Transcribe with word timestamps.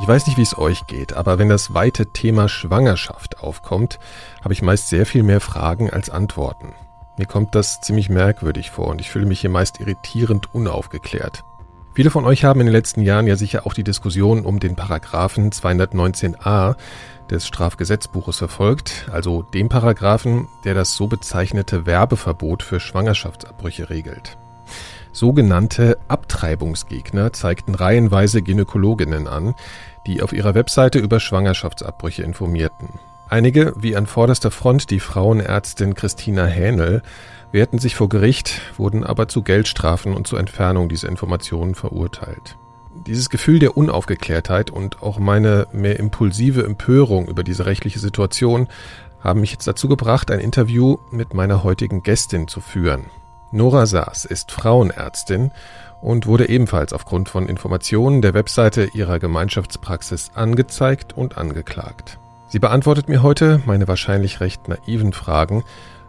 Ich 0.00 0.08
weiß 0.08 0.26
nicht, 0.26 0.38
wie 0.38 0.42
es 0.42 0.56
euch 0.56 0.86
geht, 0.86 1.12
aber 1.12 1.38
wenn 1.38 1.50
das 1.50 1.74
weite 1.74 2.06
Thema 2.06 2.48
Schwangerschaft 2.48 3.40
aufkommt, 3.40 3.98
habe 4.42 4.54
ich 4.54 4.62
meist 4.62 4.88
sehr 4.88 5.04
viel 5.04 5.22
mehr 5.22 5.40
Fragen 5.40 5.90
als 5.90 6.08
Antworten. 6.08 6.72
Mir 7.18 7.26
kommt 7.26 7.54
das 7.54 7.82
ziemlich 7.82 8.08
merkwürdig 8.08 8.70
vor 8.70 8.86
und 8.86 9.02
ich 9.02 9.10
fühle 9.10 9.26
mich 9.26 9.40
hier 9.40 9.50
meist 9.50 9.78
irritierend 9.78 10.54
unaufgeklärt. 10.54 11.44
Viele 11.92 12.10
von 12.10 12.24
euch 12.24 12.44
haben 12.44 12.60
in 12.60 12.66
den 12.66 12.72
letzten 12.72 13.02
Jahren 13.02 13.26
ja 13.26 13.36
sicher 13.36 13.66
auch 13.66 13.74
die 13.74 13.84
Diskussion 13.84 14.46
um 14.46 14.58
den 14.58 14.74
Paragraphen 14.74 15.50
219a 15.50 16.76
des 17.30 17.46
Strafgesetzbuches 17.46 18.38
verfolgt, 18.38 19.06
also 19.12 19.42
dem 19.42 19.68
Paragraphen, 19.68 20.48
der 20.64 20.72
das 20.72 20.94
so 20.94 21.08
bezeichnete 21.08 21.84
Werbeverbot 21.84 22.62
für 22.62 22.80
Schwangerschaftsabbrüche 22.80 23.90
regelt. 23.90 24.38
Sogenannte 25.12 25.98
Abtreibungsgegner 26.06 27.32
zeigten 27.32 27.74
reihenweise 27.74 28.42
Gynäkologinnen 28.42 29.26
an, 29.26 29.54
die 30.06 30.22
auf 30.22 30.32
ihrer 30.32 30.54
Webseite 30.54 30.98
über 30.98 31.20
Schwangerschaftsabbrüche 31.20 32.22
informierten. 32.22 32.98
Einige, 33.28 33.74
wie 33.76 33.96
an 33.96 34.06
vorderster 34.06 34.50
Front 34.50 34.90
die 34.90 35.00
Frauenärztin 35.00 35.94
Christina 35.94 36.46
Hähnel, 36.46 37.02
wehrten 37.52 37.78
sich 37.78 37.94
vor 37.94 38.08
Gericht, 38.08 38.60
wurden 38.76 39.04
aber 39.04 39.28
zu 39.28 39.42
Geldstrafen 39.42 40.14
und 40.14 40.26
zur 40.26 40.40
Entfernung 40.40 40.88
dieser 40.88 41.08
Informationen 41.08 41.74
verurteilt. 41.74 42.56
Dieses 43.06 43.30
Gefühl 43.30 43.60
der 43.60 43.76
Unaufgeklärtheit 43.76 44.70
und 44.70 45.02
auch 45.02 45.18
meine 45.18 45.68
mehr 45.72 45.98
impulsive 45.98 46.64
Empörung 46.64 47.28
über 47.28 47.44
diese 47.44 47.66
rechtliche 47.66 48.00
Situation 48.00 48.68
haben 49.20 49.40
mich 49.40 49.52
jetzt 49.52 49.66
dazu 49.66 49.88
gebracht, 49.88 50.30
ein 50.30 50.40
Interview 50.40 50.98
mit 51.10 51.34
meiner 51.34 51.62
heutigen 51.62 52.02
Gästin 52.02 52.48
zu 52.48 52.60
führen. 52.60 53.04
Nora 53.52 53.86
Saas 53.86 54.24
ist 54.24 54.50
Frauenärztin 54.52 55.50
und 56.00 56.26
wurde 56.26 56.48
ebenfalls 56.48 56.92
aufgrund 56.92 57.28
von 57.28 57.48
Informationen 57.48 58.22
der 58.22 58.34
Webseite 58.34 58.88
ihrer 58.94 59.18
Gemeinschaftspraxis 59.18 60.30
angezeigt 60.34 61.16
und 61.16 61.38
angeklagt. 61.38 62.18
Sie 62.48 62.58
beantwortet 62.58 63.08
mir 63.08 63.22
heute 63.22 63.62
meine 63.66 63.86
wahrscheinlich 63.86 64.40
recht 64.40 64.68
naiven 64.68 65.12
Fragen, 65.12 65.62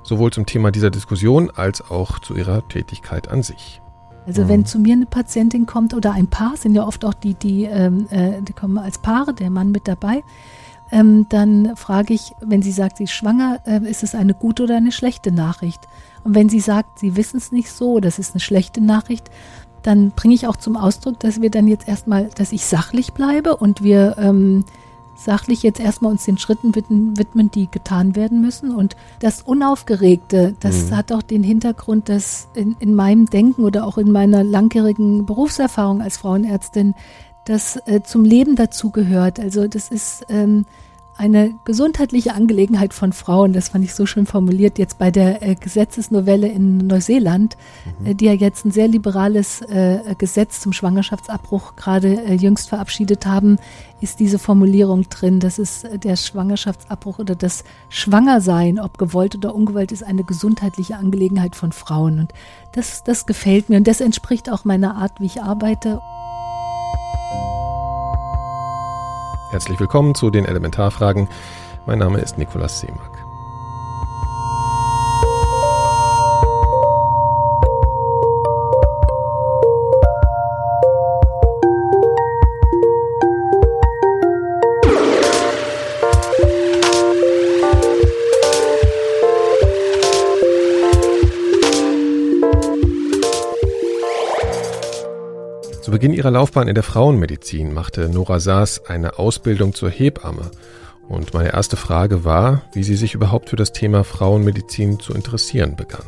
sowohl 0.04 0.32
zum 0.32 0.46
Thema 0.46 0.72
dieser 0.72 0.90
Diskussion 0.90 1.52
als 1.52 1.92
auch 1.92 2.20
zu 2.20 2.36
ihrer 2.36 2.68
Tätigkeit 2.68 3.28
an 3.28 3.44
sich. 3.44 3.82
Also 4.26 4.48
wenn 4.48 4.62
mhm. 4.62 4.66
zu 4.66 4.80
mir 4.80 4.94
eine 4.94 5.06
Patientin 5.06 5.66
kommt 5.66 5.94
oder 5.94 6.14
ein 6.14 6.28
Paar, 6.28 6.56
sind 6.56 6.76
ja 6.76 6.86
oft 6.86 7.04
auch 7.06 7.14
die, 7.14 7.34
die, 7.34 7.66
ähm, 7.66 8.08
äh, 8.12 8.42
die 8.42 8.54
kommen 8.54 8.78
als 8.78 9.00
Paare, 9.00 9.34
der 9.34 9.50
Mann 9.50 9.72
mit 9.72 9.88
dabei, 9.88 10.24
ähm, 10.92 11.26
dann 11.30 11.76
frage 11.76 12.14
ich, 12.14 12.34
wenn 12.42 12.62
sie 12.62 12.72
sagt, 12.72 12.98
sie 12.98 13.06
ist 13.06 13.14
schwanger, 13.14 13.60
äh, 13.66 13.80
ist 13.90 14.04
es 14.04 14.14
eine 14.14 14.34
gute 14.34 14.64
oder 14.64 14.78
eine 14.78 14.92
schlechte 14.92 15.32
Nachricht? 15.32 15.80
Und 16.24 16.36
wenn 16.36 16.50
sie 16.50 16.60
sagt, 16.60 17.00
sie 17.00 17.16
wissen 17.16 17.38
es 17.38 17.52
nicht 17.52 17.72
so, 17.72 18.00
das 18.00 18.20
ist 18.20 18.34
eine 18.34 18.42
schlechte 18.42 18.82
Nachricht, 18.82 19.32
dann 19.84 20.12
bringe 20.12 20.34
ich 20.34 20.48
auch 20.48 20.56
zum 20.56 20.78
Ausdruck, 20.78 21.20
dass 21.20 21.42
wir 21.42 21.50
dann 21.50 21.68
jetzt 21.68 21.88
erstmal, 21.88 22.30
dass 22.36 22.52
ich 22.52 22.66
sachlich 22.66 23.14
bleibe 23.14 23.56
und 23.58 23.84
wir 23.84 24.16
ähm, 24.20 24.64
sachlich 25.16 25.64
jetzt 25.64 25.80
erstmal 25.80 26.12
uns 26.12 26.26
den 26.26 26.38
Schritten 26.38 26.76
widmen, 26.76 27.52
die 27.52 27.70
getan 27.70 28.16
werden 28.16 28.42
müssen. 28.42 28.76
Und 28.76 28.96
das 29.20 29.42
Unaufgeregte, 29.42 30.56
das 30.60 30.90
mhm. 30.90 30.96
hat 30.96 31.12
auch 31.12 31.22
den 31.22 31.44
Hintergrund, 31.44 32.10
dass 32.10 32.48
in, 32.54 32.76
in, 32.80 32.96
meinem 32.96 33.28
Denken 33.28 33.64
oder 33.64 33.86
auch 33.86 33.98
in 33.98 34.12
meiner 34.12 34.44
langjährigen 34.44 35.26
Berufserfahrung 35.26 36.02
als 36.02 36.18
Frauenärztin 36.18 36.96
das 37.46 37.78
äh, 37.86 38.02
zum 38.04 38.24
Leben 38.24 38.56
dazugehört. 38.56 39.40
Also 39.40 39.68
das 39.68 39.90
ist 39.90 40.26
ähm, 40.30 40.66
eine 41.22 41.54
gesundheitliche 41.66 42.34
Angelegenheit 42.34 42.96
von 42.96 43.14
Frauen, 43.14 43.54
das 43.54 43.70
fand 43.70 43.86
ich 43.86 43.94
so 43.94 44.08
schön 44.08 44.26
formuliert, 44.26 44.80
jetzt 44.80 44.98
bei 44.98 45.12
der 45.12 45.44
äh, 45.44 45.54
Gesetzesnovelle 45.54 46.48
in 46.48 46.80
Neuseeland, 46.80 47.58
mhm. 48.00 48.06
äh, 48.08 48.16
die 48.16 48.26
ja 48.26 48.34
jetzt 48.34 48.66
ein 48.66 48.72
sehr 48.72 48.88
liberales 48.88 49.62
äh, 49.62 50.16
Gesetz 50.18 50.62
zum 50.62 50.74
Schwangerschaftsabbruch 50.74 51.76
gerade 51.76 52.24
äh, 52.26 52.34
jüngst 52.34 52.70
verabschiedet 52.70 53.28
haben, 53.28 53.58
ist 54.02 54.20
diese 54.20 54.40
Formulierung 54.40 55.10
drin, 55.10 55.40
dass 55.40 55.60
es 55.60 55.84
äh, 55.84 56.00
der 56.00 56.16
Schwangerschaftsabbruch 56.16 57.20
oder 57.20 57.36
das 57.36 57.66
Schwangersein, 57.90 58.80
ob 58.80 58.98
gewollt 58.98 59.36
oder 59.36 59.54
ungewollt, 59.54 59.92
ist 59.92 60.04
eine 60.04 60.24
gesundheitliche 60.24 60.98
Angelegenheit 60.98 61.56
von 61.56 61.72
Frauen. 61.72 62.20
Und 62.20 62.34
das, 62.72 63.04
das 63.04 63.28
gefällt 63.28 63.70
mir 63.70 63.78
und 63.78 63.88
das 63.88 64.02
entspricht 64.02 64.50
auch 64.50 64.66
meiner 64.66 64.96
Art, 64.96 65.20
wie 65.20 65.28
ich 65.28 65.44
arbeite. 65.44 66.02
Herzlich 69.52 69.82
willkommen 69.82 70.16
zu 70.16 70.30
den 70.30 70.46
Elementarfragen. 70.46 71.28
Mein 71.86 72.00
Name 72.00 72.20
ist 72.20 72.38
Nikolaus 72.38 72.80
Seemack. 72.80 73.21
Beginn 95.92 96.14
ihrer 96.14 96.32
Laufbahn 96.32 96.70
in 96.70 96.74
der 96.74 96.86
Frauenmedizin 96.86 97.74
machte 97.74 98.08
Nora 98.08 98.40
Saas 98.40 98.86
eine 98.86 99.20
Ausbildung 99.20 99.74
zur 99.74 99.90
Hebamme. 99.90 100.50
Und 101.10 101.34
meine 101.34 101.52
erste 101.52 101.76
Frage 101.76 102.24
war, 102.24 102.62
wie 102.72 102.84
sie 102.84 102.96
sich 102.96 103.14
überhaupt 103.14 103.50
für 103.50 103.58
das 103.58 103.74
Thema 103.74 104.06
Frauenmedizin 104.06 105.02
zu 105.02 105.14
interessieren 105.14 105.76
begann. 105.76 106.06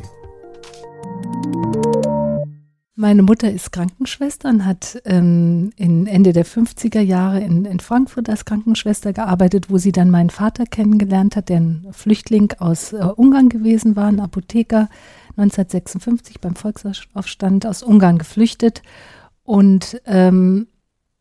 Meine 2.96 3.22
Mutter 3.22 3.50
ist 3.50 3.72
Krankenschwester 3.72 4.48
und 4.48 4.64
hat 4.64 5.02
ähm, 5.04 5.70
in 5.76 6.06
Ende 6.06 6.32
der 6.32 6.46
50er 6.46 7.00
Jahre 7.00 7.40
in, 7.40 7.66
in, 7.66 7.80
Frankfurt 7.80 8.30
als 8.30 8.46
Krankenschwester 8.46 9.12
gearbeitet, 9.12 9.68
wo 9.68 9.76
sie 9.76 9.92
dann 9.92 10.08
meinen 10.08 10.30
Vater 10.30 10.64
kennengelernt 10.64 11.36
hat, 11.36 11.50
der 11.50 11.58
ein 11.58 11.88
Flüchtling 11.90 12.54
aus 12.58 12.94
äh, 12.94 13.04
Ungarn 13.16 13.50
gewesen 13.50 13.96
war, 13.96 14.06
ein 14.06 14.20
Apotheker, 14.20 14.88
1956 15.36 16.40
beim 16.40 16.56
Volksaufstand 16.56 17.66
aus 17.66 17.82
Ungarn 17.82 18.16
geflüchtet 18.16 18.80
und 19.44 20.00
ähm, 20.06 20.66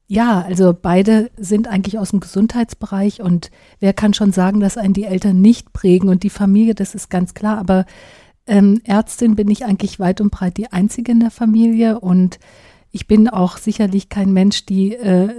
ja, 0.08 0.42
also 0.42 0.76
beide 0.80 1.32
sind 1.38 1.68
eigentlich 1.68 1.98
aus 1.98 2.10
dem 2.10 2.20
Gesundheitsbereich 2.20 3.22
und 3.22 3.52
wer 3.80 3.94
kann 3.94 4.14
schon 4.14 4.32
sagen, 4.32 4.60
dass 4.60 4.78
einen 4.78 4.94
die 4.94 5.06
Eltern 5.06 5.42
nicht 5.42 5.74
prägen 5.74 6.10
und 6.10 6.24
die 6.24 6.30
Familie, 6.30 6.76
das 6.76 6.96
ist 6.96 7.10
ganz 7.10 7.34
klar, 7.34 7.58
aber 7.58 7.86
ähm, 8.46 8.82
Ärztin 8.84 9.36
bin 9.36 9.50
ich 9.50 9.66
eigentlich 9.66 10.00
weit 10.00 10.20
und 10.22 10.32
breit 10.32 10.58
die 10.58 10.72
einzige 10.72 11.12
in 11.12 11.20
der 11.20 11.32
Familie 11.32 12.00
und 12.00 12.40
ich 12.92 13.08
bin 13.08 13.28
auch 13.28 13.58
sicherlich 13.58 14.10
kein 14.10 14.34
Mensch, 14.34 14.66
die 14.66 14.94
äh, 14.94 15.30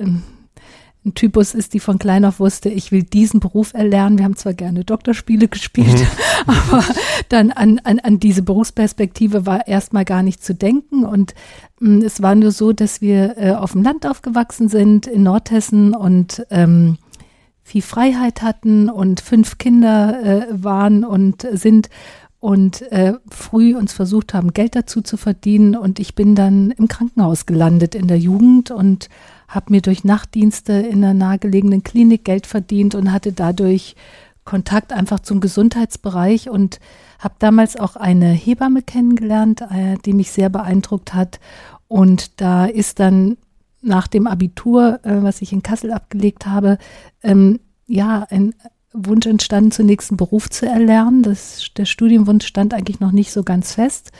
ein 1.04 1.14
Typus 1.14 1.54
ist, 1.54 1.74
die 1.74 1.80
von 1.80 1.98
klein 1.98 2.24
auf 2.24 2.40
wusste, 2.40 2.70
ich 2.70 2.90
will 2.90 3.02
diesen 3.02 3.40
Beruf 3.40 3.74
erlernen. 3.74 4.18
Wir 4.18 4.24
haben 4.24 4.36
zwar 4.36 4.54
gerne 4.54 4.84
Doktorspiele 4.84 5.48
gespielt, 5.48 6.00
mhm. 6.00 6.06
aber 6.46 6.84
dann 7.28 7.50
an, 7.50 7.78
an, 7.84 7.98
an 7.98 8.18
diese 8.18 8.42
Berufsperspektive 8.42 9.44
war 9.44 9.66
erstmal 9.68 10.04
gar 10.04 10.22
nicht 10.22 10.42
zu 10.42 10.54
denken. 10.54 11.04
Und 11.04 11.34
mh, 11.80 11.98
mm, 11.98 12.02
es 12.02 12.22
war 12.22 12.34
nur 12.34 12.52
so, 12.52 12.72
dass 12.72 13.00
wir 13.00 13.36
äh, 13.36 13.52
auf 13.52 13.72
dem 13.72 13.82
Land 13.82 14.06
aufgewachsen 14.06 14.68
sind, 14.68 15.06
in 15.06 15.22
Nordhessen 15.22 15.94
und 15.94 16.46
ähm, 16.50 16.96
viel 17.62 17.82
Freiheit 17.82 18.42
hatten 18.42 18.88
und 18.88 19.20
fünf 19.20 19.58
Kinder 19.58 20.22
äh, 20.22 20.46
waren 20.50 21.04
und 21.04 21.46
sind 21.52 21.88
und 22.40 22.82
äh, 22.92 23.14
früh 23.30 23.74
uns 23.74 23.94
versucht 23.94 24.34
haben, 24.34 24.52
Geld 24.52 24.76
dazu 24.76 25.00
zu 25.00 25.16
verdienen. 25.16 25.74
Und 25.74 25.98
ich 25.98 26.14
bin 26.14 26.34
dann 26.34 26.72
im 26.72 26.88
Krankenhaus 26.88 27.46
gelandet 27.46 27.94
in 27.94 28.06
der 28.06 28.18
Jugend 28.18 28.70
und 28.70 29.08
habe 29.54 29.66
mir 29.70 29.80
durch 29.80 30.04
Nachtdienste 30.04 30.72
in 30.72 31.04
einer 31.04 31.14
nahegelegenen 31.14 31.82
Klinik 31.82 32.24
Geld 32.24 32.46
verdient 32.46 32.94
und 32.94 33.12
hatte 33.12 33.32
dadurch 33.32 33.94
Kontakt 34.44 34.92
einfach 34.92 35.20
zum 35.20 35.40
Gesundheitsbereich 35.40 36.50
und 36.50 36.80
habe 37.18 37.34
damals 37.38 37.76
auch 37.76 37.96
eine 37.96 38.28
Hebamme 38.28 38.82
kennengelernt, 38.82 39.62
äh, 39.62 39.96
die 40.04 40.12
mich 40.12 40.32
sehr 40.32 40.50
beeindruckt 40.50 41.14
hat. 41.14 41.40
Und 41.88 42.40
da 42.40 42.66
ist 42.66 43.00
dann 43.00 43.38
nach 43.80 44.06
dem 44.06 44.26
Abitur, 44.26 45.00
äh, 45.02 45.22
was 45.22 45.40
ich 45.40 45.52
in 45.52 45.62
Kassel 45.62 45.92
abgelegt 45.92 46.46
habe, 46.46 46.78
ähm, 47.22 47.60
ja, 47.86 48.26
ein 48.30 48.54
Wunsch 48.92 49.26
entstanden, 49.26 49.70
zunächst 49.70 50.10
einen 50.10 50.18
Beruf 50.18 50.50
zu 50.50 50.66
erlernen. 50.66 51.22
Das, 51.22 51.70
der 51.76 51.84
Studienwunsch 51.84 52.46
stand 52.46 52.74
eigentlich 52.74 53.00
noch 53.00 53.12
nicht 53.12 53.32
so 53.32 53.42
ganz 53.42 53.74
fest. 53.74 54.12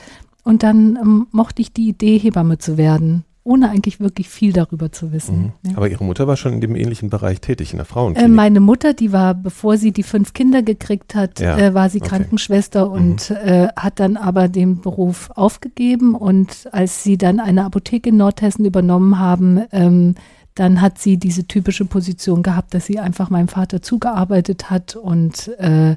Und 0.43 0.63
dann 0.63 0.97
ähm, 0.97 1.27
mochte 1.33 1.63
ich 1.63 1.73
die 1.73 1.89
Idee, 1.89 2.19
Hebamme 2.19 2.59
zu 2.59 2.77
werden 2.77 3.25
ohne 3.45 3.69
eigentlich 3.69 4.01
wirklich 4.01 4.31
viel 4.31 4.55
darüber 4.55 4.91
zu 4.91 5.13
wissen. 5.13 5.53
Mhm. 5.63 5.71
Ja. 5.71 5.77
Aber 5.77 5.89
Ihre 5.89 6.03
Mutter 6.03 6.27
war 6.27 6.37
schon 6.37 6.55
in 6.55 6.61
dem 6.63 6.75
ähnlichen 6.75 7.11
Bereich 7.11 7.43
tätig, 7.43 7.73
in 7.73 7.77
der 7.77 7.85
Frauenklinik? 7.85 8.31
Äh, 8.31 8.35
meine 8.35 8.61
Mutter, 8.61 8.95
die 8.95 9.13
war, 9.13 9.35
bevor 9.35 9.77
sie 9.77 9.93
die 9.93 10.03
fünf 10.03 10.33
Kinder 10.33 10.63
gekriegt 10.63 11.15
hat, 11.15 11.41
ja. 11.41 11.59
äh, 11.59 11.75
war 11.75 11.91
sie 11.91 12.01
okay. 12.01 12.09
Krankenschwester 12.09 12.91
und 12.91 13.31
mhm. 13.31 13.37
äh, 13.37 13.69
hat 13.77 14.01
dann 14.01 14.17
aber 14.17 14.49
den 14.49 14.81
Beruf 14.81 15.31
aufgegeben. 15.35 16.15
Und 16.15 16.69
als 16.73 17.05
sie 17.05 17.19
dann 17.19 17.39
eine 17.39 17.65
Apotheke 17.67 18.09
in 18.09 18.17
Nordhessen 18.17 18.65
übernommen 18.65 19.19
haben, 19.19 19.63
ähm, 19.73 20.15
dann 20.55 20.81
hat 20.81 20.99
sie 20.99 21.19
diese 21.19 21.47
typische 21.47 21.85
Position 21.85 22.43
gehabt, 22.43 22.73
dass 22.73 22.87
sie 22.87 22.99
einfach 22.99 23.29
meinem 23.29 23.49
Vater 23.49 23.83
zugearbeitet 23.83 24.71
hat 24.71 24.97
und 24.97 25.49
äh, 25.59 25.97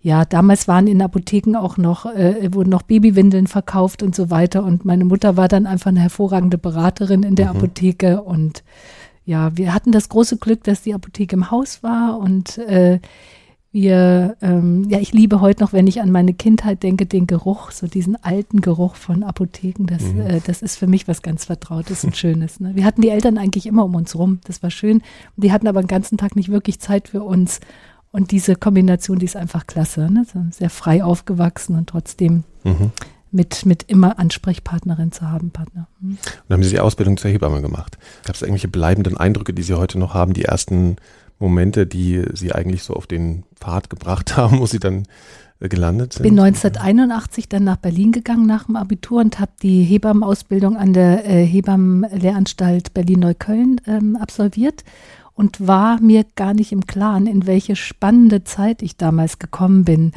ja, 0.00 0.24
damals 0.24 0.68
waren 0.68 0.86
in 0.86 1.02
Apotheken 1.02 1.56
auch 1.56 1.76
noch, 1.76 2.06
äh, 2.06 2.54
wurden 2.54 2.70
noch 2.70 2.82
Babywindeln 2.82 3.46
verkauft 3.46 4.02
und 4.02 4.14
so 4.14 4.30
weiter. 4.30 4.62
Und 4.64 4.84
meine 4.84 5.04
Mutter 5.04 5.36
war 5.36 5.48
dann 5.48 5.66
einfach 5.66 5.88
eine 5.88 6.00
hervorragende 6.00 6.58
Beraterin 6.58 7.24
in 7.24 7.34
der 7.34 7.52
mhm. 7.52 7.58
Apotheke 7.58 8.22
und 8.22 8.62
ja, 9.24 9.54
wir 9.58 9.74
hatten 9.74 9.92
das 9.92 10.08
große 10.08 10.38
Glück, 10.38 10.64
dass 10.64 10.80
die 10.80 10.94
Apotheke 10.94 11.36
im 11.36 11.50
Haus 11.50 11.82
war 11.82 12.18
und 12.18 12.56
äh, 12.56 12.98
wir, 13.70 14.36
ähm, 14.40 14.86
ja, 14.88 14.98
ich 14.98 15.12
liebe 15.12 15.42
heute 15.42 15.62
noch, 15.62 15.74
wenn 15.74 15.86
ich 15.86 16.00
an 16.00 16.10
meine 16.10 16.32
Kindheit 16.32 16.82
denke, 16.82 17.04
den 17.04 17.26
Geruch, 17.26 17.70
so 17.70 17.86
diesen 17.86 18.16
alten 18.24 18.62
Geruch 18.62 18.94
von 18.94 19.22
Apotheken. 19.22 19.84
Das, 19.86 20.02
mhm. 20.04 20.20
äh, 20.22 20.40
das 20.46 20.62
ist 20.62 20.76
für 20.76 20.86
mich 20.86 21.06
was 21.06 21.20
ganz 21.20 21.44
Vertrautes 21.44 22.02
und 22.02 22.16
Schönes. 22.16 22.60
Ne? 22.60 22.74
Wir 22.74 22.86
hatten 22.86 23.02
die 23.02 23.10
Eltern 23.10 23.36
eigentlich 23.36 23.66
immer 23.66 23.84
um 23.84 23.94
uns 23.94 24.14
rum. 24.14 24.40
Das 24.44 24.62
war 24.62 24.70
schön. 24.70 25.02
Die 25.36 25.52
hatten 25.52 25.68
aber 25.68 25.82
den 25.82 25.88
ganzen 25.88 26.16
Tag 26.16 26.34
nicht 26.34 26.48
wirklich 26.48 26.80
Zeit 26.80 27.08
für 27.08 27.22
uns. 27.22 27.60
Und 28.10 28.30
diese 28.30 28.56
Kombination, 28.56 29.18
die 29.18 29.26
ist 29.26 29.36
einfach 29.36 29.66
klasse. 29.66 30.10
Ne? 30.10 30.24
sehr 30.50 30.70
frei 30.70 31.04
aufgewachsen 31.04 31.76
und 31.76 31.88
trotzdem 31.88 32.44
mhm. 32.64 32.90
mit, 33.30 33.66
mit 33.66 33.84
immer 33.84 34.18
Ansprechpartnerin 34.18 35.12
zu 35.12 35.30
haben, 35.30 35.50
Partner. 35.50 35.88
Mhm. 36.00 36.18
Und 36.48 36.52
haben 36.52 36.62
Sie 36.62 36.70
die 36.70 36.80
Ausbildung 36.80 37.16
zur 37.16 37.30
Hebamme 37.30 37.60
gemacht. 37.60 37.98
Gab 38.24 38.34
es 38.34 38.42
irgendwelche 38.42 38.68
bleibenden 38.68 39.16
Eindrücke, 39.16 39.52
die 39.52 39.62
Sie 39.62 39.74
heute 39.74 39.98
noch 39.98 40.14
haben, 40.14 40.32
die 40.32 40.44
ersten 40.44 40.96
Momente, 41.38 41.86
die 41.86 42.24
Sie 42.32 42.52
eigentlich 42.52 42.82
so 42.82 42.94
auf 42.94 43.06
den 43.06 43.44
Pfad 43.56 43.90
gebracht 43.90 44.36
haben, 44.36 44.58
wo 44.58 44.66
Sie 44.66 44.80
dann 44.80 45.04
äh, 45.60 45.68
gelandet 45.68 46.14
sind? 46.14 46.24
Ich 46.24 46.30
bin 46.30 46.38
1981 46.38 47.48
dann 47.48 47.64
nach 47.64 47.76
Berlin 47.76 48.12
gegangen 48.12 48.46
nach 48.46 48.64
dem 48.64 48.76
Abitur 48.76 49.20
und 49.20 49.38
habe 49.38 49.52
die 49.62 49.82
Hebammenausbildung 49.82 50.76
an 50.76 50.92
der 50.94 51.26
äh, 51.26 51.44
Hebammenlehranstalt 51.44 52.94
Berlin-Neukölln 52.94 53.80
ähm, 53.86 54.16
absolviert 54.16 54.82
und 55.38 55.68
war 55.68 56.00
mir 56.00 56.26
gar 56.34 56.52
nicht 56.52 56.72
im 56.72 56.84
Klaren, 56.84 57.28
in 57.28 57.46
welche 57.46 57.76
spannende 57.76 58.42
Zeit 58.42 58.82
ich 58.82 58.96
damals 58.96 59.38
gekommen 59.38 59.84
bin. 59.84 60.10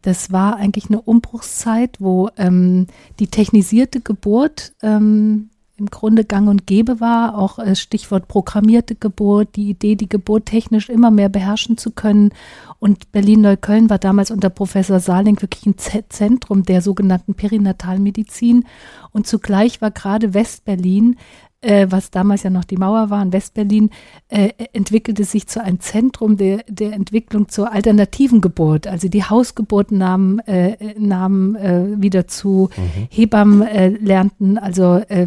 Das 0.00 0.32
war 0.32 0.56
eigentlich 0.56 0.86
eine 0.88 1.02
Umbruchszeit, 1.02 1.98
wo 2.00 2.30
ähm, 2.38 2.86
die 3.18 3.26
technisierte 3.26 4.00
Geburt 4.00 4.72
ähm, 4.82 5.50
im 5.76 5.86
Grunde 5.90 6.24
gang 6.24 6.48
und 6.48 6.66
gäbe 6.66 7.00
war, 7.00 7.36
auch 7.36 7.58
äh, 7.58 7.76
Stichwort 7.76 8.28
programmierte 8.28 8.94
Geburt, 8.94 9.56
die 9.56 9.68
Idee, 9.68 9.94
die 9.94 10.08
Geburt 10.08 10.46
technisch 10.46 10.88
immer 10.88 11.10
mehr 11.10 11.28
beherrschen 11.28 11.76
zu 11.76 11.90
können. 11.90 12.30
Und 12.78 13.12
Berlin-Neukölln 13.12 13.90
war 13.90 13.98
damals 13.98 14.30
unter 14.30 14.48
Professor 14.48 15.00
Saling 15.00 15.40
wirklich 15.42 15.66
ein 15.66 15.76
Zentrum 15.76 16.62
der 16.62 16.80
sogenannten 16.80 17.34
Perinatalmedizin. 17.34 18.64
Und 19.10 19.26
zugleich 19.26 19.82
war 19.82 19.90
gerade 19.90 20.32
Westberlin 20.32 21.16
äh, 21.62 21.86
was 21.90 22.10
damals 22.10 22.42
ja 22.42 22.50
noch 22.50 22.64
die 22.64 22.76
Mauer 22.76 23.10
war 23.10 23.22
in 23.22 23.32
Westberlin, 23.32 23.90
äh, 24.28 24.50
entwickelte 24.72 25.24
sich 25.24 25.46
zu 25.46 25.62
einem 25.62 25.80
Zentrum 25.80 26.36
der, 26.36 26.64
der 26.68 26.92
Entwicklung 26.92 27.48
zur 27.48 27.72
alternativen 27.72 28.40
Geburt. 28.40 28.86
Also 28.86 29.08
die 29.08 29.24
Hausgeburten 29.24 29.98
nahmen, 29.98 30.40
äh, 30.40 30.94
nahmen 30.98 31.56
äh, 31.56 32.02
wieder 32.02 32.26
zu, 32.26 32.68
mhm. 32.76 33.08
Hebammen 33.10 33.62
äh, 33.62 33.88
lernten, 33.88 34.58
also 34.58 34.96
äh, 35.08 35.26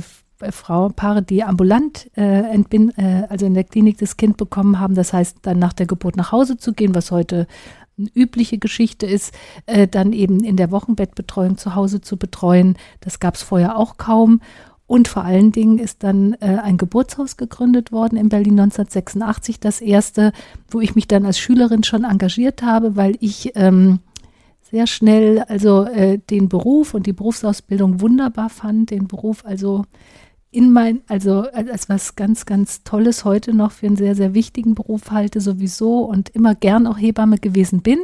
Frauenpaare, 0.52 1.24
die 1.24 1.44
ambulant 1.44 2.12
äh, 2.18 2.22
entbind, 2.22 2.98
äh, 2.98 3.24
also 3.30 3.46
in 3.46 3.54
der 3.54 3.64
Klinik 3.64 3.98
das 3.98 4.18
Kind 4.18 4.38
bekommen 4.38 4.80
haben, 4.80 4.96
das 4.96 5.14
heißt 5.14 5.40
dann 5.44 5.60
nach 5.60 5.74
der 5.74 5.86
Geburt 5.86 6.18
nach 6.18 6.32
Hause 6.32 6.58
zu 6.58 6.74
gehen, 6.74 6.94
was 6.94 7.12
heute 7.12 7.48
eine 7.98 8.10
übliche 8.14 8.58
Geschichte 8.58 9.06
ist, 9.06 9.34
äh, 9.66 9.88
dann 9.88 10.12
eben 10.12 10.44
in 10.44 10.58
der 10.58 10.72
Wochenbettbetreuung 10.72 11.58
zu 11.58 11.76
Hause 11.76 12.02
zu 12.02 12.18
betreuen. 12.18 12.78
Das 13.00 13.20
gab 13.20 13.36
es 13.36 13.44
vorher 13.44 13.78
auch 13.78 13.98
kaum. 13.98 14.42
Und 14.88 15.08
vor 15.08 15.24
allen 15.24 15.52
Dingen 15.52 15.80
ist 15.80 16.04
dann 16.04 16.34
äh, 16.42 16.58
ein 16.62 16.78
Geburtshaus 16.78 17.38
gegründet 17.38 17.92
worden 17.92 18.18
in 18.18 18.30
Berlin 18.30 18.60
1986, 18.60 19.60
das 19.60 19.82
erste, 19.82 20.32
wo 20.70 20.80
ich 20.80 20.94
mich 20.94 21.08
dann 21.08 21.26
als 21.26 21.40
Schülerin 21.40 21.84
schon 21.84 22.04
engagiert 22.04 22.62
habe, 22.62 22.96
weil 22.96 23.18
ich 23.20 23.54
ähm, 23.56 24.00
sehr 24.62 24.86
schnell 24.86 25.40
also 25.48 25.86
äh, 25.86 26.20
den 26.30 26.50
Beruf 26.50 26.94
und 26.94 27.08
die 27.08 27.14
Berufsausbildung 27.14 28.02
wunderbar 28.02 28.50
fand, 28.50 28.92
den 28.92 29.08
Beruf 29.08 29.44
also 29.44 29.86
in 30.52 30.72
mein, 30.72 31.02
also 31.08 31.42
als 31.52 31.90
was 31.90 32.16
ganz, 32.16 32.46
ganz 32.46 32.84
Tolles 32.84 33.26
heute 33.26 33.54
noch 33.54 33.72
für 33.72 33.88
einen 33.88 33.98
sehr, 33.98 34.16
sehr 34.16 34.34
wichtigen 34.34 34.74
Beruf 34.74 35.12
halte 35.12 35.42
sowieso 35.42 36.06
und 36.06 36.30
immer 36.30 36.56
gern 36.56 36.88
auch 36.88 36.98
Hebamme 36.98 37.40
gewesen 37.40 37.82
bin, 37.82 38.00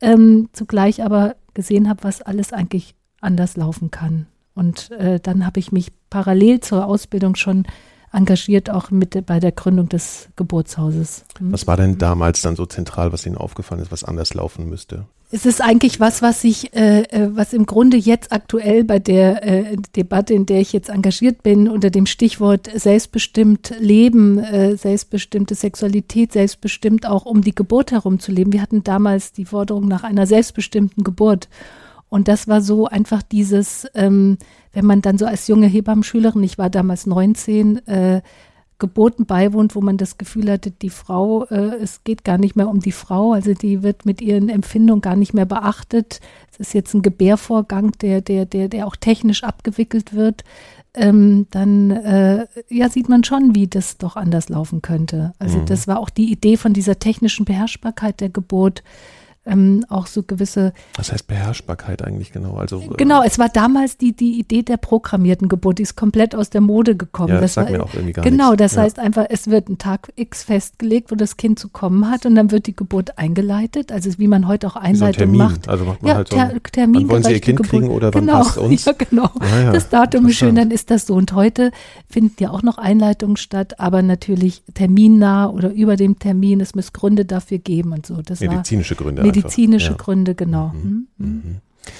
ähm, 0.00 0.48
zugleich 0.52 1.02
aber 1.02 1.34
gesehen 1.52 1.88
habe, 1.88 2.04
was 2.04 2.22
alles 2.22 2.52
eigentlich 2.52 2.94
anders 3.20 3.56
laufen 3.56 3.90
kann. 3.90 4.26
Und 4.54 4.90
äh, 4.92 5.20
dann 5.20 5.46
habe 5.46 5.60
ich 5.60 5.72
mich 5.72 5.92
parallel 6.10 6.60
zur 6.60 6.86
Ausbildung 6.86 7.36
schon 7.36 7.66
engagiert, 8.12 8.70
auch 8.70 8.90
mit 8.90 9.26
bei 9.26 9.38
der 9.38 9.52
Gründung 9.52 9.88
des 9.88 10.28
Geburtshauses. 10.36 11.24
Hm? 11.38 11.52
Was 11.52 11.66
war 11.66 11.76
denn 11.76 11.98
damals 11.98 12.42
dann 12.42 12.56
so 12.56 12.66
zentral, 12.66 13.12
was 13.12 13.26
Ihnen 13.26 13.36
aufgefallen 13.36 13.80
ist, 13.80 13.92
was 13.92 14.04
anders 14.04 14.34
laufen 14.34 14.68
müsste? 14.68 15.06
Es 15.32 15.46
ist 15.46 15.62
eigentlich 15.62 16.00
was, 16.00 16.22
was 16.22 16.42
ich, 16.42 16.74
äh, 16.74 17.02
äh, 17.02 17.28
was 17.30 17.52
im 17.52 17.64
Grunde 17.64 17.96
jetzt 17.96 18.32
aktuell 18.32 18.82
bei 18.82 18.98
der 18.98 19.44
äh, 19.44 19.76
Debatte, 19.94 20.34
in 20.34 20.44
der 20.44 20.60
ich 20.60 20.72
jetzt 20.72 20.88
engagiert 20.88 21.44
bin, 21.44 21.68
unter 21.68 21.90
dem 21.90 22.06
Stichwort 22.06 22.68
selbstbestimmt 22.74 23.72
Leben, 23.78 24.38
äh, 24.38 24.76
selbstbestimmte 24.76 25.54
Sexualität, 25.54 26.32
selbstbestimmt 26.32 27.06
auch 27.06 27.26
um 27.26 27.42
die 27.42 27.54
Geburt 27.54 27.92
herum 27.92 28.18
zu 28.18 28.32
leben. 28.32 28.52
Wir 28.52 28.60
hatten 28.60 28.82
damals 28.82 29.30
die 29.32 29.44
Forderung 29.44 29.86
nach 29.86 30.02
einer 30.02 30.26
selbstbestimmten 30.26 31.04
Geburt. 31.04 31.48
Und 32.10 32.28
das 32.28 32.48
war 32.48 32.60
so 32.60 32.86
einfach 32.86 33.22
dieses, 33.22 33.86
ähm, 33.94 34.36
wenn 34.72 34.84
man 34.84 35.00
dann 35.00 35.16
so 35.16 35.24
als 35.24 35.48
junge 35.48 35.68
Hebammenschülerin, 35.68 36.42
ich 36.42 36.58
war 36.58 36.68
damals 36.68 37.06
19, 37.06 37.86
äh, 37.86 38.20
Geburten 38.80 39.26
beiwohnt, 39.26 39.76
wo 39.76 39.80
man 39.80 39.96
das 39.96 40.18
Gefühl 40.18 40.50
hatte, 40.50 40.72
die 40.72 40.90
Frau, 40.90 41.44
äh, 41.44 41.76
es 41.76 42.02
geht 42.02 42.24
gar 42.24 42.38
nicht 42.38 42.56
mehr 42.56 42.68
um 42.68 42.80
die 42.80 42.90
Frau, 42.90 43.32
also 43.32 43.54
die 43.54 43.84
wird 43.84 44.04
mit 44.06 44.20
ihren 44.20 44.48
Empfindungen 44.48 45.02
gar 45.02 45.14
nicht 45.14 45.34
mehr 45.34 45.44
beachtet. 45.44 46.20
Es 46.50 46.58
ist 46.58 46.74
jetzt 46.74 46.94
ein 46.94 47.02
Gebärvorgang, 47.02 47.92
der, 48.00 48.22
der, 48.22 48.46
der, 48.46 48.68
der 48.68 48.88
auch 48.88 48.96
technisch 48.96 49.44
abgewickelt 49.44 50.14
wird. 50.14 50.42
Ähm, 50.94 51.46
dann 51.52 51.92
äh, 51.92 52.46
ja, 52.68 52.88
sieht 52.88 53.08
man 53.08 53.22
schon, 53.22 53.54
wie 53.54 53.68
das 53.68 53.98
doch 53.98 54.16
anders 54.16 54.48
laufen 54.48 54.82
könnte. 54.82 55.34
Also 55.38 55.58
mhm. 55.58 55.66
das 55.66 55.86
war 55.86 56.00
auch 56.00 56.10
die 56.10 56.32
Idee 56.32 56.56
von 56.56 56.72
dieser 56.72 56.98
technischen 56.98 57.44
Beherrschbarkeit 57.44 58.20
der 58.20 58.30
Geburt, 58.30 58.82
ähm, 59.50 59.84
auch 59.88 60.06
so 60.06 60.22
gewisse. 60.22 60.72
Was 60.96 61.12
heißt 61.12 61.26
Beherrschbarkeit 61.26 62.02
eigentlich 62.02 62.32
genau? 62.32 62.56
Also, 62.56 62.80
äh, 62.80 62.94
genau, 62.96 63.22
es 63.22 63.38
war 63.38 63.48
damals 63.48 63.96
die, 63.96 64.14
die 64.14 64.38
Idee 64.38 64.62
der 64.62 64.76
programmierten 64.76 65.48
Geburt, 65.48 65.78
die 65.78 65.82
ist 65.82 65.96
komplett 65.96 66.34
aus 66.34 66.50
der 66.50 66.60
Mode 66.60 66.96
gekommen. 66.96 67.28
Ja, 67.28 67.34
das, 67.40 67.54
das 67.54 67.54
sagt 67.54 67.70
mir 67.70 67.82
auch 67.82 67.92
irgendwie 67.94 68.12
gar 68.12 68.24
Genau, 68.24 68.50
nichts. 68.50 68.58
das 68.58 68.74
ja. 68.74 68.82
heißt 68.82 68.98
einfach, 68.98 69.26
es 69.28 69.48
wird 69.48 69.68
ein 69.68 69.78
Tag 69.78 70.12
X 70.16 70.44
festgelegt, 70.44 71.10
wo 71.10 71.14
das 71.14 71.36
Kind 71.36 71.58
zu 71.58 71.68
kommen 71.68 72.10
hat 72.10 72.26
und 72.26 72.34
dann 72.34 72.50
wird 72.50 72.66
die 72.66 72.76
Geburt 72.76 73.18
eingeleitet. 73.18 73.92
Also 73.92 74.10
wie 74.18 74.28
man 74.28 74.46
heute 74.46 74.66
auch 74.66 74.76
Einleitung 74.76 75.32
so 75.32 75.36
macht. 75.36 75.68
Also 75.68 75.84
macht 75.84 76.02
man 76.02 76.08
ja, 76.10 76.16
halt 76.16 76.28
so 76.28 76.36
ter 76.36 76.62
Termin. 76.72 77.02
Wann 77.02 77.10
wollen 77.10 77.22
Sie 77.24 77.32
Ihr 77.32 77.40
Kind 77.40 77.58
Geburt. 77.58 77.70
kriegen 77.70 77.88
oder 77.88 78.14
wann 78.14 78.26
genau, 78.26 78.38
passt 78.38 78.58
uns? 78.58 78.84
Ja, 78.90 78.92
genau. 78.92 79.30
Ja, 79.40 79.60
ja. 79.64 79.72
Das 79.72 79.88
Datum 79.88 80.26
ist 80.26 80.36
schön, 80.36 80.54
dann 80.54 80.70
ist 80.70 80.90
das 80.90 81.06
so. 81.06 81.14
Und 81.14 81.32
heute 81.32 81.70
finden 82.08 82.36
ja 82.40 82.50
auch 82.50 82.62
noch 82.62 82.78
Einleitungen 82.78 83.36
statt, 83.36 83.78
aber 83.78 84.02
natürlich 84.02 84.62
terminnah 84.74 85.48
oder 85.50 85.72
über 85.72 85.96
dem 85.96 86.18
Termin. 86.18 86.60
Es 86.60 86.74
muss 86.74 86.92
Gründe 86.92 87.24
dafür 87.24 87.58
geben 87.58 87.92
und 87.92 88.06
so. 88.06 88.20
Das 88.22 88.40
medizinische 88.40 88.94
Gründe. 88.94 89.22
Medizinische 89.42 89.92
einfach. 89.92 90.04
Gründe, 90.04 90.34
genau. 90.34 90.68
Mhm. 90.68 91.06
Mhm. 91.18 91.42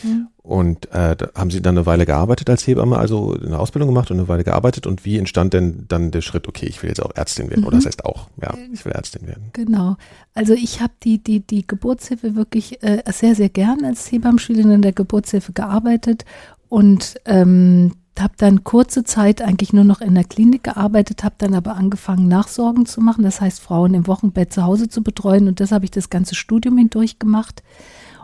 Mhm. 0.02 0.28
Und 0.42 0.92
äh, 0.92 1.16
haben 1.35 1.50
Sie 1.50 1.62
dann 1.62 1.76
eine 1.76 1.87
Weile 1.87 2.06
gearbeitet 2.06 2.50
als 2.50 2.66
Hebamme, 2.66 2.99
also 2.99 3.35
eine 3.35 3.59
Ausbildung 3.59 3.88
gemacht 3.88 4.11
und 4.11 4.18
eine 4.18 4.28
Weile 4.28 4.44
gearbeitet? 4.44 4.87
Und 4.87 5.04
wie 5.04 5.18
entstand 5.18 5.54
denn 5.54 5.85
dann 5.88 6.11
der 6.11 6.23
Schritt, 6.23 6.49
okay, 6.49 6.66
ich 6.66 6.82
will 6.82 6.90
jetzt 6.90 7.02
auch 7.02 7.14
Ärztin 7.14 7.50
werden? 7.50 7.64
Oder 7.64 7.76
das 7.76 7.87
heißt 7.87 8.04
auch, 8.04 8.28
ja, 8.40 8.54
ich 8.73 8.85
will 8.85 8.92
Ärztin 8.92 9.26
werden. 9.26 9.50
Genau. 9.52 9.97
Also 10.35 10.54
ich 10.54 10.80
habe 10.80 10.92
die, 11.02 11.23
die, 11.23 11.40
die 11.40 11.66
Geburtshilfe 11.66 12.35
wirklich 12.35 12.82
äh, 12.82 13.02
sehr, 13.12 13.35
sehr 13.35 13.49
gern 13.49 13.85
als 13.85 14.11
Hebammenschülerin 14.11 14.70
in 14.70 14.82
der 14.82 14.92
Geburtshilfe 14.92 15.52
gearbeitet 15.52 16.25
und 16.68 17.16
ähm, 17.26 17.92
habe 18.22 18.34
dann 18.36 18.64
kurze 18.64 19.04
Zeit 19.04 19.42
eigentlich 19.42 19.72
nur 19.72 19.84
noch 19.84 20.00
in 20.00 20.14
der 20.14 20.24
Klinik 20.24 20.64
gearbeitet, 20.64 21.24
habe 21.24 21.34
dann 21.38 21.54
aber 21.54 21.76
angefangen, 21.76 22.28
Nachsorgen 22.28 22.86
zu 22.86 23.00
machen, 23.00 23.24
das 23.24 23.40
heißt 23.40 23.60
Frauen 23.60 23.94
im 23.94 24.06
Wochenbett 24.06 24.52
zu 24.52 24.64
Hause 24.64 24.88
zu 24.88 25.02
betreuen 25.02 25.48
und 25.48 25.60
das 25.60 25.72
habe 25.72 25.84
ich 25.84 25.90
das 25.90 26.10
ganze 26.10 26.34
Studium 26.34 26.76
hindurch 26.78 27.18
gemacht. 27.18 27.62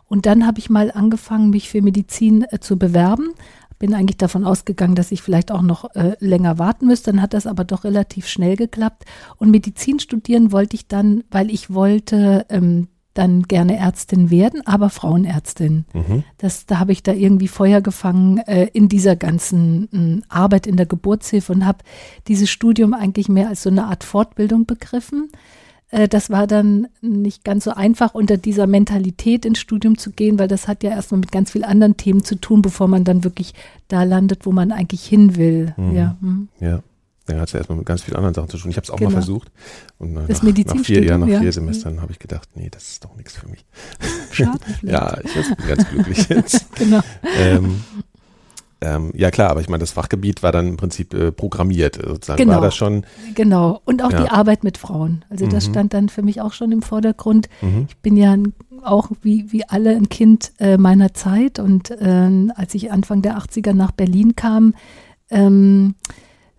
Und 0.08 0.26
dann 0.26 0.46
habe 0.46 0.58
ich 0.58 0.70
mal 0.70 0.90
angefangen, 0.92 1.50
mich 1.50 1.68
für 1.68 1.82
Medizin 1.82 2.44
äh, 2.50 2.60
zu 2.60 2.78
bewerben. 2.78 3.30
Bin 3.78 3.92
eigentlich 3.92 4.16
davon 4.16 4.44
ausgegangen, 4.44 4.94
dass 4.94 5.12
ich 5.12 5.20
vielleicht 5.20 5.52
auch 5.52 5.62
noch 5.62 5.94
äh, 5.94 6.16
länger 6.20 6.58
warten 6.58 6.86
müsste. 6.86 7.10
Dann 7.10 7.20
hat 7.20 7.34
das 7.34 7.46
aber 7.46 7.64
doch 7.64 7.84
relativ 7.84 8.26
schnell 8.28 8.56
geklappt. 8.56 9.04
Und 9.36 9.50
Medizin 9.50 9.98
studieren 9.98 10.52
wollte 10.52 10.76
ich 10.76 10.86
dann, 10.86 11.24
weil 11.30 11.50
ich 11.50 11.74
wollte 11.74 12.46
ähm, 12.48 12.88
dann 13.18 13.42
gerne 13.42 13.76
Ärztin 13.76 14.30
werden, 14.30 14.66
aber 14.66 14.90
Frauenärztin. 14.90 15.85
Mhm. 15.92 16.25
Das, 16.38 16.66
da 16.66 16.78
habe 16.78 16.92
ich 16.92 17.02
da 17.02 17.12
irgendwie 17.12 17.49
Feuer 17.49 17.80
gefangen 17.80 18.38
äh, 18.38 18.68
in 18.73 18.88
dieser 18.88 19.16
ganzen 19.16 20.23
äh, 20.23 20.23
Arbeit 20.28 20.66
in 20.66 20.76
der 20.76 20.87
Geburtshilfe 20.87 21.52
und 21.52 21.66
habe 21.66 21.78
dieses 22.28 22.50
Studium 22.50 22.94
eigentlich 22.94 23.28
mehr 23.28 23.49
als 23.49 23.62
so 23.62 23.70
eine 23.70 23.85
Art 23.85 24.04
Fortbildung 24.04 24.66
begriffen. 24.66 25.30
Äh, 25.90 26.08
das 26.08 26.30
war 26.30 26.46
dann 26.46 26.88
nicht 27.00 27.44
ganz 27.44 27.64
so 27.64 27.70
einfach, 27.73 28.14
unter 28.14 28.37
dieser 28.37 28.66
Mentalität 28.66 29.44
ins 29.44 29.58
Studium 29.58 29.99
zu 29.99 30.11
gehen, 30.11 30.38
weil 30.38 30.49
das 30.49 30.68
hat 30.68 30.82
ja 30.82 30.90
erstmal 30.90 31.20
mit 31.20 31.32
ganz 31.32 31.52
vielen 31.52 31.64
anderen 31.64 31.96
Themen 31.96 32.25
zu 32.25 32.37
tun, 32.37 32.62
bevor 32.62 32.88
man 32.88 33.04
dann 33.04 33.25
wirklich 33.25 33.54
da 33.88 34.02
landet, 34.02 34.46
wo 34.46 34.52
man 34.52 34.73
eigentlich 34.73 35.04
hin 35.04 35.37
will. 35.37 35.75
Mhm. 35.76 35.96
Ja. 35.96 36.16
Mhm. 36.20 36.49
ja. 36.61 36.82
Dann 37.26 37.40
hat 37.40 37.49
es 37.49 37.52
ja 37.52 37.59
erstmal 37.59 37.78
mit 37.78 37.87
ganz 37.87 38.02
vielen 38.02 38.16
anderen 38.16 38.35
Sachen 38.35 38.49
zu 38.49 38.59
tun. 38.59 38.71
Ich 38.71 38.76
habe 38.76 38.85
es 38.85 38.90
auch 38.90 38.97
genau. 38.97 39.11
mal 39.11 39.16
versucht. 39.16 39.50
Und 39.99 40.14
nach, 40.14 40.26
das 40.26 40.42
nach 40.42 40.76
vier 40.78 41.04
Jahren, 41.04 41.21
nach 41.21 41.28
ja. 41.28 41.40
vier 41.40 41.52
Semestern 41.52 42.00
habe 42.00 42.12
ich 42.12 42.18
gedacht, 42.18 42.49
nee, 42.54 42.68
das 42.71 42.88
ist 42.88 43.04
doch 43.04 43.16
nichts 43.16 43.35
für 43.35 43.49
mich. 43.49 43.64
Schade. 44.30 44.59
ja, 44.83 45.18
ich 45.23 45.33
bin 45.35 45.45
ganz 45.68 45.88
glücklich 45.88 46.28
jetzt. 46.28 46.66
genau. 46.76 47.00
Ähm, 47.38 47.83
Ähm, 48.83 49.11
ja 49.14 49.30
klar, 49.30 49.50
aber 49.50 49.62
ich 49.62 49.71
meine, 49.71 49.80
das 49.80 49.92
Fachgebiet 49.92 50.42
war 50.42 50.52
dann 50.52 50.68
im 50.68 50.76
Prinzip 50.76 51.14
äh, 51.14 51.33
programmiert, 51.33 51.97
äh, 51.97 52.09
sozusagen. 52.09 52.37
Genau. 52.38 52.56
War 52.56 52.61
das 52.61 52.76
schon? 52.76 53.04
Genau. 53.35 53.80
Und 53.87 54.04
auch 54.04 54.12
Ja. 54.12 54.23
die 54.25 54.28
Arbeit 54.30 54.64
mit 54.64 54.76
Frauen. 54.76 55.25
Also 55.30 55.47
das 55.47 55.66
Mhm. 55.68 55.73
stand 55.73 55.95
dann 55.95 56.09
für 56.11 56.21
mich 56.23 56.42
auch 56.42 56.52
schon 56.52 56.73
im 56.73 56.83
Vordergrund. 56.83 57.49
Mhm. 57.62 57.87
Ich 57.88 57.97
bin 57.97 58.18
ja 58.18 58.33
ein, 58.33 58.52
auch 58.85 59.11
wie, 59.23 59.50
wie 59.50 59.66
alle 59.66 59.97
ein 59.97 60.11
Kind 60.11 60.52
äh, 60.59 60.76
meiner 60.76 61.14
Zeit 61.14 61.59
und 61.59 61.90
ähm, 62.00 62.52
als 62.54 62.75
ich 62.75 62.92
Anfang 62.92 63.23
der 63.23 63.38
80er 63.38 63.73
nach 63.73 63.92
Berlin 63.92 64.37
kam, 64.37 64.75
ähm, 65.30 65.95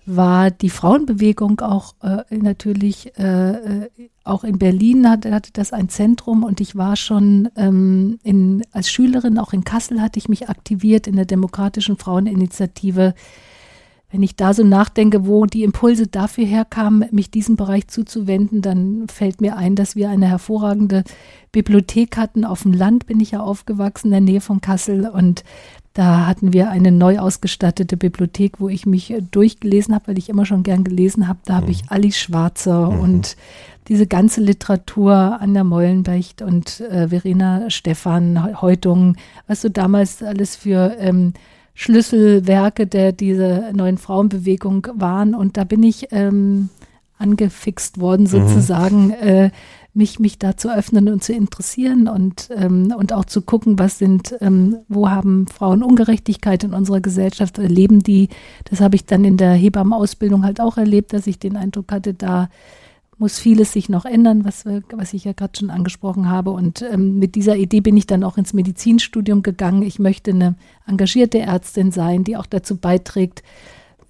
war 0.08 0.52
die 0.52 0.70
Frauenbewegung 0.70 1.60
auch 1.60 1.94
äh, 2.02 2.24
natürlich 2.36 3.18
äh, 3.18 3.52
äh, 3.52 3.90
auch 4.24 4.44
in 4.44 4.58
Berlin 4.58 5.10
hatte, 5.10 5.34
hatte 5.34 5.52
das 5.52 5.74
ein 5.74 5.90
Zentrum 5.90 6.44
und 6.44 6.62
ich 6.62 6.76
war 6.76 6.96
schon 6.96 7.50
ähm, 7.56 8.18
in, 8.24 8.64
als 8.72 8.90
Schülerin 8.90 9.38
auch 9.38 9.54
in 9.54 9.64
Kassel 9.64 10.02
hatte 10.02 10.18
ich 10.18 10.30
mich 10.30 10.50
aktiviert 10.50 11.08
in 11.08 11.16
der 11.16 11.26
demokratischen 11.26 11.98
Fraueninitiative. 11.98 13.14
Wenn 14.10 14.24
ich 14.24 14.38
da 14.38 14.54
so 14.54 14.64
nachdenke, 14.64 15.28
wo 15.28 15.46
die 15.46 15.64
Impulse 15.64 16.08
dafür 16.08 16.46
herkamen, 16.46 17.10
mich 17.12 17.30
diesem 17.30 17.58
Bereich 17.58 17.90
zuzuwenden, 17.90 18.62
dann 18.62 19.08
fällt 19.10 19.42
mir 19.42 19.58
ein, 19.58 19.76
dass 19.76 19.98
wir 19.98 20.10
eine 20.10 20.28
hervorragende 20.28 21.04
Bibliothek 21.52 22.16
hatten. 22.16 22.46
Auf 22.46 22.64
dem 22.64 22.72
Land 22.72 23.06
bin 23.06 23.20
ich 23.20 23.32
ja 23.32 23.42
aufgewachsen, 23.42 24.08
in 24.08 24.12
der 24.12 24.22
Nähe 24.22 24.42
von 24.42 24.62
Kassel. 24.62 25.10
Und 25.10 25.44
da 25.98 26.27
hatten 26.27 26.54
wir 26.54 26.70
eine 26.70 26.92
neu 26.92 27.18
ausgestattete 27.18 27.98
Bibliothek, 27.98 28.60
wo 28.60 28.70
ich 28.70 28.86
mich 28.86 29.10
äh, 29.10 29.22
durchgelesen 29.32 29.96
habe, 29.96 30.10
weil 30.10 30.20
ich 30.20 30.30
immer 30.30 30.46
schon 30.46 30.62
gern 30.62 30.84
gelesen 30.84 31.27
habe. 31.27 31.39
Da 31.46 31.56
habe 31.56 31.72
ich 31.72 31.86
Alice 31.89 32.20
Schwarzer 32.20 32.92
Mhm. 32.92 33.00
und 33.00 33.38
diese 33.88 34.06
ganze 34.06 34.42
Literatur, 34.42 35.38
Anja 35.42 35.63
Meulenbecht 35.63 36.44
und 36.44 36.82
äh, 36.82 37.08
Verena 37.08 37.72
Stephan, 37.72 38.62
Häutung, 38.62 39.16
was 39.48 39.62
so 39.62 39.70
damals 39.70 40.22
alles 40.22 40.56
für 40.56 40.96
ähm, 41.00 41.34
Schlüsselwerke 41.74 42.86
der 42.86 43.12
dieser 43.12 43.74
neuen 43.74 43.98
Frauenbewegung 43.98 44.88
waren. 44.94 45.34
Und 45.34 45.58
da 45.58 45.63
bin 45.63 45.82
ich 45.82 46.10
ähm, 46.12 46.70
angefixt 47.18 48.00
worden, 48.00 48.27
sozusagen, 48.27 49.12
äh, 49.13 49.50
mich, 49.98 50.20
mich 50.20 50.38
da 50.38 50.56
zu 50.56 50.74
öffnen 50.74 51.10
und 51.10 51.24
zu 51.24 51.34
interessieren 51.34 52.08
und, 52.08 52.50
ähm, 52.56 52.94
und 52.98 53.12
auch 53.12 53.25
zu 53.25 53.42
gucken, 53.42 53.80
was 53.80 53.98
sind, 53.98 54.36
ähm, 54.39 54.77
wo 54.88 55.10
haben 55.10 55.48
Frauen 55.48 55.84
Ungerechtigkeit 55.84 56.63
in 56.63 56.74
unserer 56.74 57.01
Gesellschaft, 57.01 57.58
erleben 57.58 58.01
die, 58.01 58.30
das 58.66 58.80
habe 58.80 58.96
ich 58.96 59.06
dann 59.06 59.25
in 59.25 59.38
der 59.38 59.54
Hebammenausbildung 59.54 60.44
halt 60.44 60.62
auch 60.62 60.77
erlebt, 60.77 61.13
dass 61.13 61.27
ich 61.27 61.39
den 61.39 61.58
Eindruck 61.58 61.92
hatte, 61.92 62.13
da 62.13 62.50
muss 63.18 63.39
vieles 63.39 63.74
sich 63.74 63.89
noch 63.89 64.06
ändern, 64.06 64.46
was, 64.46 64.66
wir, 64.66 64.84
was 64.94 65.13
ich 65.13 65.24
ja 65.24 65.34
gerade 65.34 65.58
schon 65.58 65.72
angesprochen 65.72 66.30
habe. 66.30 66.51
Und 66.51 66.84
ähm, 66.84 67.18
mit 67.18 67.34
dieser 67.34 67.56
Idee 67.56 67.82
bin 67.82 67.98
ich 67.98 68.06
dann 68.06 68.24
auch 68.24 68.38
ins 68.38 68.54
Medizinstudium 68.54 69.42
gegangen. 69.42 69.82
Ich 69.82 69.98
möchte 69.98 70.32
eine 70.32 70.56
engagierte 70.86 71.39
Ärztin 71.39 71.92
sein, 71.92 72.24
die 72.24 72.38
auch 72.38 72.46
dazu 72.46 72.77
beiträgt, 72.77 73.42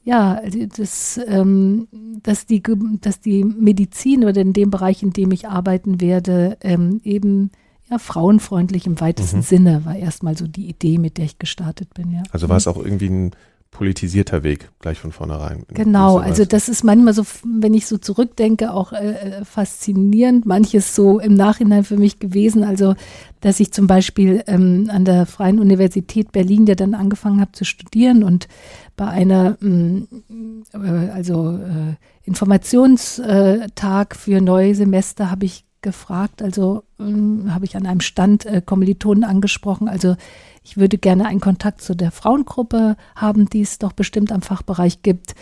ja, 0.07 0.41
das, 0.77 1.19
ähm, 1.27 1.89
dass, 2.23 2.45
die, 2.45 2.63
dass 3.01 3.19
die 3.19 3.43
Medizin 3.43 4.23
oder 4.23 4.39
in 4.39 4.53
dem 4.53 4.71
Bereich, 4.71 5.03
in 5.03 5.11
dem 5.11 5.33
ich 5.33 5.49
arbeiten 5.49 5.99
werde, 5.99 6.57
ähm, 6.61 7.01
eben 7.03 7.51
ja, 7.89 7.97
frauenfreundlich 7.99 8.87
im 8.87 9.01
weitesten 9.01 9.39
Mhm. 9.39 9.43
Sinne 9.43 9.85
war 9.85 9.97
erstmal 9.97 10.37
so 10.37 10.47
die 10.47 10.69
Idee, 10.69 10.97
mit 10.97 11.17
der 11.17 11.25
ich 11.25 11.39
gestartet 11.39 11.93
bin. 11.93 12.09
Ja. 12.11 12.23
Also 12.31 12.47
war 12.47 12.55
es 12.55 12.69
auch 12.69 12.77
irgendwie 12.77 13.09
ein 13.09 13.31
politisierter 13.71 14.43
Weg, 14.43 14.69
gleich 14.79 14.97
von 14.97 15.11
vornherein. 15.11 15.65
in 15.67 15.75
Genau, 15.75 16.17
also 16.17 16.45
das 16.45 16.69
ist 16.69 16.83
manchmal 16.83 17.13
so, 17.13 17.23
wenn 17.43 17.73
ich 17.73 17.85
so 17.85 17.97
zurückdenke, 17.97 18.73
auch 18.73 18.93
äh, 18.93 19.11
äh, 19.11 19.45
faszinierend. 19.45 20.45
Manches 20.45 20.95
so 20.95 21.19
im 21.19 21.33
Nachhinein 21.33 21.83
für 21.83 21.97
mich 21.97 22.19
gewesen. 22.19 22.63
Also, 22.63 22.95
dass 23.41 23.59
ich 23.59 23.71
zum 23.73 23.85
Beispiel 23.85 24.43
ähm, 24.47 24.89
an 24.91 25.05
der 25.05 25.25
Freien 25.25 25.59
Universität 25.59 26.31
Berlin 26.31 26.65
ja 26.65 26.75
dann 26.75 26.95
angefangen 26.95 27.41
habe 27.41 27.51
zu 27.51 27.65
studieren 27.65 28.23
und 28.23 28.47
bei 28.97 29.07
einer, 29.07 29.57
ähm, 29.61 30.07
äh, 30.73 31.09
also 31.11 31.51
äh, 31.51 31.95
Informationstag 32.23 34.15
für 34.15 34.41
neue 34.41 34.75
Semester 34.75 35.31
habe 35.31 35.45
ich 35.45 35.63
gefragt, 35.81 36.41
also 36.41 36.83
ähm, 36.99 37.53
habe 37.53 37.63
ich 37.63 37.77
an 37.77 37.85
einem 37.85 38.01
Stand 38.01 38.45
äh, 38.45 38.61
Kommilitonen 38.61 39.23
angesprochen, 39.23 39.87
also 39.87 40.17
ich 40.63 40.75
würde 40.75 40.97
gerne 40.97 41.25
einen 41.27 41.39
Kontakt 41.39 41.81
zu 41.81 41.95
der 41.95 42.11
Frauengruppe 42.11 42.97
haben, 43.15 43.49
die 43.49 43.61
es 43.61 43.79
doch 43.79 43.93
bestimmt 43.93 44.33
am 44.33 44.41
Fachbereich 44.41 45.01
gibt. 45.01 45.33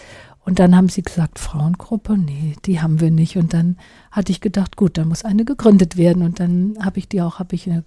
Und 0.46 0.60
dann 0.60 0.76
haben 0.76 0.90
sie 0.90 1.02
gesagt, 1.02 1.40
Frauengruppe, 1.40 2.16
nee, 2.16 2.56
die 2.66 2.80
haben 2.80 3.00
wir 3.00 3.10
nicht. 3.10 3.36
Und 3.36 3.52
dann 3.52 3.78
hatte 4.12 4.32
ich 4.32 4.40
gedacht, 4.42 4.76
gut, 4.76 5.00
da 5.00 5.04
muss 5.04 5.26
eine 5.26 5.44
gegründet 5.44 5.98
werden. 5.98 6.22
Und 6.22 6.40
dann 6.40 6.78
habe 6.80 7.00
ich 7.00 7.10
die 7.10 7.24
auch, 7.24 7.40
habe 7.40 7.56
ich 7.56 7.68
eine 7.68 7.84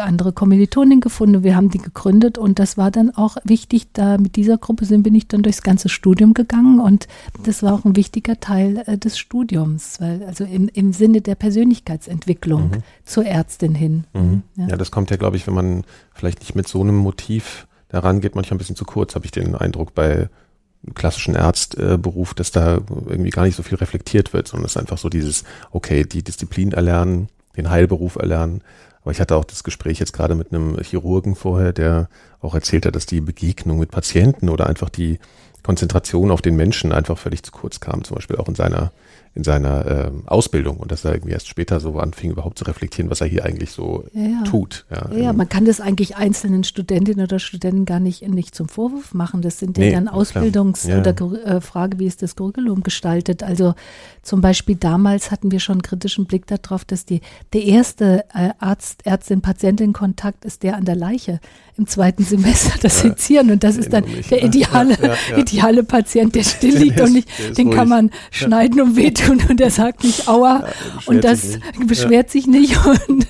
andere 0.00 0.32
Kommilitonin 0.32 1.00
gefunden. 1.00 1.42
Wir 1.42 1.56
haben 1.56 1.68
die 1.70 1.78
gegründet 1.78 2.38
und 2.38 2.58
das 2.58 2.76
war 2.76 2.90
dann 2.90 3.10
auch 3.14 3.36
wichtig. 3.44 3.86
Da 3.92 4.18
mit 4.18 4.36
dieser 4.36 4.58
Gruppe 4.58 4.84
sind 4.84 5.02
bin 5.02 5.14
ich 5.14 5.28
dann 5.28 5.42
durchs 5.42 5.62
ganze 5.62 5.88
Studium 5.88 6.34
gegangen 6.34 6.80
und 6.80 7.08
das 7.44 7.62
war 7.62 7.74
auch 7.74 7.84
ein 7.84 7.96
wichtiger 7.96 8.40
Teil 8.40 8.82
äh, 8.86 8.96
des 8.98 9.18
Studiums, 9.18 10.00
weil 10.00 10.22
also 10.24 10.44
im, 10.44 10.68
im 10.68 10.92
Sinne 10.92 11.20
der 11.20 11.34
Persönlichkeitsentwicklung 11.34 12.62
Mhm. 12.62 12.82
zur 13.04 13.26
Ärztin 13.26 13.74
hin. 13.74 14.04
Mhm. 14.14 14.42
Ja. 14.56 14.68
Ja. 14.68 14.76
das 14.76 14.90
kommt 14.90 15.10
ja, 15.10 15.16
glaube 15.16 15.36
ich, 15.36 15.46
wenn 15.46 15.54
man 15.54 15.84
vielleicht 16.14 16.40
nicht 16.40 16.54
mit 16.54 16.68
so 16.68 16.80
einem 16.80 16.96
Motiv 16.96 17.66
daran 17.88 18.20
geht, 18.20 18.34
manchmal 18.34 18.56
ein 18.56 18.58
bisschen 18.58 18.76
zu 18.76 18.84
kurz, 18.84 19.14
habe 19.14 19.24
ich 19.24 19.30
den 19.32 19.54
Eindruck 19.54 19.94
bei 19.94 20.28
klassischen 20.94 21.36
Arztberuf, 21.36 22.34
dass 22.34 22.50
da 22.50 22.80
irgendwie 23.06 23.30
gar 23.30 23.44
nicht 23.44 23.54
so 23.56 23.62
viel 23.62 23.78
reflektiert 23.78 24.32
wird, 24.32 24.48
sondern 24.48 24.66
es 24.66 24.72
ist 24.72 24.76
einfach 24.78 24.98
so 24.98 25.08
dieses, 25.08 25.44
okay, 25.70 26.04
die 26.04 26.22
Disziplin 26.24 26.72
erlernen, 26.72 27.28
den 27.56 27.70
Heilberuf 27.70 28.16
erlernen. 28.16 28.62
Aber 29.02 29.10
ich 29.10 29.20
hatte 29.20 29.36
auch 29.36 29.44
das 29.44 29.64
Gespräch 29.64 29.98
jetzt 29.98 30.12
gerade 30.12 30.34
mit 30.34 30.52
einem 30.52 30.78
Chirurgen 30.78 31.34
vorher, 31.34 31.72
der 31.72 32.08
auch 32.40 32.54
erzählt 32.54 32.86
hat, 32.86 32.94
dass 32.94 33.06
die 33.06 33.20
Begegnung 33.20 33.78
mit 33.78 33.90
Patienten 33.90 34.48
oder 34.48 34.66
einfach 34.66 34.88
die 34.88 35.18
Konzentration 35.62 36.30
auf 36.30 36.42
den 36.42 36.56
Menschen 36.56 36.92
einfach 36.92 37.18
völlig 37.18 37.42
zu 37.42 37.52
kurz 37.52 37.80
kam, 37.80 38.04
zum 38.04 38.16
Beispiel 38.16 38.36
auch 38.36 38.48
in 38.48 38.54
seiner 38.54 38.92
in 39.34 39.44
seiner 39.44 39.86
ähm, 40.08 40.22
Ausbildung 40.26 40.76
und 40.76 40.92
dass 40.92 41.06
er 41.06 41.12
irgendwie 41.14 41.32
erst 41.32 41.48
später 41.48 41.80
so 41.80 41.98
anfing, 41.98 42.30
überhaupt 42.32 42.58
zu 42.58 42.64
reflektieren, 42.64 43.10
was 43.10 43.22
er 43.22 43.26
hier 43.28 43.46
eigentlich 43.46 43.70
so 43.70 44.04
Ja, 44.12 44.22
ja. 44.22 44.42
tut. 44.44 44.84
Ja, 44.90 45.08
Ja, 45.10 45.18
ja, 45.18 45.32
man 45.32 45.48
kann 45.48 45.64
das 45.64 45.80
eigentlich 45.80 46.16
einzelnen 46.16 46.64
Studentinnen 46.64 47.24
oder 47.24 47.38
Studenten 47.38 47.86
gar 47.86 47.98
nicht, 47.98 48.28
nicht 48.28 48.54
zum 48.54 48.68
Vorwurf 48.68 49.14
machen. 49.14 49.40
Das 49.40 49.58
sind 49.58 49.78
ja 49.78 49.84
Nee, 49.84 49.92
dann. 49.92 50.08
Ausbildungs- 50.08 50.84
oder 50.86 51.46
äh, 51.46 51.60
Frage, 51.62 51.98
wie 51.98 52.06
ist 52.06 52.20
das 52.22 52.36
Curriculum 52.36 52.82
gestaltet. 52.82 53.42
Also 53.42 53.74
zum 54.20 54.42
Beispiel 54.42 54.76
damals 54.76 55.30
hatten 55.30 55.50
wir 55.50 55.60
schon 55.60 55.76
einen 55.76 55.82
kritischen 55.82 56.26
Blick 56.26 56.46
darauf, 56.46 56.84
dass 56.84 57.06
die, 57.06 57.22
der 57.54 57.64
erste 57.64 58.24
äh, 58.34 58.50
Arzt, 58.58 59.06
Ärztin, 59.06 59.40
Patientin-Kontakt 59.40 60.44
ist 60.44 60.62
der 60.62 60.76
an 60.76 60.84
der 60.84 60.96
Leiche 60.96 61.40
im 61.78 61.86
zweiten 61.86 62.22
Semester, 62.22 62.78
das. 62.82 63.00
Sezieren. 63.00 63.50
Und 63.50 63.64
das 63.64 63.76
ist 63.78 63.92
dann 63.94 64.04
mich, 64.04 64.28
der 64.28 64.44
ideale, 64.44 64.94
ideale 65.38 65.82
Patient, 65.84 66.34
der 66.34 66.42
still 66.44 66.76
liegt 66.76 67.00
und 67.00 67.14
nicht, 67.14 67.28
den 67.56 67.70
kann 67.70 67.78
ruhig. 67.80 67.88
man 67.88 68.10
schneiden 68.30 68.78
und 68.82 68.94
wehtun 68.96 69.21
und 69.30 69.58
der 69.60 69.70
sagt 69.70 70.04
nicht 70.04 70.28
Aua. 70.28 70.60
Ja, 70.60 70.68
Und 71.06 71.24
das 71.24 71.42
sich 71.42 71.60
beschwert 71.86 72.30
sich 72.30 72.46
nicht. 72.46 72.78
Und, 73.08 73.26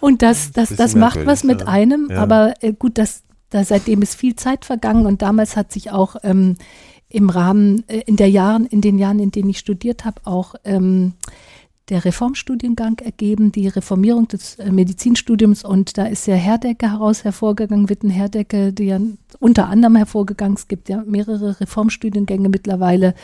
und 0.00 0.22
das, 0.22 0.52
das, 0.52 0.74
das 0.76 0.94
macht 0.94 1.24
was 1.26 1.44
mit 1.44 1.62
ja. 1.62 1.66
einem, 1.68 2.08
Ja. 2.10 2.18
aber 2.18 2.54
äh, 2.60 2.72
gut, 2.72 2.98
das, 2.98 3.22
da 3.50 3.64
seitdem 3.64 4.02
ist 4.02 4.14
viel 4.14 4.36
Zeit 4.36 4.64
vergangen 4.64 5.06
und 5.06 5.22
damals 5.22 5.56
hat 5.56 5.72
sich 5.72 5.90
auch 5.90 6.16
ähm, 6.22 6.56
im 7.08 7.30
Rahmen, 7.30 7.84
äh, 7.88 8.02
in 8.06 8.16
der 8.16 8.28
Jahren, 8.28 8.66
in 8.66 8.80
den 8.80 8.98
Jahren, 8.98 9.18
in 9.18 9.30
denen 9.30 9.50
ich 9.50 9.58
studiert 9.58 10.04
habe, 10.04 10.20
auch 10.24 10.54
ähm, 10.64 11.14
der 11.90 12.04
Reformstudiengang 12.04 12.98
ergeben, 13.00 13.52
die 13.52 13.68
Reformierung 13.68 14.26
des 14.26 14.56
äh, 14.56 14.70
Medizinstudiums. 14.70 15.64
Und 15.64 15.98
da 15.98 16.06
ist 16.06 16.26
ja 16.26 16.34
Herdecke 16.34 16.90
heraus 16.90 17.24
hervorgegangen, 17.24 17.90
Witten 17.90 18.10
Herdecke, 18.10 18.72
die 18.72 18.84
ja 18.84 18.98
unter 19.38 19.68
anderem 19.68 19.96
hervorgegangen, 19.96 20.56
es 20.56 20.66
gibt 20.68 20.88
ja 20.88 21.02
mehrere 21.06 21.60
Reformstudiengänge 21.60 22.48
mittlerweile 22.48 23.14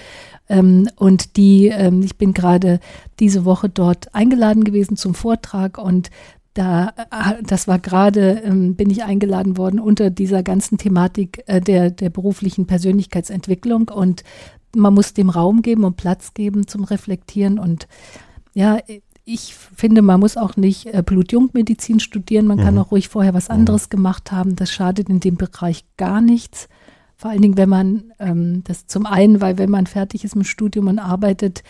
ähm, 0.51 0.89
und 0.97 1.37
die, 1.37 1.69
ähm, 1.69 2.03
ich 2.03 2.19
bin 2.19 2.35
gerade 2.35 2.81
diese 3.21 3.45
Woche 3.47 3.69
dort 3.69 4.15
eingeladen 4.15 4.65
gewesen 4.65 4.97
zum 4.97 5.15
Vortrag 5.15 5.79
und 5.79 6.11
da, 6.55 6.93
äh, 7.11 7.43
das 7.45 7.69
war 7.69 7.79
gerade, 7.79 8.43
ähm, 8.45 8.75
bin 8.75 8.91
ich 8.91 9.05
eingeladen 9.05 9.57
worden 9.57 9.81
unter 9.81 10.11
dieser 10.11 10.43
ganzen 10.43 10.77
Thematik 10.77 11.45
äh, 11.47 11.61
der, 11.61 11.91
der 11.91 12.11
beruflichen 12.11 12.67
Persönlichkeitsentwicklung 12.67 13.89
und 13.89 14.25
man 14.75 14.93
muss 14.93 15.15
dem 15.15 15.31
Raum 15.31 15.63
geben 15.63 15.85
und 15.85 15.97
Platz 15.97 16.35
geben 16.35 16.67
zum 16.67 16.85
Reflektieren 16.85 17.59
und 17.59 17.89
ja, 18.53 18.79
ich 19.25 19.55
finde, 19.55 20.03
man 20.03 20.19
muss 20.19 20.37
auch 20.37 20.57
nicht 20.57 20.87
äh, 20.87 21.03
Blutjungmedizin 21.07 22.01
studieren, 22.01 22.47
man 22.47 22.59
kann 22.59 22.75
Mhm. 22.75 22.81
auch 22.81 22.91
ruhig 22.91 23.09
vorher 23.09 23.33
was 23.33 23.49
anderes 23.49 23.89
gemacht 23.89 24.33
haben. 24.33 24.57
Das 24.57 24.73
schadet 24.73 25.09
in 25.09 25.21
dem 25.21 25.37
Bereich 25.37 25.85
gar 25.97 26.21
nichts. 26.21 26.69
Vor 27.21 27.31
allen 27.31 27.43
Dingen, 27.43 27.59
wenn 27.59 27.69
man 27.69 28.13
ähm, 28.19 28.65
das 28.65 28.87
zum 28.87 29.05
einen, 29.05 29.43
weil 29.43 29.59
wenn 29.59 29.69
man 29.69 29.87
fertig 29.87 30.25
ist 30.25 30.37
mit 30.37 30.47
dem 30.47 30.49
Studium 30.49 30.87
und 30.87 30.99
arbeitet 30.99 31.63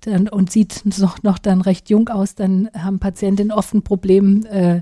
dann, 0.00 0.28
und 0.28 0.50
sieht 0.50 0.82
noch, 0.98 1.22
noch 1.22 1.38
dann 1.38 1.60
recht 1.60 1.88
jung 1.90 2.08
aus, 2.08 2.34
dann 2.34 2.68
haben 2.76 2.98
Patientinnen 2.98 3.52
oft 3.52 3.72
ein 3.72 3.82
Problem, 3.82 4.44
äh, 4.50 4.80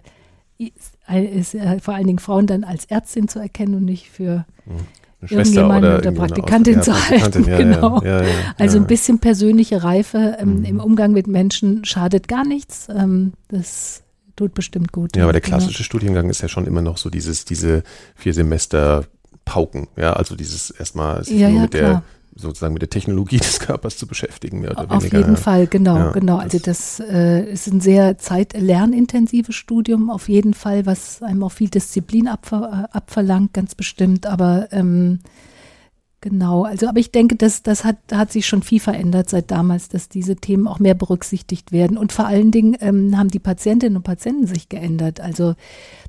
ist, 0.56 0.94
ist, 1.12 1.54
äh, 1.54 1.78
vor 1.78 1.92
allen 1.94 2.06
Dingen 2.06 2.20
Frauen 2.20 2.46
dann 2.46 2.64
als 2.64 2.86
Ärztin 2.86 3.28
zu 3.28 3.38
erkennen 3.38 3.74
und 3.74 3.84
nicht 3.84 4.08
für 4.08 4.46
Eine 4.66 4.78
Schwester 5.28 5.36
irgendjemanden 5.36 5.90
oder, 5.90 5.98
oder 5.98 6.12
Praktikantin 6.12 6.80
zu 6.82 6.92
halten, 7.10 7.44
ja, 7.46 7.56
genau. 7.62 8.02
Ja, 8.02 8.22
ja, 8.22 8.28
Also 8.58 8.78
ein 8.78 8.86
bisschen 8.86 9.18
persönliche 9.18 9.82
Reife 9.84 10.36
ähm, 10.40 10.60
Mhm. 10.60 10.64
im 10.64 10.80
Umgang 10.80 11.12
mit 11.12 11.26
Menschen 11.26 11.84
schadet 11.84 12.28
gar 12.28 12.46
nichts. 12.46 12.88
Ähm, 12.88 13.32
das 13.48 14.02
tut 14.36 14.54
bestimmt 14.54 14.90
gut. 14.90 15.16
Ja, 15.16 15.24
aber 15.24 15.32
der 15.32 15.42
Genau. 15.42 15.58
klassische 15.58 15.84
Studiengang 15.84 16.30
ist 16.30 16.40
ja 16.40 16.48
schon 16.48 16.66
immer 16.66 16.80
noch 16.82 16.96
so 16.96 17.10
dieses, 17.10 17.44
diese 17.44 17.82
vier 18.14 18.32
Semester 18.32 19.04
pauken. 19.44 19.88
Ja, 19.96 20.14
also 20.14 20.34
dieses 20.36 20.70
erstmal 20.70 21.24
sich 21.24 21.38
ja, 21.38 21.48
nur 21.48 21.56
ja, 21.56 21.62
mit 21.62 21.70
klar. 21.72 21.90
der 21.90 22.02
sozusagen 22.36 22.72
mit 22.72 22.82
der 22.82 22.90
Technologie 22.90 23.36
des 23.38 23.60
Körpers 23.60 23.96
zu 23.96 24.06
beschäftigen. 24.06 24.60
Mehr 24.60 24.72
oder 24.72 24.90
Auf 24.90 25.02
weniger. 25.02 25.18
jeden 25.18 25.36
Fall, 25.36 25.66
genau, 25.66 25.96
ja, 25.96 26.10
genau. 26.10 26.38
Also 26.38 26.58
das 26.58 27.00
äh, 27.00 27.44
ist 27.50 27.66
ein 27.68 27.80
sehr 27.80 28.18
zeit-lernintensives 28.18 29.54
Studium, 29.54 30.10
auf 30.10 30.28
jeden 30.28 30.54
Fall, 30.54 30.86
was 30.86 31.22
einem 31.22 31.42
auch 31.42 31.52
viel 31.52 31.68
Disziplin 31.68 32.28
abver 32.28 32.88
äh, 32.92 32.96
abverlangt, 32.96 33.52
ganz 33.52 33.74
bestimmt. 33.74 34.26
Aber 34.26 34.68
ähm, 34.72 35.20
genau, 36.20 36.64
also 36.64 36.88
aber 36.88 36.98
ich 36.98 37.12
denke, 37.12 37.36
das, 37.36 37.62
das 37.62 37.84
hat, 37.84 37.98
hat 38.12 38.32
sich 38.32 38.46
schon 38.46 38.62
viel 38.62 38.80
verändert 38.80 39.30
seit 39.30 39.50
damals, 39.50 39.88
dass 39.88 40.08
diese 40.08 40.36
Themen 40.36 40.66
auch 40.66 40.78
mehr 40.78 40.94
berücksichtigt 40.94 41.70
werden. 41.72 41.96
Und 41.96 42.12
vor 42.12 42.26
allen 42.26 42.50
Dingen 42.50 42.76
ähm, 42.80 43.16
haben 43.16 43.28
die 43.28 43.38
Patientinnen 43.38 43.96
und 43.96 44.02
Patienten 44.02 44.46
sich 44.46 44.68
geändert. 44.68 45.20
Also 45.20 45.54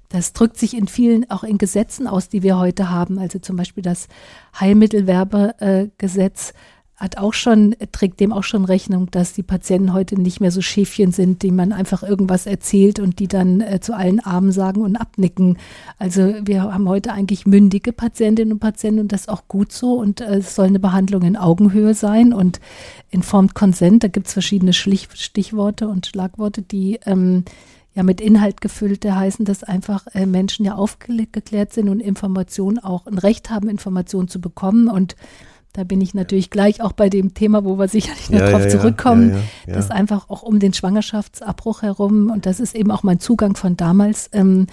das 0.09 0.33
drückt 0.33 0.57
sich 0.57 0.75
in 0.75 0.88
vielen, 0.88 1.29
auch 1.29 1.43
in 1.43 1.57
Gesetzen 1.57 2.07
aus, 2.07 2.29
die 2.29 2.43
wir 2.43 2.57
heute 2.57 2.89
haben. 2.89 3.19
Also 3.19 3.39
zum 3.39 3.55
Beispiel 3.55 3.83
das 3.83 4.07
Heilmittelwerbegesetz 4.59 6.53
hat 6.95 7.17
auch 7.17 7.33
schon, 7.33 7.75
trägt 7.91 8.21
dem 8.21 8.31
auch 8.31 8.43
schon 8.43 8.63
Rechnung, 8.63 9.12
dass 9.12 9.33
die 9.33 9.43
Patienten 9.43 9.91
heute 9.91 10.19
nicht 10.19 10.39
mehr 10.39 10.51
so 10.51 10.62
Schäfchen 10.62 11.12
sind, 11.12 11.43
die 11.43 11.51
man 11.51 11.74
einfach 11.74 12.03
irgendwas 12.03 12.45
erzählt 12.45 13.00
und 13.00 13.19
die 13.19 13.27
dann 13.27 13.59
äh, 13.59 13.81
zu 13.81 13.93
allen 13.93 14.21
Armen 14.21 14.53
sagen 14.53 14.81
und 14.81 14.95
abnicken. 14.95 15.57
Also 16.00 16.35
wir 16.43 16.63
haben 16.63 16.88
heute 16.88 17.12
eigentlich 17.12 17.45
mündige 17.45 17.91
Patientinnen 17.91 18.53
und 18.53 18.59
Patienten 18.59 19.01
und 19.01 19.12
das 19.12 19.21
ist 19.21 19.29
auch 19.29 19.50
gut 19.50 19.74
so 19.74 19.95
und 19.95 20.21
äh, 20.21 20.38
es 20.38 20.55
soll 20.55 20.67
eine 20.67 20.79
Behandlung 20.79 21.24
in 21.24 21.35
Augenhöhe 21.35 21.93
sein 21.93 22.31
und 22.31 22.62
informed 23.09 23.55
consent, 23.55 24.03
da 24.03 24.07
gibt 24.07 24.27
es 24.27 24.33
verschiedene 24.33 24.71
Stichworte 24.71 25.89
und 25.89 26.05
Schlagworte, 26.07 26.62
die 26.62 27.00
ähm, 27.05 27.43
ja 27.95 28.03
mit 28.03 28.21
Inhalt 28.21 28.61
gefüllte 28.61 29.15
heißen, 29.15 29.45
dass 29.45 29.63
einfach 29.63 30.05
äh, 30.13 30.25
Menschen 30.25 30.65
ja 30.65 30.75
aufgeklärt 30.75 31.73
sind 31.73 31.89
und 31.89 32.01
Informationen 32.01 32.77
auch 32.77 33.07
ein 33.07 33.17
Recht 33.17 33.49
haben, 33.49 33.69
Informationen 33.69 34.27
zu 34.27 34.39
bekommen. 34.39 34.89
Und 34.89 35.15
da 35.73 35.83
bin 35.83 36.01
ich 36.01 36.13
natürlich 36.13 36.49
gleich 36.49 36.81
auch 36.81 36.91
bei 36.91 37.09
dem 37.09 37.33
Thema, 37.33 37.63
wo 37.63 37.79
wir 37.79 37.87
sicherlich 37.87 38.29
noch 38.29 38.39
ja, 38.39 38.51
drauf 38.51 38.63
ja, 38.63 38.69
zurückkommen, 38.69 39.43
ja, 39.65 39.73
dass 39.73 39.89
einfach 39.91 40.29
auch 40.29 40.43
um 40.43 40.59
den 40.59 40.73
Schwangerschaftsabbruch 40.73 41.81
herum, 41.81 42.29
und 42.29 42.45
das 42.45 42.59
ist 42.59 42.75
eben 42.75 42.91
auch 42.91 43.03
mein 43.03 43.19
Zugang 43.19 43.55
von 43.55 43.77
damals, 43.77 44.29
ähm, 44.33 44.67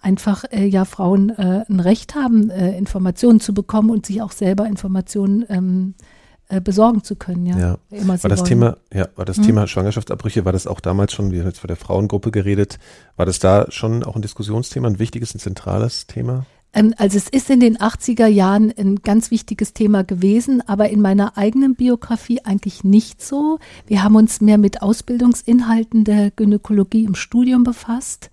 einfach 0.00 0.44
äh, 0.50 0.64
ja 0.64 0.84
Frauen 0.84 1.30
äh, 1.30 1.64
ein 1.68 1.80
Recht 1.80 2.14
haben, 2.14 2.50
äh, 2.50 2.78
Informationen 2.78 3.40
zu 3.40 3.52
bekommen 3.52 3.90
und 3.90 4.06
sich 4.06 4.22
auch 4.22 4.30
selber 4.30 4.66
Informationen 4.66 5.44
ähm, 5.48 5.94
äh, 5.98 6.17
besorgen 6.62 7.04
zu 7.04 7.16
können, 7.16 7.46
ja. 7.46 7.58
ja. 7.58 7.78
Immer 7.90 8.22
war 8.22 8.30
das 8.30 8.40
wollen. 8.40 8.48
Thema, 8.48 8.76
ja, 8.92 9.08
war 9.16 9.24
das 9.24 9.36
hm? 9.36 9.44
Thema 9.44 9.66
Schwangerschaftsabbrüche, 9.66 10.44
war 10.44 10.52
das 10.52 10.66
auch 10.66 10.80
damals 10.80 11.12
schon, 11.12 11.30
wir 11.30 11.40
haben 11.40 11.48
jetzt 11.48 11.60
vor 11.60 11.68
der 11.68 11.76
Frauengruppe 11.76 12.30
geredet, 12.30 12.78
war 13.16 13.26
das 13.26 13.38
da 13.38 13.66
schon 13.70 14.02
auch 14.02 14.16
ein 14.16 14.22
Diskussionsthema, 14.22 14.88
ein 14.88 14.98
wichtiges, 14.98 15.34
ein 15.34 15.40
zentrales 15.40 16.06
Thema? 16.06 16.46
Ähm, 16.72 16.94
also 16.96 17.16
es 17.16 17.28
ist 17.28 17.50
in 17.50 17.60
den 17.60 17.78
80er 17.78 18.26
Jahren 18.26 18.72
ein 18.76 18.96
ganz 18.96 19.30
wichtiges 19.30 19.72
Thema 19.72 20.04
gewesen, 20.04 20.62
aber 20.66 20.90
in 20.90 21.00
meiner 21.00 21.36
eigenen 21.36 21.74
Biografie 21.74 22.40
eigentlich 22.44 22.84
nicht 22.84 23.22
so. 23.22 23.58
Wir 23.86 24.02
haben 24.02 24.16
uns 24.16 24.40
mehr 24.40 24.58
mit 24.58 24.82
Ausbildungsinhalten 24.82 26.04
der 26.04 26.30
Gynäkologie 26.30 27.04
im 27.04 27.14
Studium 27.14 27.64
befasst. 27.64 28.30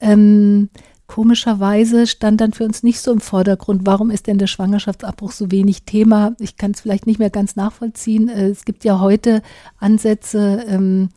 Ähm, 0.00 0.70
Komischerweise 1.10 2.06
stand 2.06 2.40
dann 2.40 2.52
für 2.52 2.62
uns 2.62 2.84
nicht 2.84 3.00
so 3.00 3.10
im 3.10 3.20
Vordergrund, 3.20 3.80
warum 3.84 4.12
ist 4.12 4.28
denn 4.28 4.38
der 4.38 4.46
Schwangerschaftsabbruch 4.46 5.32
so 5.32 5.50
wenig 5.50 5.82
Thema? 5.82 6.36
Ich 6.38 6.56
kann 6.56 6.70
es 6.70 6.82
vielleicht 6.82 7.08
nicht 7.08 7.18
mehr 7.18 7.30
ganz 7.30 7.56
nachvollziehen. 7.56 8.28
Äh, 8.28 8.50
es 8.50 8.64
gibt 8.64 8.84
ja 8.84 9.00
heute 9.00 9.42
Ansätze, 9.80 10.64
ähm, 10.68 11.08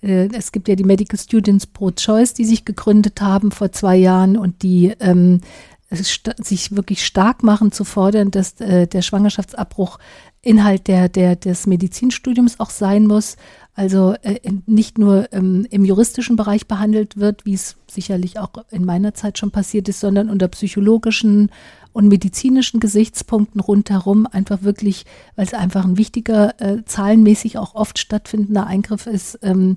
äh, 0.00 0.30
es 0.34 0.52
gibt 0.52 0.68
ja 0.68 0.74
die 0.74 0.84
Medical 0.84 1.20
Students 1.20 1.66
Pro 1.66 1.90
Choice, 1.90 2.32
die 2.32 2.46
sich 2.46 2.64
gegründet 2.64 3.20
haben 3.20 3.50
vor 3.50 3.70
zwei 3.72 3.94
Jahren 3.96 4.38
und 4.38 4.62
die 4.62 4.94
ähm, 5.00 5.42
sich 5.90 6.74
wirklich 6.74 7.04
stark 7.04 7.42
machen 7.42 7.72
zu 7.72 7.84
fordern, 7.84 8.30
dass 8.30 8.58
äh, 8.58 8.86
der 8.86 9.02
Schwangerschaftsabbruch 9.02 9.98
Inhalt 10.40 10.88
der, 10.88 11.10
der, 11.10 11.36
des 11.36 11.66
Medizinstudiums 11.66 12.58
auch 12.58 12.70
sein 12.70 13.06
muss 13.06 13.36
also 13.74 14.14
äh, 14.22 14.38
nicht 14.66 14.98
nur 14.98 15.32
ähm, 15.32 15.66
im 15.70 15.84
juristischen 15.84 16.36
Bereich 16.36 16.66
behandelt 16.66 17.16
wird, 17.16 17.46
wie 17.46 17.54
es 17.54 17.76
sicherlich 17.90 18.38
auch 18.38 18.50
in 18.70 18.84
meiner 18.84 19.14
Zeit 19.14 19.38
schon 19.38 19.50
passiert 19.50 19.88
ist, 19.88 20.00
sondern 20.00 20.28
unter 20.28 20.48
psychologischen 20.48 21.50
und 21.92 22.08
medizinischen 22.08 22.80
Gesichtspunkten 22.80 23.60
rundherum 23.60 24.26
einfach 24.26 24.62
wirklich, 24.62 25.04
weil 25.36 25.46
es 25.46 25.54
einfach 25.54 25.84
ein 25.84 25.98
wichtiger, 25.98 26.60
äh, 26.60 26.84
zahlenmäßig 26.84 27.58
auch 27.58 27.74
oft 27.74 27.98
stattfindender 27.98 28.66
Eingriff 28.66 29.06
ist, 29.06 29.38
ähm, 29.42 29.76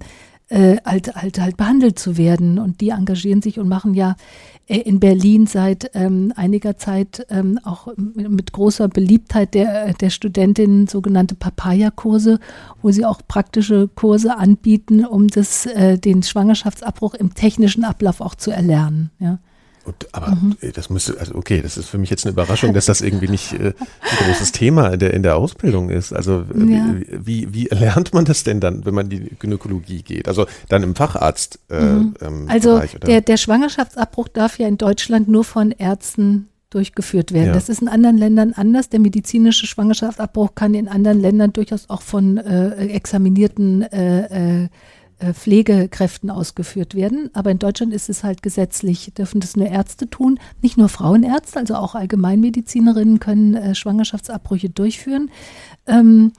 äh, 0.49 0.77
halt, 0.85 1.15
halt, 1.15 1.39
halt 1.39 1.57
behandelt 1.57 1.97
zu 1.97 2.17
werden. 2.17 2.59
Und 2.59 2.81
die 2.81 2.89
engagieren 2.89 3.41
sich 3.41 3.59
und 3.59 3.67
machen 3.67 3.93
ja 3.93 4.15
äh, 4.67 4.77
in 4.79 4.99
Berlin 4.99 5.47
seit 5.47 5.91
ähm, 5.93 6.33
einiger 6.35 6.77
Zeit 6.77 7.25
ähm, 7.29 7.59
auch 7.63 7.87
mit 7.97 8.51
großer 8.51 8.87
Beliebtheit 8.87 9.53
der, 9.53 9.93
der 9.93 10.09
Studentinnen 10.09 10.87
sogenannte 10.87 11.35
Papaya-Kurse, 11.35 12.39
wo 12.81 12.91
sie 12.91 13.05
auch 13.05 13.21
praktische 13.27 13.87
Kurse 13.87 14.37
anbieten, 14.37 15.05
um 15.05 15.27
das, 15.27 15.65
äh, 15.65 15.97
den 15.97 16.23
Schwangerschaftsabbruch 16.23 17.13
im 17.15 17.33
technischen 17.33 17.83
Ablauf 17.83 18.21
auch 18.21 18.35
zu 18.35 18.51
erlernen. 18.51 19.11
Ja. 19.19 19.39
Und, 19.85 20.07
aber 20.13 20.31
mhm. 20.31 20.57
das 20.73 20.89
müsste, 20.89 21.19
also 21.19 21.35
okay, 21.35 21.61
das 21.61 21.77
ist 21.77 21.89
für 21.89 21.97
mich 21.97 22.09
jetzt 22.09 22.25
eine 22.25 22.33
Überraschung, 22.33 22.73
dass 22.73 22.87
das 22.87 23.01
irgendwie 23.01 23.27
nicht 23.27 23.53
äh, 23.53 23.67
ein 23.67 24.25
großes 24.25 24.51
Thema 24.51 24.89
in 24.93 24.99
der, 24.99 25.13
in 25.13 25.23
der 25.23 25.37
Ausbildung 25.37 25.89
ist. 25.89 26.11
Also 26.11 26.43
ja. 26.55 26.95
wie, 27.11 27.53
wie 27.53 27.65
lernt 27.65 28.13
man 28.13 28.25
das 28.25 28.43
denn 28.43 28.59
dann, 28.59 28.85
wenn 28.85 28.95
man 28.95 29.11
in 29.11 29.25
die 29.25 29.35
Gynäkologie 29.37 30.01
geht? 30.01 30.27
Also 30.27 30.47
dann 30.69 30.81
im 30.83 30.95
Facharzt. 30.95 31.59
Äh, 31.69 31.81
mhm. 31.81 32.15
ähm, 32.21 32.45
also 32.49 32.75
Bereich, 32.75 32.97
der, 32.99 33.21
der 33.21 33.37
Schwangerschaftsabbruch 33.37 34.27
darf 34.27 34.57
ja 34.57 34.67
in 34.67 34.77
Deutschland 34.77 35.27
nur 35.27 35.43
von 35.43 35.71
Ärzten 35.71 36.49
durchgeführt 36.75 37.31
werden. 37.31 37.47
Ja. 37.47 37.53
Das 37.53 37.69
ist 37.69 37.81
in 37.81 37.87
anderen 37.87 38.17
Ländern 38.17 38.53
anders. 38.53 38.89
Der 38.89 38.99
medizinische 38.99 39.65
Schwangerschaftsabbruch 39.65 40.55
kann 40.55 40.73
in 40.73 40.87
anderen 40.89 41.21
Ländern 41.21 41.53
durchaus 41.53 41.89
auch 41.89 42.01
von 42.01 42.37
äh, 42.37 42.87
examinierten 42.87 43.83
äh, 43.83 44.25
äh, 44.25 44.63
äh, 44.63 44.69
Pflegekräften 45.33 46.29
ausgeführt 46.29 46.95
werden. 46.95 47.29
Aber 47.33 47.51
in 47.51 47.59
Deutschland 47.59 47.93
ist 47.93 48.09
es 48.09 48.23
halt 48.23 48.41
gesetzlich, 48.41 49.13
dürfen 49.17 49.39
das 49.39 49.55
nur 49.55 49.67
Ärzte 49.67 50.09
tun. 50.09 50.39
Nicht 50.61 50.77
nur 50.77 50.89
Frauenärzte, 50.89 51.59
also 51.59 51.75
auch 51.75 51.95
Allgemeinmedizinerinnen 51.95 53.19
können 53.19 53.55
äh, 53.55 53.75
Schwangerschaftsabbrüche 53.75 54.69
durchführen. 54.69 55.31
Ähm, 55.87 56.33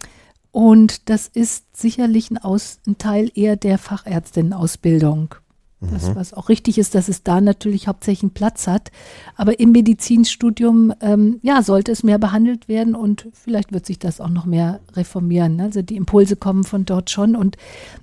und 0.50 1.10
das 1.10 1.28
ist 1.28 1.76
sicherlich 1.76 2.30
ein, 2.30 2.38
Aus, 2.38 2.78
ein 2.86 2.98
Teil 2.98 3.30
eher 3.34 3.56
der 3.56 3.78
Fachärztinnenausbildung. 3.78 5.34
Das, 5.80 6.08
mhm. 6.08 6.16
was 6.16 6.32
auch 6.32 6.48
richtig 6.48 6.78
ist, 6.78 6.94
dass 6.94 7.08
es 7.08 7.22
da 7.22 7.42
natürlich 7.42 7.86
hauptsächlich 7.86 8.22
einen 8.22 8.30
Platz 8.30 8.66
hat. 8.66 8.90
Aber 9.36 9.60
im 9.60 9.72
Medizinstudium, 9.72 10.94
ähm, 11.02 11.38
ja, 11.42 11.62
sollte 11.62 11.92
es 11.92 12.02
mehr 12.02 12.18
behandelt 12.18 12.66
werden 12.66 12.94
und 12.94 13.28
vielleicht 13.34 13.72
wird 13.74 13.84
sich 13.84 13.98
das 13.98 14.22
auch 14.22 14.30
noch 14.30 14.46
mehr 14.46 14.80
reformieren. 14.94 15.56
Ne? 15.56 15.64
Also 15.64 15.82
die 15.82 15.96
Impulse 15.96 16.36
kommen 16.36 16.64
von 16.64 16.86
dort 16.86 17.10
schon. 17.10 17.36
Und 17.36 17.58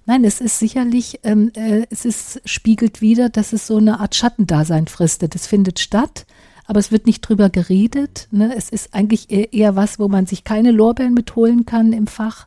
nein, 0.05 0.23
es 0.23 0.39
ist 0.39 0.59
sicherlich, 0.59 1.19
ähm, 1.23 1.51
äh, 1.55 1.88
es 1.89 2.05
ist, 2.05 2.41
spiegelt 2.45 3.01
wieder, 3.01 3.29
dass 3.29 3.53
es 3.53 3.65
so 3.65 3.77
eine 3.77 3.99
Art 3.99 4.13
Schattendasein 4.13 4.86
fristet. 4.86 5.33
Es 5.33 5.47
findet 5.47 5.79
statt, 5.79 6.27
aber 6.67 6.79
es 6.79 6.91
wird 6.91 7.07
nicht 7.07 7.21
drüber 7.21 7.49
geredet. 7.49 8.27
Ne? 8.29 8.53
Es 8.55 8.69
ist 8.69 8.93
eigentlich 8.93 9.31
eher, 9.31 9.51
eher 9.51 9.75
was, 9.75 9.97
wo 9.97 10.07
man 10.07 10.27
sich 10.27 10.43
keine 10.43 10.69
Lorbeeren 10.69 11.15
mitholen 11.15 11.65
kann 11.65 11.91
im 11.91 12.05
Fach. 12.05 12.45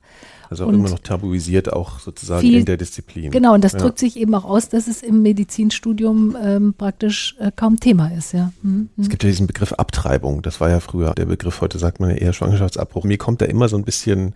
Also 0.50 0.64
auch 0.64 0.68
und 0.68 0.74
immer 0.74 0.90
noch 0.90 0.98
tabuisiert, 0.98 1.72
auch 1.72 1.98
sozusagen 1.98 2.40
viel, 2.40 2.60
in 2.60 2.64
der 2.64 2.76
Disziplin. 2.76 3.30
Genau, 3.30 3.54
und 3.54 3.64
das 3.64 3.72
ja. 3.72 3.78
drückt 3.78 3.98
sich 3.98 4.16
eben 4.16 4.34
auch 4.34 4.44
aus, 4.44 4.68
dass 4.68 4.86
es 4.86 5.02
im 5.02 5.22
Medizinstudium 5.22 6.36
ähm, 6.42 6.74
praktisch 6.76 7.36
äh, 7.38 7.50
kaum 7.54 7.80
Thema 7.80 8.08
ist, 8.08 8.32
ja. 8.32 8.52
Mhm. 8.62 8.88
Es 8.98 9.08
gibt 9.08 9.22
ja 9.22 9.28
diesen 9.30 9.46
Begriff 9.46 9.72
Abtreibung, 9.72 10.42
das 10.42 10.60
war 10.60 10.70
ja 10.70 10.80
früher 10.80 11.14
der 11.14 11.26
Begriff, 11.26 11.60
heute 11.60 11.78
sagt 11.78 12.00
man 12.00 12.10
ja 12.10 12.16
eher 12.16 12.32
Schwangerschaftsabbruch. 12.32 13.04
Mir 13.04 13.18
kommt 13.18 13.40
da 13.40 13.46
immer 13.46 13.68
so 13.68 13.76
ein 13.76 13.84
bisschen 13.84 14.34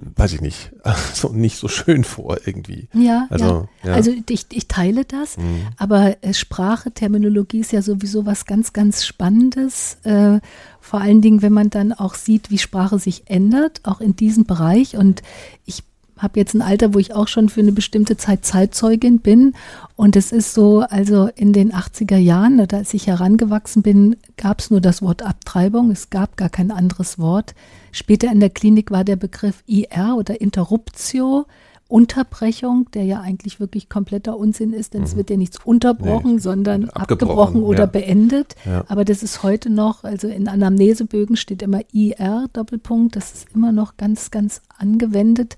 weiß 0.00 0.32
ich 0.32 0.40
nicht, 0.40 0.72
so 1.14 1.28
nicht 1.28 1.56
so 1.56 1.68
schön 1.68 2.04
vor 2.04 2.38
irgendwie. 2.44 2.88
Ja, 2.92 3.26
also, 3.30 3.68
ja. 3.82 3.90
ja. 3.90 3.94
also 3.94 4.12
ich, 4.28 4.46
ich 4.50 4.68
teile 4.68 5.04
das, 5.04 5.36
mhm. 5.36 5.68
aber 5.76 6.16
äh, 6.22 6.32
Sprache, 6.32 6.92
Terminologie 6.92 7.60
ist 7.60 7.72
ja 7.72 7.82
sowieso 7.82 8.26
was 8.26 8.46
ganz, 8.46 8.72
ganz 8.72 9.04
Spannendes. 9.04 9.98
Äh, 10.04 10.40
vor 10.80 11.00
allen 11.00 11.20
Dingen, 11.20 11.42
wenn 11.42 11.52
man 11.52 11.70
dann 11.70 11.92
auch 11.92 12.14
sieht, 12.14 12.50
wie 12.50 12.58
Sprache 12.58 12.98
sich 12.98 13.24
ändert, 13.26 13.80
auch 13.84 14.00
in 14.00 14.16
diesem 14.16 14.44
Bereich. 14.44 14.96
Und 14.96 15.22
ich 15.66 15.84
habe 16.20 16.38
jetzt 16.38 16.54
ein 16.54 16.62
Alter, 16.62 16.94
wo 16.94 16.98
ich 16.98 17.14
auch 17.14 17.28
schon 17.28 17.48
für 17.48 17.60
eine 17.60 17.72
bestimmte 17.72 18.16
Zeit 18.16 18.44
Zeitzeugin 18.44 19.20
bin. 19.20 19.54
Und 19.96 20.16
es 20.16 20.32
ist 20.32 20.54
so, 20.54 20.80
also 20.80 21.28
in 21.34 21.52
den 21.52 21.72
80er 21.72 22.16
Jahren, 22.16 22.60
als 22.60 22.94
ich 22.94 23.06
herangewachsen 23.06 23.82
bin, 23.82 24.16
gab 24.36 24.60
es 24.60 24.70
nur 24.70 24.80
das 24.80 25.02
Wort 25.02 25.22
Abtreibung. 25.22 25.90
Es 25.90 26.10
gab 26.10 26.36
gar 26.36 26.48
kein 26.48 26.70
anderes 26.70 27.18
Wort. 27.18 27.54
Später 27.92 28.30
in 28.30 28.40
der 28.40 28.50
Klinik 28.50 28.90
war 28.90 29.04
der 29.04 29.16
Begriff 29.16 29.62
IR 29.66 30.14
oder 30.16 30.40
Interruptio. 30.40 31.46
Unterbrechung, 31.90 32.88
der 32.94 33.02
ja 33.04 33.20
eigentlich 33.20 33.58
wirklich 33.58 33.88
kompletter 33.88 34.36
Unsinn 34.36 34.72
ist, 34.72 34.94
denn 34.94 35.00
mhm. 35.00 35.06
es 35.06 35.16
wird 35.16 35.28
ja 35.28 35.36
nichts 35.36 35.58
unterbrochen, 35.64 36.34
nee, 36.34 36.38
sondern 36.38 36.88
abgebrochen, 36.88 37.12
abgebrochen 37.12 37.62
oder 37.64 37.80
ja. 37.80 37.86
beendet. 37.86 38.54
Ja. 38.64 38.84
Aber 38.86 39.04
das 39.04 39.24
ist 39.24 39.42
heute 39.42 39.70
noch, 39.70 40.04
also 40.04 40.28
in 40.28 40.46
Anamnesebögen 40.46 41.36
steht 41.36 41.62
immer 41.62 41.80
IR 41.92 42.46
Doppelpunkt, 42.52 43.16
das 43.16 43.32
ist 43.32 43.48
immer 43.54 43.72
noch 43.72 43.96
ganz, 43.96 44.30
ganz 44.30 44.62
angewendet. 44.78 45.56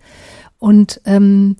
Und 0.62 1.00
ähm, 1.06 1.56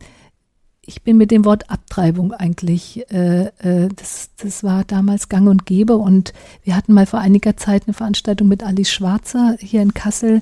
ich 0.81 1.03
bin 1.03 1.17
mit 1.17 1.33
dem 1.33 1.45
Wort 1.45 1.71
Abtreibung 1.71 2.33
eigentlich, 2.33 3.05
äh, 3.11 3.47
äh, 3.47 3.89
das, 3.97 4.31
das 4.37 4.63
war 4.63 4.85
damals 4.85 5.29
gang 5.29 5.49
und 5.49 5.67
gäbe. 5.67 5.97
Und 5.97 6.33
wir 6.63 6.77
hatten 6.77 6.93
mal 6.93 7.07
vor 7.07 7.19
einiger 7.19 7.57
Zeit 7.57 7.89
eine 7.89 7.95
Veranstaltung 7.95 8.47
mit 8.47 8.63
Alice 8.63 8.93
Schwarzer 8.93 9.57
hier 9.59 9.83
in 9.83 9.93
Kassel 9.93 10.41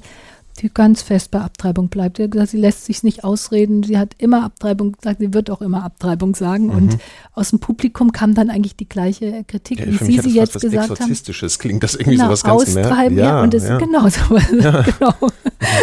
die 0.61 0.73
ganz 0.73 1.03
fest 1.03 1.31
bei 1.31 1.41
Abtreibung 1.41 1.89
bleibt. 1.89 2.19
Sie 2.19 2.25
hat 2.25 2.33
gesagt, 2.33 2.51
sie 2.51 2.59
lässt 2.59 2.85
sich 2.85 3.03
nicht 3.03 3.25
ausreden. 3.25 3.83
Sie 3.83 3.99
hat 3.99 4.15
immer 4.19 4.45
Abtreibung 4.45 4.93
gesagt, 4.93 5.21
sie 5.21 5.33
wird 5.33 5.51
auch 5.51 5.63
immer 5.63 5.85
Abtreibung 5.85 6.35
sagen. 6.35 6.67
Mhm. 6.67 6.71
Und 6.71 6.99
aus 7.33 7.51
dem 7.51 7.61
Publikum 7.61 8.13
kam 8.13 8.35
dann 8.35 8.51
eigentlich 8.51 8.77
die 8.77 8.89
gleiche 8.89 9.45
Kritik, 9.45 9.81
ja, 9.81 9.87
wie 9.87 9.97
Sie 9.97 10.19
sie 10.19 10.37
jetzt 10.37 10.61
gesagt 10.61 10.91
Exorzistisches 10.91 11.55
haben. 11.55 11.61
klingt 11.61 11.83
das 11.83 11.95
irgendwie 11.95 12.17
genau, 12.17 12.27
so 12.27 12.33
was 12.33 12.45
ganz 12.45 12.63
Austreiben, 12.63 13.17
ja, 13.17 13.25
ja, 13.25 13.43
und 13.43 13.55
es 13.55 13.65
ja. 13.65 13.79
genau 13.79 14.09
so 14.09 14.37
ja. 14.59 14.83
genau. 14.99 15.15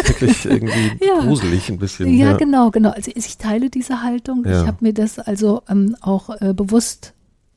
wirklich 0.05 0.45
irgendwie 0.45 1.05
ja. 1.05 1.19
gruselig 1.21 1.69
ein 1.69 1.79
bisschen. 1.79 2.13
Ja, 2.13 2.37
genau, 2.37 2.71
genau. 2.71 2.91
Also 2.91 3.11
ich 3.13 3.37
teile 3.37 3.69
diese 3.69 4.03
Haltung. 4.03 4.45
Ich 4.45 4.51
habe 4.51 4.77
mir 4.81 4.93
das 4.93 5.19
also 5.19 5.63
ähm, 5.69 5.95
auch 6.01 6.29
äh, 6.41 6.53
bewusst 6.53 7.13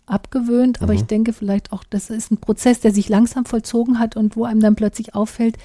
abgewöhnt, 0.07 0.83
aber 0.83 0.93
mhm. 0.93 0.99
ich 0.99 1.05
denke 1.05 1.33
vielleicht 1.33 1.73
auch, 1.73 1.85
das 1.89 2.11
ist 2.11 2.33
ein 2.33 2.39
Prozess, 2.39 2.81
der 2.81 2.93
sich 2.93 3.09
langsam 3.09 3.45
vollzogen 3.45 3.99
hat 3.99 4.17
und 4.17 4.37
wo 4.37 4.45
einem 4.45 4.61
dann 4.61 4.75
plötzlich 4.75 5.15
auffällt, 5.15 5.57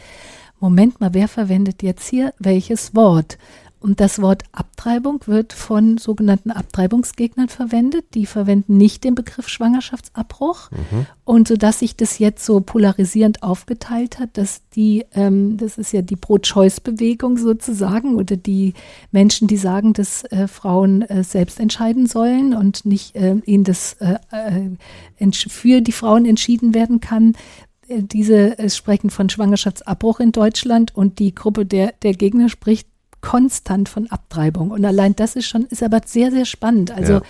Moment 0.60 1.00
mal, 1.02 1.14
wer 1.14 1.28
verwendet 1.28 1.84
jetzt 1.84 2.08
hier 2.08 2.34
welches 2.40 2.96
Wort? 2.96 3.38
Und 3.86 4.00
das 4.00 4.20
Wort 4.20 4.42
Abtreibung 4.52 5.22
wird 5.28 5.54
von 5.54 6.00
sogenannten 6.00 6.50
Abtreibungsgegnern 6.50 7.50
verwendet. 7.50 8.06
Die 8.16 8.26
verwenden 8.26 8.78
nicht 8.78 9.04
den 9.04 9.14
Begriff 9.14 9.48
Schwangerschaftsabbruch. 9.48 10.72
Mhm. 10.72 11.06
Und 11.24 11.48
so 11.48 11.56
dass 11.56 11.80
sich 11.80 11.96
das 11.96 12.18
jetzt 12.18 12.44
so 12.44 12.62
polarisierend 12.62 13.44
aufgeteilt 13.44 14.18
hat, 14.18 14.40
dass 14.40 14.68
die, 14.76 15.06
ähm, 15.14 15.58
das 15.58 15.78
ist 15.78 15.92
ja 15.94 16.02
die 16.02 16.16
Pro-Choice-Bewegung 16.16 17.38
sozusagen, 17.38 18.16
oder 18.16 18.38
die 18.38 18.74
Menschen, 19.12 19.48
die 19.48 19.58
sagen, 19.58 19.94
dass 19.94 20.24
äh, 20.32 20.48
Frauen 20.48 21.04
äh, 21.04 21.24
selbst 21.24 21.60
entscheiden 21.60 22.08
sollen 22.08 22.56
und 22.56 22.86
nicht 22.86 23.16
äh, 23.16 23.36
ihnen 23.46 23.66
das 23.66 23.98
äh, 24.00 24.18
äh, 24.32 25.32
für 25.48 25.82
die 25.82 25.92
Frauen 25.92 26.26
entschieden 26.26 26.74
werden 26.74 27.02
kann, 27.02 27.34
diese 27.88 28.58
äh, 28.58 28.70
sprechen 28.70 29.10
von 29.10 29.30
Schwangerschaftsabbruch 29.30 30.20
in 30.20 30.32
Deutschland 30.32 30.96
und 30.96 31.20
die 31.20 31.36
Gruppe 31.36 31.66
der, 31.66 31.94
der 32.02 32.14
Gegner 32.14 32.50
spricht 32.50 32.88
konstant 33.22 33.90
von 33.90 34.08
Abtreibung. 34.08 34.72
Und 34.72 34.86
allein 34.86 35.16
das 35.16 35.36
ist 35.36 35.48
schon, 35.48 35.66
ist 35.66 35.84
aber 35.84 36.02
sehr, 36.06 36.32
sehr 36.32 36.46
spannend. 36.46 36.92
Also 36.92 37.14
ja. 37.14 37.22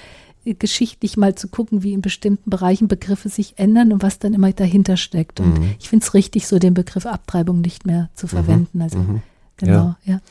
Äh, 0.46 0.54
geschichtlich 0.54 1.18
mal 1.18 1.36
zu 1.36 1.48
gucken, 1.48 1.84
wie 1.84 1.94
in 1.94 2.02
bestimmten 2.02 2.50
Bereichen 2.50 2.88
Begriffe 2.88 3.30
sich 3.30 3.58
ändern 3.58 3.92
und 3.92 4.04
was 4.04 4.20
dann 4.20 4.34
immer 4.34 4.52
dahinter 4.52 4.98
steckt. 4.98 5.40
Und 5.40 5.60
mhm. 5.60 5.76
ich 5.80 5.90
finde 5.90 6.06
es 6.06 6.14
richtig, 6.14 6.48
so 6.48 6.60
den 6.60 6.74
Begriff 6.74 7.06
Abtreibung 7.06 7.62
nicht 7.62 7.86
mehr 7.86 8.10
zu 8.14 8.28
mhm. 8.28 8.30
verwenden. 8.30 8.82
Also 8.82 9.00
mhm. 9.00 9.22
genau, 9.58 9.96
ja. 10.04 10.14
ja. 10.14 10.22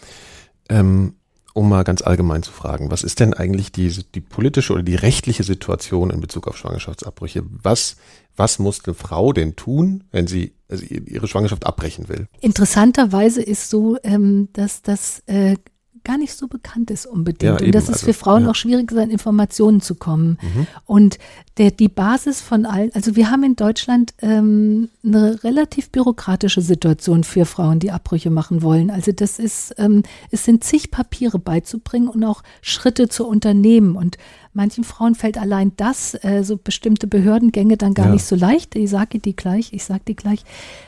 Ähm, 0.68 1.14
um 1.54 1.68
mal 1.68 1.84
ganz 1.84 2.02
allgemein 2.02 2.42
zu 2.42 2.52
fragen, 2.52 2.90
was 2.90 3.04
ist 3.04 3.20
denn 3.20 3.32
eigentlich 3.32 3.72
die, 3.72 3.88
die 4.14 4.20
politische 4.20 4.72
oder 4.72 4.82
die 4.82 4.96
rechtliche 4.96 5.44
Situation 5.44 6.10
in 6.10 6.20
Bezug 6.20 6.48
auf 6.48 6.58
Schwangerschaftsabbrüche? 6.58 7.44
Was, 7.62 7.96
was 8.36 8.58
muss 8.58 8.84
eine 8.84 8.94
Frau 8.94 9.32
denn 9.32 9.54
tun, 9.54 10.04
wenn 10.10 10.26
sie 10.26 10.52
also 10.68 10.84
ihre 10.84 11.28
Schwangerschaft 11.28 11.64
abbrechen 11.64 12.08
will? 12.08 12.26
Interessanterweise 12.40 13.40
ist 13.40 13.70
so, 13.70 13.96
ähm, 14.02 14.48
dass 14.52 14.82
das 14.82 15.22
äh, 15.26 15.56
gar 16.04 16.18
nicht 16.18 16.34
so 16.34 16.46
bekannt 16.46 16.90
ist 16.90 17.06
unbedingt. 17.06 17.60
Ja, 17.60 17.66
und 17.66 17.74
dass 17.74 17.84
es 17.84 17.94
also, 17.94 18.06
für 18.06 18.14
Frauen 18.14 18.44
ja. 18.44 18.50
auch 18.50 18.54
schwierig 18.54 18.90
ist, 18.90 18.98
an 18.98 19.10
Informationen 19.10 19.80
zu 19.80 19.94
kommen. 19.94 20.38
Mhm. 20.40 20.66
Und 20.86 21.18
der, 21.58 21.70
die 21.70 21.88
Basis 21.88 22.40
von 22.40 22.66
allen, 22.66 22.90
also 22.94 23.16
wir 23.16 23.30
haben 23.30 23.42
in 23.42 23.56
Deutschland 23.56 24.14
ähm, 24.20 24.90
eine 25.04 25.42
relativ 25.44 25.90
bürokratische 25.90 26.60
Situation 26.60 27.24
für 27.24 27.46
Frauen, 27.46 27.78
die 27.78 27.90
Abbrüche 27.90 28.30
machen 28.30 28.62
wollen. 28.62 28.90
Also 28.90 29.12
das 29.12 29.38
ist, 29.38 29.74
ähm, 29.78 30.02
es 30.30 30.44
sind 30.44 30.62
zig 30.62 30.90
Papiere 30.90 31.38
beizubringen 31.38 32.08
und 32.08 32.22
auch 32.24 32.42
Schritte 32.60 33.08
zu 33.08 33.26
unternehmen. 33.26 33.96
Und 33.96 34.18
Manchen 34.56 34.84
Frauen 34.84 35.16
fällt 35.16 35.36
allein 35.36 35.72
das, 35.76 36.14
äh, 36.22 36.42
so 36.44 36.56
bestimmte 36.56 37.08
Behördengänge 37.08 37.76
dann 37.76 37.92
gar 37.92 38.06
ja. 38.06 38.12
nicht 38.12 38.24
so 38.24 38.36
leicht. 38.36 38.76
Ich 38.76 38.88
sage 38.88 39.18
die 39.18 39.34
gleich, 39.34 39.72
ich 39.72 39.84
sage 39.84 40.02
die 40.06 40.14
gleich. 40.14 40.44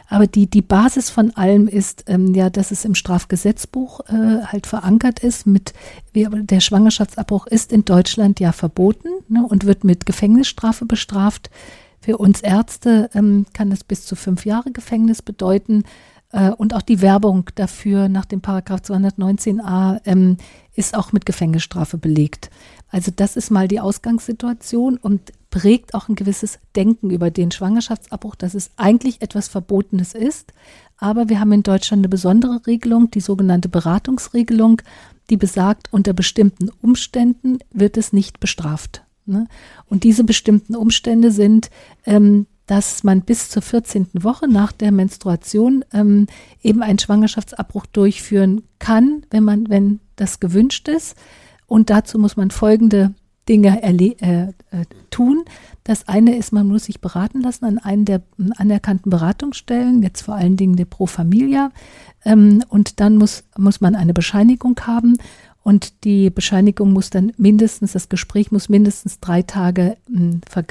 Aber 0.08 0.28
die, 0.28 0.48
die 0.48 0.62
Basis 0.62 1.10
von 1.10 1.36
allem 1.36 1.66
ist 1.66 2.04
ähm, 2.06 2.32
ja, 2.32 2.48
dass 2.48 2.70
es 2.70 2.84
im 2.84 2.94
Strafgesetzbuch 2.94 4.00
äh, 4.08 4.44
halt 4.44 4.68
verankert 4.68 5.18
ist. 5.18 5.46
Mit 5.46 5.74
der 6.14 6.60
Schwangerschaftsabbruch 6.60 7.48
ist 7.48 7.72
in 7.72 7.84
Deutschland 7.84 8.38
ja 8.38 8.52
verboten 8.52 9.08
ne, 9.28 9.44
und 9.44 9.66
wird 9.66 9.82
mit 9.82 10.06
Gefängnisstrafe 10.06 10.86
bestraft. 10.86 11.50
Für 12.00 12.18
uns 12.18 12.42
Ärzte 12.42 13.10
ähm, 13.14 13.46
kann 13.52 13.70
das 13.70 13.82
bis 13.82 14.06
zu 14.06 14.14
fünf 14.14 14.46
Jahre 14.46 14.70
Gefängnis 14.70 15.22
bedeuten. 15.22 15.82
Äh, 16.32 16.50
und 16.50 16.74
auch 16.74 16.82
die 16.82 17.00
Werbung 17.00 17.50
dafür 17.54 18.08
nach 18.08 18.24
dem 18.26 18.40
Paragraph 18.40 18.80
219a 18.80 20.00
ähm, 20.04 20.36
ist 20.74 20.96
auch 20.96 21.12
mit 21.12 21.26
Gefängnisstrafe 21.26 21.98
belegt. 21.98 22.50
Also 22.88 23.10
das 23.14 23.36
ist 23.36 23.50
mal 23.50 23.68
die 23.68 23.80
Ausgangssituation 23.80 24.96
und 24.96 25.32
prägt 25.50 25.94
auch 25.94 26.08
ein 26.08 26.14
gewisses 26.14 26.58
Denken 26.76 27.10
über 27.10 27.30
den 27.30 27.50
Schwangerschaftsabbruch, 27.50 28.34
dass 28.34 28.54
es 28.54 28.70
eigentlich 28.76 29.22
etwas 29.22 29.48
Verbotenes 29.48 30.14
ist. 30.14 30.52
Aber 30.98 31.28
wir 31.28 31.40
haben 31.40 31.52
in 31.52 31.62
Deutschland 31.62 32.00
eine 32.00 32.08
besondere 32.08 32.66
Regelung, 32.66 33.10
die 33.10 33.20
sogenannte 33.20 33.68
Beratungsregelung, 33.68 34.82
die 35.30 35.36
besagt, 35.36 35.92
unter 35.92 36.12
bestimmten 36.12 36.70
Umständen 36.80 37.58
wird 37.72 37.96
es 37.96 38.12
nicht 38.12 38.40
bestraft. 38.40 39.02
Ne? 39.26 39.48
Und 39.86 40.04
diese 40.04 40.24
bestimmten 40.24 40.76
Umstände 40.76 41.30
sind, 41.30 41.70
ähm, 42.04 42.46
dass 42.66 43.04
man 43.04 43.22
bis 43.22 43.48
zur 43.48 43.62
14. 43.62 44.08
Woche 44.14 44.48
nach 44.48 44.72
der 44.72 44.92
Menstruation 44.92 45.84
ähm, 45.92 46.26
eben 46.62 46.82
einen 46.82 46.98
Schwangerschaftsabbruch 46.98 47.86
durchführen 47.86 48.62
kann, 48.78 49.24
wenn 49.30 49.44
man, 49.44 49.68
wenn 49.68 50.00
das 50.16 50.40
gewünscht 50.40 50.88
ist. 50.88 51.16
Und 51.66 51.90
dazu 51.90 52.18
muss 52.18 52.36
man 52.36 52.50
folgende 52.50 53.14
Dinge 53.48 53.82
äh, 53.82 54.06
äh, 54.20 54.52
tun. 55.10 55.44
Das 55.84 56.08
eine 56.08 56.36
ist, 56.36 56.52
man 56.52 56.66
muss 56.66 56.84
sich 56.84 57.00
beraten 57.00 57.40
lassen 57.40 57.64
an 57.64 57.78
einen 57.78 58.04
der 58.04 58.22
anerkannten 58.56 59.10
Beratungsstellen, 59.10 60.02
jetzt 60.02 60.22
vor 60.22 60.34
allen 60.34 60.56
Dingen 60.56 60.76
der 60.76 60.84
Pro 60.84 61.06
Familia. 61.06 61.70
Ähm, 62.24 62.64
und 62.68 63.00
dann 63.00 63.16
muss, 63.16 63.44
muss 63.56 63.80
man 63.80 63.94
eine 63.94 64.14
Bescheinigung 64.14 64.78
haben. 64.82 65.16
Und 65.62 66.04
die 66.04 66.30
Bescheinigung 66.30 66.92
muss 66.92 67.10
dann 67.10 67.32
mindestens, 67.36 67.92
das 67.92 68.08
Gespräch 68.08 68.52
muss 68.52 68.68
mindestens 68.68 69.20
drei 69.20 69.42
Tage 69.42 69.96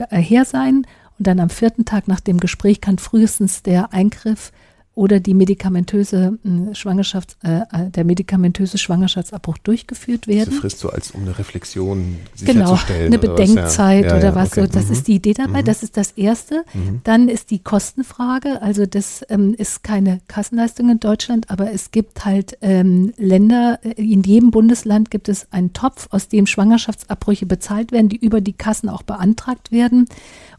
äh, 0.10 0.18
her 0.18 0.46
sein. 0.46 0.86
Und 1.18 1.28
dann 1.28 1.40
am 1.40 1.50
vierten 1.50 1.86
Tag 1.86 2.08
nach 2.08 2.20
dem 2.20 2.40
Gespräch 2.40 2.82
kann 2.82 2.98
frühestens 2.98 3.64
der 3.64 3.94
Eingriff 3.94 4.52
oder 4.96 5.20
die 5.20 5.34
medikamentöse 5.34 6.40
hm, 6.42 6.74
Schwangerschaft, 6.74 7.36
äh, 7.44 7.60
äh, 7.72 7.92
der 7.92 8.06
medikamentöse 8.06 8.78
Schwangerschaftsabbruch 8.78 9.58
durchgeführt 9.58 10.28
werden. 10.28 10.50
Diese 10.50 10.62
Frist 10.62 10.80
so 10.80 10.90
als 10.90 11.12
um 11.12 11.24
eine 11.24 11.38
Reflexion 11.38 12.18
sicherzustellen. 12.34 13.12
Genau, 13.12 13.24
eine 13.24 13.36
Bedenkzeit 13.36 14.06
ja. 14.06 14.12
Ja, 14.12 14.18
oder 14.18 14.36
was 14.36 14.54
okay. 14.54 14.62
so. 14.62 14.68
Das 14.68 14.86
mhm. 14.86 14.92
ist 14.94 15.08
die 15.08 15.16
Idee 15.16 15.34
dabei. 15.34 15.62
Mhm. 15.62 15.66
Das 15.66 15.84
ist 15.84 15.98
das 15.98 16.12
Erste. 16.12 16.64
Mhm. 16.74 17.02
Dann 17.04 17.28
ist 17.28 17.52
die 17.52 17.60
Kostenfrage. 17.60 18.62
Also 18.62 18.86
das 18.86 19.26
ähm, 19.30 19.54
ist 19.58 19.84
keine 19.84 20.22
Kassenleistung 20.28 20.90
in 20.90 21.00
Deutschland, 21.02 21.50
aber 21.50 21.72
es 21.74 21.92
gibt 21.92 22.24
halt 22.24 22.58
ähm, 22.62 23.14
Länder, 23.18 23.80
äh, 23.84 24.02
in 24.02 24.24
jedem 24.24 24.52
Bundesland 24.52 25.12
gibt 25.12 25.28
es 25.28 25.52
einen 25.52 25.74
Topf, 25.74 26.08
aus 26.12 26.30
dem 26.30 26.48
Schwangerschaftsabbrüche 26.48 27.46
bezahlt 27.46 27.92
werden, 27.92 28.08
die 28.08 28.18
über 28.18 28.40
die 28.40 28.54
Kassen 28.54 28.88
auch 28.88 29.04
beantragt 29.04 29.74
werden. 29.74 30.08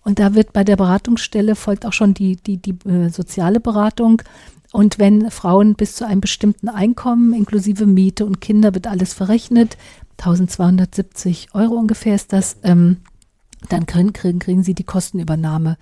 Und 0.06 0.20
da 0.20 0.36
wird 0.36 0.52
bei 0.52 0.62
der 0.62 0.76
Beratungsstelle 0.76 1.56
folgt 1.56 1.84
auch 1.84 1.92
schon 1.92 2.14
die, 2.14 2.36
die, 2.36 2.58
die 2.58 2.76
äh, 2.88 3.08
soziale 3.08 3.58
Beratung. 3.58 4.22
Und 4.70 5.00
wenn 5.00 5.32
Frauen 5.32 5.74
bis 5.74 5.96
zu 5.96 6.06
einem 6.06 6.20
bestimmten 6.20 6.68
Einkommen 6.68 7.32
inklusive 7.32 7.86
Miete 7.86 8.24
und 8.24 8.40
Kinder 8.40 8.72
wird 8.72 8.86
alles 8.86 9.12
verrechnet, 9.14 9.76
1270 10.18 11.48
Euro 11.54 11.74
ungefähr 11.74 12.14
ist 12.14 12.32
das, 12.32 12.58
ähm, 12.62 12.98
dann 13.68 13.86
kriegen, 13.86 14.12
kriegen, 14.12 14.38
kriegen 14.38 14.62
sie 14.62 14.74
die 14.74 14.84
Kostenübernahme. 14.84 15.76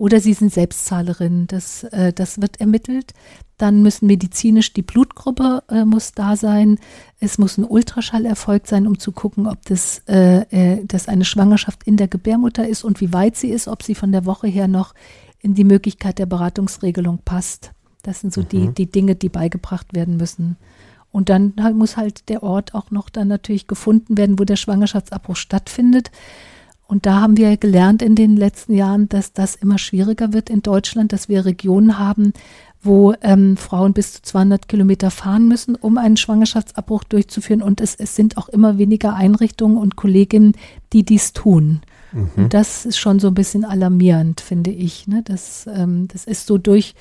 Oder 0.00 0.18
sie 0.18 0.32
sind 0.32 0.50
Selbstzahlerin, 0.50 1.46
das, 1.46 1.84
äh, 1.84 2.14
das 2.14 2.40
wird 2.40 2.58
ermittelt. 2.58 3.12
Dann 3.58 3.82
müssen 3.82 4.06
medizinisch 4.06 4.72
die 4.72 4.80
Blutgruppe 4.80 5.62
äh, 5.68 5.84
muss 5.84 6.12
da 6.12 6.36
sein. 6.36 6.78
Es 7.18 7.36
muss 7.36 7.58
ein 7.58 7.66
Ultraschall 7.66 8.24
erfolgt 8.24 8.66
sein, 8.66 8.86
um 8.86 8.98
zu 8.98 9.12
gucken, 9.12 9.46
ob 9.46 9.62
das, 9.66 10.02
äh, 10.08 10.38
äh, 10.52 10.86
das 10.86 11.06
eine 11.06 11.26
Schwangerschaft 11.26 11.82
in 11.84 11.98
der 11.98 12.08
Gebärmutter 12.08 12.66
ist 12.66 12.82
und 12.82 13.02
wie 13.02 13.12
weit 13.12 13.36
sie 13.36 13.50
ist, 13.50 13.68
ob 13.68 13.82
sie 13.82 13.94
von 13.94 14.10
der 14.10 14.24
Woche 14.24 14.48
her 14.48 14.68
noch 14.68 14.94
in 15.38 15.54
die 15.54 15.64
Möglichkeit 15.64 16.18
der 16.18 16.24
Beratungsregelung 16.24 17.18
passt. 17.22 17.72
Das 18.02 18.20
sind 18.20 18.32
so 18.32 18.40
mhm. 18.40 18.48
die, 18.48 18.68
die 18.68 18.90
Dinge, 18.90 19.16
die 19.16 19.28
beigebracht 19.28 19.92
werden 19.92 20.16
müssen. 20.16 20.56
Und 21.12 21.28
dann 21.28 21.52
muss 21.74 21.98
halt 21.98 22.30
der 22.30 22.42
Ort 22.42 22.74
auch 22.74 22.90
noch 22.90 23.10
dann 23.10 23.28
natürlich 23.28 23.66
gefunden 23.66 24.16
werden, 24.16 24.38
wo 24.38 24.44
der 24.44 24.56
Schwangerschaftsabbruch 24.56 25.36
stattfindet. 25.36 26.10
Und 26.90 27.06
da 27.06 27.20
haben 27.20 27.36
wir 27.36 27.56
gelernt 27.56 28.02
in 28.02 28.16
den 28.16 28.36
letzten 28.36 28.74
Jahren, 28.74 29.08
dass 29.08 29.32
das 29.32 29.54
immer 29.54 29.78
schwieriger 29.78 30.32
wird 30.32 30.50
in 30.50 30.60
Deutschland, 30.60 31.12
dass 31.12 31.28
wir 31.28 31.44
Regionen 31.44 32.00
haben, 32.00 32.32
wo 32.82 33.14
ähm, 33.22 33.56
Frauen 33.56 33.92
bis 33.92 34.14
zu 34.14 34.22
200 34.22 34.66
Kilometer 34.66 35.12
fahren 35.12 35.46
müssen, 35.46 35.76
um 35.76 35.98
einen 35.98 36.16
Schwangerschaftsabbruch 36.16 37.04
durchzuführen. 37.04 37.62
Und 37.62 37.80
es, 37.80 37.94
es 37.94 38.16
sind 38.16 38.36
auch 38.38 38.48
immer 38.48 38.76
weniger 38.76 39.14
Einrichtungen 39.14 39.76
und 39.76 39.94
Kolleginnen, 39.94 40.54
die 40.92 41.04
dies 41.04 41.32
tun. 41.32 41.82
Mhm. 42.10 42.30
Und 42.36 42.54
das 42.54 42.84
ist 42.86 42.98
schon 42.98 43.20
so 43.20 43.28
ein 43.28 43.34
bisschen 43.34 43.64
alarmierend, 43.64 44.40
finde 44.40 44.72
ich. 44.72 45.06
Ne? 45.06 45.22
Das, 45.24 45.68
ähm, 45.72 46.08
das 46.08 46.24
ist 46.24 46.48
so 46.48 46.58
durch 46.58 46.96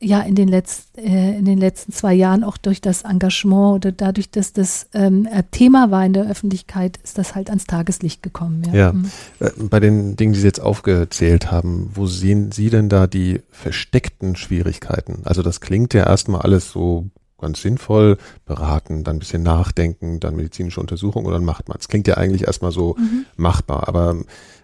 ja 0.00 0.20
in 0.20 0.34
den, 0.34 0.48
letzten, 0.48 0.98
äh, 0.98 1.38
in 1.38 1.44
den 1.44 1.58
letzten 1.58 1.92
zwei 1.92 2.12
Jahren 2.12 2.42
auch 2.42 2.56
durch 2.56 2.80
das 2.80 3.02
Engagement 3.02 3.76
oder 3.76 3.92
dadurch, 3.92 4.30
dass 4.30 4.52
das 4.52 4.88
ähm, 4.94 5.26
äh, 5.30 5.44
Thema 5.50 5.90
war 5.90 6.04
in 6.04 6.12
der 6.12 6.28
Öffentlichkeit, 6.28 6.98
ist 7.04 7.18
das 7.18 7.34
halt 7.34 7.50
ans 7.50 7.66
Tageslicht 7.66 8.22
gekommen. 8.22 8.64
Ja, 8.66 8.74
ja. 8.74 8.92
Mhm. 8.92 9.10
Äh, 9.38 9.50
bei 9.58 9.80
den 9.80 10.16
Dingen, 10.16 10.32
die 10.32 10.40
Sie 10.40 10.46
jetzt 10.46 10.60
aufgezählt 10.60 11.50
haben, 11.52 11.90
wo 11.94 12.06
sehen 12.06 12.50
Sie 12.50 12.70
denn 12.70 12.88
da 12.88 13.06
die 13.06 13.42
versteckten 13.50 14.34
Schwierigkeiten? 14.34 15.22
Also 15.24 15.42
das 15.42 15.60
klingt 15.60 15.94
ja 15.94 16.04
erstmal 16.04 16.42
alles 16.42 16.72
so 16.72 17.06
ganz 17.38 17.60
sinnvoll, 17.60 18.16
beraten, 18.44 19.04
dann 19.04 19.16
ein 19.16 19.18
bisschen 19.18 19.42
nachdenken, 19.42 20.20
dann 20.20 20.36
medizinische 20.36 20.80
Untersuchung 20.80 21.26
und 21.26 21.32
dann 21.32 21.44
macht 21.44 21.68
man 21.68 21.76
es. 21.78 21.86
Klingt 21.86 22.08
ja 22.08 22.14
eigentlich 22.14 22.46
erstmal 22.46 22.72
so 22.72 22.96
mhm. 22.98 23.26
machbar, 23.36 23.88
aber 23.88 24.16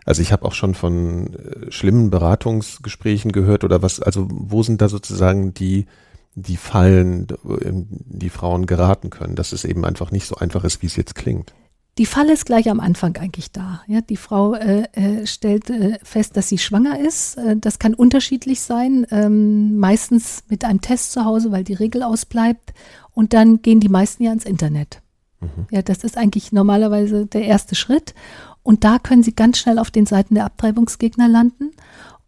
also 0.05 0.23
ich 0.23 0.33
habe 0.33 0.45
auch 0.45 0.55
schon 0.55 0.75
von 0.75 1.35
äh, 1.35 1.71
schlimmen 1.71 2.11
Beratungsgesprächen 2.11 3.33
gehört 3.33 3.65
oder 3.65 3.83
was, 3.83 4.01
also 4.01 4.27
wo 4.31 4.63
sind 4.63 4.81
da 4.81 4.89
sozusagen 4.89 5.55
die, 5.55 5.87
die 6.35 6.57
Fallen, 6.57 7.29
in 7.61 7.87
die 7.89 8.31
Frauen 8.31 8.67
geraten 8.67 9.11
können, 9.11 9.37
dass 9.37 9.53
es 9.53 9.65
eben 9.65 9.85
einfach 9.85 10.11
nicht 10.11 10.27
so 10.27 10.37
einfach 10.37 10.65
ist, 10.65 10.83
wie 10.83 10.87
es 10.87 10.97
jetzt 10.97 11.15
klingt. 11.15 11.55
Die 11.99 12.07
Falle 12.07 12.33
ist 12.33 12.47
gleich 12.47 12.71
am 12.71 12.81
Anfang 12.81 13.19
eigentlich 13.19 13.53
da. 13.53 13.83
Ja, 13.87 14.01
die 14.01 14.17
Frau 14.17 14.55
äh, 14.55 14.85
äh, 14.93 15.27
stellt 15.27 15.69
äh, 15.69 15.99
fest, 16.03 16.39
dass 16.39 16.49
sie 16.49 16.57
schwanger 16.57 16.99
ist. 16.99 17.37
Äh, 17.37 17.57
das 17.59 17.79
kann 17.79 17.93
unterschiedlich 17.93 18.63
sein, 18.63 19.07
ähm, 19.11 19.77
meistens 19.77 20.45
mit 20.49 20.65
einem 20.65 20.81
Test 20.81 21.13
zu 21.13 21.27
Hause, 21.27 21.53
weil 21.53 21.65
die 21.65 21.75
Regel 21.75 22.03
ausbleibt. 22.03 22.73
Und 23.13 23.35
dann 23.35 23.61
gehen 23.61 23.79
die 23.79 23.91
meisten 23.91 24.23
ja 24.23 24.33
ins 24.33 24.47
Internet. 24.47 25.03
Mhm. 25.41 25.67
Ja, 25.71 25.83
das 25.83 26.03
ist 26.03 26.17
eigentlich 26.17 26.51
normalerweise 26.51 27.27
der 27.27 27.45
erste 27.45 27.75
Schritt. 27.75 28.15
Und 28.63 28.85
da 28.85 28.99
können 28.99 29.23
Sie 29.23 29.35
ganz 29.35 29.59
schnell 29.59 29.79
auf 29.79 29.91
den 29.91 30.07
Seiten 30.07 30.35
der 30.35 30.45
Abtreibungsgegner 30.45 31.29
landen. 31.29 31.73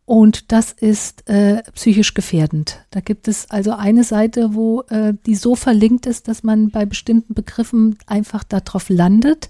Und 0.07 0.53
das 0.53 0.73
ist 0.73 1.29
äh, 1.31 1.62
psychisch 1.73 2.12
gefährdend. 2.12 2.85
Da 2.90 3.01
gibt 3.01 3.27
es 3.27 3.51
also 3.51 3.73
eine 3.73 4.05
Seite, 4.05 4.55
wo 4.55 4.83
äh, 4.90 5.14
die 5.25 5.35
so 5.35 5.55
verlinkt 5.55 6.07
ist, 6.07 6.29
dass 6.29 6.42
man 6.42 6.70
bei 6.70 6.85
bestimmten 6.85 7.33
Begriffen 7.33 7.97
einfach 8.07 8.44
darauf 8.44 8.90
landet. 8.90 9.49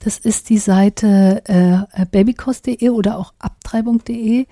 Das 0.00 0.18
ist 0.18 0.50
die 0.50 0.58
Seite 0.58 1.42
äh, 1.46 2.06
babykost.de 2.06 2.90
oder 2.90 3.18
auch 3.18 3.32
abtreibung.de. 3.38 4.46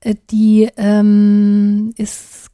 Äh, 0.00 0.14
die 0.30 0.70
ähm, 0.78 1.92
ist 1.96 2.50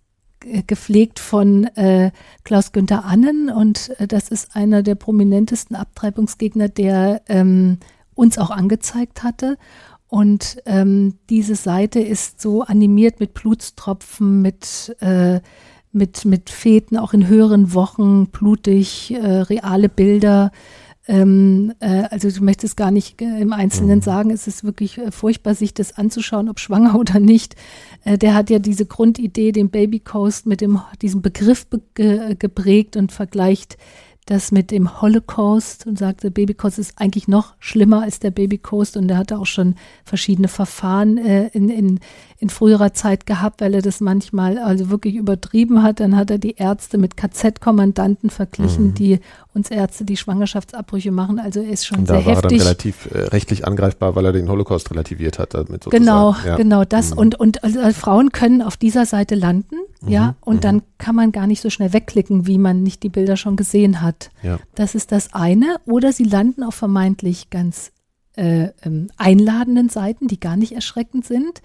gepflegt 0.66 1.20
von 1.20 1.64
äh, 1.76 2.10
Klaus 2.42 2.72
Günther 2.72 3.04
Annen 3.04 3.48
und 3.48 3.90
äh, 4.00 4.08
das 4.08 4.28
ist 4.28 4.56
einer 4.56 4.82
der 4.82 4.96
prominentesten 4.96 5.76
Abtreibungsgegner, 5.76 6.68
der 6.68 7.22
ähm, 7.28 7.78
uns 8.14 8.38
auch 8.38 8.50
angezeigt 8.50 9.22
hatte. 9.22 9.56
Und 10.08 10.58
ähm, 10.66 11.14
diese 11.30 11.54
Seite 11.54 12.00
ist 12.00 12.40
so 12.40 12.62
animiert 12.62 13.18
mit 13.18 13.32
Blutstropfen, 13.32 14.42
mit, 14.42 14.94
äh, 15.00 15.40
mit, 15.90 16.26
mit 16.26 16.50
Feten, 16.50 16.98
auch 16.98 17.14
in 17.14 17.28
höheren 17.28 17.72
Wochen, 17.72 18.26
blutig, 18.26 19.14
äh, 19.14 19.26
reale 19.26 19.88
Bilder. 19.88 20.52
Ähm, 21.08 21.72
äh, 21.80 22.04
also 22.10 22.30
du 22.30 22.44
möchtest 22.44 22.76
gar 22.76 22.90
nicht 22.90 23.20
äh, 23.20 23.40
im 23.40 23.52
Einzelnen 23.52 23.98
mhm. 23.98 24.02
sagen, 24.02 24.30
es 24.30 24.46
ist 24.46 24.62
wirklich 24.62 24.98
äh, 24.98 25.10
furchtbar, 25.10 25.54
sich 25.54 25.74
das 25.74 25.96
anzuschauen, 25.96 26.48
ob 26.48 26.60
schwanger 26.60 26.94
oder 26.98 27.18
nicht. 27.18 27.56
Äh, 28.04 28.18
der 28.18 28.34
hat 28.34 28.50
ja 28.50 28.58
diese 28.58 28.86
Grundidee, 28.86 29.50
den 29.50 29.70
Baby 29.70 29.98
Coast 30.00 30.46
mit 30.46 30.60
dem, 30.60 30.80
diesem 31.00 31.22
Begriff 31.22 31.66
be 31.66 31.80
geprägt 32.38 32.96
und 32.96 33.12
vergleicht 33.12 33.78
das 34.26 34.52
mit 34.52 34.70
dem 34.70 35.02
Holocaust 35.02 35.86
und 35.86 35.98
sagte, 35.98 36.30
Babycoast 36.30 36.78
ist 36.78 36.94
eigentlich 36.96 37.26
noch 37.26 37.54
schlimmer 37.58 38.02
als 38.02 38.20
der 38.20 38.30
Babycoast 38.30 38.96
und 38.96 39.10
er 39.10 39.18
hatte 39.18 39.36
auch 39.38 39.46
schon 39.46 39.74
verschiedene 40.04 40.46
Verfahren 40.46 41.18
äh, 41.18 41.48
in, 41.48 41.68
in, 41.68 42.00
in 42.38 42.48
früherer 42.48 42.92
Zeit 42.92 43.26
gehabt, 43.26 43.60
weil 43.60 43.74
er 43.74 43.82
das 43.82 44.00
manchmal 44.00 44.58
also 44.58 44.90
wirklich 44.90 45.16
übertrieben 45.16 45.82
hat. 45.82 45.98
Dann 45.98 46.16
hat 46.16 46.30
er 46.30 46.38
die 46.38 46.54
Ärzte 46.54 46.98
mit 46.98 47.16
KZ-Kommandanten 47.16 48.30
verglichen, 48.30 48.88
mhm. 48.88 48.94
die 48.94 49.18
uns 49.54 49.70
Ärzte 49.70 50.04
die 50.04 50.16
Schwangerschaftsabbrüche 50.16 51.10
machen. 51.10 51.38
Also 51.38 51.60
er 51.60 51.70
ist 51.70 51.86
schon 51.86 52.00
und 52.00 52.06
sehr 52.06 52.16
heftig. 52.16 52.34
Da 52.34 52.42
war 52.42 52.44
er 52.44 52.48
dann 52.48 52.60
relativ 52.60 53.08
äh, 53.10 53.18
rechtlich 53.18 53.66
angreifbar, 53.66 54.14
weil 54.16 54.24
er 54.24 54.32
den 54.32 54.48
Holocaust 54.48 54.90
relativiert 54.90 55.38
hat. 55.38 55.54
Damit 55.54 55.84
sozusagen. 55.84 56.04
Genau, 56.04 56.34
ja. 56.44 56.56
genau 56.56 56.84
das. 56.84 57.10
Mhm. 57.10 57.18
Und, 57.18 57.40
und 57.40 57.64
also 57.64 57.80
Frauen 57.92 58.32
können 58.32 58.62
auf 58.62 58.76
dieser 58.76 59.04
Seite 59.04 59.34
landen, 59.34 59.76
mhm. 60.00 60.08
ja, 60.08 60.36
und 60.40 60.56
mhm. 60.56 60.60
dann 60.60 60.82
kann 60.98 61.14
man 61.14 61.32
gar 61.32 61.46
nicht 61.46 61.60
so 61.60 61.70
schnell 61.70 61.92
wegklicken, 61.92 62.46
wie 62.46 62.58
man 62.58 62.82
nicht 62.82 63.02
die 63.02 63.10
Bilder 63.10 63.36
schon 63.36 63.56
gesehen 63.56 64.00
hat. 64.00 64.30
Ja. 64.42 64.58
Das 64.74 64.94
ist 64.94 65.12
das 65.12 65.34
eine. 65.34 65.76
Oder 65.84 66.12
sie 66.12 66.24
landen 66.24 66.62
auf 66.62 66.74
vermeintlich 66.74 67.50
ganz 67.50 67.92
äh, 68.36 68.68
ähm, 68.82 69.08
einladenden 69.18 69.90
Seiten, 69.90 70.28
die 70.28 70.40
gar 70.40 70.56
nicht 70.56 70.72
erschreckend 70.72 71.26
sind 71.26 71.62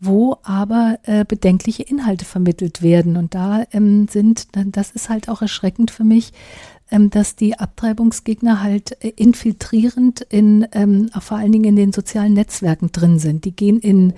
wo 0.00 0.36
aber 0.42 0.98
äh, 1.04 1.24
bedenkliche 1.24 1.82
Inhalte 1.82 2.24
vermittelt 2.24 2.82
werden. 2.82 3.16
Und 3.16 3.34
da 3.34 3.64
ähm, 3.72 4.06
sind, 4.08 4.48
das 4.52 4.90
ist 4.92 5.08
halt 5.08 5.28
auch 5.28 5.42
erschreckend 5.42 5.90
für 5.90 6.04
mich, 6.04 6.32
dass 6.90 7.36
die 7.36 7.58
Abtreibungsgegner 7.58 8.62
halt 8.62 9.02
äh, 9.04 9.12
infiltrierend 9.16 10.22
in, 10.22 10.66
ähm, 10.72 11.10
vor 11.20 11.38
allen 11.38 11.52
Dingen 11.52 11.64
in 11.64 11.76
den 11.76 11.92
sozialen 11.92 12.34
Netzwerken 12.34 12.92
drin 12.92 13.18
sind. 13.18 13.44
Die 13.44 13.52
gehen 13.52 13.78
in, 13.78 14.14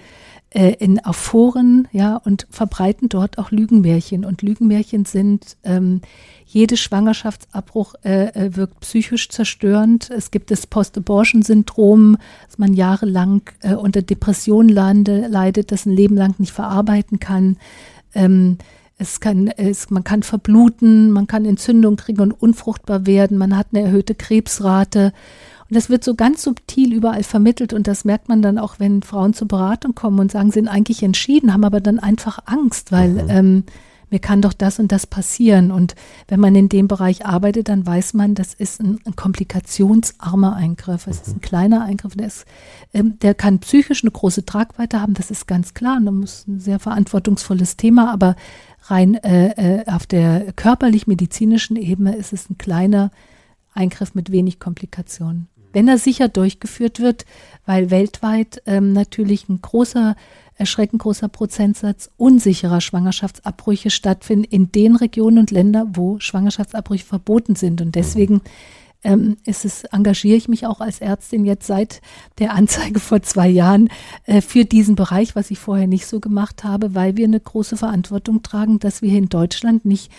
äh, 0.50 0.74
in 0.78 1.04
auf 1.04 1.16
Foren, 1.16 1.88
ja, 1.92 2.16
und 2.16 2.46
verbreiten 2.50 3.08
dort 3.08 3.38
auch 3.38 3.50
Lügenmärchen. 3.50 4.24
Und 4.24 4.42
Lügenmärchen 4.42 5.04
sind 5.04 5.56
ähm, 5.64 6.00
jede 6.46 6.76
Schwangerschaftsabbruch 6.76 7.94
äh, 8.04 8.26
äh, 8.26 8.56
wirkt 8.56 8.80
psychisch 8.80 9.28
zerstörend. 9.28 10.10
Es 10.10 10.30
gibt 10.30 10.50
das 10.50 10.66
Post-Abortion-Syndrom, 10.66 12.18
dass 12.46 12.58
man 12.58 12.74
jahrelang 12.74 13.42
äh, 13.60 13.74
unter 13.74 14.02
Depressionen 14.02 14.68
leidet, 14.68 15.70
das 15.70 15.86
ein 15.86 15.92
Leben 15.92 16.16
lang 16.16 16.34
nicht 16.38 16.52
verarbeiten 16.52 17.20
kann. 17.20 17.56
Ähm, 18.14 18.58
es 19.00 19.18
kann, 19.18 19.48
es, 19.48 19.88
man 19.88 20.04
kann 20.04 20.22
verbluten, 20.22 21.10
man 21.10 21.26
kann 21.26 21.46
Entzündung 21.46 21.96
kriegen 21.96 22.20
und 22.20 22.32
unfruchtbar 22.32 23.06
werden, 23.06 23.38
man 23.38 23.56
hat 23.56 23.68
eine 23.72 23.82
erhöhte 23.82 24.14
Krebsrate. 24.14 25.12
Und 25.68 25.76
das 25.76 25.88
wird 25.88 26.04
so 26.04 26.14
ganz 26.14 26.42
subtil 26.42 26.92
überall 26.92 27.22
vermittelt 27.22 27.72
und 27.72 27.86
das 27.86 28.04
merkt 28.04 28.28
man 28.28 28.42
dann 28.42 28.58
auch, 28.58 28.74
wenn 28.78 29.02
Frauen 29.02 29.32
zur 29.32 29.48
Beratung 29.48 29.94
kommen 29.94 30.18
und 30.18 30.30
sagen, 30.30 30.50
sie 30.50 30.58
sind 30.58 30.68
eigentlich 30.68 31.02
entschieden, 31.02 31.54
haben 31.54 31.64
aber 31.64 31.80
dann 31.80 31.98
einfach 31.98 32.40
Angst, 32.44 32.92
weil 32.92 33.10
mhm. 33.10 33.30
ähm, 33.30 33.64
mir 34.10 34.18
kann 34.18 34.42
doch 34.42 34.52
das 34.52 34.78
und 34.78 34.90
das 34.92 35.06
passieren. 35.06 35.70
Und 35.70 35.94
wenn 36.28 36.40
man 36.40 36.54
in 36.56 36.68
dem 36.68 36.88
Bereich 36.88 37.24
arbeitet, 37.24 37.68
dann 37.68 37.86
weiß 37.86 38.14
man, 38.14 38.34
das 38.34 38.54
ist 38.54 38.80
ein, 38.80 38.98
ein 39.06 39.14
komplikationsarmer 39.14 40.56
Eingriff. 40.56 41.06
Es 41.06 41.18
mhm. 41.18 41.22
ist 41.22 41.36
ein 41.36 41.40
kleiner 41.40 41.84
Eingriff, 41.84 42.16
der, 42.16 42.26
ist, 42.26 42.44
ähm, 42.92 43.18
der 43.20 43.34
kann 43.34 43.60
psychisch 43.60 44.02
eine 44.02 44.10
große 44.10 44.44
Tragweite 44.44 45.00
haben, 45.00 45.14
das 45.14 45.30
ist 45.30 45.46
ganz 45.46 45.74
klar. 45.74 45.96
Und 45.96 46.22
das 46.22 46.40
ist 46.40 46.48
ein 46.48 46.60
sehr 46.60 46.80
verantwortungsvolles 46.80 47.76
Thema, 47.76 48.12
aber 48.12 48.34
rein 48.82 49.14
äh, 49.14 49.80
äh, 49.80 49.86
auf 49.86 50.06
der 50.06 50.52
körperlich-medizinischen 50.52 51.76
Ebene 51.76 52.16
ist 52.16 52.32
es 52.32 52.50
ein 52.50 52.58
kleiner 52.58 53.10
Eingriff 53.74 54.14
mit 54.14 54.32
wenig 54.32 54.58
Komplikationen. 54.58 55.48
Wenn 55.72 55.86
er 55.86 55.98
sicher 55.98 56.28
durchgeführt 56.28 56.98
wird, 56.98 57.24
weil 57.64 57.90
weltweit 57.90 58.62
ähm, 58.66 58.92
natürlich 58.92 59.48
ein 59.48 59.62
großer 59.62 60.16
erschreckend 60.60 61.00
großer 61.00 61.28
Prozentsatz 61.28 62.10
unsicherer 62.18 62.82
Schwangerschaftsabbrüche 62.82 63.88
stattfinden 63.88 64.44
in 64.44 64.70
den 64.70 64.94
Regionen 64.94 65.38
und 65.38 65.50
Ländern, 65.50 65.92
wo 65.94 66.20
Schwangerschaftsabbrüche 66.20 67.06
verboten 67.06 67.56
sind. 67.56 67.80
Und 67.80 67.94
deswegen 67.94 68.42
ähm, 69.02 69.36
ist 69.44 69.64
es, 69.64 69.84
engagiere 69.84 70.36
ich 70.36 70.48
mich 70.48 70.66
auch 70.66 70.80
als 70.80 71.00
Ärztin 71.00 71.44
jetzt 71.44 71.66
seit 71.66 72.00
der 72.38 72.54
Anzeige 72.54 73.00
vor 73.00 73.22
zwei 73.22 73.48
Jahren 73.48 73.88
äh, 74.26 74.40
für 74.40 74.64
diesen 74.64 74.94
Bereich, 74.94 75.34
was 75.36 75.50
ich 75.50 75.58
vorher 75.58 75.86
nicht 75.86 76.06
so 76.06 76.20
gemacht 76.20 76.64
habe, 76.64 76.94
weil 76.94 77.16
wir 77.16 77.24
eine 77.24 77.40
große 77.40 77.76
Verantwortung 77.76 78.42
tragen, 78.42 78.78
dass 78.78 79.02
wir 79.02 79.16
in 79.16 79.28
Deutschland 79.28 79.84
nicht 79.84 80.10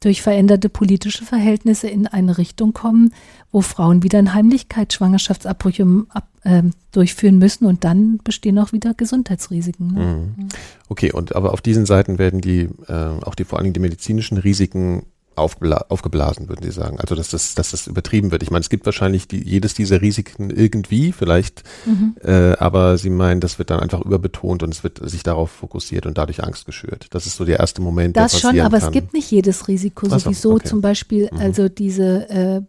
durch 0.00 0.22
veränderte 0.22 0.70
politische 0.70 1.24
Verhältnisse 1.24 1.88
in 1.88 2.06
eine 2.06 2.38
Richtung 2.38 2.72
kommen, 2.72 3.12
wo 3.52 3.60
Frauen 3.60 4.02
wieder 4.02 4.18
in 4.18 4.32
Heimlichkeit 4.32 4.94
Schwangerschaftsabbrüche 4.94 6.06
ab, 6.08 6.26
äh, 6.42 6.62
durchführen 6.92 7.38
müssen 7.38 7.66
und 7.66 7.84
dann 7.84 8.18
bestehen 8.24 8.58
auch 8.58 8.72
wieder 8.72 8.94
Gesundheitsrisiken. 8.94 9.92
Ne? 9.92 10.00
Mhm. 10.00 10.48
Okay, 10.88 11.12
und 11.12 11.36
aber 11.36 11.52
auf 11.52 11.60
diesen 11.60 11.84
Seiten 11.84 12.18
werden 12.18 12.40
die 12.40 12.70
äh, 12.88 12.94
auch 13.22 13.34
die 13.34 13.44
vor 13.44 13.58
allen 13.58 13.64
Dingen 13.64 13.74
die 13.74 13.80
medizinischen 13.80 14.38
Risiken 14.38 15.02
aufgebla 15.40 15.86
aufgeblasen, 15.88 16.48
würden 16.48 16.62
Sie 16.62 16.70
sagen. 16.70 16.98
Also 17.00 17.14
dass 17.14 17.30
das, 17.30 17.54
dass 17.54 17.70
das 17.70 17.86
übertrieben 17.86 18.30
wird. 18.30 18.42
Ich 18.42 18.50
meine, 18.50 18.60
es 18.60 18.70
gibt 18.70 18.86
wahrscheinlich 18.86 19.28
die, 19.28 19.42
jedes 19.42 19.74
dieser 19.74 20.00
Risiken 20.00 20.50
irgendwie, 20.50 21.12
vielleicht, 21.12 21.62
mhm. 21.86 22.16
äh, 22.22 22.52
aber 22.58 22.98
Sie 22.98 23.10
meinen, 23.10 23.40
das 23.40 23.58
wird 23.58 23.70
dann 23.70 23.80
einfach 23.80 24.00
überbetont 24.00 24.62
und 24.62 24.72
es 24.72 24.84
wird 24.84 25.00
sich 25.08 25.22
darauf 25.22 25.50
fokussiert 25.50 26.06
und 26.06 26.18
dadurch 26.18 26.42
Angst 26.44 26.66
geschürt. 26.66 27.08
Das 27.10 27.26
ist 27.26 27.36
so 27.36 27.44
der 27.44 27.58
erste 27.60 27.82
Moment. 27.82 28.16
Das 28.16 28.32
der 28.32 28.38
schon, 28.38 28.60
aber 28.60 28.78
kann. 28.78 28.88
es 28.88 28.92
gibt 28.92 29.12
nicht 29.12 29.30
jedes 29.30 29.68
Risiko. 29.68 30.08
So, 30.08 30.18
sowieso 30.18 30.54
okay. 30.54 30.68
zum 30.68 30.80
Beispiel, 30.80 31.28
mhm. 31.32 31.38
also 31.38 31.68
diese 31.68 32.28
äh, 32.28 32.62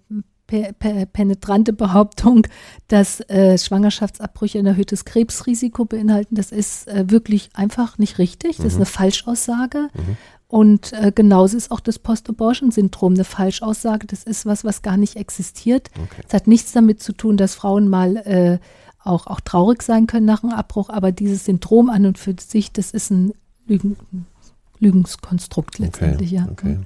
penetrante 0.51 1.73
Behauptung, 1.73 2.45
dass 2.87 3.21
äh, 3.29 3.57
Schwangerschaftsabbrüche 3.57 4.59
ein 4.59 4.65
erhöhtes 4.65 5.05
Krebsrisiko 5.05 5.85
beinhalten, 5.85 6.35
das 6.35 6.51
ist 6.51 6.87
äh, 6.87 7.09
wirklich 7.09 7.49
einfach 7.53 7.97
nicht 7.97 8.17
richtig. 8.17 8.57
Das 8.57 8.59
mhm. 8.59 8.67
ist 8.67 8.75
eine 8.75 8.85
Falschaussage. 8.85 9.89
Mhm. 9.93 10.17
Und 10.51 10.91
äh, 10.91 11.13
genauso 11.15 11.55
ist 11.55 11.71
auch 11.71 11.79
das 11.79 11.97
Post-Abortion-Syndrom 11.97 13.13
eine 13.13 13.23
Falschaussage. 13.23 14.05
Das 14.05 14.23
ist 14.23 14.45
was, 14.45 14.65
was 14.65 14.81
gar 14.81 14.97
nicht 14.97 15.15
existiert. 15.15 15.89
Es 15.95 16.01
okay. 16.01 16.23
hat 16.33 16.47
nichts 16.47 16.73
damit 16.73 17.01
zu 17.01 17.13
tun, 17.13 17.37
dass 17.37 17.55
Frauen 17.55 17.87
mal 17.87 18.17
äh, 18.17 18.59
auch, 19.01 19.27
auch 19.27 19.39
traurig 19.39 19.81
sein 19.81 20.07
können 20.07 20.25
nach 20.25 20.43
einem 20.43 20.51
Abbruch, 20.51 20.89
aber 20.89 21.13
dieses 21.13 21.45
Syndrom 21.45 21.89
an 21.89 22.05
und 22.05 22.17
für 22.17 22.35
sich, 22.37 22.73
das 22.73 22.91
ist 22.91 23.11
ein 23.11 23.31
Lügen, 23.65 23.95
Lügenskonstrukt 24.79 25.79
letztendlich, 25.79 26.33
okay, 26.33 26.35
ja. 26.35 26.51
Okay. 26.51 26.79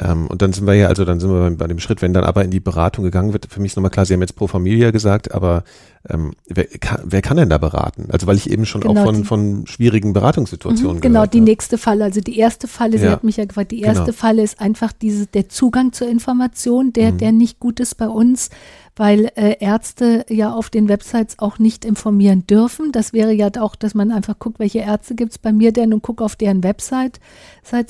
Ähm, 0.00 0.26
und 0.26 0.42
dann 0.42 0.52
sind 0.52 0.66
wir 0.66 0.74
ja, 0.74 0.88
also 0.88 1.04
dann 1.04 1.20
sind 1.20 1.30
wir 1.30 1.50
bei, 1.52 1.68
dem 1.68 1.78
Schritt, 1.78 2.02
wenn 2.02 2.12
dann 2.12 2.24
aber 2.24 2.44
in 2.44 2.50
die 2.50 2.58
Beratung 2.58 3.04
gegangen 3.04 3.32
wird, 3.32 3.46
für 3.48 3.60
mich 3.60 3.72
ist 3.72 3.76
nochmal 3.76 3.92
klar, 3.92 4.04
Sie 4.04 4.12
haben 4.12 4.22
jetzt 4.22 4.34
Pro 4.34 4.48
Familia 4.48 4.90
gesagt, 4.90 5.32
aber 5.32 5.62
ähm, 6.08 6.32
wer, 6.48 6.64
kann, 6.64 7.00
wer 7.04 7.22
kann 7.22 7.36
denn 7.36 7.48
da 7.48 7.58
beraten? 7.58 8.08
Also 8.10 8.26
weil 8.26 8.36
ich 8.36 8.50
eben 8.50 8.66
schon 8.66 8.80
genau, 8.80 9.00
auch 9.00 9.04
von, 9.04 9.14
die, 9.14 9.24
von 9.24 9.66
schwierigen 9.68 10.12
Beratungssituationen 10.12 10.96
mhm, 10.96 11.00
Genau, 11.00 11.26
die 11.26 11.38
habe. 11.38 11.50
nächste 11.50 11.78
Falle, 11.78 12.04
also 12.04 12.20
die 12.20 12.38
erste 12.38 12.66
Falle, 12.66 12.98
Sie 12.98 13.04
ja. 13.04 13.12
hat 13.12 13.22
mich 13.22 13.36
ja 13.36 13.44
gefragt, 13.44 13.70
die 13.70 13.82
erste 13.82 14.06
genau. 14.06 14.16
Falle 14.16 14.42
ist 14.42 14.60
einfach 14.60 14.92
diese, 14.92 15.26
der 15.26 15.48
Zugang 15.48 15.92
zur 15.92 16.08
Information, 16.08 16.92
der, 16.92 17.12
mhm. 17.12 17.18
der 17.18 17.32
nicht 17.32 17.60
gut 17.60 17.78
ist 17.78 17.94
bei 17.94 18.08
uns 18.08 18.50
weil 18.96 19.30
äh, 19.34 19.56
Ärzte 19.58 20.24
ja 20.28 20.52
auf 20.52 20.70
den 20.70 20.88
Websites 20.88 21.38
auch 21.38 21.58
nicht 21.58 21.84
informieren 21.84 22.46
dürfen. 22.46 22.92
Das 22.92 23.12
wäre 23.12 23.32
ja 23.32 23.50
auch, 23.58 23.74
dass 23.76 23.94
man 23.94 24.12
einfach 24.12 24.38
guckt, 24.38 24.58
welche 24.58 24.80
Ärzte 24.80 25.14
gibt 25.14 25.32
es 25.32 25.38
bei 25.38 25.52
mir 25.52 25.72
denn 25.72 25.92
und 25.92 26.02
guckt 26.02 26.22
auf 26.22 26.36
deren 26.36 26.62
Website. 26.62 27.20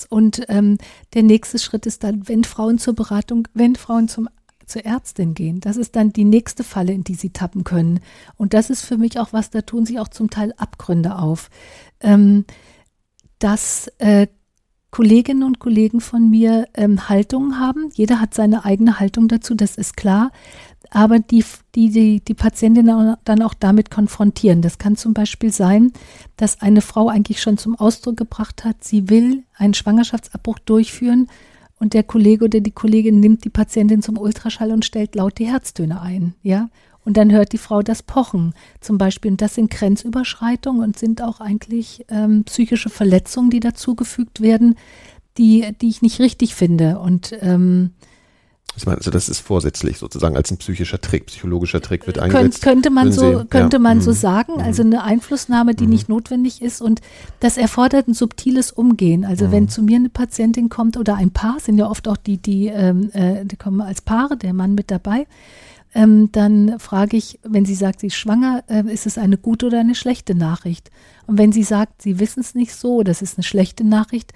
Und 0.09 0.43
ähm, 0.49 0.79
der 1.13 1.23
nächste 1.23 1.59
Schritt 1.59 1.87
ist 1.87 2.05
dann, 2.05 2.27
wenn 2.29 2.45
Frauen 2.45 2.79
zur 2.79 2.95
Beratung, 2.95 3.49
wenn 3.55 3.77
Frauen 3.77 4.09
zum 4.09 4.29
zur 4.67 4.87
Ärztin 4.87 5.35
gehen. 5.35 5.61
Das 5.61 5.77
ist 5.77 5.95
dann 5.95 6.15
die 6.15 6.25
nächste 6.25 6.65
Falle, 6.65 6.93
in 6.93 7.05
die 7.05 7.15
sie 7.15 7.31
tappen 7.31 7.65
können. 7.65 8.01
Und 8.37 8.55
das 8.55 8.71
ist 8.71 8.83
für 8.83 8.97
mich 8.97 9.19
auch 9.19 9.33
was, 9.33 9.51
da 9.51 9.61
tun 9.61 9.85
sich 9.85 10.01
auch 10.01 10.09
zum 10.09 10.31
Teil 10.31 10.55
Abgründe 10.57 11.19
auf. 11.19 11.51
Ähm, 12.01 12.47
dass 13.39 13.89
äh, 13.99 14.29
Kolleginnen 14.95 15.43
und 15.43 15.59
Kollegen 15.59 16.01
von 16.01 16.31
mir 16.31 16.69
ähm, 16.75 17.09
Haltungen 17.09 17.59
haben. 17.59 17.91
Jeder 17.95 18.21
hat 18.21 18.33
seine 18.33 18.65
eigene 18.65 19.01
Haltung 19.01 19.27
dazu, 19.27 19.55
das 19.55 19.77
ist 19.77 19.97
klar 19.97 20.31
aber 20.95 21.19
die, 21.19 21.45
die, 21.75 21.91
die, 21.91 22.21
die 22.21 22.35
Patientin 22.35 23.17
dann 23.25 23.43
auch 23.43 23.55
damit 23.55 23.91
konfrontieren. 23.91 24.63
Das 24.63 24.79
kann 24.79 24.97
zum 24.97 25.13
Beispiel 25.13 25.51
sein, 25.51 25.93
dass 26.37 26.61
eine 26.61 26.83
Frau 26.83 27.09
eigentlich 27.09 27.43
schon 27.43 27.59
zum 27.59 27.75
Ausdruck 27.75 28.17
gebracht 28.17 28.65
hat, 28.65 28.85
sie 28.85 29.11
will 29.11 29.43
einen 29.57 29.75
Schwangerschaftsabbruch 29.75 30.61
durchführen 30.61 31.29
und 31.81 31.95
der 31.95 32.05
Kollege 32.05 32.45
oder 32.45 32.61
die 32.61 32.71
Kollegin 32.71 33.19
nimmt 33.19 33.45
die 33.45 33.51
Patientin 33.51 34.03
zum 34.03 34.19
Ultraschall 34.19 34.71
und 34.71 34.85
stellt 34.85 35.17
laut 35.17 35.39
die 35.39 35.47
Herztöne 35.47 36.01
ein, 36.01 36.35
ja. 36.43 36.69
Und 37.05 37.17
dann 37.17 37.33
hört 37.33 37.53
die 37.53 37.59
Frau 37.59 37.83
das 37.83 38.03
Pochen 38.03 38.55
zum 38.81 38.99
Beispiel. 38.99 39.33
Und 39.33 39.43
das 39.43 39.55
sind 39.55 39.71
Grenzüberschreitungen 39.71 40.83
und 40.83 40.99
sind 40.99 41.23
auch 41.23 41.41
eigentlich 41.41 42.05
ähm, 42.09 42.45
psychische 42.45 42.89
Verletzungen, 42.89 43.51
die 43.51 43.61
dazugefügt 43.61 44.41
werden, 44.41 44.77
die, 45.37 45.67
die 45.81 45.89
ich 45.89 46.03
nicht 46.03 46.21
richtig 46.21 46.55
finde. 46.55 46.99
Und 46.99 47.37
ähm, 47.41 47.91
ich 48.77 48.87
meine, 48.87 48.99
also 48.99 49.11
das 49.11 49.29
ist 49.29 49.39
vorsätzlich 49.39 49.99
sozusagen 49.99 50.37
als 50.37 50.51
ein 50.51 50.57
psychischer 50.57 51.01
Trick, 51.01 51.27
psychologischer 51.27 51.81
Trick 51.81 52.07
wird 52.07 52.19
eingesetzt. 52.19 52.63
könnte 52.63 52.91
man 52.91 53.13
so, 53.13 53.39
Sie, 53.39 53.45
könnte 53.47 53.77
ja. 53.77 53.81
man 53.81 54.01
so 54.01 54.11
mhm. 54.11 54.15
sagen, 54.17 54.61
also 54.61 54.83
mhm. 54.83 54.93
eine 54.93 55.05
Einflussnahme, 55.05 55.75
die 55.75 55.85
mhm. 55.85 55.91
nicht 55.91 56.09
notwendig 56.09 56.61
ist 56.61 56.81
und 56.83 57.01
das 57.39 57.57
erfordert 57.57 58.09
ein 58.09 58.15
subtiles 58.15 58.73
Umgehen. 58.73 59.25
Also 59.25 59.47
mhm. 59.47 59.53
wenn 59.53 59.69
zu 59.69 59.83
mir 59.83 59.97
eine 59.97 60.09
Patientin 60.09 60.71
kommt 60.71 60.97
oder 60.97 61.15
ein 61.15 61.31
Paar, 61.31 61.61
sind 61.61 61.79
ja 61.79 61.89
oft 61.89 62.09
auch 62.09 62.17
die, 62.17 62.39
die, 62.39 62.67
ähm, 62.67 63.11
äh, 63.13 63.45
die 63.45 63.57
kommen 63.57 63.81
als 63.81 64.03
Paare, 64.03 64.37
der 64.37 64.53
Mann 64.53 64.75
mit 64.75 64.91
dabei, 64.91 65.27
ähm, 65.95 66.31
dann 66.33 66.79
frage 66.79 67.17
ich, 67.17 67.39
wenn 67.43 67.65
sie 67.65 67.75
sagt, 67.75 68.01
sie 68.01 68.09
ist 68.09 68.17
schwanger, 68.17 68.65
äh, 68.69 68.85
ist 68.93 69.07
es 69.07 69.17
eine 69.17 69.39
gute 69.39 69.67
oder 69.67 69.81
eine 69.81 69.95
schlechte 69.95 70.35
Nachricht? 70.35 70.91
Und 71.27 71.39
wenn 71.39 71.53
sie 71.53 71.63
sagt, 71.63 72.03
sie 72.03 72.19
wissen 72.19 72.41
es 72.41 72.55
nicht 72.55 72.75
so, 72.75 73.03
das 73.03 73.23
ist 73.23 73.39
eine 73.39 73.45
schlechte 73.45 73.85
Nachricht, 73.85 74.33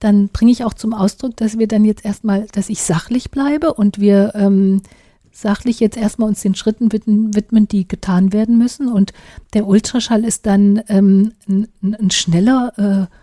dann 0.00 0.28
bringe 0.28 0.52
ich 0.52 0.64
auch 0.64 0.74
zum 0.74 0.94
Ausdruck, 0.94 1.36
dass 1.36 1.58
wir 1.58 1.66
dann 1.66 1.84
jetzt 1.84 2.04
erstmal, 2.04 2.46
dass 2.52 2.68
ich 2.68 2.82
sachlich 2.82 3.30
bleibe 3.30 3.74
und 3.74 3.98
wir 3.98 4.32
ähm, 4.34 4.82
sachlich 5.32 5.80
jetzt 5.80 5.96
erstmal 5.96 6.28
uns 6.28 6.42
den 6.42 6.54
Schritten 6.54 6.92
widmen, 6.92 7.68
die 7.68 7.86
getan 7.86 8.32
werden 8.32 8.58
müssen. 8.58 8.88
Und 8.88 9.12
der 9.54 9.66
Ultraschall 9.66 10.24
ist 10.24 10.46
dann 10.46 10.82
ähm, 10.88 11.32
ein, 11.48 11.68
ein, 11.82 12.10
schneller 12.10 12.72
äh, 12.76 13.14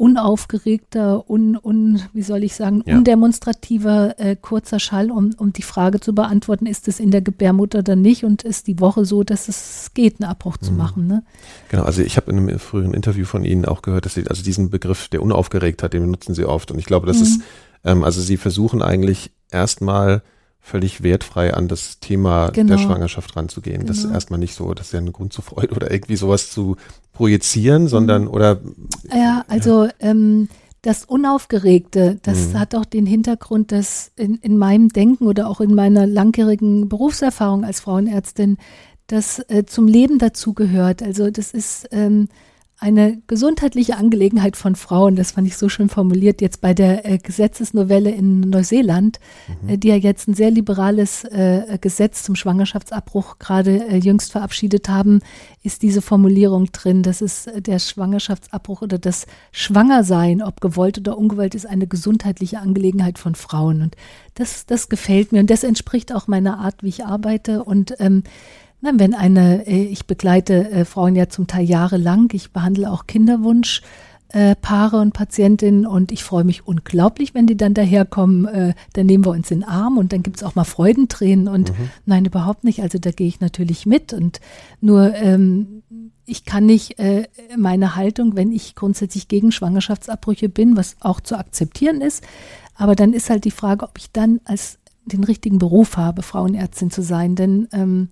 unaufgeregter, 0.00 1.28
un, 1.28 1.58
un, 1.62 2.00
wie 2.14 2.22
soll 2.22 2.42
ich 2.42 2.54
sagen, 2.54 2.82
ja. 2.86 2.96
undemonstrativer 2.96 4.18
äh, 4.18 4.34
kurzer 4.34 4.80
Schall, 4.80 5.10
um, 5.10 5.34
um 5.36 5.52
die 5.52 5.62
Frage 5.62 6.00
zu 6.00 6.14
beantworten, 6.14 6.64
ist 6.64 6.88
es 6.88 7.00
in 7.00 7.10
der 7.10 7.20
Gebärmutter 7.20 7.82
dann 7.82 8.00
nicht 8.00 8.24
und 8.24 8.42
ist 8.42 8.66
die 8.66 8.80
Woche 8.80 9.04
so, 9.04 9.24
dass 9.24 9.48
es 9.48 9.90
geht, 9.92 10.18
einen 10.18 10.30
Abbruch 10.30 10.56
mhm. 10.58 10.64
zu 10.64 10.72
machen. 10.72 11.06
Ne? 11.06 11.22
Genau, 11.68 11.82
also 11.82 12.00
ich 12.00 12.16
habe 12.16 12.30
in 12.30 12.38
einem 12.38 12.58
früheren 12.58 12.94
Interview 12.94 13.26
von 13.26 13.44
Ihnen 13.44 13.66
auch 13.66 13.82
gehört, 13.82 14.06
dass 14.06 14.14
Sie, 14.14 14.26
also 14.26 14.42
diesen 14.42 14.70
Begriff 14.70 15.08
der 15.08 15.20
Unaufgeregtheit, 15.20 15.92
den 15.92 16.00
benutzen 16.00 16.34
Sie 16.34 16.46
oft 16.46 16.70
und 16.70 16.78
ich 16.78 16.86
glaube, 16.86 17.06
das 17.06 17.18
mhm. 17.18 17.22
ist, 17.22 17.40
ähm, 17.84 18.02
also 18.02 18.22
Sie 18.22 18.38
versuchen 18.38 18.80
eigentlich 18.80 19.32
erstmal 19.50 20.22
völlig 20.60 21.02
wertfrei 21.02 21.54
an 21.54 21.68
das 21.68 22.00
Thema 22.00 22.50
genau. 22.50 22.76
der 22.76 22.78
Schwangerschaft 22.78 23.34
ranzugehen. 23.36 23.80
Genau. 23.80 23.88
Das 23.88 23.98
ist 23.98 24.02
genau. 24.04 24.14
erstmal 24.14 24.38
nicht 24.38 24.54
so, 24.54 24.72
das 24.74 24.86
ist 24.86 24.92
ja 24.92 25.00
ein 25.00 25.12
Grund 25.12 25.32
zur 25.32 25.44
Freude 25.44 25.74
oder 25.74 25.90
irgendwie 25.90 26.16
sowas 26.16 26.50
zu 26.50 26.76
projizieren, 27.12 27.88
sondern 27.88 28.22
mhm. 28.22 28.28
oder 28.28 28.60
ja, 29.12 29.44
also 29.48 29.84
ja. 29.84 29.92
Ähm, 30.00 30.48
das 30.82 31.04
Unaufgeregte, 31.04 32.18
das 32.22 32.48
mhm. 32.48 32.58
hat 32.58 32.74
auch 32.74 32.86
den 32.86 33.04
Hintergrund, 33.04 33.70
dass 33.70 34.12
in, 34.16 34.36
in 34.36 34.56
meinem 34.56 34.88
Denken 34.88 35.26
oder 35.26 35.48
auch 35.48 35.60
in 35.60 35.74
meiner 35.74 36.06
langjährigen 36.06 36.88
Berufserfahrung 36.88 37.64
als 37.64 37.80
Frauenärztin 37.80 38.56
das 39.06 39.40
äh, 39.48 39.64
zum 39.66 39.86
Leben 39.88 40.18
dazugehört. 40.18 41.02
Also 41.02 41.30
das 41.30 41.52
ist 41.52 41.88
ähm, 41.90 42.28
eine 42.80 43.20
gesundheitliche 43.26 43.98
Angelegenheit 43.98 44.56
von 44.56 44.74
Frauen, 44.74 45.14
das 45.14 45.32
fand 45.32 45.46
ich 45.46 45.58
so 45.58 45.68
schön 45.68 45.90
formuliert, 45.90 46.40
jetzt 46.40 46.62
bei 46.62 46.72
der 46.72 47.04
äh, 47.04 47.18
Gesetzesnovelle 47.18 48.10
in 48.10 48.40
Neuseeland, 48.40 49.20
mhm. 49.62 49.68
äh, 49.68 49.76
die 49.76 49.88
ja 49.88 49.96
jetzt 49.96 50.28
ein 50.28 50.34
sehr 50.34 50.50
liberales 50.50 51.24
äh, 51.24 51.78
Gesetz 51.78 52.22
zum 52.22 52.36
Schwangerschaftsabbruch 52.36 53.38
gerade 53.38 53.86
äh, 53.86 53.96
jüngst 53.96 54.32
verabschiedet 54.32 54.88
haben, 54.88 55.20
ist 55.62 55.82
diese 55.82 56.00
Formulierung 56.00 56.72
drin, 56.72 57.02
dass 57.02 57.20
es 57.20 57.46
äh, 57.46 57.60
der 57.60 57.78
Schwangerschaftsabbruch 57.78 58.80
oder 58.80 58.98
das 58.98 59.26
Schwangersein, 59.52 60.42
ob 60.42 60.62
gewollt 60.62 60.98
oder 60.98 61.18
ungewollt, 61.18 61.54
ist 61.54 61.66
eine 61.66 61.86
gesundheitliche 61.86 62.60
Angelegenheit 62.60 63.18
von 63.18 63.34
Frauen. 63.34 63.82
Und 63.82 63.96
das, 64.36 64.64
das 64.64 64.88
gefällt 64.88 65.32
mir 65.32 65.40
und 65.40 65.50
das 65.50 65.64
entspricht 65.64 66.14
auch 66.14 66.28
meiner 66.28 66.58
Art, 66.58 66.82
wie 66.82 66.88
ich 66.88 67.04
arbeite 67.04 67.62
und 67.62 67.94
ähm, 67.98 68.22
na, 68.80 68.92
wenn 68.94 69.14
eine, 69.14 69.66
äh, 69.66 69.84
ich 69.84 70.06
begleite 70.06 70.70
äh, 70.70 70.84
Frauen 70.84 71.16
ja 71.16 71.28
zum 71.28 71.46
Teil 71.46 71.64
jahrelang, 71.64 72.28
ich 72.32 72.52
behandle 72.52 72.90
auch 72.90 73.06
Kinderwunsch. 73.06 73.82
Äh, 74.32 74.54
Paare 74.54 75.00
und 75.00 75.12
Patientinnen 75.12 75.84
und 75.84 76.12
ich 76.12 76.22
freue 76.22 76.44
mich 76.44 76.64
unglaublich, 76.64 77.34
wenn 77.34 77.48
die 77.48 77.56
dann 77.56 77.74
daherkommen. 77.74 78.74
Dann 78.92 79.06
nehmen 79.06 79.24
wir 79.24 79.32
uns 79.32 79.50
in 79.50 79.62
den 79.62 79.68
Arm 79.68 79.98
und 79.98 80.12
dann 80.12 80.22
gibt 80.22 80.36
es 80.36 80.44
auch 80.44 80.54
mal 80.54 80.62
Freudentränen 80.62 81.48
und 81.48 81.70
mhm. 81.70 81.90
nein, 82.06 82.24
überhaupt 82.24 82.62
nicht. 82.62 82.80
Also 82.80 83.00
da 83.00 83.10
gehe 83.10 83.26
ich 83.26 83.40
natürlich 83.40 83.86
mit 83.86 84.12
und 84.12 84.40
nur 84.80 85.12
ähm, 85.16 85.82
ich 86.26 86.44
kann 86.44 86.64
nicht 86.64 87.00
äh, 87.00 87.26
meine 87.58 87.96
Haltung, 87.96 88.36
wenn 88.36 88.52
ich 88.52 88.76
grundsätzlich 88.76 89.26
gegen 89.26 89.50
Schwangerschaftsabbrüche 89.50 90.48
bin, 90.48 90.76
was 90.76 90.94
auch 91.00 91.20
zu 91.20 91.36
akzeptieren 91.36 92.00
ist, 92.00 92.22
aber 92.76 92.94
dann 92.94 93.12
ist 93.12 93.30
halt 93.30 93.44
die 93.44 93.50
Frage, 93.50 93.84
ob 93.84 93.98
ich 93.98 94.12
dann 94.12 94.40
als 94.44 94.78
den 95.04 95.24
richtigen 95.24 95.58
Beruf 95.58 95.96
habe, 95.96 96.22
Frauenärztin 96.22 96.90
zu 96.90 97.02
sein, 97.02 97.34
denn 97.34 97.68
ähm, 97.72 98.10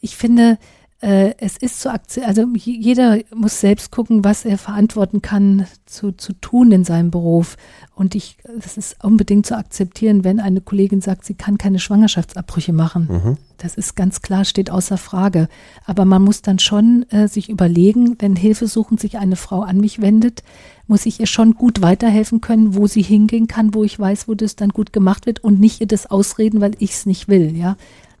ich 0.00 0.16
finde, 0.16 0.58
äh, 1.02 1.34
es 1.38 1.58
ist 1.58 1.80
zu 1.80 1.92
akzeptieren, 1.92 2.28
also 2.28 2.46
jeder 2.54 3.18
muss 3.34 3.60
selbst 3.60 3.90
gucken, 3.90 4.24
was 4.24 4.46
er 4.46 4.56
verantworten 4.56 5.20
kann 5.20 5.66
zu, 5.84 6.12
zu 6.12 6.32
tun 6.32 6.72
in 6.72 6.84
seinem 6.84 7.10
Beruf. 7.10 7.56
Und 7.94 8.14
ich, 8.14 8.38
das 8.58 8.78
ist 8.78 9.04
unbedingt 9.04 9.44
zu 9.44 9.56
akzeptieren, 9.56 10.24
wenn 10.24 10.40
eine 10.40 10.62
Kollegin 10.62 11.02
sagt, 11.02 11.26
sie 11.26 11.34
kann 11.34 11.58
keine 11.58 11.80
Schwangerschaftsabbrüche 11.80 12.72
machen. 12.72 13.08
Mhm. 13.10 13.36
Das 13.58 13.74
ist 13.74 13.94
ganz 13.94 14.22
klar, 14.22 14.46
steht 14.46 14.70
außer 14.70 14.96
Frage. 14.96 15.48
Aber 15.84 16.06
man 16.06 16.22
muss 16.22 16.40
dann 16.40 16.58
schon 16.58 17.04
äh, 17.10 17.28
sich 17.28 17.50
überlegen, 17.50 18.16
wenn 18.18 18.34
hilfesuchend 18.34 18.98
sich 18.98 19.18
eine 19.18 19.36
Frau 19.36 19.60
an 19.60 19.78
mich 19.78 20.00
wendet, 20.00 20.42
muss 20.86 21.04
ich 21.04 21.20
ihr 21.20 21.26
schon 21.26 21.54
gut 21.54 21.82
weiterhelfen 21.82 22.40
können, 22.40 22.74
wo 22.74 22.86
sie 22.86 23.02
hingehen 23.02 23.48
kann, 23.48 23.74
wo 23.74 23.84
ich 23.84 23.98
weiß, 23.98 24.28
wo 24.28 24.34
das 24.34 24.56
dann 24.56 24.70
gut 24.70 24.92
gemacht 24.94 25.26
wird 25.26 25.44
und 25.44 25.60
nicht 25.60 25.80
ihr 25.80 25.86
das 25.88 26.06
ausreden, 26.06 26.60
weil 26.60 26.72
ich 26.78 26.92
es 26.92 27.06
nicht 27.06 27.28
will, 27.28 27.54
ja. 27.56 27.76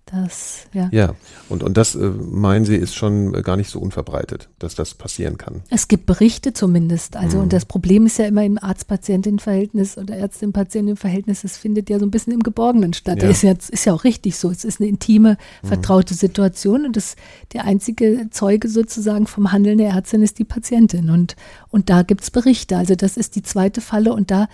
Das, 0.06 0.68
ja. 0.72 0.88
Ja, 0.92 1.14
und, 1.48 1.64
und 1.64 1.76
das, 1.76 1.96
äh, 1.96 1.98
meinen 1.98 2.64
Sie, 2.64 2.76
ist 2.76 2.94
schon 2.94 3.32
gar 3.42 3.56
nicht 3.56 3.68
so 3.68 3.80
unverbreitet, 3.80 4.48
dass 4.60 4.76
das 4.76 4.94
passieren 4.94 5.36
kann. 5.36 5.62
Es 5.68 5.88
gibt 5.88 6.06
Berichte 6.06 6.52
zumindest. 6.52 7.16
Also, 7.16 7.38
mhm. 7.38 7.44
und 7.44 7.52
das 7.52 7.64
Problem 7.64 8.06
ist 8.06 8.18
ja 8.18 8.26
immer 8.26 8.44
im 8.44 8.56
Arzt-Patientin-Verhältnis 8.56 9.98
oder 9.98 10.14
Ärztin-Patientin-Verhältnis, 10.16 11.42
es 11.42 11.56
findet 11.56 11.90
ja 11.90 11.98
so 11.98 12.06
ein 12.06 12.12
bisschen 12.12 12.32
im 12.32 12.44
Geborgenen 12.44 12.92
statt. 12.92 13.20
Ja. 13.20 13.28
Ist, 13.28 13.42
ja, 13.42 13.50
ist 13.52 13.84
ja 13.84 13.94
auch 13.94 14.04
richtig 14.04 14.36
so. 14.36 14.48
Es 14.48 14.64
ist 14.64 14.80
eine 14.80 14.88
intime, 14.88 15.38
mhm. 15.62 15.66
vertraute 15.66 16.14
mhm. 16.14 16.18
Situation 16.18 16.86
und 16.86 16.96
das, 16.96 17.16
der 17.52 17.64
einzige 17.64 18.28
Zeuge 18.30 18.68
sozusagen 18.68 19.26
vom 19.26 19.50
Handeln 19.50 19.78
der 19.78 19.90
Ärztin 19.90 20.22
ist 20.22 20.38
die 20.38 20.44
Patientin. 20.44 21.10
Und, 21.10 21.34
und 21.70 21.90
da 21.90 22.02
gibt 22.02 22.22
es 22.22 22.30
Berichte. 22.30 22.76
Also, 22.76 22.94
das 22.94 23.16
ist 23.16 23.34
die 23.34 23.42
zweite 23.42 23.80
Falle 23.80 24.12
und 24.12 24.30
da 24.30 24.46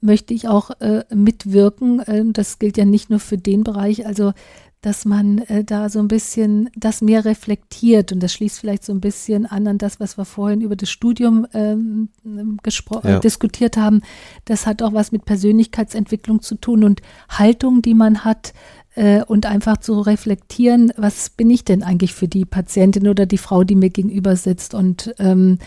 möchte 0.00 0.34
ich 0.34 0.48
auch 0.48 0.70
äh, 0.80 1.04
mitwirken. 1.12 2.00
Äh, 2.00 2.24
das 2.32 2.58
gilt 2.58 2.76
ja 2.76 2.84
nicht 2.84 3.10
nur 3.10 3.20
für 3.20 3.38
den 3.38 3.64
Bereich. 3.64 4.06
Also 4.06 4.32
dass 4.82 5.04
man 5.04 5.38
äh, 5.38 5.62
da 5.62 5.90
so 5.90 5.98
ein 5.98 6.08
bisschen 6.08 6.70
das 6.74 7.02
mehr 7.02 7.24
reflektiert 7.24 8.12
und 8.12 8.22
das 8.22 8.32
schließt 8.32 8.60
vielleicht 8.60 8.84
so 8.84 8.92
ein 8.92 9.00
bisschen 9.00 9.44
an 9.44 9.66
an 9.66 9.78
das, 9.78 10.00
was 10.00 10.16
wir 10.16 10.24
vorhin 10.24 10.62
über 10.62 10.76
das 10.76 10.90
Studium 10.90 11.46
ähm, 11.52 12.08
ja. 12.24 13.16
äh, 13.16 13.20
diskutiert 13.20 13.76
haben. 13.76 14.00
Das 14.46 14.66
hat 14.66 14.82
auch 14.82 14.94
was 14.94 15.12
mit 15.12 15.26
Persönlichkeitsentwicklung 15.26 16.40
zu 16.40 16.54
tun 16.54 16.84
und 16.84 17.02
Haltung, 17.28 17.82
die 17.82 17.94
man 17.94 18.24
hat 18.24 18.54
äh, 18.94 19.22
und 19.22 19.44
einfach 19.44 19.76
zu 19.76 20.00
reflektieren, 20.00 20.92
was 20.96 21.28
bin 21.28 21.50
ich 21.50 21.64
denn 21.64 21.82
eigentlich 21.82 22.14
für 22.14 22.28
die 22.28 22.46
Patientin 22.46 23.06
oder 23.06 23.26
die 23.26 23.38
Frau, 23.38 23.64
die 23.64 23.76
mir 23.76 23.90
gegenüber 23.90 24.34
sitzt 24.36 24.72
und 24.72 25.14
ähm, 25.18 25.58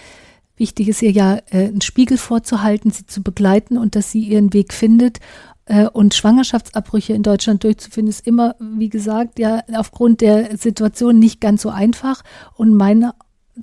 wichtig 0.58 0.88
ist 0.88 1.02
ihr 1.02 1.12
ja, 1.12 1.38
äh, 1.52 1.68
einen 1.68 1.82
Spiegel 1.82 2.18
vorzuhalten, 2.18 2.92
sie 2.92 3.06
zu 3.06 3.22
begleiten 3.22 3.78
und 3.78 3.96
dass 3.96 4.12
sie 4.12 4.22
ihren 4.22 4.54
Weg 4.54 4.74
findet. 4.74 5.20
Äh, 5.66 5.88
und 5.88 6.14
Schwangerschaftsabbrüche 6.14 7.14
in 7.14 7.24
Deutschland 7.24 7.64
durchzuführen, 7.64 8.08
ist 8.08 8.26
immer, 8.28 8.56
wie 8.60 8.90
gesagt, 8.90 9.40
ja 9.40 9.62
aufgrund 9.74 10.22
der 10.22 10.58
Situation 10.58 11.20
nicht 11.20 11.40
ganz 11.42 11.62
so 11.62 11.70
einfach. 11.70 12.24
Und 12.56 12.74
mein 12.74 13.12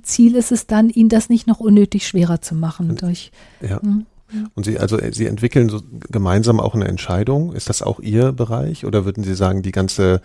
Ziel 0.01 0.35
ist 0.35 0.51
es 0.51 0.67
dann, 0.67 0.89
ihnen 0.89 1.09
das 1.09 1.29
nicht 1.29 1.47
noch 1.47 1.59
unnötig 1.59 2.07
schwerer 2.07 2.41
zu 2.41 2.55
machen. 2.55 2.95
Durch, 2.95 3.31
ja. 3.61 3.81
Hm. 3.81 4.05
Und 4.55 4.63
Sie, 4.63 4.79
also 4.79 4.97
Sie 5.11 5.25
entwickeln 5.25 5.67
so 5.67 5.81
gemeinsam 6.09 6.61
auch 6.61 6.73
eine 6.73 6.87
Entscheidung. 6.87 7.53
Ist 7.53 7.67
das 7.67 7.81
auch 7.81 7.99
Ihr 7.99 8.31
Bereich? 8.31 8.85
Oder 8.85 9.03
würden 9.03 9.25
Sie 9.25 9.35
sagen, 9.35 9.61
die 9.61 9.73
ganze 9.73 10.21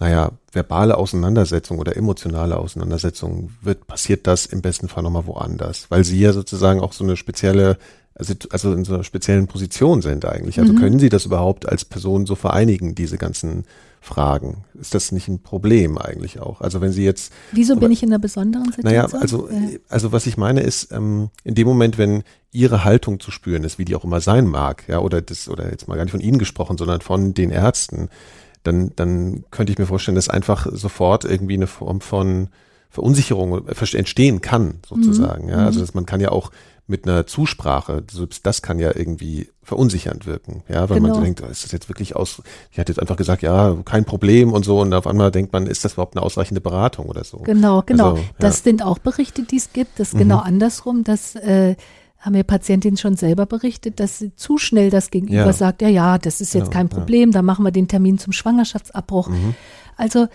naja, 0.00 0.32
verbale 0.52 0.96
Auseinandersetzung 0.96 1.78
oder 1.78 1.96
emotionale 1.96 2.56
Auseinandersetzung 2.56 3.50
wird, 3.62 3.86
passiert 3.86 4.26
das 4.26 4.46
im 4.46 4.62
besten 4.62 4.88
Fall 4.88 5.02
nochmal 5.02 5.26
woanders, 5.26 5.90
weil 5.90 6.04
sie 6.04 6.20
ja 6.20 6.32
sozusagen 6.32 6.80
auch 6.80 6.92
so 6.92 7.04
eine 7.04 7.16
spezielle, 7.16 7.78
also, 8.18 8.72
in 8.72 8.84
so 8.84 8.94
einer 8.94 9.04
speziellen 9.04 9.46
Position 9.46 10.02
sind 10.02 10.24
eigentlich. 10.24 10.58
Also 10.58 10.72
mhm. 10.72 10.78
können 10.78 10.98
sie 10.98 11.08
das 11.08 11.24
überhaupt 11.24 11.68
als 11.68 11.84
Person 11.84 12.26
so 12.26 12.34
vereinigen, 12.34 12.94
diese 12.94 13.16
ganzen 13.16 13.64
Fragen? 14.00 14.64
Ist 14.80 14.94
das 14.94 15.12
nicht 15.12 15.28
ein 15.28 15.40
Problem 15.40 15.98
eigentlich 15.98 16.40
auch? 16.40 16.60
Also 16.60 16.80
wenn 16.80 16.92
sie 16.92 17.04
jetzt. 17.04 17.32
Wieso 17.52 17.76
bin 17.76 17.92
ich 17.92 18.02
in 18.02 18.08
einer 18.08 18.18
besonderen 18.18 18.72
Situation? 18.72 18.92
Naja, 18.92 19.06
also, 19.20 19.48
also 19.88 20.12
was 20.12 20.26
ich 20.26 20.36
meine 20.36 20.60
ist, 20.60 20.92
ähm, 20.92 21.30
in 21.44 21.54
dem 21.54 21.66
Moment, 21.66 21.98
wenn 21.98 22.22
ihre 22.50 22.84
Haltung 22.84 23.20
zu 23.20 23.30
spüren 23.30 23.64
ist, 23.64 23.78
wie 23.78 23.84
die 23.84 23.94
auch 23.94 24.04
immer 24.04 24.20
sein 24.20 24.46
mag, 24.46 24.84
ja, 24.88 24.98
oder 25.00 25.20
das, 25.20 25.48
oder 25.48 25.70
jetzt 25.70 25.86
mal 25.86 25.96
gar 25.96 26.04
nicht 26.04 26.12
von 26.12 26.20
Ihnen 26.20 26.38
gesprochen, 26.38 26.78
sondern 26.78 27.00
von 27.00 27.34
den 27.34 27.50
Ärzten, 27.50 28.08
dann, 28.62 28.92
dann 28.96 29.44
könnte 29.50 29.72
ich 29.72 29.78
mir 29.78 29.86
vorstellen, 29.86 30.16
dass 30.16 30.28
einfach 30.28 30.66
sofort 30.72 31.24
irgendwie 31.24 31.54
eine 31.54 31.66
Form 31.66 32.00
von 32.00 32.48
Verunsicherung 32.90 33.68
entstehen 33.68 34.40
kann, 34.40 34.80
sozusagen. 34.86 35.44
Mhm. 35.44 35.50
Ja, 35.50 35.56
also 35.58 35.78
mhm. 35.78 35.82
dass 35.82 35.94
man 35.94 36.06
kann 36.06 36.20
ja 36.20 36.30
auch 36.30 36.50
mit 36.88 37.06
einer 37.06 37.26
Zusprache, 37.26 38.02
das 38.42 38.62
kann 38.62 38.78
ja 38.78 38.96
irgendwie 38.96 39.48
verunsichernd 39.62 40.24
wirken, 40.26 40.62
ja, 40.68 40.88
weil 40.88 40.96
genau. 40.96 41.08
man 41.08 41.16
so 41.16 41.20
denkt, 41.22 41.42
oh, 41.42 41.46
ist 41.46 41.62
das 41.62 41.72
jetzt 41.72 41.88
wirklich 41.90 42.16
aus, 42.16 42.42
die 42.74 42.80
hat 42.80 42.88
jetzt 42.88 42.98
einfach 42.98 43.16
gesagt, 43.16 43.42
ja, 43.42 43.76
kein 43.84 44.06
Problem 44.06 44.52
und 44.52 44.64
so 44.64 44.80
und 44.80 44.94
auf 44.94 45.06
einmal 45.06 45.30
denkt 45.30 45.52
man, 45.52 45.66
ist 45.66 45.84
das 45.84 45.92
überhaupt 45.92 46.16
eine 46.16 46.24
ausreichende 46.24 46.62
Beratung 46.62 47.06
oder 47.06 47.24
so? 47.24 47.38
Genau, 47.38 47.82
genau. 47.84 48.12
Also, 48.12 48.22
ja. 48.22 48.28
Das 48.38 48.62
sind 48.62 48.82
auch 48.82 48.98
Berichte, 48.98 49.42
die 49.42 49.58
es 49.58 49.72
gibt, 49.72 50.00
das 50.00 50.08
ist 50.08 50.12
genau 50.12 50.24
mhm. 50.24 50.28
genau 50.28 50.38
andersrum, 50.38 51.04
dass 51.04 51.36
äh, 51.36 51.76
haben 52.18 52.32
mir 52.32 52.42
Patientinnen 52.42 52.96
schon 52.96 53.16
selber 53.16 53.46
berichtet, 53.46 54.00
dass 54.00 54.18
sie 54.18 54.34
zu 54.34 54.58
schnell 54.58 54.90
das 54.90 55.10
Gegenüber 55.10 55.46
ja. 55.46 55.52
sagt, 55.52 55.82
ja, 55.82 55.88
ja, 55.88 56.18
das 56.18 56.40
ist 56.40 56.52
jetzt 56.54 56.68
ja, 56.68 56.72
kein 56.72 56.88
Problem, 56.88 57.30
ja. 57.30 57.34
da 57.34 57.42
machen 57.42 57.64
wir 57.64 57.70
den 57.70 57.86
Termin 57.86 58.18
zum 58.18 58.32
Schwangerschaftsabbruch. 58.32 59.28
Mhm. 59.28 59.54
Also 59.96 60.26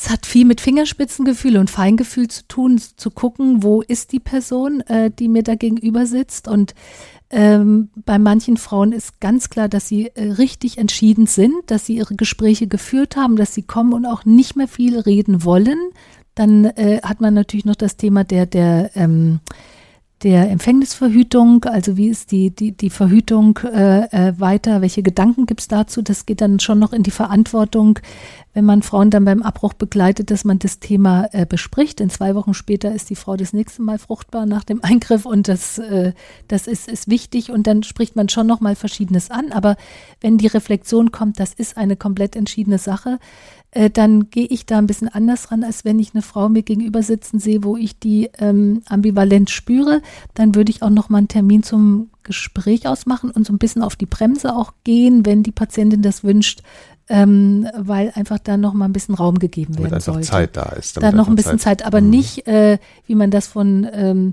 es 0.00 0.10
hat 0.10 0.26
viel 0.26 0.44
mit 0.44 0.60
Fingerspitzengefühl 0.60 1.56
und 1.56 1.70
Feingefühl 1.70 2.28
zu 2.28 2.46
tun, 2.46 2.78
zu 2.78 3.10
gucken, 3.10 3.64
wo 3.64 3.82
ist 3.82 4.12
die 4.12 4.20
Person, 4.20 4.80
äh, 4.82 5.10
die 5.10 5.28
mir 5.28 5.42
da 5.42 5.56
gegenüber 5.56 6.06
sitzt. 6.06 6.46
Und 6.46 6.74
ähm, 7.30 7.90
bei 8.06 8.18
manchen 8.18 8.56
Frauen 8.58 8.92
ist 8.92 9.20
ganz 9.20 9.50
klar, 9.50 9.68
dass 9.68 9.88
sie 9.88 10.12
äh, 10.14 10.32
richtig 10.32 10.78
entschieden 10.78 11.26
sind, 11.26 11.54
dass 11.66 11.86
sie 11.86 11.96
ihre 11.96 12.14
Gespräche 12.14 12.68
geführt 12.68 13.16
haben, 13.16 13.34
dass 13.34 13.54
sie 13.54 13.62
kommen 13.62 13.92
und 13.92 14.06
auch 14.06 14.24
nicht 14.24 14.54
mehr 14.54 14.68
viel 14.68 14.98
reden 14.98 15.44
wollen. 15.44 15.78
Dann 16.36 16.66
äh, 16.66 17.00
hat 17.02 17.20
man 17.20 17.34
natürlich 17.34 17.64
noch 17.64 17.74
das 17.74 17.96
Thema 17.96 18.22
der, 18.22 18.46
der 18.46 18.92
ähm, 18.94 19.40
der 20.22 20.50
Empfängnisverhütung, 20.50 21.64
also 21.64 21.96
wie 21.96 22.08
ist 22.08 22.32
die, 22.32 22.50
die, 22.50 22.72
die 22.72 22.90
Verhütung 22.90 23.58
äh, 23.58 24.06
äh, 24.10 24.34
weiter, 24.40 24.80
welche 24.80 25.02
Gedanken 25.02 25.46
gibt 25.46 25.60
es 25.60 25.68
dazu? 25.68 26.02
Das 26.02 26.26
geht 26.26 26.40
dann 26.40 26.58
schon 26.58 26.80
noch 26.80 26.92
in 26.92 27.04
die 27.04 27.12
Verantwortung, 27.12 28.00
wenn 28.52 28.64
man 28.64 28.82
Frauen 28.82 29.10
dann 29.10 29.24
beim 29.24 29.42
Abbruch 29.42 29.74
begleitet, 29.74 30.32
dass 30.32 30.44
man 30.44 30.58
das 30.58 30.80
Thema 30.80 31.28
äh, 31.30 31.46
bespricht. 31.46 32.00
In 32.00 32.10
zwei 32.10 32.34
Wochen 32.34 32.52
später 32.52 32.92
ist 32.92 33.10
die 33.10 33.14
Frau 33.14 33.36
das 33.36 33.52
nächste 33.52 33.82
Mal 33.82 33.98
fruchtbar 33.98 34.46
nach 34.46 34.64
dem 34.64 34.82
Eingriff 34.82 35.24
und 35.24 35.46
das, 35.46 35.78
äh, 35.78 36.12
das 36.48 36.66
ist, 36.66 36.88
ist 36.88 37.08
wichtig 37.08 37.52
und 37.52 37.68
dann 37.68 37.84
spricht 37.84 38.16
man 38.16 38.28
schon 38.28 38.48
noch 38.48 38.60
mal 38.60 38.74
Verschiedenes 38.74 39.30
an. 39.30 39.52
Aber 39.52 39.76
wenn 40.20 40.38
die 40.38 40.48
Reflexion 40.48 41.12
kommt, 41.12 41.38
das 41.38 41.52
ist 41.52 41.76
eine 41.76 41.94
komplett 41.94 42.34
entschiedene 42.34 42.78
Sache, 42.78 43.20
äh, 43.70 43.90
dann 43.90 44.30
gehe 44.30 44.46
ich 44.46 44.66
da 44.66 44.78
ein 44.78 44.86
bisschen 44.86 45.08
anders 45.08 45.50
ran, 45.50 45.62
als 45.62 45.84
wenn 45.84 45.98
ich 45.98 46.14
eine 46.14 46.22
Frau 46.22 46.48
mir 46.48 46.62
gegenüber 46.62 47.02
sitzen 47.02 47.38
sehe, 47.38 47.64
wo 47.64 47.76
ich 47.76 47.98
die 47.98 48.30
ähm, 48.38 48.82
ambivalent 48.88 49.50
spüre. 49.50 50.00
Dann 50.34 50.54
würde 50.54 50.70
ich 50.70 50.82
auch 50.82 50.90
noch 50.90 51.10
mal 51.10 51.18
einen 51.18 51.28
Termin 51.28 51.62
zum 51.62 52.10
Gespräch 52.22 52.86
ausmachen 52.88 53.30
und 53.30 53.46
so 53.46 53.52
ein 53.52 53.58
bisschen 53.58 53.82
auf 53.82 53.96
die 53.96 54.06
Bremse 54.06 54.54
auch 54.54 54.72
gehen, 54.84 55.26
wenn 55.26 55.42
die 55.42 55.52
Patientin 55.52 56.02
das 56.02 56.24
wünscht, 56.24 56.62
ähm, 57.08 57.68
weil 57.76 58.12
einfach 58.14 58.38
da 58.38 58.56
noch 58.56 58.72
mal 58.72 58.86
ein 58.86 58.92
bisschen 58.92 59.14
Raum 59.14 59.38
gegeben 59.38 59.74
damit 59.74 59.90
werden 59.90 60.00
sollte. 60.00 60.28
Zeit 60.28 60.56
da 60.56 60.70
ist. 60.70 60.96
Da 60.96 61.12
noch 61.12 61.28
ein 61.28 61.36
bisschen 61.36 61.58
Zeit, 61.58 61.80
Zeit 61.80 61.86
aber 61.86 62.00
mhm. 62.00 62.10
nicht, 62.10 62.46
äh, 62.46 62.78
wie 63.06 63.14
man 63.14 63.30
das 63.30 63.46
von 63.46 63.86
ähm, 63.92 64.30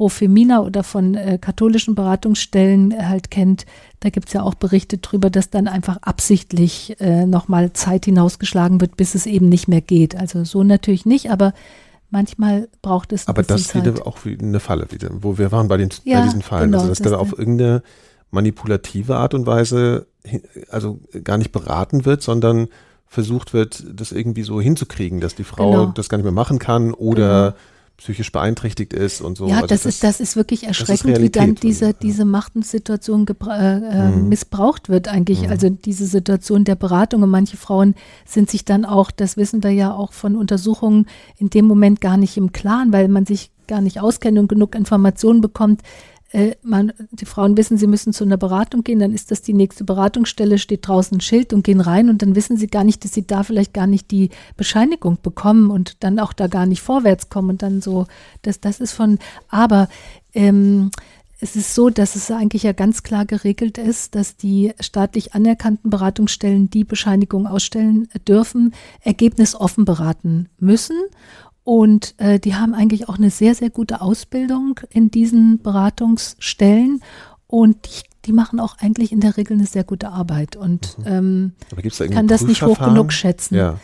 Pro 0.00 0.08
Femina 0.08 0.62
oder 0.62 0.82
von 0.82 1.14
äh, 1.14 1.36
katholischen 1.38 1.94
Beratungsstellen 1.94 2.90
äh, 2.90 3.02
halt 3.02 3.30
kennt, 3.30 3.66
da 4.00 4.08
gibt 4.08 4.28
es 4.28 4.32
ja 4.32 4.42
auch 4.42 4.54
Berichte 4.54 4.96
drüber, 4.96 5.28
dass 5.28 5.50
dann 5.50 5.68
einfach 5.68 5.98
absichtlich 6.00 6.98
äh, 7.00 7.26
nochmal 7.26 7.74
Zeit 7.74 8.06
hinausgeschlagen 8.06 8.80
wird, 8.80 8.96
bis 8.96 9.14
es 9.14 9.26
eben 9.26 9.50
nicht 9.50 9.68
mehr 9.68 9.82
geht. 9.82 10.16
Also 10.16 10.42
so 10.44 10.64
natürlich 10.64 11.04
nicht, 11.04 11.30
aber 11.30 11.52
manchmal 12.08 12.70
braucht 12.80 13.12
es. 13.12 13.28
Aber 13.28 13.42
das 13.42 13.60
ist 13.60 13.74
wieder 13.74 14.06
auch 14.06 14.24
wie 14.24 14.38
eine 14.38 14.58
Falle 14.58 14.86
wieder, 14.90 15.10
wo 15.12 15.36
wir 15.36 15.52
waren 15.52 15.68
bei, 15.68 15.76
den, 15.76 15.90
ja, 16.04 16.20
bei 16.20 16.24
diesen 16.24 16.40
Fallen. 16.40 16.70
Genau, 16.70 16.78
also 16.78 16.88
dass 16.88 17.00
das 17.00 17.12
dann 17.12 17.20
auf 17.20 17.38
irgendeine 17.38 17.82
manipulative 18.30 19.16
Art 19.16 19.34
und 19.34 19.44
Weise, 19.44 20.06
also 20.70 20.98
gar 21.24 21.36
nicht 21.36 21.52
beraten 21.52 22.06
wird, 22.06 22.22
sondern 22.22 22.68
versucht 23.06 23.52
wird, 23.52 23.84
das 23.92 24.12
irgendwie 24.12 24.44
so 24.44 24.62
hinzukriegen, 24.62 25.20
dass 25.20 25.34
die 25.34 25.44
Frau 25.44 25.70
genau. 25.72 25.86
das 25.94 26.08
gar 26.08 26.16
nicht 26.16 26.24
mehr 26.24 26.32
machen 26.32 26.58
kann 26.58 26.94
oder 26.94 27.50
genau 27.50 27.60
psychisch 28.00 28.32
beeinträchtigt 28.32 28.94
ist 28.94 29.20
und 29.20 29.36
so. 29.36 29.46
Ja, 29.46 29.56
also 29.56 29.66
das, 29.66 29.82
das, 29.82 29.94
ist, 29.94 30.04
das 30.04 30.20
ist 30.20 30.34
wirklich 30.34 30.64
erschreckend, 30.64 31.18
ist 31.18 31.22
wie 31.22 31.28
dann 31.28 31.54
diese, 31.54 31.92
diese 31.92 32.24
Machtensituation 32.24 33.26
äh, 33.28 33.76
äh, 33.76 34.08
mhm. 34.08 34.28
missbraucht 34.30 34.88
wird 34.88 35.08
eigentlich. 35.08 35.42
Mhm. 35.42 35.50
Also 35.50 35.68
diese 35.68 36.06
Situation 36.06 36.64
der 36.64 36.76
Beratung 36.76 37.22
und 37.22 37.28
manche 37.28 37.58
Frauen 37.58 37.94
sind 38.24 38.50
sich 38.50 38.64
dann 38.64 38.86
auch, 38.86 39.10
das 39.10 39.36
wissen 39.36 39.62
wir 39.62 39.70
ja 39.70 39.92
auch 39.92 40.14
von 40.14 40.34
Untersuchungen, 40.34 41.06
in 41.36 41.50
dem 41.50 41.66
Moment 41.66 42.00
gar 42.00 42.16
nicht 42.16 42.38
im 42.38 42.52
Klaren, 42.52 42.90
weil 42.90 43.08
man 43.08 43.26
sich 43.26 43.50
gar 43.66 43.82
nicht 43.82 44.00
auskennt 44.00 44.38
und 44.38 44.48
genug 44.48 44.74
Informationen 44.74 45.42
bekommt, 45.42 45.82
äh, 46.32 46.52
man, 46.62 46.92
die 47.10 47.24
Frauen 47.24 47.56
wissen, 47.56 47.76
sie 47.76 47.86
müssen 47.86 48.12
zu 48.12 48.24
einer 48.24 48.36
Beratung 48.36 48.84
gehen, 48.84 49.00
dann 49.00 49.12
ist 49.12 49.30
das 49.30 49.42
die 49.42 49.52
nächste 49.52 49.84
Beratungsstelle, 49.84 50.58
steht 50.58 50.86
draußen 50.86 51.16
ein 51.16 51.20
Schild 51.20 51.52
und 51.52 51.64
gehen 51.64 51.80
rein 51.80 52.08
und 52.08 52.22
dann 52.22 52.36
wissen 52.36 52.56
sie 52.56 52.68
gar 52.68 52.84
nicht, 52.84 53.04
dass 53.04 53.12
sie 53.12 53.26
da 53.26 53.42
vielleicht 53.42 53.74
gar 53.74 53.86
nicht 53.86 54.10
die 54.10 54.30
Bescheinigung 54.56 55.18
bekommen 55.22 55.70
und 55.70 56.02
dann 56.04 56.18
auch 56.20 56.32
da 56.32 56.46
gar 56.46 56.66
nicht 56.66 56.82
vorwärts 56.82 57.30
kommen 57.30 57.50
und 57.50 57.62
dann 57.62 57.80
so, 57.80 58.06
das, 58.42 58.60
das 58.60 58.80
ist 58.80 58.92
von, 58.92 59.18
aber 59.48 59.88
ähm, 60.32 60.90
es 61.42 61.56
ist 61.56 61.74
so, 61.74 61.88
dass 61.88 62.16
es 62.16 62.30
eigentlich 62.30 62.64
ja 62.64 62.72
ganz 62.72 63.02
klar 63.02 63.24
geregelt 63.24 63.78
ist, 63.78 64.14
dass 64.14 64.36
die 64.36 64.72
staatlich 64.78 65.34
anerkannten 65.34 65.88
Beratungsstellen 65.88 66.68
die 66.68 66.84
Bescheinigung 66.84 67.46
ausstellen 67.46 68.08
dürfen, 68.28 68.74
ergebnisoffen 69.00 69.86
beraten 69.86 70.48
müssen 70.58 70.96
und 71.62 72.14
äh, 72.18 72.38
die 72.38 72.54
haben 72.54 72.74
eigentlich 72.74 73.08
auch 73.08 73.18
eine 73.18 73.30
sehr, 73.30 73.54
sehr 73.54 73.70
gute 73.70 74.00
Ausbildung 74.00 74.80
in 74.90 75.10
diesen 75.10 75.62
Beratungsstellen. 75.62 77.02
Und 77.46 77.86
die, 77.86 78.08
die 78.26 78.32
machen 78.32 78.60
auch 78.60 78.78
eigentlich 78.78 79.12
in 79.12 79.20
der 79.20 79.36
Regel 79.36 79.56
eine 79.56 79.66
sehr 79.66 79.84
gute 79.84 80.10
Arbeit. 80.10 80.56
Und 80.56 80.98
mhm. 80.98 81.04
ähm, 81.06 81.52
da 81.70 82.06
kann 82.06 82.26
das 82.26 82.42
nicht 82.42 82.62
hoch 82.62 82.78
genug 82.78 83.12
schätzen. 83.12 83.56
Ja. 83.56 83.78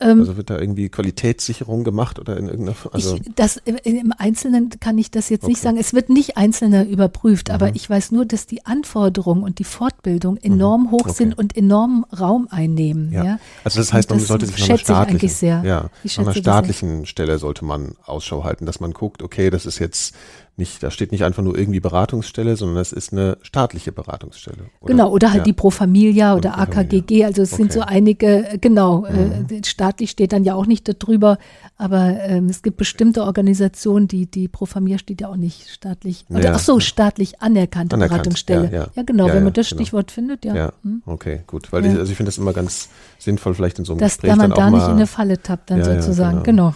Ähm, 0.00 0.20
also 0.20 0.36
wird 0.36 0.50
da 0.50 0.58
irgendwie 0.58 0.88
Qualitätssicherung 0.88 1.82
gemacht 1.82 2.20
oder 2.20 2.36
in 2.36 2.46
irgendeiner 2.46 2.76
also 2.92 3.16
ich, 3.16 3.22
das 3.34 3.56
Im 3.56 4.12
Einzelnen 4.16 4.70
kann 4.78 4.96
ich 4.96 5.10
das 5.10 5.28
jetzt 5.28 5.42
okay. 5.42 5.52
nicht 5.52 5.60
sagen. 5.60 5.76
Es 5.76 5.92
wird 5.92 6.08
nicht 6.08 6.36
einzelne 6.36 6.84
überprüft, 6.84 7.48
mhm. 7.48 7.54
aber 7.54 7.74
ich 7.74 7.88
weiß 7.90 8.12
nur, 8.12 8.24
dass 8.24 8.46
die 8.46 8.64
Anforderungen 8.64 9.42
und 9.42 9.58
die 9.58 9.64
Fortbildung 9.64 10.36
enorm 10.36 10.84
mhm. 10.84 10.90
hoch 10.92 11.00
okay. 11.00 11.14
sind 11.14 11.36
und 11.36 11.56
enormen 11.56 12.04
Raum 12.04 12.46
einnehmen. 12.50 13.10
Ja. 13.12 13.24
ja? 13.24 13.38
Also 13.64 13.80
das 13.80 13.92
heißt, 13.92 14.10
man 14.10 14.20
sollte 14.20 14.46
sich 14.46 14.58
nach 14.58 14.68
einer 14.68 14.78
staatlichen. 14.78 15.64
Ja, 15.64 15.90
nach 16.04 16.18
einer 16.18 16.34
staatlichen 16.34 17.06
Stelle 17.06 17.38
sollte 17.38 17.64
man 17.64 17.96
Ausschau 18.04 18.44
halten, 18.44 18.66
dass 18.66 18.78
man 18.78 18.92
guckt, 18.92 19.22
okay, 19.22 19.50
das 19.50 19.66
ist 19.66 19.80
jetzt 19.80 20.14
nicht, 20.58 20.82
da 20.82 20.90
steht 20.90 21.12
nicht 21.12 21.24
einfach 21.24 21.42
nur 21.42 21.56
irgendwie 21.56 21.80
Beratungsstelle, 21.80 22.56
sondern 22.56 22.78
es 22.78 22.92
ist 22.92 23.12
eine 23.12 23.38
staatliche 23.42 23.92
Beratungsstelle. 23.92 24.66
Oder? 24.80 24.92
Genau, 24.92 25.10
oder 25.10 25.28
halt 25.28 25.38
ja. 25.38 25.44
die 25.44 25.52
Pro 25.52 25.70
Familia 25.70 26.34
oder, 26.34 26.50
oder 26.50 26.58
AKGG, 26.58 27.24
also 27.24 27.42
es 27.42 27.52
okay. 27.52 27.62
sind 27.62 27.72
so 27.72 27.80
einige, 27.80 28.48
äh, 28.48 28.58
genau, 28.58 29.04
äh, 29.06 29.12
mhm. 29.12 29.46
äh, 29.50 29.64
staatlich 29.64 30.10
steht 30.10 30.32
dann 30.32 30.44
ja 30.44 30.54
auch 30.54 30.66
nicht 30.66 30.88
darüber, 30.88 31.38
aber 31.76 32.16
ähm, 32.20 32.46
es 32.46 32.62
gibt 32.62 32.76
bestimmte 32.76 33.22
Organisationen, 33.22 34.08
die, 34.08 34.26
die 34.26 34.48
Pro 34.48 34.66
Familia 34.66 34.98
steht 34.98 35.20
ja 35.20 35.28
auch 35.28 35.36
nicht 35.36 35.68
staatlich, 35.68 36.24
oder 36.28 36.42
ja. 36.42 36.54
ach 36.54 36.58
so, 36.58 36.80
staatlich 36.80 37.40
anerkannte 37.40 37.94
Anerkannt. 37.94 38.22
Beratungsstelle. 38.22 38.70
Ja, 38.72 38.88
ja. 38.94 39.02
genau, 39.04 39.28
wenn 39.28 39.44
man 39.44 39.52
das 39.52 39.68
genau. 39.68 39.80
Stichwort 39.80 40.10
findet, 40.10 40.44
ja. 40.44 40.54
Ja, 40.54 40.72
hm? 40.82 41.02
okay, 41.06 41.42
gut, 41.46 41.72
weil 41.72 41.86
ich, 41.86 41.92
also 41.96 42.10
ich 42.10 42.16
finde 42.16 42.28
das 42.28 42.38
immer 42.38 42.52
ganz 42.52 42.88
sinnvoll, 43.18 43.54
vielleicht 43.54 43.78
in 43.78 43.84
so 43.84 43.92
einem 43.92 44.00
Dass 44.00 44.14
Gespräch 44.16 44.30
da 44.30 44.36
man 44.36 44.50
dann 44.50 44.58
da 44.58 44.70
nicht 44.70 44.86
in 44.86 44.92
eine 44.94 45.06
Falle 45.06 45.40
tappt, 45.40 45.70
dann 45.70 45.84
sozusagen, 45.84 46.42
genau. 46.42 46.70
genau. 46.70 46.74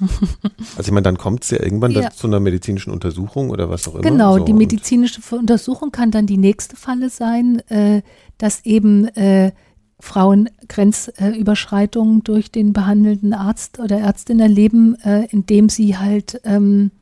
Also 0.76 0.88
ich 0.88 0.90
meine, 0.92 1.02
dann 1.02 1.18
kommt 1.18 1.44
es 1.44 1.50
ja 1.50 1.62
irgendwann 1.62 1.92
ja. 1.92 2.10
zu 2.10 2.26
einer 2.26 2.40
medizinischen 2.40 2.92
Untersuchung 2.92 3.50
oder 3.50 3.68
was 3.68 3.88
auch 3.88 3.94
immer. 3.94 4.02
Genau, 4.02 4.38
so, 4.38 4.44
die 4.44 4.52
medizinische 4.52 5.20
Untersuchung 5.34 5.90
kann 5.90 6.10
dann 6.10 6.26
die 6.26 6.36
nächste 6.36 6.76
Falle 6.76 7.10
sein, 7.10 7.60
äh, 7.68 8.02
dass 8.38 8.64
eben 8.64 9.06
äh, 9.08 9.52
Frauen 10.00 10.48
Grenzüberschreitungen 10.68 12.22
durch 12.22 12.52
den 12.52 12.72
behandelnden 12.72 13.32
Arzt 13.32 13.80
oder 13.80 13.98
Ärztin 13.98 14.38
erleben, 14.38 14.94
äh, 15.02 15.26
indem 15.30 15.68
sie 15.68 15.96
halt 15.96 16.40
ähm, 16.44 16.92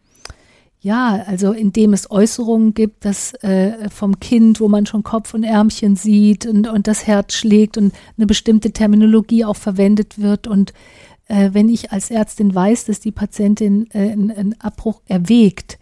ja, 0.87 1.25
also 1.27 1.51
indem 1.51 1.95
es 1.95 2.13
Äußerungen 2.13 2.73
gibt, 2.73 3.05
dass 3.05 3.35
äh, 3.43 3.91
vom 3.91 4.21
Kind, 4.21 4.61
wo 4.61 4.69
man 4.69 4.87
schon 4.87 5.03
Kopf 5.03 5.35
und 5.35 5.43
Ärmchen 5.43 5.97
sieht 5.97 6.47
und, 6.47 6.69
und 6.69 6.87
das 6.87 7.09
Herz 7.09 7.35
schlägt 7.35 7.77
und 7.77 7.93
eine 8.17 8.27
bestimmte 8.27 8.71
Terminologie 8.71 9.45
auch 9.45 9.57
verwendet 9.57 10.21
wird. 10.21 10.47
Und 10.47 10.73
äh, 11.29 11.51
wenn 11.53 11.69
ich 11.69 11.93
als 11.93 12.11
Ärztin 12.11 12.55
weiß, 12.55 12.87
dass 12.87 13.01
die 13.01 13.13
Patientin 13.13 13.89
äh, 13.93 14.11
einen, 14.11 14.31
einen 14.31 14.61
Abbruch 14.61 15.03
erwägt, 15.07 15.79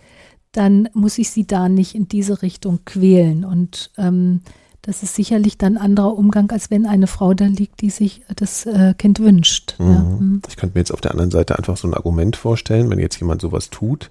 dann 0.52 0.88
muss 0.94 1.18
ich 1.18 1.30
sie 1.30 1.46
da 1.46 1.68
nicht 1.68 1.94
in 1.94 2.08
diese 2.08 2.42
Richtung 2.42 2.80
quälen. 2.84 3.44
Und 3.44 3.90
ähm, 3.98 4.40
das 4.82 5.02
ist 5.02 5.14
sicherlich 5.14 5.58
dann 5.58 5.76
anderer 5.76 6.16
Umgang, 6.16 6.50
als 6.50 6.70
wenn 6.70 6.86
eine 6.86 7.06
Frau 7.06 7.34
da 7.34 7.46
liegt, 7.46 7.80
die 7.80 7.90
sich 7.90 8.22
das 8.36 8.66
äh, 8.66 8.94
Kind 8.96 9.18
wünscht. 9.18 9.76
Mhm. 9.78 9.86
Ja. 9.86 9.98
Mhm. 10.00 10.42
Ich 10.48 10.56
könnte 10.56 10.76
mir 10.76 10.80
jetzt 10.80 10.92
auf 10.92 11.00
der 11.00 11.12
anderen 11.12 11.30
Seite 11.30 11.56
einfach 11.58 11.76
so 11.76 11.88
ein 11.88 11.94
Argument 11.94 12.36
vorstellen, 12.36 12.90
wenn 12.90 12.98
jetzt 12.98 13.18
jemand 13.18 13.40
sowas 13.40 13.70
tut, 13.70 14.10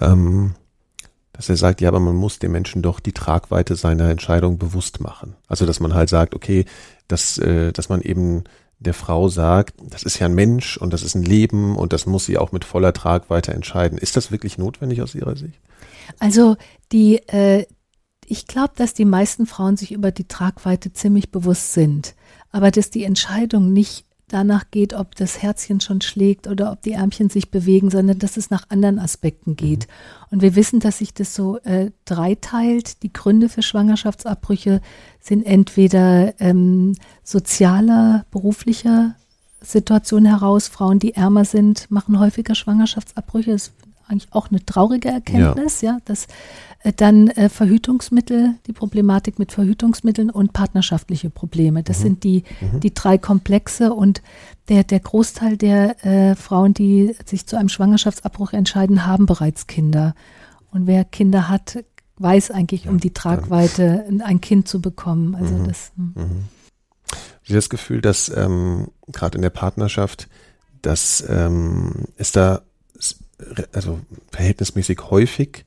ähm, 0.00 0.54
dass 1.32 1.48
er 1.48 1.56
sagt, 1.56 1.80
ja, 1.80 1.88
aber 1.88 2.00
man 2.00 2.14
muss 2.14 2.38
dem 2.38 2.52
Menschen 2.52 2.80
doch 2.80 3.00
die 3.00 3.12
Tragweite 3.12 3.74
seiner 3.74 4.08
Entscheidung 4.08 4.58
bewusst 4.58 5.00
machen. 5.00 5.34
Also 5.48 5.66
dass 5.66 5.80
man 5.80 5.94
halt 5.94 6.08
sagt, 6.08 6.34
okay, 6.34 6.64
dass, 7.08 7.38
äh, 7.38 7.72
dass 7.72 7.88
man 7.88 8.00
eben 8.00 8.44
der 8.84 8.94
Frau 8.94 9.28
sagt, 9.28 9.74
das 9.82 10.04
ist 10.04 10.18
ja 10.18 10.26
ein 10.26 10.34
Mensch 10.34 10.76
und 10.76 10.92
das 10.92 11.02
ist 11.02 11.14
ein 11.14 11.24
Leben 11.24 11.76
und 11.76 11.92
das 11.92 12.06
muss 12.06 12.26
sie 12.26 12.38
auch 12.38 12.52
mit 12.52 12.64
voller 12.64 12.92
Tragweite 12.92 13.52
entscheiden. 13.52 13.98
Ist 13.98 14.16
das 14.16 14.30
wirklich 14.30 14.58
notwendig 14.58 15.02
aus 15.02 15.14
Ihrer 15.14 15.36
Sicht? 15.36 15.58
Also 16.18 16.56
die, 16.92 17.16
äh, 17.28 17.66
ich 18.26 18.46
glaube, 18.46 18.74
dass 18.76 18.94
die 18.94 19.04
meisten 19.04 19.46
Frauen 19.46 19.76
sich 19.76 19.92
über 19.92 20.10
die 20.10 20.28
Tragweite 20.28 20.92
ziemlich 20.92 21.30
bewusst 21.30 21.72
sind, 21.72 22.14
aber 22.50 22.70
dass 22.70 22.90
die 22.90 23.04
Entscheidung 23.04 23.72
nicht 23.72 24.03
danach 24.28 24.70
geht, 24.70 24.94
ob 24.94 25.14
das 25.16 25.42
Herzchen 25.42 25.80
schon 25.80 26.00
schlägt 26.00 26.46
oder 26.46 26.72
ob 26.72 26.82
die 26.82 26.92
Ärmchen 26.92 27.30
sich 27.30 27.50
bewegen, 27.50 27.90
sondern 27.90 28.18
dass 28.18 28.36
es 28.36 28.50
nach 28.50 28.70
anderen 28.70 28.98
Aspekten 28.98 29.56
geht. 29.56 29.86
Mhm. 29.86 30.24
Und 30.30 30.42
wir 30.42 30.56
wissen, 30.56 30.80
dass 30.80 30.98
sich 30.98 31.14
das 31.14 31.34
so 31.34 31.58
äh, 31.58 31.90
dreiteilt. 32.04 33.02
Die 33.02 33.12
Gründe 33.12 33.48
für 33.48 33.62
Schwangerschaftsabbrüche 33.62 34.80
sind 35.20 35.44
entweder 35.44 36.38
ähm, 36.40 36.96
sozialer, 37.22 38.24
beruflicher 38.30 39.14
Situation 39.60 40.24
heraus. 40.24 40.68
Frauen, 40.68 40.98
die 40.98 41.14
ärmer 41.14 41.44
sind, 41.44 41.90
machen 41.90 42.18
häufiger 42.18 42.54
Schwangerschaftsabbrüche. 42.54 43.52
Das 43.52 43.68
ist 43.68 43.74
eigentlich 44.08 44.32
auch 44.32 44.50
eine 44.50 44.64
traurige 44.64 45.08
Erkenntnis, 45.08 45.80
ja, 45.80 45.92
ja 45.92 45.98
dass 46.04 46.26
dann 46.92 47.28
äh, 47.28 47.48
Verhütungsmittel, 47.48 48.56
die 48.66 48.72
Problematik 48.72 49.38
mit 49.38 49.52
Verhütungsmitteln 49.52 50.30
und 50.30 50.52
partnerschaftliche 50.52 51.30
Probleme. 51.30 51.82
Das 51.82 52.00
mhm. 52.00 52.02
sind 52.02 52.24
die, 52.24 52.44
mhm. 52.60 52.80
die 52.80 52.92
drei 52.92 53.16
Komplexe 53.16 53.94
und 53.94 54.22
der, 54.68 54.84
der 54.84 55.00
Großteil 55.00 55.56
der 55.56 56.04
äh, 56.04 56.34
Frauen, 56.34 56.74
die 56.74 57.16
sich 57.24 57.46
zu 57.46 57.56
einem 57.56 57.68
Schwangerschaftsabbruch 57.68 58.52
entscheiden, 58.52 59.06
haben 59.06 59.26
bereits 59.26 59.66
Kinder. 59.66 60.14
Und 60.70 60.86
wer 60.86 61.04
Kinder 61.04 61.48
hat, 61.48 61.84
weiß 62.18 62.50
eigentlich 62.50 62.84
ja, 62.84 62.90
um 62.90 62.98
die 62.98 63.14
Tragweite, 63.14 64.04
ein 64.22 64.40
Kind 64.40 64.68
zu 64.68 64.80
bekommen. 64.80 65.34
Also 65.34 65.54
mhm. 65.54 65.66
das. 65.66 65.92
Hm. 65.96 66.12
Mhm. 66.14 66.44
Ich 67.42 67.50
habe 67.50 67.58
das 67.58 67.70
Gefühl, 67.70 68.00
dass 68.00 68.30
ähm, 68.34 68.88
gerade 69.08 69.36
in 69.36 69.42
der 69.42 69.50
Partnerschaft, 69.50 70.28
dass 70.82 71.24
ähm, 71.28 72.06
es 72.16 72.32
da 72.32 72.62
also 73.72 74.00
verhältnismäßig 74.30 75.10
häufig 75.10 75.64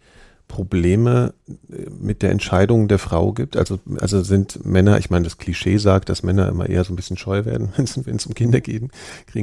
Probleme 0.47 1.33
äh, 1.47 1.89
mit 1.89 2.21
der 2.21 2.31
Entscheidung 2.31 2.87
der 2.87 2.99
Frau 2.99 3.33
gibt? 3.33 3.57
Also, 3.57 3.79
also 3.99 4.21
sind 4.23 4.65
Männer, 4.65 4.97
ich 4.97 5.09
meine, 5.09 5.23
das 5.23 5.37
Klischee 5.37 5.77
sagt, 5.77 6.09
dass 6.09 6.23
Männer 6.23 6.47
immer 6.49 6.69
eher 6.69 6.83
so 6.83 6.93
ein 6.93 6.95
bisschen 6.95 7.17
scheu 7.17 7.45
werden, 7.45 7.69
wenn 7.77 8.15
es 8.15 8.25
um 8.25 8.33
Kinderkriegen 8.33 8.91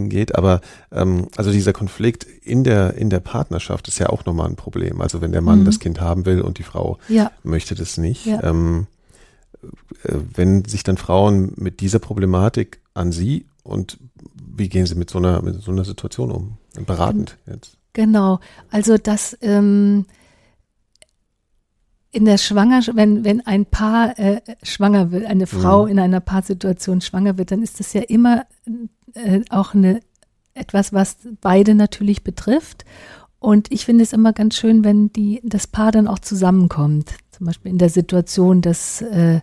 geht, 0.09 0.34
aber 0.34 0.61
ähm, 0.92 1.28
also 1.36 1.52
dieser 1.52 1.72
Konflikt 1.72 2.24
in 2.24 2.64
der, 2.64 2.94
in 2.94 3.11
der 3.11 3.20
Partnerschaft 3.20 3.88
ist 3.88 3.98
ja 3.98 4.09
auch 4.09 4.24
nochmal 4.24 4.48
ein 4.48 4.57
Problem. 4.57 5.00
Also 5.00 5.20
wenn 5.20 5.32
der 5.32 5.42
Mann 5.42 5.61
mhm. 5.61 5.64
das 5.64 5.80
Kind 5.80 6.00
haben 6.00 6.26
will 6.26 6.40
und 6.40 6.59
die 6.59 6.62
Frau 6.62 6.98
ja. 7.09 7.30
möchte 7.42 7.74
das 7.74 7.98
nicht. 7.98 8.26
Ja. 8.26 8.42
Ähm, 8.42 8.86
äh, 10.05 10.14
wenn 10.34 10.64
sich 10.64 10.82
dann 10.82 10.96
Frauen 10.96 11.52
mit 11.57 11.80
dieser 11.80 11.98
Problematik 11.98 12.80
an 12.94 13.12
sie 13.12 13.46
und 13.62 13.98
wie 14.57 14.68
gehen 14.68 14.86
sie 14.86 14.94
mit 14.94 15.11
so 15.11 15.18
einer, 15.18 15.42
mit 15.42 15.61
so 15.61 15.72
einer 15.72 15.84
Situation 15.84 16.30
um? 16.30 16.59
Beratend 16.86 17.36
jetzt. 17.46 17.76
Genau, 17.92 18.40
also 18.70 18.98
das 18.98 19.38
ähm, 19.40 20.07
in 22.14 22.24
der 22.24 22.38
Schwangerschaft, 22.38 22.96
wenn, 22.96 23.24
wenn 23.24 23.44
ein 23.44 23.66
Paar 23.66 24.18
äh, 24.18 24.40
schwanger 24.62 25.10
wird, 25.10 25.26
eine 25.26 25.46
Frau 25.46 25.84
mhm. 25.84 25.90
in 25.90 25.98
einer 25.98 26.20
Paarsituation 26.20 27.00
schwanger 27.00 27.38
wird, 27.38 27.50
dann 27.50 27.62
ist 27.62 27.80
das 27.80 27.92
ja 27.92 28.02
immer 28.02 28.46
äh, 29.14 29.40
auch 29.50 29.74
eine, 29.74 30.00
etwas, 30.54 30.92
was 30.92 31.16
beide 31.40 31.74
natürlich 31.74 32.22
betrifft. 32.22 32.84
Und 33.40 33.70
ich 33.72 33.84
finde 33.84 34.04
es 34.04 34.12
immer 34.12 34.32
ganz 34.32 34.56
schön, 34.56 34.84
wenn 34.84 35.12
die, 35.12 35.40
das 35.44 35.66
Paar 35.66 35.90
dann 35.90 36.06
auch 36.06 36.20
zusammenkommt. 36.20 37.16
Zum 37.32 37.46
Beispiel 37.46 37.72
in 37.72 37.78
der 37.78 37.90
Situation, 37.90 38.62
dass 38.62 39.02
äh, 39.02 39.40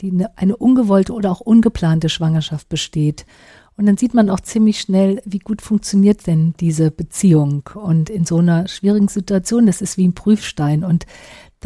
die 0.00 0.10
eine, 0.10 0.36
eine 0.38 0.56
ungewollte 0.56 1.12
oder 1.12 1.30
auch 1.30 1.40
ungeplante 1.40 2.08
Schwangerschaft 2.08 2.68
besteht. 2.70 3.26
Und 3.76 3.84
dann 3.84 3.98
sieht 3.98 4.14
man 4.14 4.30
auch 4.30 4.40
ziemlich 4.40 4.80
schnell, 4.80 5.20
wie 5.26 5.38
gut 5.38 5.60
funktioniert 5.60 6.26
denn 6.26 6.54
diese 6.60 6.90
Beziehung. 6.90 7.68
Und 7.74 8.08
in 8.08 8.24
so 8.24 8.38
einer 8.38 8.68
schwierigen 8.68 9.08
Situation, 9.08 9.66
das 9.66 9.82
ist 9.82 9.98
wie 9.98 10.08
ein 10.08 10.14
Prüfstein. 10.14 10.82
Und 10.82 11.04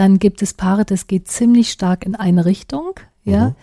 dann 0.01 0.19
gibt 0.19 0.41
es 0.41 0.55
Paare, 0.55 0.87
das 0.87 1.09
geht 1.09 1.29
ziemlich 1.29 1.71
stark 1.71 2.07
in 2.07 2.15
eine 2.15 2.47
Richtung, 2.47 2.99
ja. 3.23 3.51
Mhm. 3.51 3.55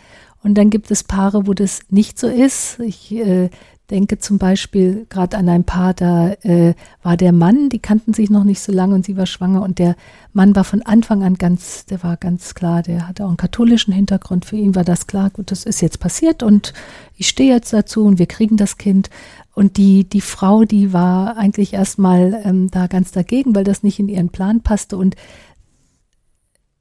Und 0.44 0.54
dann 0.54 0.70
gibt 0.70 0.92
es 0.92 1.04
Paare, 1.04 1.48
wo 1.48 1.56
das 1.56 1.82
nicht 1.90 2.20
so 2.20 2.28
ist. 2.28 2.80
Ich 2.80 3.12
äh, 3.12 3.50
denke 3.90 4.20
zum 4.20 4.38
Beispiel 4.38 5.08
gerade 5.10 5.36
an 5.36 5.50
ein 5.50 5.64
Paar, 5.64 5.96
da 5.96 6.34
äh, 6.44 6.76
war 7.02 7.18
der 7.18 7.32
Mann, 7.32 7.70
die 7.70 7.80
kannten 7.80 8.14
sich 8.14 8.30
noch 8.30 8.44
nicht 8.44 8.60
so 8.60 8.72
lange 8.72 8.94
und 8.94 9.04
sie 9.04 9.18
war 9.18 9.26
schwanger 9.26 9.64
und 9.64 9.80
der 9.80 9.96
Mann 10.32 10.56
war 10.56 10.64
von 10.64 10.84
Anfang 10.84 11.24
an 11.24 11.36
ganz, 11.36 11.86
der 11.86 12.04
war 12.04 12.18
ganz 12.18 12.54
klar, 12.54 12.84
der 12.84 13.08
hatte 13.08 13.24
auch 13.26 13.30
einen 13.30 13.38
katholischen 13.38 13.94
Hintergrund. 13.94 14.46
Für 14.46 14.58
ihn 14.58 14.76
war 14.76 14.84
das 14.84 15.08
klar, 15.08 15.32
gut, 15.32 15.50
das 15.50 15.64
ist 15.64 15.82
jetzt 15.82 16.00
passiert 16.00 16.44
und 16.44 16.74
ich 17.16 17.28
stehe 17.28 17.54
jetzt 17.54 17.74
dazu 17.74 18.06
und 18.06 18.20
wir 18.20 18.28
kriegen 18.28 18.58
das 18.58 18.78
Kind. 18.78 19.10
Und 19.56 19.78
die, 19.78 20.04
die 20.04 20.22
Frau, 20.22 20.66
die 20.66 20.94
war 20.94 21.36
eigentlich 21.36 21.74
erstmal 21.74 22.40
ähm, 22.44 22.70
da 22.70 22.86
ganz 22.86 23.12
dagegen, 23.12 23.56
weil 23.56 23.64
das 23.64 23.82
nicht 23.82 23.98
in 23.98 24.08
ihren 24.08 24.30
Plan 24.30 24.62
passte 24.62 24.98
und 24.98 25.16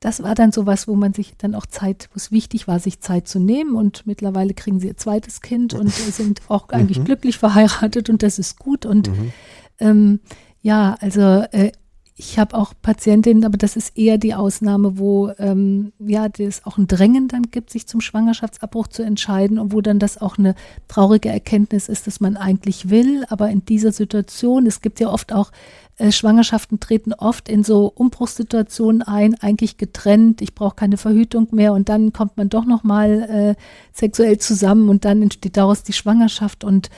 das 0.06 0.22
war 0.22 0.36
dann 0.36 0.52
sowas, 0.52 0.86
wo 0.86 0.94
man 0.94 1.14
sich 1.14 1.34
dann 1.36 1.56
auch 1.56 1.66
Zeit, 1.66 2.08
wo 2.12 2.14
es 2.14 2.30
wichtig 2.30 2.68
war, 2.68 2.78
sich 2.78 3.00
Zeit 3.00 3.26
zu 3.26 3.40
nehmen. 3.40 3.74
Und 3.74 4.06
mittlerweile 4.06 4.54
kriegen 4.54 4.78
sie 4.78 4.86
ihr 4.86 4.96
zweites 4.96 5.40
Kind 5.40 5.74
und 5.74 5.90
sind 5.90 6.42
auch 6.46 6.68
eigentlich 6.68 7.00
mhm. 7.00 7.06
glücklich 7.06 7.38
verheiratet 7.38 8.08
und 8.08 8.22
das 8.22 8.38
ist 8.38 8.56
gut. 8.56 8.86
Und 8.86 9.08
mhm. 9.08 9.32
ähm, 9.80 10.20
ja, 10.62 10.96
also 11.00 11.42
äh, 11.50 11.72
ich 12.14 12.38
habe 12.38 12.56
auch 12.56 12.72
Patientinnen, 12.80 13.44
aber 13.44 13.58
das 13.58 13.74
ist 13.74 13.98
eher 13.98 14.16
die 14.16 14.32
Ausnahme, 14.32 14.96
wo 14.96 15.32
ähm, 15.40 15.92
ja 15.98 16.28
es 16.38 16.64
auch 16.64 16.78
ein 16.78 16.86
Drängen 16.86 17.26
dann 17.26 17.50
gibt, 17.50 17.70
sich 17.70 17.88
zum 17.88 18.00
Schwangerschaftsabbruch 18.00 18.86
zu 18.86 19.02
entscheiden 19.02 19.58
und 19.58 19.72
wo 19.72 19.80
dann 19.80 19.98
das 19.98 20.18
auch 20.18 20.38
eine 20.38 20.54
traurige 20.86 21.30
Erkenntnis 21.30 21.88
ist, 21.88 22.06
dass 22.06 22.20
man 22.20 22.36
eigentlich 22.36 22.90
will, 22.90 23.24
aber 23.28 23.50
in 23.50 23.64
dieser 23.64 23.90
Situation, 23.90 24.66
es 24.66 24.82
gibt 24.82 25.00
ja 25.00 25.10
oft 25.10 25.32
auch 25.32 25.50
äh, 25.98 26.12
Schwangerschaften 26.12 26.78
treten 26.78 27.12
oft 27.14 27.48
in 27.48 27.64
so 27.64 27.90
Umbruchssituationen 27.94 29.02
ein, 29.02 29.34
eigentlich 29.40 29.78
getrennt, 29.78 30.42
ich 30.42 30.54
brauche 30.54 30.76
keine 30.76 30.98
Verhütung 30.98 31.48
mehr 31.52 31.72
und 31.72 31.88
dann 31.88 32.12
kommt 32.12 32.36
man 32.36 32.48
doch 32.48 32.66
noch 32.66 32.84
mal 32.84 33.56
äh, 33.56 33.62
sexuell 33.92 34.38
zusammen 34.38 34.88
und 34.88 35.04
dann 35.04 35.22
entsteht 35.22 35.56
daraus 35.56 35.82
die 35.82 35.94
Schwangerschaft 35.94 36.64
und 36.64 36.90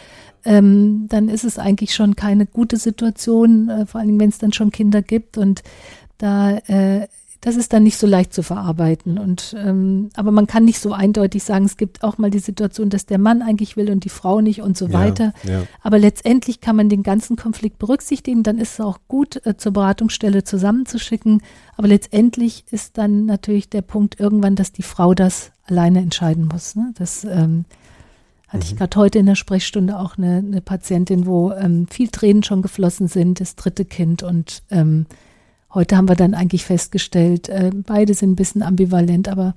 ähm, 0.45 1.07
dann 1.09 1.29
ist 1.29 1.45
es 1.45 1.59
eigentlich 1.59 1.95
schon 1.95 2.17
keine 2.17 2.47
gute 2.47 2.77
Situation, 2.77 3.69
äh, 3.69 3.87
vor 3.87 4.01
allem 4.01 4.19
wenn 4.19 4.31
es 4.31 4.39
dann 4.39 4.53
schon 4.53 4.73
Kinder 4.73 5.03
gibt 5.03 5.39
und 5.39 5.63
da 6.19 6.57
äh, 6.67 7.07
das 7.41 7.55
ist 7.55 7.73
dann 7.73 7.85
nicht 7.85 7.97
so 7.97 8.07
leicht 8.07 8.35
zu 8.35 8.43
verarbeiten. 8.43 9.17
Und 9.17 9.55
ähm, 9.57 10.11
aber 10.15 10.33
man 10.33 10.49
kann 10.49 10.65
nicht 10.65 10.81
so 10.81 10.93
eindeutig 10.93 11.45
sagen, 11.45 11.67
es 11.67 11.77
gibt 11.77 12.03
auch 12.03 12.19
mal 12.19 12.31
die 12.31 12.41
Situation, 12.41 12.91
dass 12.91 13.07
der 13.07 13.19
Mann 13.19 13.43
eigentlich 13.43 13.77
will 13.77 13.91
und 13.91 14.05
die 14.05 14.09
Frau 14.09 14.41
nicht 14.41 14.61
und 14.61 14.77
so 14.77 14.87
ja, 14.87 14.93
weiter. 14.93 15.33
Ja. 15.45 15.63
Aber 15.81 15.99
letztendlich 15.99 16.61
kann 16.61 16.75
man 16.75 16.89
den 16.89 17.05
ganzen 17.05 17.37
Konflikt 17.37 17.79
berücksichtigen. 17.79 18.43
Dann 18.43 18.59
ist 18.59 18.75
es 18.75 18.81
auch 18.81 18.99
gut, 19.07 19.45
äh, 19.47 19.57
zur 19.57 19.73
Beratungsstelle 19.73 20.43
zusammenzuschicken. 20.43 21.43
Aber 21.77 21.87
letztendlich 21.87 22.65
ist 22.73 22.99
dann 22.99 23.27
natürlich 23.27 23.71
der 23.71 23.83
Punkt 23.83 24.19
irgendwann, 24.19 24.57
dass 24.57 24.73
die 24.73 24.83
Frau 24.83 25.15
das 25.15 25.53
alleine 25.65 26.01
entscheiden 26.01 26.49
muss. 26.53 26.75
Ne? 26.75 26.93
Das 26.99 27.23
ähm, 27.23 27.67
hatte 28.49 28.65
mhm. 28.65 28.73
ich 28.73 28.77
gerade 28.77 28.97
heute 28.97 29.21
in 29.21 29.27
der 29.27 29.37
Sprechstunde 29.37 29.97
auch 29.97 30.19
eine, 30.19 30.39
eine 30.39 30.61
Patientin, 30.61 31.27
wo 31.27 31.53
ähm, 31.53 31.87
viel 31.89 32.09
Tränen 32.09 32.43
schon 32.43 32.63
geflossen 32.63 33.07
sind, 33.07 33.41
das 33.41 33.55
dritte 33.55 33.85
Kind 33.85 34.25
und 34.25 34.65
ähm, 34.71 35.07
Heute 35.73 35.97
haben 35.97 36.09
wir 36.09 36.17
dann 36.17 36.35
eigentlich 36.35 36.65
festgestellt, 36.65 37.49
äh, 37.49 37.71
beide 37.75 38.15
sind 38.15 38.33
ein 38.33 38.37
bisschen 38.37 38.63
ambivalent, 38.63 39.29
aber 39.29 39.55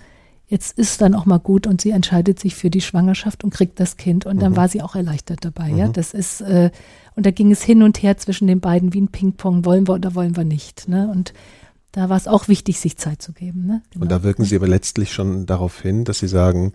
jetzt 0.47 0.77
ist 0.77 1.01
dann 1.01 1.15
auch 1.15 1.25
mal 1.25 1.39
gut 1.39 1.65
und 1.65 1.79
sie 1.79 1.91
entscheidet 1.91 2.39
sich 2.39 2.55
für 2.55 2.69
die 2.69 2.81
Schwangerschaft 2.81 3.43
und 3.43 3.53
kriegt 3.53 3.79
das 3.79 3.95
Kind 3.95 4.25
und 4.25 4.41
dann 4.41 4.51
mhm. 4.51 4.57
war 4.57 4.67
sie 4.67 4.81
auch 4.81 4.95
erleichtert 4.95 5.45
dabei. 5.45 5.71
Mhm. 5.71 5.77
Ja, 5.77 5.87
das 5.87 6.13
ist 6.13 6.41
äh, 6.41 6.71
und 7.15 7.25
da 7.25 7.31
ging 7.31 7.51
es 7.51 7.61
hin 7.61 7.83
und 7.83 8.01
her 8.01 8.17
zwischen 8.17 8.47
den 8.47 8.59
beiden 8.59 8.93
wie 8.93 9.01
ein 9.01 9.09
Ping-Pong, 9.09 9.65
wollen 9.65 9.87
wir 9.87 9.95
oder 9.95 10.15
wollen 10.15 10.35
wir 10.35 10.43
nicht. 10.43 10.87
Ne? 10.87 11.09
Und 11.09 11.33
da 11.91 12.09
war 12.09 12.17
es 12.17 12.27
auch 12.27 12.47
wichtig, 12.47 12.79
sich 12.79 12.97
Zeit 12.97 13.21
zu 13.21 13.33
geben. 13.33 13.65
Ne? 13.65 13.81
Genau. 13.91 14.03
Und 14.03 14.11
da 14.11 14.23
wirken 14.23 14.45
Sie 14.45 14.55
aber 14.55 14.67
letztlich 14.67 15.11
schon 15.11 15.45
darauf 15.45 15.81
hin, 15.81 16.05
dass 16.05 16.19
Sie 16.19 16.27
sagen, 16.27 16.73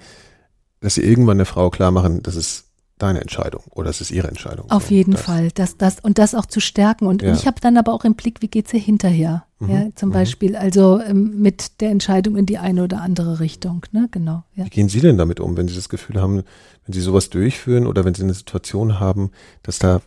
dass 0.80 0.94
Sie 0.94 1.02
irgendwann 1.02 1.38
der 1.38 1.46
Frau 1.46 1.70
klar 1.70 1.90
machen, 1.90 2.22
dass 2.22 2.34
es 2.34 2.64
deine 2.98 3.20
Entscheidung 3.20 3.62
oder 3.70 3.90
es 3.90 4.00
ist 4.00 4.10
ihre 4.10 4.28
Entscheidung. 4.28 4.70
Auf 4.70 4.90
jeden 4.90 5.12
das. 5.12 5.20
Fall, 5.20 5.50
das, 5.54 5.76
das 5.76 6.00
und 6.00 6.18
das 6.18 6.34
auch 6.34 6.46
zu 6.46 6.60
stärken. 6.60 7.06
Und 7.06 7.22
Ja. 7.22 7.32
ich 7.34 7.46
habe 7.46 7.60
dann 7.60 7.76
aber 7.76 7.92
auch 7.92 8.04
im 8.04 8.14
Blick, 8.14 8.40
wie 8.40 8.48
geht's 8.48 8.72
ihr 8.72 8.80
hinterher? 8.80 9.44
Mhm, 9.58 9.70
Ja, 9.70 9.88
zum 9.94 10.08
mhm. 10.08 10.12
Beispiel, 10.14 10.56
also 10.56 11.00
ähm, 11.00 11.40
mit 11.40 11.80
der 11.80 11.90
Entscheidung 11.90 12.36
in 12.36 12.46
die 12.46 12.58
eine 12.58 12.84
oder 12.84 13.02
andere 13.02 13.40
Richtung. 13.40 13.84
Ne? 13.92 14.08
Genau. 14.10 14.44
Ja. 14.54 14.64
Wie 14.64 14.70
gehen 14.70 14.88
Sie 14.88 15.00
denn 15.00 15.18
damit 15.18 15.40
um, 15.40 15.56
wenn 15.56 15.68
Sie 15.68 15.74
das 15.74 15.88
Gefühl 15.90 16.20
haben, 16.20 16.42
wenn 16.86 16.92
Sie 16.92 17.00
sowas 17.00 17.28
durchführen 17.28 17.86
oder 17.86 18.04
wenn 18.04 18.14
Sie 18.14 18.22
eine 18.22 18.34
Situation 18.34 18.98
haben, 18.98 19.30
dass 19.62 19.78
da, 19.78 20.00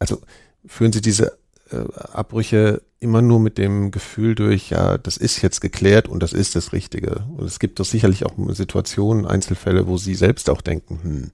also 0.00 0.18
führen 0.66 0.92
Sie 0.92 1.00
diese 1.00 1.38
äh, 1.70 1.76
Abbrüche 2.12 2.82
immer 2.98 3.22
nur 3.22 3.38
mit 3.38 3.56
dem 3.56 3.92
Gefühl 3.92 4.34
durch, 4.34 4.70
ja, 4.70 4.98
das 4.98 5.16
ist 5.16 5.40
jetzt 5.42 5.60
geklärt 5.60 6.08
und 6.08 6.22
das 6.22 6.32
ist 6.32 6.56
das 6.56 6.72
Richtige. 6.72 7.24
Und 7.36 7.46
es 7.46 7.60
gibt 7.60 7.78
doch 7.80 7.84
sicherlich 7.86 8.26
auch 8.26 8.34
Situationen, 8.48 9.26
Einzelfälle, 9.26 9.86
wo 9.86 9.96
Sie 9.96 10.14
selbst 10.14 10.50
auch 10.50 10.60
denken, 10.60 10.98
hm, 11.02 11.30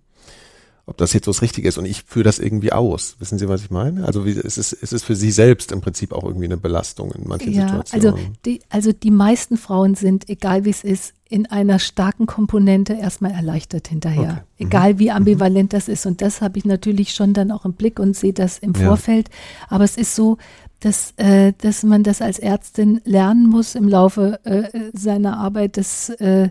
ob 0.89 0.97
das 0.99 1.13
jetzt 1.13 1.25
so 1.25 1.33
das 1.33 1.43
Richtige 1.43 1.67
ist 1.69 1.79
und 1.79 1.85
ich 1.85 2.05
führe 2.05 2.23
das 2.23 2.39
irgendwie 2.39 2.73
aus. 2.73 3.17
Wissen 3.19 3.39
Sie, 3.39 3.49
was 3.49 3.63
ich 3.63 3.71
meine? 3.71 4.05
Also 4.07 4.25
wie, 4.25 4.31
es, 4.31 4.57
ist, 4.57 4.73
es 4.73 4.93
ist 4.93 5.05
für 5.05 5.17
Sie 5.17 5.33
selbst 5.33 5.73
im 5.73 5.81
Prinzip 5.81 6.13
auch 6.13 6.23
irgendwie 6.23 6.45
eine 6.45 6.57
Belastung 6.57 7.11
in 7.11 7.27
manchen 7.27 7.53
Ja, 7.53 7.67
Situationen. 7.69 8.15
also 8.15 8.29
die, 8.45 8.61
also 8.69 8.93
die 8.93 9.11
meisten 9.11 9.57
Frauen 9.57 9.97
sind, 9.97 10.29
egal 10.29 10.65
wie 10.65 10.71
es 10.71 10.85
ist, 10.85 11.13
in 11.29 11.47
einer 11.47 11.81
starken 11.81 12.27
Komponente 12.27 12.93
erstmal 12.93 13.33
erleichtert 13.33 13.89
hinterher. 13.89 14.45
Okay. 14.55 14.65
Mhm. 14.65 14.67
Egal 14.69 14.99
wie 15.01 15.11
ambivalent 15.11 15.73
das 15.73 15.89
ist. 15.89 16.07
Und 16.07 16.23
das 16.23 16.41
habe 16.41 16.57
ich 16.57 16.65
natürlich 16.65 17.15
schon 17.15 17.35
dann 17.35 17.51
auch 17.51 17.65
im 17.65 17.73
Blick 17.73 17.99
und 17.99 18.15
sehe 18.17 18.33
das 18.33 18.59
im 18.59 18.73
Ja. 18.75 18.87
Vorfeld. 18.87 19.29
Aber 19.69 19.83
es 19.83 19.97
ist 19.97 20.15
so, 20.15 20.39
dass, 20.79 21.15
äh, 21.17 21.53
dass 21.59 21.83
man 21.83 22.05
das 22.05 22.23
als 22.23 22.39
Ärztin 22.39 23.01
lernen 23.05 23.49
muss 23.49 23.75
im 23.75 23.89
Laufe 23.89 24.39
äh, 24.45 24.69
seiner 24.93 25.37
Arbeit, 25.39 25.79
dass 25.79 26.11
äh, 26.11 26.51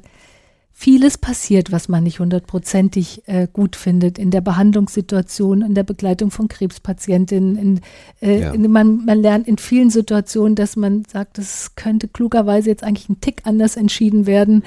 vieles 0.78 1.18
passiert, 1.18 1.72
was 1.72 1.88
man 1.88 2.04
nicht 2.04 2.20
hundertprozentig 2.20 3.24
äh, 3.28 3.48
gut 3.52 3.78
findet 3.78 4.20
in 4.20 4.30
der 4.30 4.42
Behandlungssituation, 4.42 5.62
in 5.62 5.74
der 5.74 5.84
Begleitung 5.84 6.32
von 6.32 6.50
Krebspatientinnen. 6.50 7.58
In, 7.58 7.80
äh, 8.22 8.42
Ja. 8.42 8.52
in, 8.52 8.70
man, 8.70 9.06
man 9.06 9.20
lernt 9.22 9.48
in 9.48 9.58
vielen 9.58 9.90
Situationen, 9.90 10.56
dass 10.56 10.76
man 10.76 11.06
sagt, 11.06 11.38
das 11.38 11.76
könnte 11.76 12.10
klugerweise 12.10 12.70
jetzt 12.70 12.84
eigentlich 12.84 13.08
ein 13.08 13.22
Tick 13.22 13.44
anders 13.46 13.78
entschieden 13.78 14.26
werden. 14.26 14.64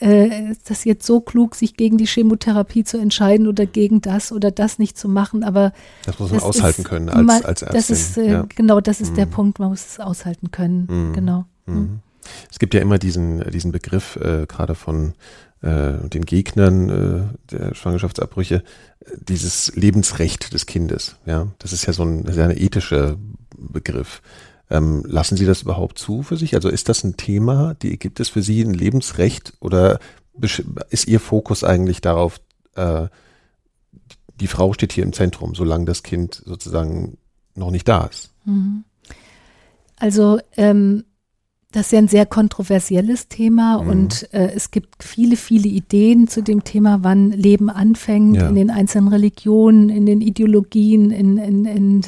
Äh, 0.00 0.50
ist 0.50 0.68
das 0.68 0.84
jetzt 0.84 1.06
so 1.06 1.20
klug, 1.20 1.54
sich 1.54 1.76
gegen 1.76 1.96
die 1.96 2.06
Chemotherapie 2.06 2.82
zu 2.82 2.98
entscheiden 2.98 3.46
oder 3.46 3.64
gegen 3.64 4.00
das 4.00 4.32
oder 4.32 4.50
das 4.50 4.80
nicht 4.80 4.98
zu 4.98 5.08
machen? 5.08 5.44
Aber 5.44 5.72
das 6.04 6.18
muss 6.18 6.30
man 6.30 6.40
das 6.40 6.48
aushalten 6.48 6.82
ist 6.82 6.88
können 6.88 7.08
als, 7.08 7.24
mal- 7.24 7.42
als 7.44 7.62
Ärztin. 7.62 7.76
Das 7.76 7.90
ist, 7.90 8.18
äh, 8.18 8.32
ja. 8.32 8.46
Genau, 8.56 8.80
das 8.80 9.00
ist 9.00 9.16
der 9.16 9.26
Mhm. 9.26 9.30
Punkt, 9.30 9.58
man 9.60 9.68
muss 9.70 9.86
es 9.86 10.00
aushalten 10.00 10.50
können. 10.50 10.88
Mhm. 10.90 11.12
Genau. 11.12 11.44
Mhm. 11.66 12.00
Es 12.50 12.58
gibt 12.58 12.74
ja 12.74 12.80
immer 12.80 12.98
diesen, 12.98 13.48
diesen 13.50 13.70
Begriff, 13.72 14.16
äh, 14.16 14.46
gerade 14.46 14.74
von 14.74 15.12
äh, 15.62 16.08
den 16.08 16.26
Gegnern 16.26 16.88
äh, 16.90 17.54
der 17.54 17.74
Schwangerschaftsabbrüche, 17.74 18.62
dieses 19.16 19.74
Lebensrecht 19.74 20.52
des 20.52 20.66
Kindes. 20.66 21.16
Ja, 21.24 21.48
das 21.58 21.72
ist 21.72 21.86
ja 21.86 21.92
so 21.92 22.02
ein, 22.02 22.28
ein 22.28 22.56
ethischer 22.56 23.16
Begriff. 23.56 24.22
Ähm, 24.70 25.04
lassen 25.06 25.36
Sie 25.36 25.46
das 25.46 25.62
überhaupt 25.62 25.98
zu 25.98 26.22
für 26.22 26.36
sich? 26.36 26.54
Also 26.54 26.68
ist 26.68 26.88
das 26.88 27.04
ein 27.04 27.16
Thema? 27.16 27.74
Die, 27.74 27.98
gibt 27.98 28.20
es 28.20 28.28
für 28.28 28.42
Sie 28.42 28.62
ein 28.62 28.74
Lebensrecht 28.74 29.54
oder 29.60 29.98
ist 30.90 31.08
Ihr 31.08 31.20
Fokus 31.20 31.62
eigentlich 31.62 32.00
darauf, 32.00 32.40
äh, 32.74 33.08
die 34.40 34.46
Frau 34.46 34.72
steht 34.72 34.92
hier 34.92 35.04
im 35.04 35.12
Zentrum, 35.12 35.54
solange 35.54 35.84
das 35.84 36.02
Kind 36.02 36.42
sozusagen 36.44 37.18
noch 37.54 37.70
nicht 37.70 37.86
da 37.86 38.06
ist? 38.06 38.30
Mhm. 38.44 38.84
Also 39.96 40.40
ähm, 40.56 41.04
das 41.72 41.86
ist 41.86 41.92
ja 41.92 41.98
ein 41.98 42.08
sehr 42.08 42.26
kontroversielles 42.26 43.28
Thema 43.28 43.82
Mhm. 43.82 43.88
und 43.88 44.28
äh, 44.32 44.52
es 44.54 44.70
gibt 44.70 45.02
viele, 45.02 45.36
viele 45.36 45.68
Ideen 45.68 46.28
zu 46.28 46.42
dem 46.42 46.64
Thema, 46.64 46.98
wann 47.02 47.30
Leben 47.30 47.70
anfängt, 47.70 48.36
Ja. 48.36 48.48
in 48.48 48.54
den 48.54 48.70
einzelnen 48.70 49.08
Religionen, 49.08 49.88
in 49.88 50.06
den 50.06 50.20
Ideologien, 50.20 51.10
in, 51.10 51.38
in, 51.38 51.64
in, 51.64 52.02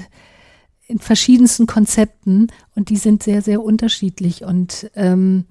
in 0.87 0.99
verschiedensten 0.99 1.67
Konzepten 1.67 2.49
und 2.77 2.91
die 2.91 2.97
sind 2.97 3.23
sehr, 3.23 3.41
sehr 3.43 3.63
unterschiedlich 3.63 4.45
und 4.45 4.91
ähm, 4.95 5.45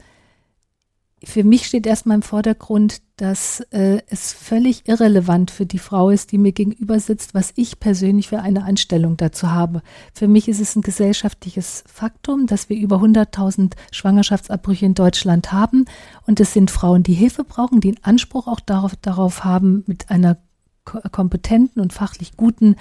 für 1.25 1.43
mich 1.43 1.65
steht 1.65 1.85
erstmal 1.85 2.15
im 2.15 2.21
Vordergrund, 2.21 3.01
dass 3.17 3.61
äh, 3.71 4.01
es 4.07 4.33
völlig 4.33 4.87
irrelevant 4.87 5.51
für 5.51 5.65
die 5.65 5.79
Frau 5.79 6.09
ist, 6.09 6.31
die 6.31 6.37
mir 6.37 6.51
gegenüber 6.51 6.99
sitzt, 6.99 7.33
was 7.33 7.53
ich 7.55 7.79
persönlich 7.79 8.27
für 8.29 8.39
eine 8.39 8.63
Einstellung 8.63 9.17
dazu 9.17 9.51
habe. 9.51 9.81
Für 10.13 10.27
mich 10.27 10.47
ist 10.47 10.59
es 10.59 10.75
ein 10.75 10.81
gesellschaftliches 10.81 11.83
Faktum, 11.87 12.47
dass 12.47 12.69
wir 12.69 12.77
über 12.77 12.97
100.000 12.97 13.73
Schwangerschaftsabbrüche 13.91 14.85
in 14.85 14.95
Deutschland 14.95 15.51
haben. 15.51 15.85
Und 16.25 16.39
es 16.39 16.53
sind 16.53 16.71
Frauen, 16.71 17.03
die 17.03 17.13
Hilfe 17.13 17.43
brauchen, 17.43 17.79
die 17.79 17.89
einen 17.89 18.03
Anspruch 18.03 18.47
auch 18.47 18.59
darauf, 18.59 18.95
darauf 18.97 19.43
haben, 19.43 19.83
mit 19.87 20.09
einer 20.09 20.37
ko- 20.85 21.01
kompetenten 21.11 21.81
und 21.81 21.93
fachlich 21.93 22.35
guten, 22.35 22.75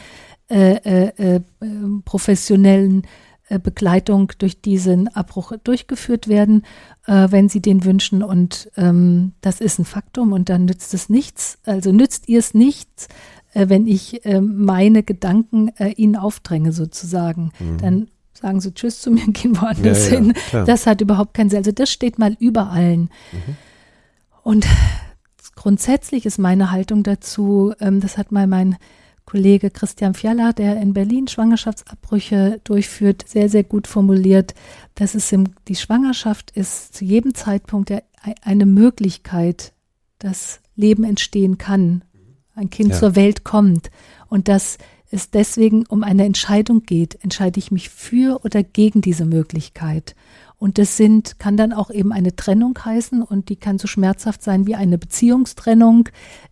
äh, 0.50 0.76
äh, 0.76 1.36
äh, 1.36 1.40
professionellen 2.04 3.04
äh, 3.04 3.06
Begleitung 3.58 4.32
durch 4.38 4.60
diesen 4.60 5.08
Abbruch 5.08 5.52
durchgeführt 5.64 6.28
werden, 6.28 6.64
äh, 7.06 7.28
wenn 7.30 7.48
sie 7.48 7.60
den 7.60 7.84
wünschen. 7.84 8.22
Und 8.22 8.70
ähm, 8.76 9.32
das 9.40 9.60
ist 9.60 9.78
ein 9.78 9.84
Faktum 9.84 10.32
und 10.32 10.48
dann 10.48 10.64
nützt 10.64 10.94
es 10.94 11.08
nichts. 11.08 11.58
Also 11.64 11.92
nützt 11.92 12.28
ihr 12.28 12.38
es 12.38 12.54
nichts, 12.54 13.08
äh, 13.54 13.68
wenn 13.68 13.86
ich 13.86 14.24
äh, 14.24 14.40
meine 14.40 15.02
Gedanken 15.02 15.68
äh, 15.78 15.90
ihnen 15.90 16.16
aufdränge 16.16 16.72
sozusagen. 16.72 17.52
Mhm. 17.58 17.78
Dann 17.78 18.08
sagen 18.32 18.60
sie 18.60 18.72
Tschüss 18.74 19.00
zu 19.00 19.10
mir 19.10 19.24
und 19.26 19.34
gehen 19.40 19.60
woanders 19.60 20.08
Ja, 20.08 20.14
ja, 20.14 20.20
hin. 20.20 20.32
klar. 20.48 20.64
Das 20.64 20.86
hat 20.86 21.00
überhaupt 21.00 21.34
keinen 21.34 21.50
Sinn. 21.50 21.58
Also 21.58 21.72
das 21.72 21.90
steht 21.90 22.18
mal 22.18 22.36
über 22.40 22.70
allen. 22.70 23.10
Mhm. 23.32 23.56
Und 24.42 24.66
grundsätzlich 25.54 26.26
ist 26.26 26.38
meine 26.38 26.70
Haltung 26.72 27.02
dazu, 27.02 27.72
ähm, 27.80 28.00
das 28.00 28.18
hat 28.18 28.32
mal 28.32 28.46
mein 28.46 28.76
Kollege 29.24 29.70
Christian 29.70 30.14
Fiala, 30.14 30.52
der 30.52 30.80
in 30.80 30.92
Berlin 30.94 31.28
Schwangerschaftsabbrüche 31.28 32.60
durchführt, 32.64 33.24
sehr, 33.26 33.48
sehr 33.48 33.64
gut 33.64 33.86
formuliert, 33.86 34.54
dass 34.94 35.14
es 35.14 35.30
im, 35.32 35.48
die 35.68 35.76
Schwangerschaft 35.76 36.50
ist 36.52 36.94
zu 36.94 37.04
jedem 37.04 37.34
Zeitpunkt 37.34 37.90
ei- 37.90 38.02
eine 38.42 38.66
Möglichkeit, 38.66 39.72
dass 40.18 40.60
Leben 40.76 41.04
entstehen 41.04 41.58
kann, 41.58 42.04
ein 42.54 42.70
Kind 42.70 42.90
Ja. 42.90 42.98
zur 42.98 43.16
Welt 43.16 43.44
kommt 43.44 43.90
und 44.28 44.48
dass 44.48 44.78
es 45.10 45.30
deswegen 45.30 45.84
um 45.86 46.02
eine 46.02 46.24
Entscheidung 46.24 46.82
geht, 46.84 47.22
entscheide 47.22 47.58
ich 47.58 47.70
mich 47.70 47.90
für 47.90 48.40
oder 48.44 48.62
gegen 48.62 49.02
diese 49.02 49.24
Möglichkeit. 49.26 50.14
Und 50.56 50.78
das 50.78 50.96
sind, 50.96 51.38
kann 51.40 51.56
dann 51.56 51.72
auch 51.72 51.90
eben 51.90 52.12
eine 52.12 52.36
Trennung 52.36 52.78
heißen 52.82 53.20
und 53.22 53.48
die 53.48 53.56
kann 53.56 53.78
so 53.78 53.88
schmerzhaft 53.88 54.42
sein 54.42 54.66
wie 54.66 54.76
eine 54.76 54.96
Beziehungstrennung, 54.96 56.08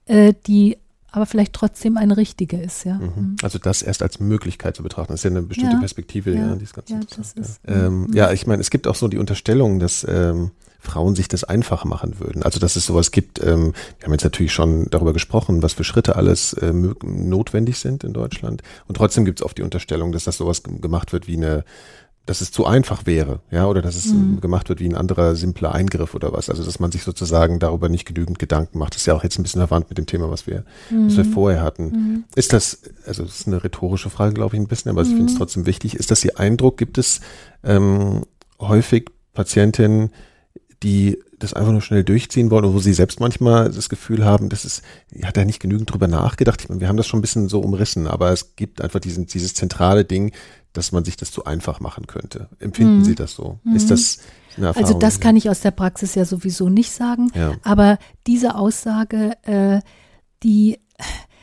äh, 0.06 0.34
die 0.46 0.78
aber 1.12 1.26
vielleicht 1.26 1.52
trotzdem 1.52 1.96
eine 1.96 2.16
richtige 2.16 2.60
ist, 2.60 2.84
ja. 2.84 2.94
Mhm. 2.94 3.36
Also 3.42 3.58
das 3.58 3.82
erst 3.82 4.02
als 4.02 4.20
Möglichkeit 4.20 4.76
zu 4.76 4.82
betrachten, 4.82 5.12
das 5.12 5.20
ist 5.20 5.24
ja 5.24 5.30
eine 5.30 5.42
bestimmte 5.42 5.74
Ja, 5.74 5.80
Perspektive, 5.80 6.34
ja, 6.34 6.48
ja, 6.48 6.56
die 6.56 6.64
ist 6.64 6.74
ganz 6.74 6.88
ja, 6.90 6.96
interessant. 6.96 7.38
das 7.38 7.48
ist- 7.48 7.60
ja. 7.68 7.86
Ähm, 7.86 8.02
mhm. 8.02 8.12
ja, 8.14 8.32
ich 8.32 8.46
meine, 8.46 8.60
es 8.60 8.70
gibt 8.70 8.86
auch 8.86 8.94
so 8.94 9.08
die 9.08 9.18
Unterstellung, 9.18 9.78
dass 9.80 10.06
ähm, 10.08 10.50
Frauen 10.82 11.14
sich 11.14 11.28
das 11.28 11.44
einfach 11.44 11.84
machen 11.84 12.20
würden. 12.20 12.42
Also 12.42 12.58
dass 12.58 12.74
es 12.74 12.86
sowas 12.86 13.10
gibt. 13.10 13.38
Ähm, 13.42 13.74
wir 13.98 14.06
haben 14.06 14.12
jetzt 14.12 14.24
natürlich 14.24 14.52
schon 14.52 14.86
darüber 14.90 15.12
gesprochen, 15.12 15.62
was 15.62 15.74
für 15.74 15.84
Schritte 15.84 16.16
alles 16.16 16.54
äh, 16.54 16.72
notwendig 16.72 17.78
sind 17.78 18.02
in 18.02 18.14
Deutschland. 18.14 18.62
Und 18.88 18.96
trotzdem 18.96 19.24
gibt 19.26 19.40
es 19.40 19.44
oft 19.44 19.58
die 19.58 19.62
Unterstellung, 19.62 20.10
dass 20.12 20.24
das 20.24 20.38
sowas 20.38 20.62
gemacht 20.62 21.12
wird 21.12 21.26
wie 21.26 21.36
eine 21.36 21.64
dass 22.30 22.40
es 22.42 22.52
zu 22.52 22.64
einfach 22.64 23.06
wäre, 23.06 23.40
ja, 23.50 23.66
oder 23.66 23.82
dass 23.82 23.96
es 23.96 24.12
Mhm. 24.12 24.36
äh, 24.38 24.40
gemacht 24.40 24.68
wird 24.68 24.78
wie 24.78 24.88
ein 24.88 24.94
anderer 24.94 25.34
simpler 25.34 25.72
Eingriff 25.74 26.14
oder 26.14 26.32
was. 26.32 26.48
Also 26.48 26.62
dass 26.62 26.78
man 26.78 26.92
sich 26.92 27.02
sozusagen 27.02 27.58
darüber 27.58 27.88
nicht 27.88 28.04
genügend 28.06 28.38
Gedanken 28.38 28.78
macht. 28.78 28.94
Das 28.94 29.02
ist 29.02 29.06
ja 29.06 29.14
auch 29.14 29.24
jetzt 29.24 29.36
ein 29.36 29.42
bisschen 29.42 29.60
verwandt 29.60 29.88
mit 29.88 29.98
dem 29.98 30.06
Thema, 30.06 30.30
was 30.30 30.46
wir, 30.46 30.64
was 30.90 31.16
wir 31.16 31.24
vorher 31.24 31.60
hatten. 31.62 31.84
Mhm. 31.86 32.24
Ist 32.36 32.52
das, 32.52 32.82
also 33.04 33.24
das 33.24 33.40
ist 33.40 33.46
eine 33.48 33.64
rhetorische 33.64 34.10
Frage, 34.10 34.32
glaube 34.34 34.54
ich, 34.54 34.62
ein 34.62 34.68
bisschen, 34.68 34.92
aber 34.92 35.02
ich 35.02 35.08
Mhm. 35.08 35.16
finde 35.16 35.32
es 35.32 35.38
trotzdem 35.38 35.66
wichtig. 35.66 35.96
Ist 35.96 36.12
das 36.12 36.24
Ihr 36.24 36.38
Eindruck? 36.38 36.76
Gibt 36.76 36.98
es 36.98 37.20
ähm, 37.64 38.22
häufig 38.60 39.06
Patientinnen, 39.34 40.10
die 40.84 41.18
das 41.40 41.54
einfach 41.54 41.72
nur 41.72 41.80
schnell 41.80 42.04
durchziehen 42.04 42.50
wollen 42.50 42.66
und 42.66 42.74
wo 42.74 42.78
sie 42.78 42.92
selbst 42.92 43.18
manchmal 43.18 43.70
das 43.70 43.88
Gefühl 43.88 44.24
haben, 44.24 44.48
das 44.48 44.64
ist, 44.64 44.82
hat 45.24 45.36
er 45.36 45.44
nicht 45.44 45.60
genügend 45.60 45.92
drüber 45.92 46.06
nachgedacht. 46.06 46.62
Ich 46.62 46.68
meine, 46.68 46.80
wir 46.80 46.88
haben 46.88 46.96
das 46.96 47.06
schon 47.06 47.18
ein 47.18 47.22
bisschen 47.22 47.48
so 47.48 47.60
umrissen, 47.60 48.06
aber 48.06 48.30
es 48.30 48.54
gibt 48.56 48.80
einfach 48.80 49.00
diesen, 49.00 49.26
dieses 49.26 49.54
zentrale 49.54 50.04
Ding, 50.04 50.32
dass 50.72 50.92
man 50.92 51.04
sich 51.04 51.16
das 51.16 51.32
zu 51.32 51.44
einfach 51.44 51.80
machen 51.80 52.06
könnte. 52.06 52.48
Empfinden 52.60 52.98
Mhm. 52.98 53.04
Sie 53.04 53.14
das 53.16 53.32
so? 53.34 53.58
Mhm. 53.64 53.74
Ist 53.74 53.90
das 53.90 54.18
eine 54.56 54.66
Erfahrung? 54.66 54.86
Also 54.86 54.98
das 54.98 55.18
kann 55.18 55.36
ich 55.36 55.50
aus 55.50 55.60
der 55.60 55.72
Praxis 55.72 56.14
ja 56.14 56.24
sowieso 56.24 56.68
nicht 56.68 56.92
sagen. 56.92 57.32
ja. 57.34 57.54
Aber 57.64 57.98
diese 58.26 58.54
Aussage, 58.54 59.32
äh, 59.42 59.80
die, 60.42 60.78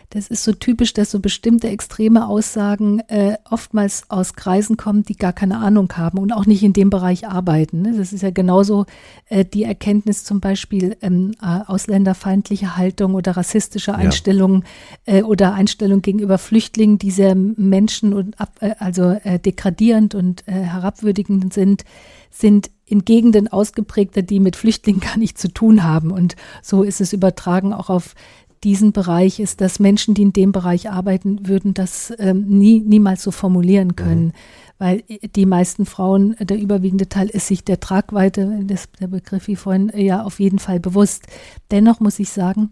das 0.10 0.30
ist 0.30 0.46
so 0.46 0.54
typisch, 0.54 0.94
dass 0.94 1.12
so 1.12 1.20
bestimmte 1.20 1.68
extreme 1.68 2.28
Aussagen 2.28 3.02
äh, 3.10 3.38
oftmals 3.50 4.10
aus 4.10 4.36
Kreisen 4.36 4.78
kommen, 4.78 5.04
die 5.04 5.18
gar 5.18 5.34
keine 5.34 5.58
Ahnung 5.58 5.92
haben 5.98 6.18
und 6.18 6.32
auch 6.32 6.46
nicht 6.46 6.64
in 6.64 6.72
dem 6.72 6.90
Bereich 6.90 7.28
arbeiten. 7.28 7.82
Ne? 7.82 7.94
Das 7.98 8.14
ist 8.14 8.22
ja 8.22 8.30
genauso 8.30 8.86
äh, 9.28 9.44
die 9.44 9.64
Erkenntnis 9.64 10.24
zum 10.24 10.40
Beispiel 10.40 10.96
ähm, 11.02 11.34
äh, 11.42 11.60
ausländerfeindliche 11.66 12.78
Haltung 12.78 13.16
oder 13.16 13.36
rassistische 13.36 13.96
Einstellungen 13.96 14.64
äh, 15.06 15.24
oder 15.24 15.54
Einstellungen 15.54 16.02
gegenüber 16.02 16.38
Flüchtlingen, 16.38 16.98
die 16.98 17.12
sehr 17.12 17.36
Menschen 17.36 18.14
und 18.14 18.40
ab, 18.40 18.52
äh, 18.62 18.76
also 18.80 19.18
äh, 19.24 19.40
degradierend 19.40 20.16
und 20.16 20.44
herabwürdigend 20.48 21.54
sind, 21.54 21.84
sind 22.30 22.72
in 22.86 23.04
Gegenden 23.04 23.50
ausgeprägter, 23.50 24.22
die 24.22 24.40
mit 24.40 24.56
Flüchtlingen 24.56 25.02
gar 25.02 25.18
nichts 25.18 25.42
zu 25.42 25.50
tun 25.50 25.84
haben. 25.84 26.12
Und 26.12 26.38
so 26.62 26.84
ist 26.84 27.02
es 27.02 27.12
übertragen 27.12 27.74
auch 27.74 27.90
auf 27.90 28.16
diesen 28.64 28.92
Bereich 28.92 29.40
ist, 29.40 29.62
dass 29.62 29.80
Menschen, 29.80 30.14
die 30.14 30.24
in 30.24 30.34
dem 30.34 30.52
Bereich 30.52 30.90
arbeiten, 30.90 31.48
würden 31.48 31.74
das 31.74 32.14
ähm, 32.18 32.46
nie, 32.48 32.82
niemals 32.82 33.24
so 33.24 33.32
formulieren 33.32 33.96
können. 33.96 34.26
Mhm. 34.26 34.32
Weil 34.80 35.04
die 35.36 35.46
meisten 35.46 35.86
Frauen, 35.86 36.36
der 36.40 36.60
überwiegende 36.60 37.10
Teil 37.10 37.30
ist 37.30 37.48
sich 37.48 37.64
der 37.64 37.80
Tragweite, 37.80 38.60
das, 38.64 38.90
der 39.00 39.08
Begriff 39.08 39.48
wie 39.48 39.56
vorhin, 39.56 39.92
ja 39.96 40.24
auf 40.24 40.40
jeden 40.40 40.60
Fall 40.60 40.80
bewusst. 40.80 41.26
Dennoch 41.72 42.00
muss 42.00 42.20
ich 42.20 42.30
sagen, 42.30 42.70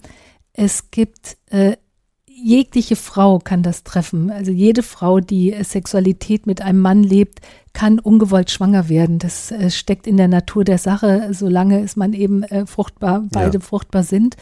es 0.54 0.92
gibt 0.92 1.38
äh, 1.50 1.78
jegliche 2.36 2.96
Frau 2.96 3.40
kann 3.40 3.64
das 3.64 3.84
treffen. 3.84 4.30
Also 4.30 4.52
jede 4.52 4.84
Frau, 4.84 5.20
die 5.20 5.56
Sexualität 5.64 6.46
mit 6.46 6.62
einem 6.62 6.80
Mann 6.80 7.02
lebt, 7.02 7.40
kann 7.74 8.00
ungewollt 8.00 8.52
schwanger 8.52 8.90
werden. 8.90 9.20
Das 9.20 9.52
äh, 9.52 9.72
steckt 9.72 10.06
in 10.06 10.18
der 10.18 10.28
Natur 10.28 10.64
der 10.64 10.78
Sache, 10.78 11.30
solange 11.32 11.82
es 11.82 11.96
man 11.96 12.14
eben 12.14 12.44
äh, 12.44 12.66
fruchtbar, 12.66 13.24
beide 13.32 13.60
ja. 13.60 13.64
fruchtbar 13.64 14.04
sind. 14.04 14.36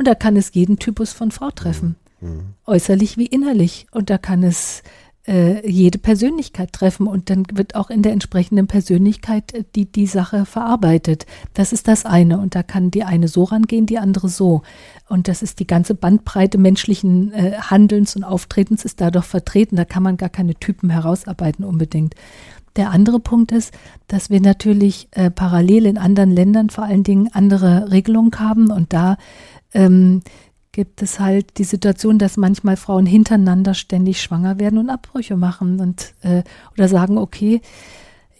Und 0.00 0.06
da 0.06 0.14
kann 0.14 0.34
es 0.34 0.54
jeden 0.54 0.78
Typus 0.78 1.12
von 1.12 1.30
Frau 1.30 1.50
treffen. 1.50 1.94
Mhm. 2.22 2.54
Äußerlich 2.64 3.18
wie 3.18 3.26
innerlich. 3.26 3.86
Und 3.90 4.08
da 4.08 4.16
kann 4.16 4.42
es 4.42 4.82
äh, 5.28 5.70
jede 5.70 5.98
Persönlichkeit 5.98 6.72
treffen 6.72 7.06
und 7.06 7.28
dann 7.28 7.44
wird 7.52 7.74
auch 7.74 7.90
in 7.90 8.00
der 8.00 8.12
entsprechenden 8.12 8.66
Persönlichkeit 8.66 9.52
äh, 9.52 9.64
die, 9.76 9.84
die 9.84 10.06
Sache 10.06 10.46
verarbeitet. 10.46 11.26
Das 11.52 11.74
ist 11.74 11.86
das 11.86 12.06
eine 12.06 12.38
und 12.38 12.54
da 12.54 12.62
kann 12.62 12.90
die 12.90 13.04
eine 13.04 13.28
so 13.28 13.44
rangehen, 13.44 13.84
die 13.84 13.98
andere 13.98 14.30
so. 14.30 14.62
Und 15.06 15.28
das 15.28 15.42
ist 15.42 15.60
die 15.60 15.66
ganze 15.66 15.94
Bandbreite 15.94 16.56
menschlichen 16.56 17.34
äh, 17.34 17.58
Handelns 17.60 18.16
und 18.16 18.24
Auftretens 18.24 18.86
ist 18.86 19.02
dadurch 19.02 19.26
vertreten. 19.26 19.76
Da 19.76 19.84
kann 19.84 20.02
man 20.02 20.16
gar 20.16 20.30
keine 20.30 20.54
Typen 20.54 20.88
herausarbeiten 20.88 21.62
unbedingt. 21.62 22.14
Der 22.76 22.90
andere 22.90 23.20
Punkt 23.20 23.52
ist, 23.52 23.74
dass 24.06 24.30
wir 24.30 24.40
natürlich 24.40 25.08
äh, 25.10 25.30
parallel 25.30 25.84
in 25.84 25.98
anderen 25.98 26.30
Ländern 26.30 26.70
vor 26.70 26.84
allen 26.84 27.02
Dingen 27.02 27.28
andere 27.32 27.90
Regelungen 27.90 28.30
haben 28.38 28.70
und 28.70 28.92
da 28.94 29.18
ähm, 29.72 30.22
gibt 30.72 31.02
es 31.02 31.18
halt 31.18 31.58
die 31.58 31.64
Situation, 31.64 32.18
dass 32.18 32.36
manchmal 32.36 32.76
Frauen 32.76 33.06
hintereinander 33.06 33.74
ständig 33.74 34.22
schwanger 34.22 34.58
werden 34.58 34.78
und 34.78 34.90
Abbrüche 34.90 35.36
machen 35.36 35.80
und 35.80 36.14
äh, 36.22 36.42
oder 36.72 36.88
sagen, 36.88 37.18
okay, 37.18 37.60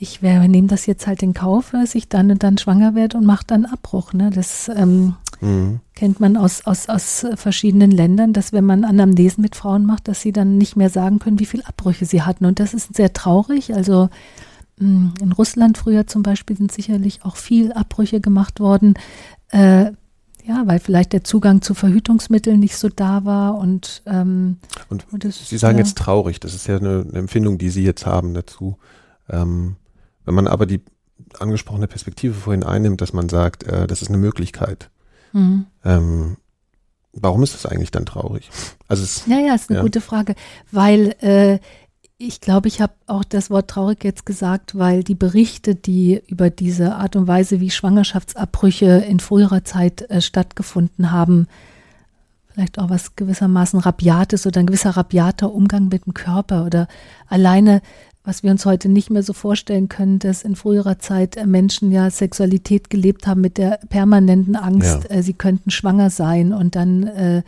ich 0.02 0.22
nehme 0.22 0.66
das 0.66 0.86
jetzt 0.86 1.06
halt 1.06 1.22
in 1.22 1.34
Kauf, 1.34 1.72
dass 1.72 1.94
ich 1.94 2.08
dann 2.08 2.30
und 2.30 2.42
dann 2.42 2.56
schwanger 2.56 2.94
werde 2.94 3.18
und 3.18 3.26
mache 3.26 3.44
dann 3.46 3.66
Abbruch. 3.66 4.14
Ne? 4.14 4.30
Das 4.34 4.70
ähm, 4.74 5.14
mhm. 5.42 5.80
kennt 5.94 6.20
man 6.20 6.38
aus, 6.38 6.64
aus, 6.64 6.88
aus 6.88 7.26
verschiedenen 7.34 7.90
Ländern, 7.90 8.32
dass 8.32 8.54
wenn 8.54 8.64
man 8.64 8.84
Anamnesen 8.84 9.42
mit 9.42 9.56
Frauen 9.56 9.84
macht, 9.84 10.08
dass 10.08 10.22
sie 10.22 10.32
dann 10.32 10.56
nicht 10.56 10.74
mehr 10.74 10.88
sagen 10.88 11.18
können, 11.18 11.38
wie 11.38 11.44
viele 11.44 11.66
Abbrüche 11.66 12.06
sie 12.06 12.22
hatten. 12.22 12.46
Und 12.46 12.60
das 12.60 12.72
ist 12.72 12.96
sehr 12.96 13.12
traurig. 13.12 13.74
Also 13.74 14.08
mm, 14.78 15.08
in 15.20 15.32
Russland 15.32 15.76
früher 15.76 16.06
zum 16.06 16.22
Beispiel 16.22 16.56
sind 16.56 16.72
sicherlich 16.72 17.22
auch 17.22 17.36
viel 17.36 17.70
Abbrüche 17.72 18.22
gemacht 18.22 18.58
worden. 18.58 18.94
Äh, 19.48 19.92
ja, 20.46 20.62
weil 20.66 20.80
vielleicht 20.80 21.12
der 21.12 21.24
Zugang 21.24 21.62
zu 21.62 21.74
Verhütungsmitteln 21.74 22.58
nicht 22.58 22.76
so 22.76 22.88
da 22.88 23.24
war 23.24 23.56
und, 23.56 24.02
ähm, 24.06 24.58
und, 24.88 25.06
und 25.12 25.24
das, 25.24 25.48
Sie 25.48 25.58
sagen 25.58 25.78
ja. 25.78 25.84
jetzt 25.84 25.98
traurig, 25.98 26.40
das 26.40 26.54
ist 26.54 26.66
ja 26.66 26.76
eine, 26.76 27.06
eine, 27.08 27.18
Empfindung, 27.18 27.58
die 27.58 27.70
Sie 27.70 27.84
jetzt 27.84 28.06
haben 28.06 28.34
dazu. 28.34 28.76
Ähm, 29.28 29.76
wenn 30.24 30.34
man 30.34 30.46
aber 30.46 30.66
die 30.66 30.82
angesprochene 31.38 31.86
Perspektive 31.86 32.34
vorhin 32.34 32.64
einnimmt, 32.64 33.00
dass 33.00 33.12
man 33.12 33.28
sagt, 33.28 33.64
äh, 33.64 33.86
das 33.86 34.02
ist 34.02 34.08
eine 34.08 34.18
Möglichkeit. 34.18 34.90
Mhm. 35.32 35.66
Ähm, 35.84 36.36
warum 37.12 37.42
ist 37.42 37.54
das 37.54 37.66
eigentlich 37.66 37.90
dann 37.90 38.06
traurig? 38.06 38.50
Also 38.88 39.02
es, 39.02 39.26
ja, 39.26 39.38
ja, 39.38 39.54
ist 39.54 39.70
eine 39.70 39.78
ja. 39.78 39.82
gute 39.82 40.00
Frage, 40.00 40.34
weil 40.70 41.14
äh, 41.20 41.58
ich 42.22 42.42
glaube, 42.42 42.68
ich 42.68 42.82
habe 42.82 42.92
auch 43.06 43.24
das 43.24 43.48
Wort 43.48 43.68
traurig 43.68 44.04
jetzt 44.04 44.26
gesagt, 44.26 44.76
weil 44.76 45.02
die 45.02 45.14
Berichte, 45.14 45.74
die 45.74 46.22
über 46.26 46.50
diese 46.50 46.96
Art 46.96 47.16
und 47.16 47.26
Weise, 47.26 47.60
wie 47.60 47.70
Schwangerschaftsabbrüche 47.70 49.04
in 49.08 49.20
früherer 49.20 49.64
Zeit 49.64 50.02
äh, 50.10 50.20
stattgefunden 50.20 51.12
haben, 51.12 51.48
vielleicht 52.52 52.78
auch 52.78 52.90
was 52.90 53.16
gewissermaßen 53.16 53.80
rabiates 53.80 54.46
oder 54.46 54.60
ein 54.60 54.66
gewisser 54.66 54.90
rabiater 54.90 55.50
Umgang 55.50 55.88
mit 55.88 56.04
dem 56.04 56.12
Körper 56.12 56.66
oder 56.66 56.88
alleine, 57.26 57.80
was 58.22 58.42
wir 58.42 58.50
uns 58.50 58.66
heute 58.66 58.90
nicht 58.90 59.08
mehr 59.08 59.22
so 59.22 59.32
vorstellen 59.32 59.88
können, 59.88 60.18
dass 60.18 60.42
in 60.42 60.56
früherer 60.56 60.98
Zeit 60.98 61.38
äh, 61.38 61.46
Menschen 61.46 61.90
ja 61.90 62.10
Sexualität 62.10 62.90
gelebt 62.90 63.26
haben 63.26 63.40
mit 63.40 63.56
der 63.56 63.80
permanenten 63.88 64.56
Angst, 64.56 65.04
ja. 65.04 65.16
äh, 65.16 65.22
sie 65.22 65.32
könnten 65.32 65.70
schwanger 65.70 66.10
sein 66.10 66.52
und 66.52 66.76
dann 66.76 67.06
äh, 67.06 67.42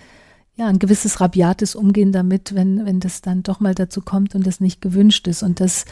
ja, 0.57 0.67
ein 0.67 0.79
gewisses 0.79 1.21
rabiates 1.21 1.75
Umgehen 1.75 2.13
damit, 2.13 2.55
wenn, 2.55 2.85
wenn 2.85 3.01
das 3.01 3.23
dann 3.23 3.43
doch 3.43 3.61
mal 3.61 3.75
dazu 3.75 4.03
kommt 4.03 4.35
und 4.35 4.47
das 4.47 4.61
nicht 4.61 4.81
gewünscht 4.81 5.27
ist. 5.27 5.43
Und 5.43 5.61
das, 5.61 5.87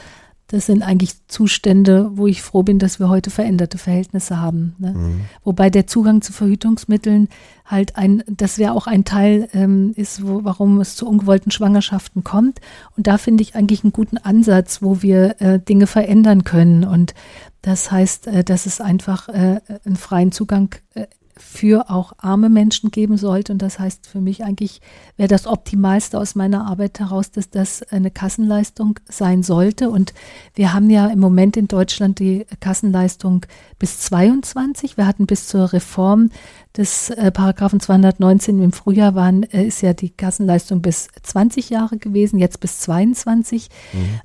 das 0.49 0.67
sind 0.67 0.83
eigentlich 0.83 1.27
Zustände, 1.29 2.11
wo 2.15 2.27
ich 2.27 2.43
froh 2.43 2.63
bin, 2.63 2.79
dass 2.79 2.99
wir 2.99 3.09
heute 3.09 3.31
veränderte 3.31 3.79
Verhältnisse 3.79 4.39
haben. 4.39 4.75
Ne? 4.79 4.93
Mhm. 4.93 5.21
Wobei 5.45 5.71
der 5.71 5.87
Zugang 5.87 6.21
zu 6.21 6.33
Verhütungsmitteln 6.33 7.29
halt 7.65 7.97
ein, 7.97 8.23
das 8.27 8.59
wäre 8.59 8.73
auch 8.73 8.87
ein 8.87 9.05
Teil 9.05 9.49
ähm, 9.55 9.93
ist, 9.97 10.27
wo, 10.27 10.45
warum 10.45 10.81
es 10.81 10.95
zu 10.95 11.09
ungewollten 11.09 11.53
Schwangerschaften 11.53 12.23
kommt. 12.23 12.61
Und 12.97 13.07
da 13.07 13.17
finde 13.17 13.43
ich 13.43 13.55
eigentlich 13.55 13.83
einen 13.83 13.93
guten 13.93 14.19
Ansatz, 14.19 14.83
wo 14.83 15.01
wir 15.01 15.41
äh, 15.41 15.59
Dinge 15.59 15.87
verändern 15.87 16.45
können. 16.45 16.85
Und 16.85 17.15
das 17.63 17.91
heißt, 17.91 18.27
äh, 18.27 18.45
dass 18.45 18.67
es 18.67 18.83
einfach 18.83 19.29
äh, 19.29 19.61
einen 19.87 19.97
freien 19.97 20.33
Zugang 20.33 20.75
äh, 20.95 21.07
für 21.41 21.91
auch 21.91 22.13
arme 22.19 22.49
Menschen 22.49 22.91
geben 22.91 23.17
sollte. 23.17 23.53
Und 23.53 23.63
das 23.63 23.79
heißt 23.79 24.07
für 24.07 24.21
mich 24.21 24.45
eigentlich, 24.45 24.81
wäre 25.17 25.29
das 25.29 25.47
Optimalste 25.47 26.19
aus 26.19 26.35
meiner 26.35 26.67
Arbeit 26.67 27.01
heraus, 27.01 27.31
dass 27.31 27.51
das 27.51 27.83
eine 27.83 28.11
Kassenleistung 28.11 29.01
sein 29.09 29.43
sollte. 29.43 29.91
Und 29.91 30.15
wir 30.55 30.73
haben 30.73 30.91
ja 30.91 31.07
im 31.09 31.19
Moment 31.19 31.57
in 31.57 31.67
Deutschland 31.67 32.19
die 32.19 32.47
Kassenleistung 32.61 33.47
bis 33.79 33.99
22. 34.01 34.97
Wir 34.97 35.07
hatten 35.07 35.27
bis 35.27 35.49
zur 35.49 35.73
Reform 35.73 36.31
des 36.77 37.11
äh, 37.11 37.33
Paragraphen 37.33 37.81
219 37.81 38.63
im 38.63 38.73
Frühjahr 38.73 39.15
waren, 39.15 39.43
äh, 39.43 39.65
ist 39.65 39.83
ja 39.83 39.93
die 39.93 40.11
Kassenleistung 40.11 40.83
bis 40.83 41.09
20 41.23 41.71
Jahre 41.71 41.99
gewesen, 41.99 42.39
jetzt 42.39 42.61
bis 42.61 42.81
22. 42.81 43.69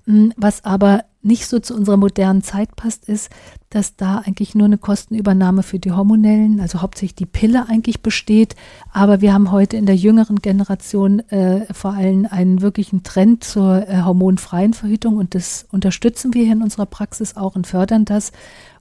Mhm. 0.08 0.34
Was 0.38 0.64
aber 0.64 1.06
nicht 1.26 1.48
so 1.48 1.60
zu 1.60 1.76
unserer 1.76 1.98
modernen 1.98 2.44
Zeit 2.44 2.76
passt, 2.76 3.10
ist, 3.10 3.30
dass 3.70 3.96
da 3.96 4.20
eigentlich 4.20 4.56
nur 4.56 4.66
eine 4.66 4.78
Kostenübernahme 4.78 5.64
für 5.64 5.80
die 5.80 5.92
hormonellen, 5.92 6.62
also 6.62 6.82
hauptsächlich 6.82 7.16
die 7.16 7.26
Pille 7.26 7.66
eigentlich 7.68 8.02
besteht. 8.02 8.56
Aber 8.94 9.22
wir 9.22 9.34
haben 9.34 9.52
heute 9.52 9.76
in 9.76 9.86
der 9.86 9.96
jüngeren 9.96 10.38
Generation 10.38 11.20
äh, 11.30 11.66
vor 11.74 11.94
allem 11.94 12.28
einen 12.30 12.62
wirklichen 12.62 13.04
Trend 13.04 13.44
zur 13.44 13.88
äh, 13.90 14.04
hormonfreien 14.04 14.74
Verhütung 14.74 15.18
und 15.18 15.36
das 15.36 15.66
unterstützen 15.72 16.34
wir 16.34 16.44
hier 16.44 16.54
in 16.54 16.62
unserer 16.62 16.86
Praxis 16.86 17.36
auch 17.36 17.56
und 17.56 17.68
fördern 17.68 18.06
das. 18.06 18.32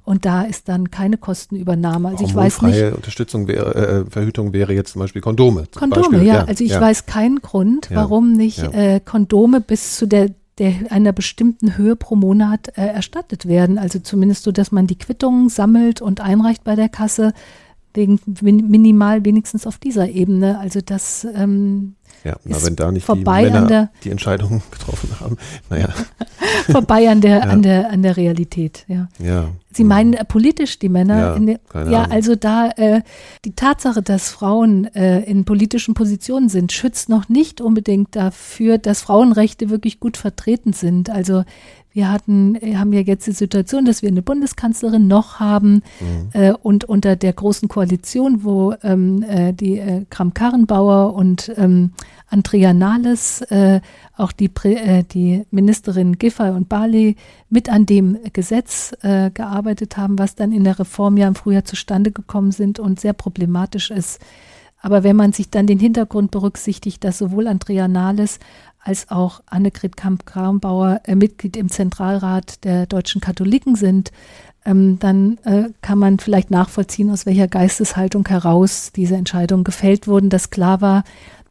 Und 0.04 0.26
da 0.26 0.42
ist 0.42 0.68
dann 0.68 0.90
keine 0.90 1.16
Kostenübernahme. 1.16 2.10
Also 2.10 2.24
ich 2.24 2.34
weiß 2.34 2.60
nicht. 2.60 2.94
Unterstützung 2.94 3.48
wäre, 3.48 4.04
äh, 4.04 4.10
Verhütung 4.10 4.52
wäre 4.52 4.74
jetzt 4.74 4.92
zum 4.92 5.00
Beispiel 5.00 5.22
Kondome. 5.22 5.64
Kondome, 5.74 6.10
Beispiel. 6.10 6.28
ja. 6.28 6.44
Also 6.44 6.62
ich 6.62 6.72
ja. 6.72 6.80
weiß 6.80 7.06
keinen 7.06 7.40
Grund, 7.40 7.88
warum 7.90 8.32
nicht 8.32 8.58
ja. 8.58 8.70
äh, 8.70 9.00
Kondome 9.00 9.62
bis 9.62 9.96
zu 9.96 10.06
der 10.06 10.28
der 10.58 10.72
einer 10.90 11.12
bestimmten 11.12 11.76
Höhe 11.76 11.96
pro 11.96 12.16
Monat 12.16 12.68
äh, 12.76 12.86
erstattet 12.86 13.46
werden. 13.46 13.78
Also 13.78 13.98
zumindest 13.98 14.44
so, 14.44 14.52
dass 14.52 14.72
man 14.72 14.86
die 14.86 14.98
Quittungen 14.98 15.48
sammelt 15.48 16.00
und 16.00 16.20
einreicht 16.20 16.64
bei 16.64 16.76
der 16.76 16.88
Kasse, 16.88 17.32
wegen 17.92 18.20
minimal 18.42 19.24
wenigstens 19.24 19.66
auf 19.66 19.78
dieser 19.78 20.08
Ebene. 20.08 20.58
Also 20.58 20.80
das 20.80 21.26
ähm, 21.34 21.94
ja, 22.24 22.36
na, 22.44 22.56
wenn 22.64 22.74
da 22.74 22.90
nicht 22.90 23.06
die 23.06 23.22
Männer 23.22 23.66
der, 23.66 23.90
die 24.02 24.10
Entscheidung 24.10 24.62
getroffen 24.70 25.10
haben, 25.20 25.36
naja. 25.68 25.88
vorbei 26.72 27.10
an 27.10 27.20
der, 27.20 27.38
ja. 27.38 27.42
an 27.42 27.62
der, 27.62 27.90
an 27.90 28.02
der 28.02 28.16
Realität, 28.16 28.84
ja. 28.88 29.08
ja. 29.18 29.50
Sie 29.72 29.84
meinen 29.84 30.14
äh, 30.14 30.24
politisch 30.24 30.78
die 30.78 30.88
Männer? 30.88 31.36
Ja, 31.36 31.38
der, 31.38 31.90
ja 31.90 32.04
also 32.04 32.34
da 32.34 32.70
äh, 32.76 33.02
die 33.44 33.54
Tatsache, 33.54 34.02
dass 34.02 34.30
Frauen 34.30 34.86
äh, 34.94 35.20
in 35.20 35.44
politischen 35.44 35.94
Positionen 35.94 36.48
sind, 36.48 36.72
schützt 36.72 37.08
noch 37.08 37.28
nicht 37.28 37.60
unbedingt 37.60 38.16
dafür, 38.16 38.78
dass 38.78 39.02
Frauenrechte 39.02 39.68
wirklich 39.68 40.00
gut 40.00 40.16
vertreten 40.16 40.72
sind. 40.72 41.10
Also 41.10 41.44
wir 41.94 42.10
hatten, 42.10 42.58
haben 42.76 42.92
ja 42.92 43.00
jetzt 43.00 43.26
die 43.28 43.32
Situation, 43.32 43.84
dass 43.84 44.02
wir 44.02 44.08
eine 44.08 44.20
Bundeskanzlerin 44.20 45.06
noch 45.06 45.38
haben 45.38 45.82
mhm. 46.00 46.28
äh, 46.32 46.52
und 46.52 46.84
unter 46.84 47.14
der 47.14 47.32
großen 47.32 47.68
Koalition, 47.68 48.42
wo 48.42 48.74
ähm, 48.82 49.22
äh, 49.22 49.52
die 49.52 49.78
äh, 49.78 50.04
Kram-Karrenbauer 50.10 51.14
und 51.14 51.52
ähm, 51.56 51.92
Andrea 52.28 52.74
Nahles, 52.74 53.42
äh, 53.42 53.80
auch 54.16 54.32
die, 54.32 54.50
äh, 54.64 55.04
die 55.04 55.46
Ministerin 55.52 56.18
Giffey 56.18 56.50
und 56.50 56.68
Barley 56.68 57.14
mit 57.48 57.70
an 57.70 57.86
dem 57.86 58.18
Gesetz 58.32 58.92
äh, 59.02 59.30
gearbeitet 59.30 59.96
haben, 59.96 60.18
was 60.18 60.34
dann 60.34 60.50
in 60.50 60.64
der 60.64 60.80
Reform 60.80 61.16
ja 61.16 61.28
im 61.28 61.36
Frühjahr 61.36 61.64
zustande 61.64 62.10
gekommen 62.10 62.50
sind 62.50 62.80
und 62.80 62.98
sehr 62.98 63.12
problematisch 63.12 63.92
ist. 63.92 64.20
Aber 64.84 65.02
wenn 65.02 65.16
man 65.16 65.32
sich 65.32 65.48
dann 65.48 65.66
den 65.66 65.78
Hintergrund 65.78 66.30
berücksichtigt, 66.30 67.04
dass 67.04 67.16
sowohl 67.16 67.46
Andrea 67.46 67.88
Nahles 67.88 68.38
als 68.84 69.10
auch 69.10 69.40
Annegret 69.46 69.96
Kamp-Karrenbauer 69.96 71.00
äh, 71.04 71.14
Mitglied 71.14 71.56
im 71.56 71.70
Zentralrat 71.70 72.64
der 72.64 72.86
deutschen 72.86 73.20
Katholiken 73.20 73.76
sind, 73.76 74.12
ähm, 74.66 74.98
dann 74.98 75.38
äh, 75.44 75.70
kann 75.82 75.98
man 75.98 76.18
vielleicht 76.18 76.50
nachvollziehen, 76.50 77.10
aus 77.10 77.26
welcher 77.26 77.48
Geisteshaltung 77.48 78.28
heraus 78.28 78.92
diese 78.94 79.16
Entscheidungen 79.16 79.64
gefällt 79.64 80.06
wurden, 80.06 80.30
dass 80.30 80.50
klar 80.50 80.80
war, 80.80 81.04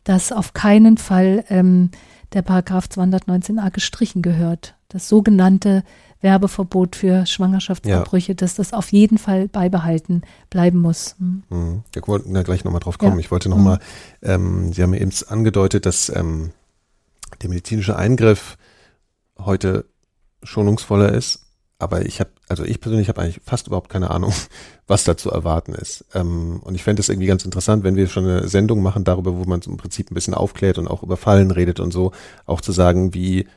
dass 0.04 0.32
auf 0.32 0.54
keinen 0.54 0.98
Fall 0.98 1.44
ähm, 1.50 1.90
der 2.34 2.44
Paragraph 2.44 2.86
219a 2.86 3.72
gestrichen 3.72 4.22
gehört. 4.22 4.76
Das 4.90 5.10
sogenannte 5.10 5.84
Werbeverbot 6.22 6.96
für 6.96 7.26
Schwangerschaftsabbrüche, 7.26 8.32
ja. 8.32 8.36
dass 8.36 8.56
das 8.56 8.74
auf 8.74 8.92
jeden 8.92 9.18
Fall 9.18 9.48
beibehalten 9.48 10.22
bleiben 10.50 10.80
muss. 10.80 11.16
Hm. 11.20 11.44
Mhm. 11.50 11.84
Wir 11.92 12.08
wollten 12.08 12.34
da 12.34 12.44
gleich 12.44 12.64
nochmal 12.64 12.80
drauf 12.80 12.98
kommen. 12.98 13.14
Ja. 13.14 13.20
Ich 13.20 13.32
wollte 13.32 13.50
nochmal, 13.50 13.80
mhm. 14.22 14.30
ähm, 14.30 14.74
Sie 14.74 14.82
haben 14.82 14.94
eben 14.94 15.12
angedeutet, 15.28 15.86
dass 15.86 16.10
ähm, 16.10 16.52
der 17.44 17.50
medizinische 17.50 17.96
Eingriff 17.96 18.58
heute 19.38 19.86
schonungsvoller 20.42 21.12
ist, 21.12 21.46
aber 21.80 22.06
ich 22.06 22.20
habe, 22.20 22.32
also 22.48 22.64
ich 22.64 22.80
persönlich 22.80 23.10
habe 23.10 23.22
eigentlich 23.22 23.42
fast 23.44 23.68
überhaupt 23.68 23.90
keine 23.90 24.10
Ahnung, 24.12 24.34
was 24.88 25.04
da 25.04 25.18
zu 25.18 25.30
erwarten 25.32 25.74
ist. 25.74 26.06
Ähm, 26.14 26.62
und 26.64 26.76
ich 26.76 26.84
fände 26.84 27.02
es 27.02 27.10
irgendwie 27.10 27.28
ganz 27.28 27.46
interessant, 27.46 27.84
wenn 27.84 27.96
wir 27.96 28.08
schon 28.08 28.26
eine 28.26 28.48
Sendung 28.48 28.82
machen 28.82 29.04
darüber, 29.04 29.36
wo 29.38 29.44
man 29.44 29.62
im 29.62 29.78
Prinzip 29.78 30.10
ein 30.10 30.16
bisschen 30.16 30.34
aufklärt 30.34 30.78
und 30.78 30.88
auch 30.88 31.04
über 31.04 31.18
Fallen 31.18 31.52
redet 31.52 31.80
und 31.80 31.92
so, 31.92 32.12
auch 32.46 32.62
zu 32.62 32.72
sagen, 32.72 33.14
wie 33.14 33.48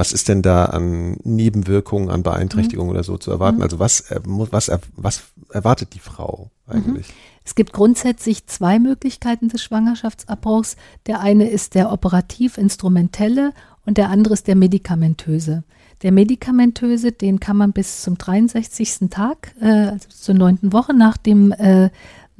was 0.00 0.14
ist 0.14 0.30
denn 0.30 0.40
da 0.40 0.64
an 0.64 1.18
Nebenwirkungen, 1.24 2.08
an 2.08 2.22
Beeinträchtigungen 2.22 2.88
mhm. 2.88 2.96
oder 2.96 3.04
so 3.04 3.18
zu 3.18 3.30
erwarten? 3.30 3.58
Mhm. 3.58 3.64
Also 3.64 3.78
was, 3.78 4.00
äh, 4.10 4.18
was, 4.24 4.70
was 4.96 5.22
erwartet 5.50 5.90
die 5.92 5.98
Frau 5.98 6.50
eigentlich? 6.66 7.08
Mhm. 7.08 7.14
Es 7.44 7.54
gibt 7.54 7.74
grundsätzlich 7.74 8.46
zwei 8.46 8.78
Möglichkeiten 8.78 9.50
des 9.50 9.62
Schwangerschaftsabbruchs. 9.62 10.76
Der 11.06 11.20
eine 11.20 11.50
ist 11.50 11.74
der 11.74 11.92
operativ-instrumentelle 11.92 13.52
und 13.84 13.98
der 13.98 14.08
andere 14.08 14.32
ist 14.32 14.46
der 14.46 14.56
medikamentöse. 14.56 15.64
Der 16.00 16.12
medikamentöse, 16.12 17.12
den 17.12 17.38
kann 17.38 17.58
man 17.58 17.72
bis 17.72 18.00
zum 18.00 18.16
63. 18.16 19.10
Tag, 19.10 19.54
äh, 19.60 19.66
also 19.66 20.08
zur 20.08 20.34
neunten 20.34 20.72
Woche 20.72 20.94
nach 20.94 21.18
dem 21.18 21.52
äh, 21.52 21.90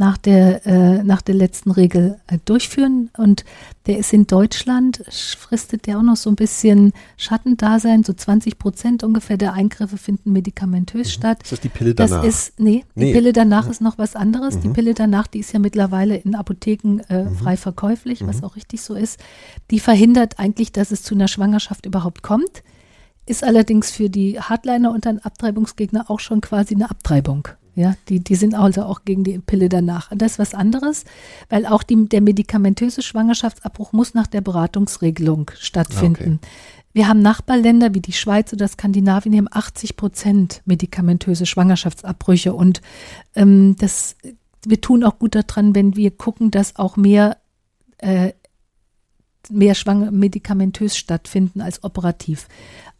nach 0.01 0.16
der, 0.16 0.66
äh, 0.66 1.05
nach 1.05 1.20
der 1.20 1.34
letzten 1.34 1.70
Regel 1.70 2.18
äh, 2.26 2.38
durchführen. 2.46 3.11
Und 3.18 3.44
der 3.86 3.98
ist 3.98 4.14
in 4.14 4.26
Deutschland, 4.26 5.05
fristet 5.38 5.86
der 5.86 5.98
auch 5.98 6.03
noch 6.03 6.16
so 6.16 6.30
ein 6.30 6.36
bisschen 6.36 6.92
Schattendasein, 7.18 8.03
so 8.03 8.14
20 8.14 8.59
Prozent 8.59 9.05
ungefähr 9.05 9.36
der 9.36 9.53
Eingriffe 9.53 9.98
finden 9.98 10.32
medikamentös 10.32 11.09
mhm. 11.09 11.11
statt. 11.11 11.42
Ist 11.42 11.53
das 11.53 11.61
die 11.61 11.68
Pille 11.68 11.94
danach? 11.94 12.22
Das 12.22 12.34
ist, 12.34 12.59
nee, 12.59 12.86
die 12.94 13.01
nee. 13.01 13.12
Pille 13.12 13.34
danach 13.34 13.68
ist 13.68 13.82
noch 13.82 13.98
was 13.98 14.16
anderes. 14.16 14.57
Mhm. 14.57 14.61
Die 14.62 14.68
Pille 14.70 14.94
danach, 14.94 15.26
die 15.26 15.40
ist 15.40 15.53
ja 15.53 15.59
mittlerweile 15.59 16.16
in 16.16 16.34
Apotheken 16.34 17.01
äh, 17.11 17.24
mhm. 17.24 17.36
frei 17.36 17.59
verkäuflich, 17.59 18.26
was 18.26 18.38
mhm. 18.38 18.44
auch 18.44 18.57
richtig 18.57 18.80
so 18.80 18.94
ist. 18.94 19.20
Die 19.70 19.80
verhindert 19.80 20.38
eigentlich, 20.38 20.72
dass 20.72 20.92
es 20.92 21.03
zu 21.03 21.14
einer 21.14 21.28
Schwangerschaft 21.28 21.84
überhaupt 21.84 22.22
kommt. 22.22 22.62
Ist 23.26 23.44
allerdings 23.44 23.90
für 23.90 24.09
die 24.09 24.40
Hardliner 24.40 24.92
und 24.92 25.05
dann 25.05 25.18
Abtreibungsgegner 25.18 26.11
auch 26.11 26.20
schon 26.20 26.40
quasi 26.40 26.74
eine 26.74 26.90
Abtreibung. 26.90 27.48
Ja, 27.74 27.94
die, 28.08 28.20
die 28.20 28.34
sind 28.34 28.54
also 28.54 28.82
auch 28.82 29.04
gegen 29.04 29.24
die 29.24 29.38
Pille 29.38 29.68
danach. 29.68 30.10
Und 30.10 30.20
das 30.20 30.32
ist 30.32 30.38
was 30.38 30.54
anderes, 30.54 31.04
weil 31.48 31.66
auch 31.66 31.82
die, 31.82 32.08
der 32.08 32.20
medikamentöse 32.20 33.02
Schwangerschaftsabbruch 33.02 33.92
muss 33.92 34.14
nach 34.14 34.26
der 34.26 34.40
Beratungsregelung 34.40 35.50
stattfinden. 35.58 36.40
Okay. 36.42 36.50
Wir 36.92 37.06
haben 37.06 37.20
Nachbarländer 37.20 37.94
wie 37.94 38.00
die 38.00 38.12
Schweiz 38.12 38.52
oder 38.52 38.66
Skandinavien, 38.66 39.32
die 39.32 39.38
haben 39.38 39.48
80 39.50 39.96
Prozent 39.96 40.62
medikamentöse 40.64 41.46
Schwangerschaftsabbrüche. 41.46 42.52
Und 42.52 42.80
ähm, 43.36 43.76
das, 43.78 44.16
wir 44.64 44.80
tun 44.80 45.04
auch 45.04 45.18
gut 45.18 45.36
daran, 45.36 45.74
wenn 45.74 45.94
wir 45.94 46.10
gucken, 46.10 46.50
dass 46.50 46.76
auch 46.76 46.96
mehr, 46.96 47.36
äh, 47.98 48.32
mehr 49.48 49.76
Schwang 49.76 50.12
medikamentös 50.18 50.96
stattfinden 50.96 51.60
als 51.60 51.84
operativ. 51.84 52.48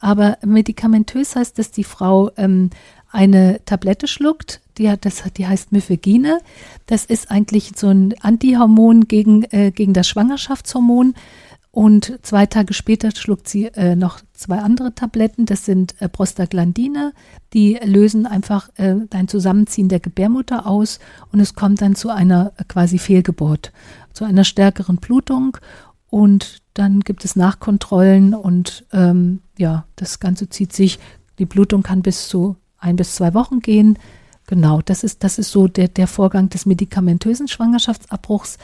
Aber 0.01 0.39
medikamentös 0.45 1.37
heißt, 1.37 1.59
dass 1.59 1.71
die 1.71 1.85
Frau 1.85 2.31
ähm, 2.37 2.71
eine 3.13 3.61
Tablette 3.65 4.09
schluckt, 4.09 4.61
die, 4.79 4.89
hat, 4.89 5.05
das, 5.05 5.23
die 5.37 5.47
heißt 5.47 5.73
Mifegine. 5.73 6.41
Das 6.87 7.05
ist 7.05 7.31
eigentlich 7.31 7.73
so 7.77 7.89
ein 7.89 8.15
Antihormon 8.21 9.09
gegen, 9.09 9.45
äh, 9.45 9.71
gegen 9.71 9.93
das 9.93 10.09
Schwangerschaftshormon. 10.09 11.15
Und 11.73 12.19
zwei 12.23 12.47
Tage 12.47 12.75
später 12.75 13.11
schluckt 13.15 13.49
sie 13.49 13.67
äh, 13.67 13.95
noch 13.95 14.21
zwei 14.33 14.59
andere 14.59 14.95
Tabletten. 14.95 15.47
Das 15.47 15.65
sind 15.65 15.95
äh, 16.01 16.09
Prostaglandine. 16.09 17.13
Die 17.53 17.79
lösen 17.85 18.27
einfach 18.27 18.71
äh, 18.77 18.97
ein 19.11 19.29
Zusammenziehen 19.29 19.89
der 19.89 20.01
Gebärmutter 20.01 20.67
aus 20.67 20.99
und 21.31 21.39
es 21.39 21.55
kommt 21.55 21.81
dann 21.81 21.95
zu 21.95 22.11
einer 22.11 22.53
äh, 22.57 22.65
quasi 22.65 22.99
Fehlgeburt, 22.99 23.73
zu 24.13 24.25
einer 24.25 24.45
stärkeren 24.45 24.97
Blutung. 24.97 25.59
Und 26.09 26.60
dann 26.75 27.01
gibt 27.01 27.25
es 27.25 27.37
Nachkontrollen 27.37 28.35
und 28.35 28.85
ähm, 28.93 29.41
ja, 29.59 29.85
das 29.97 30.21
Ganze 30.21 30.49
zieht 30.49 30.73
sich. 30.73 30.99
Die 31.39 31.47
Blutung 31.47 31.83
kann 31.83 32.03
bis 32.03 32.29
zu 32.29 32.57
ein 32.79 32.97
bis 32.97 33.15
zwei 33.15 33.35
Wochen 33.35 33.61
gehen. 33.61 33.99
Genau, 34.47 34.81
das 34.83 35.05
ist, 35.05 35.23
das 35.23 35.39
ist 35.39 35.51
so 35.51 35.69
der, 35.69 35.89
der 35.89 36.07
Vorgang 36.07 36.49
des 36.49 36.67
medikamentösen 36.67 37.49
Schwangerschaftsabbruchs. 37.49 38.59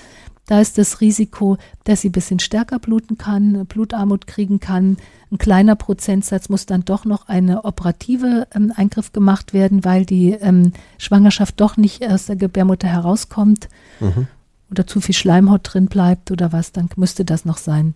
Da 0.47 0.61
ist 0.61 0.79
das 0.79 1.01
Risiko, 1.01 1.59
dass 1.85 2.01
sie 2.01 2.09
ein 2.09 2.13
bisschen 2.13 2.39
stärker 2.39 2.79
bluten 2.79 3.19
kann, 3.19 3.67
Blutarmut 3.67 4.29
kriegen 4.29 4.61
kann. 4.61 4.97
Ein 5.33 5.39
kleiner 5.39 5.75
Prozentsatz 5.75 6.49
muss 6.49 6.67
dann 6.67 6.85
doch 6.85 7.05
noch 7.05 7.29
eine 7.29 7.65
operative 7.65 8.47
ähm, 8.55 8.73
Eingriff 8.75 9.13
gemacht 9.13 9.53
werden, 9.53 9.85
weil 9.85 10.07
die 10.07 10.31
ähm, 10.31 10.73
Schwangerschaft 10.99 11.61
doch 11.61 11.77
nicht 11.77 12.07
aus 12.09 12.27
der 12.27 12.37
Gebärmutter 12.37 12.87
herauskommt 12.87 13.69
mhm. 13.99 14.29
Oder 14.71 14.87
zu 14.87 15.01
viel 15.01 15.15
Schleimhaut 15.15 15.61
drin 15.65 15.87
bleibt 15.87 16.31
oder 16.31 16.53
was, 16.53 16.73
dann 16.73 16.89
müsste 16.97 17.25
das 17.25 17.45
noch 17.45 17.59
sein. 17.59 17.95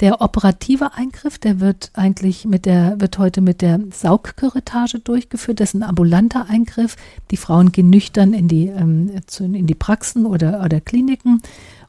Der 0.00 0.20
operative 0.20 0.94
Eingriff, 0.94 1.38
der 1.38 1.58
wird 1.58 1.90
eigentlich 1.94 2.44
mit 2.44 2.66
der, 2.66 3.00
wird 3.00 3.18
heute 3.18 3.40
mit 3.40 3.62
der 3.62 3.80
Saugküretage 3.92 5.00
durchgeführt. 5.00 5.58
Das 5.58 5.70
ist 5.70 5.74
ein 5.74 5.82
ambulanter 5.82 6.46
Eingriff. 6.48 6.96
Die 7.32 7.36
Frauen 7.36 7.72
gehen 7.72 7.90
nüchtern 7.90 8.32
in 8.32 8.46
die, 8.46 8.68
ähm, 8.68 9.10
in 9.40 9.66
die 9.66 9.74
Praxen 9.74 10.24
oder, 10.24 10.62
oder 10.64 10.80
Kliniken. 10.80 11.42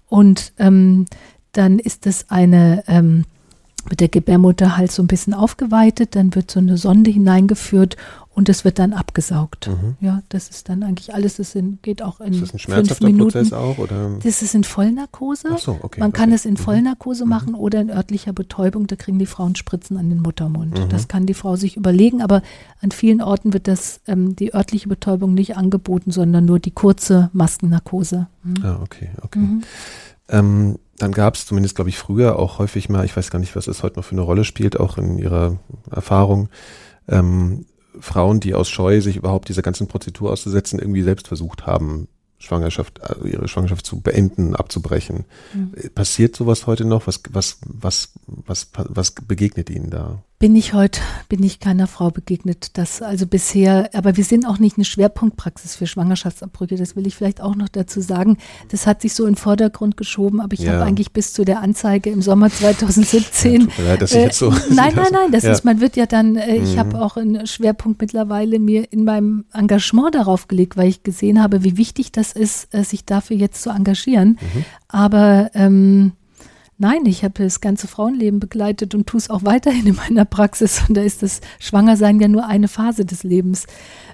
Und 0.07 0.53
ähm, 0.57 1.05
dann 1.51 1.77
ist 1.77 2.07
es 2.07 2.31
eine, 2.31 2.83
ähm, 2.87 3.25
mit 3.89 3.99
der 3.99 4.09
Gebärmutter 4.09 4.75
halt 4.75 4.91
so 4.91 5.03
ein 5.03 5.07
bisschen 5.07 5.35
aufgeweitet, 5.35 6.15
dann 6.15 6.33
wird 6.33 6.49
so 6.49 6.59
eine 6.59 6.77
Sonde 6.77 7.11
hineingeführt 7.11 7.95
und 8.39 8.47
es 8.47 8.63
wird 8.63 8.79
dann 8.79 8.93
abgesaugt. 8.93 9.67
Mhm. 9.67 9.97
Ja, 9.99 10.23
das 10.29 10.47
ist 10.47 10.69
dann 10.69 10.81
eigentlich 10.81 11.13
alles, 11.13 11.35
das 11.35 11.55
in, 11.55 11.79
geht 11.81 12.01
auch 12.01 12.21
in 12.21 12.31
ist 12.31 12.41
das 12.41 12.53
ein 12.53 12.59
schmerzhafter 12.59 12.95
fünf 12.95 13.11
Minuten. 13.11 13.31
Prozess 13.33 13.51
auch? 13.51 13.77
Oder? 13.79 14.11
Das 14.23 14.41
ist 14.41 14.55
in 14.55 14.63
Vollnarkose. 14.63 15.49
Ach 15.51 15.57
so, 15.57 15.77
okay, 15.81 15.99
Man 15.99 16.13
kann 16.13 16.29
okay. 16.29 16.35
es 16.35 16.45
in 16.45 16.53
mhm. 16.53 16.57
Vollnarkose 16.57 17.25
mhm. 17.25 17.29
machen 17.29 17.53
oder 17.53 17.81
in 17.81 17.89
örtlicher 17.89 18.31
Betäubung, 18.31 18.87
da 18.87 18.95
kriegen 18.95 19.19
die 19.19 19.25
Frauen 19.25 19.57
Spritzen 19.57 19.97
an 19.97 20.09
den 20.09 20.21
Muttermund. 20.21 20.79
Mhm. 20.79 20.87
Das 20.87 21.09
kann 21.09 21.25
die 21.25 21.33
Frau 21.33 21.57
sich 21.57 21.75
überlegen, 21.75 22.21
aber 22.21 22.41
an 22.81 22.91
vielen 22.91 23.21
Orten 23.21 23.51
wird 23.51 23.67
das, 23.67 23.99
ähm, 24.07 24.37
die 24.37 24.53
örtliche 24.53 24.87
Betäubung 24.87 25.33
nicht 25.33 25.57
angeboten, 25.57 26.11
sondern 26.11 26.45
nur 26.45 26.59
die 26.59 26.71
kurze 26.71 27.29
Maskennarkose. 27.33 28.27
Mhm. 28.43 28.55
Ah, 28.63 28.79
okay, 28.81 29.09
okay. 29.21 29.39
Mhm. 29.39 29.63
Ähm, 30.29 30.79
dann 30.97 31.11
gab 31.11 31.35
es 31.35 31.45
zumindest, 31.45 31.75
glaube 31.75 31.89
ich, 31.89 31.97
früher 31.97 32.39
auch 32.39 32.57
häufig 32.59 32.87
mal, 32.87 33.03
ich 33.03 33.17
weiß 33.17 33.31
gar 33.31 33.39
nicht, 33.39 33.57
was 33.57 33.67
es 33.67 33.83
heute 33.83 33.99
noch 33.99 34.05
für 34.05 34.13
eine 34.13 34.21
Rolle 34.21 34.45
spielt, 34.45 34.79
auch 34.79 34.97
in 34.97 35.17
Ihrer 35.17 35.59
Erfahrung, 35.91 36.47
ähm, 37.09 37.65
Frauen, 37.99 38.39
die 38.39 38.53
aus 38.53 38.69
Scheu 38.69 39.01
sich 39.01 39.17
überhaupt 39.17 39.49
dieser 39.49 39.61
ganzen 39.61 39.87
Prozedur 39.87 40.31
auszusetzen, 40.31 40.79
irgendwie 40.79 41.03
selbst 41.03 41.27
versucht 41.27 41.65
haben, 41.65 42.07
Schwangerschaft, 42.39 43.01
also 43.03 43.25
ihre 43.25 43.47
Schwangerschaft 43.47 43.85
zu 43.85 43.99
beenden, 43.99 44.55
abzubrechen. 44.55 45.25
Mhm. 45.53 45.73
Passiert 45.93 46.35
sowas 46.35 46.67
heute 46.67 46.85
noch? 46.85 47.05
Was, 47.05 47.21
was, 47.29 47.59
was, 47.65 48.13
was, 48.27 48.69
was 48.73 49.11
begegnet 49.11 49.69
Ihnen 49.69 49.89
da? 49.89 50.23
Bin 50.39 50.55
ich 50.55 50.73
heute, 50.73 51.01
bin 51.27 51.43
ich 51.43 51.59
keiner 51.59 51.85
Frau 51.85 52.11
begegnet. 52.11 52.77
Das 52.77 53.01
also 53.01 53.27
bisher, 53.27 53.89
aber 53.93 54.15
wir 54.15 54.23
sind 54.23 54.45
auch 54.45 54.57
nicht 54.57 54.77
eine 54.77 54.85
Schwerpunktpraxis 54.85 55.75
für 55.75 55.85
Schwangerschaftsabbrüche, 55.85 56.77
das 56.77 56.95
will 56.95 57.05
ich 57.05 57.15
vielleicht 57.15 57.41
auch 57.41 57.55
noch 57.55 57.67
dazu 57.67 57.99
sagen. 57.99 58.37
Das 58.69 58.87
hat 58.87 59.01
sich 59.01 59.13
so 59.13 59.25
in 59.25 59.33
den 59.33 59.35
Vordergrund 59.35 59.97
geschoben, 59.97 60.39
aber 60.39 60.53
ich 60.53 60.61
ja. 60.61 60.73
habe 60.73 60.85
eigentlich 60.85 61.11
bis 61.11 61.33
zu 61.33 61.43
der 61.43 61.59
Anzeige 61.59 62.09
im 62.09 62.21
Sommer 62.21 62.49
2017. 62.49 63.67
Ja, 63.77 63.83
leid, 63.83 64.01
ich 64.01 64.13
jetzt 64.13 64.39
so 64.39 64.49
nein, 64.69 64.93
nein, 64.95 65.11
nein, 65.11 65.31
das 65.31 65.43
ja. 65.43 65.51
ist, 65.51 65.65
man 65.65 65.81
wird 65.81 65.97
ja 65.97 66.05
dann, 66.05 66.37
äh, 66.37 66.55
ich 66.55 66.75
mhm. 66.75 66.79
habe 66.79 67.01
auch 67.01 67.17
einen 67.17 67.45
Schwerpunkt 67.45 67.99
mittlerweile 67.99 68.59
mir 68.59 68.93
in 68.93 69.03
meinem 69.03 69.43
Engagement 69.53 70.15
darauf 70.15 70.47
gelegt, 70.47 70.77
weil 70.77 70.87
ich 70.87 71.03
gesehen 71.03 71.43
habe, 71.43 71.65
wie 71.65 71.75
wichtig 71.75 72.13
das 72.13 72.31
ist, 72.31 72.73
äh, 72.73 72.85
sich 72.85 73.03
dafür 73.03 73.35
jetzt 73.35 73.61
zu 73.61 73.71
engagieren. 73.71 74.39
Mhm. 74.39 74.65
Aber 74.87 75.51
ähm, 75.53 76.13
Nein, 76.81 77.05
ich 77.07 77.25
habe 77.25 77.43
das 77.43 77.59
ganze 77.59 77.89
Frauenleben 77.89 78.39
begleitet 78.39 78.95
und 78.95 79.05
tue 79.05 79.17
es 79.17 79.29
auch 79.29 79.43
weiterhin 79.43 79.85
in 79.85 79.95
meiner 79.95 80.23
Praxis. 80.23 80.81
Und 80.87 80.95
da 80.95 81.01
ist 81.01 81.21
das 81.21 81.41
Schwangersein 81.59 82.21
ja 82.21 82.29
nur 82.29 82.47
eine 82.47 82.69
Phase 82.69 83.03
des 83.03 83.23
Lebens 83.23 83.67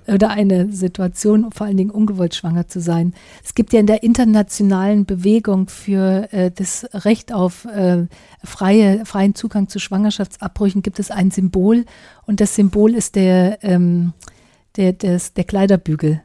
oder 0.08 0.32
eine 0.32 0.72
Situation, 0.72 1.52
vor 1.52 1.68
allen 1.68 1.78
Dingen 1.78 1.92
ungewollt 1.92 2.34
schwanger 2.34 2.68
zu 2.68 2.82
sein. 2.82 3.14
Es 3.44 3.54
gibt 3.54 3.72
ja 3.72 3.80
in 3.80 3.86
der 3.86 4.02
internationalen 4.02 5.06
Bewegung 5.06 5.70
für 5.70 6.28
äh, 6.34 6.50
das 6.50 6.88
Recht 6.92 7.32
auf 7.32 7.66
äh, 7.66 8.08
freie, 8.44 9.06
freien 9.06 9.36
Zugang 9.36 9.70
zu 9.70 9.78
Schwangerschaftsabbrüchen 9.78 10.82
gibt 10.82 10.98
es 10.98 11.12
ein 11.12 11.30
Symbol 11.30 11.86
und 12.26 12.42
das 12.42 12.56
Symbol 12.56 12.96
ist 12.96 13.16
der, 13.16 13.64
ähm, 13.64 14.14
der, 14.76 14.94
des, 14.94 15.34
der 15.34 15.44
Kleiderbügel 15.44 16.24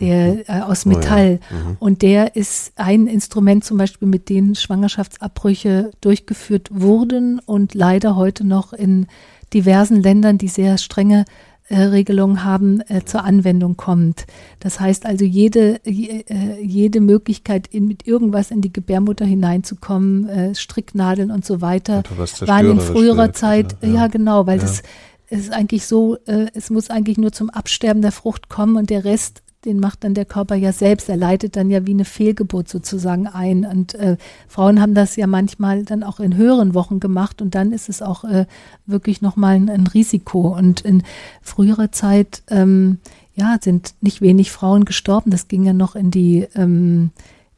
der 0.00 0.34
mhm. 0.34 0.42
äh, 0.46 0.60
aus 0.62 0.86
Metall. 0.86 1.40
Oh 1.40 1.54
ja. 1.54 1.60
mhm. 1.60 1.76
Und 1.78 2.02
der 2.02 2.36
ist 2.36 2.72
ein 2.76 3.06
Instrument 3.06 3.64
zum 3.64 3.78
Beispiel, 3.78 4.08
mit 4.08 4.28
dem 4.28 4.54
Schwangerschaftsabbrüche 4.54 5.90
durchgeführt 6.00 6.68
wurden 6.72 7.38
und 7.38 7.74
leider 7.74 8.16
heute 8.16 8.46
noch 8.46 8.72
in 8.72 9.06
diversen 9.52 10.00
Ländern, 10.02 10.38
die 10.38 10.48
sehr 10.48 10.78
strenge 10.78 11.24
äh, 11.68 11.82
Regelungen 11.82 12.44
haben, 12.44 12.80
äh, 12.88 13.04
zur 13.04 13.24
Anwendung 13.24 13.76
kommt. 13.76 14.26
Das 14.58 14.80
heißt 14.80 15.06
also, 15.06 15.24
jede, 15.24 15.80
je, 15.84 16.24
äh, 16.28 16.60
jede 16.60 17.00
Möglichkeit, 17.00 17.68
in, 17.68 17.86
mit 17.86 18.06
irgendwas 18.06 18.50
in 18.50 18.60
die 18.60 18.72
Gebärmutter 18.72 19.24
hineinzukommen, 19.24 20.28
äh, 20.28 20.54
Stricknadeln 20.54 21.30
und 21.30 21.44
so 21.44 21.60
weiter, 21.60 22.02
waren 22.40 22.70
in 22.72 22.80
früherer 22.80 23.32
Zeit, 23.32 23.76
ja, 23.82 23.88
ja 23.88 24.06
genau, 24.08 24.46
weil 24.46 24.58
ja. 24.58 24.62
das 24.64 24.82
es 25.30 25.42
ist 25.42 25.52
eigentlich 25.52 25.86
so, 25.86 26.16
äh, 26.26 26.48
es 26.54 26.70
muss 26.70 26.90
eigentlich 26.90 27.16
nur 27.16 27.32
zum 27.32 27.50
Absterben 27.50 28.02
der 28.02 28.12
Frucht 28.12 28.48
kommen 28.48 28.76
und 28.76 28.90
der 28.90 29.04
Rest 29.04 29.42
den 29.64 29.78
macht 29.78 30.04
dann 30.04 30.14
der 30.14 30.24
Körper 30.24 30.54
ja 30.54 30.72
selbst. 30.72 31.08
Er 31.08 31.16
leitet 31.16 31.56
dann 31.56 31.70
ja 31.70 31.86
wie 31.86 31.92
eine 31.92 32.06
Fehlgeburt 32.06 32.68
sozusagen 32.68 33.26
ein. 33.26 33.66
Und 33.66 33.94
äh, 33.94 34.16
Frauen 34.48 34.80
haben 34.80 34.94
das 34.94 35.16
ja 35.16 35.26
manchmal 35.26 35.84
dann 35.84 36.02
auch 36.02 36.18
in 36.18 36.36
höheren 36.36 36.74
Wochen 36.74 36.98
gemacht 36.98 37.42
und 37.42 37.54
dann 37.54 37.72
ist 37.72 37.88
es 37.88 38.00
auch 38.00 38.24
äh, 38.24 38.46
wirklich 38.86 39.20
nochmal 39.20 39.56
ein, 39.56 39.68
ein 39.68 39.86
Risiko. 39.86 40.56
Und 40.56 40.80
in 40.80 41.02
früherer 41.42 41.92
Zeit, 41.92 42.42
ähm, 42.48 42.98
ja, 43.34 43.58
sind 43.60 43.94
nicht 44.00 44.22
wenig 44.22 44.50
Frauen 44.50 44.84
gestorben. 44.84 45.30
Das 45.30 45.48
ging 45.48 45.64
ja 45.64 45.74
noch 45.74 45.94
in 45.94 46.10
die, 46.10 46.46
ähm, 46.54 47.10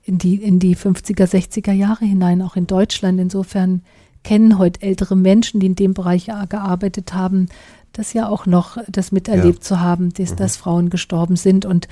in 0.03 0.18
die, 0.18 0.36
in 0.36 0.59
die 0.59 0.76
50er, 0.76 1.26
60er 1.26 1.72
Jahre 1.72 2.05
hinein, 2.05 2.42
auch 2.42 2.57
in 2.57 2.66
Deutschland. 2.66 3.20
Insofern 3.20 3.82
kennen 4.24 4.59
heute 4.59 4.82
ältere 4.82 5.16
Menschen, 5.16 5.61
die 5.61 5.66
in 5.66 5.74
dem 5.76 5.94
Bereich 5.94 6.26
gearbeitet 6.48 7.14
haben, 7.14 7.48
das 7.93 8.12
ja 8.12 8.28
auch 8.28 8.47
noch 8.47 8.78
das 8.88 9.12
miterlebt 9.12 9.59
ja. 9.59 9.64
zu 9.64 9.80
haben, 9.80 10.12
dass, 10.12 10.32
mhm. 10.32 10.36
dass 10.36 10.57
Frauen 10.57 10.90
gestorben 10.90 11.36
sind. 11.36 11.64
Und 11.66 11.88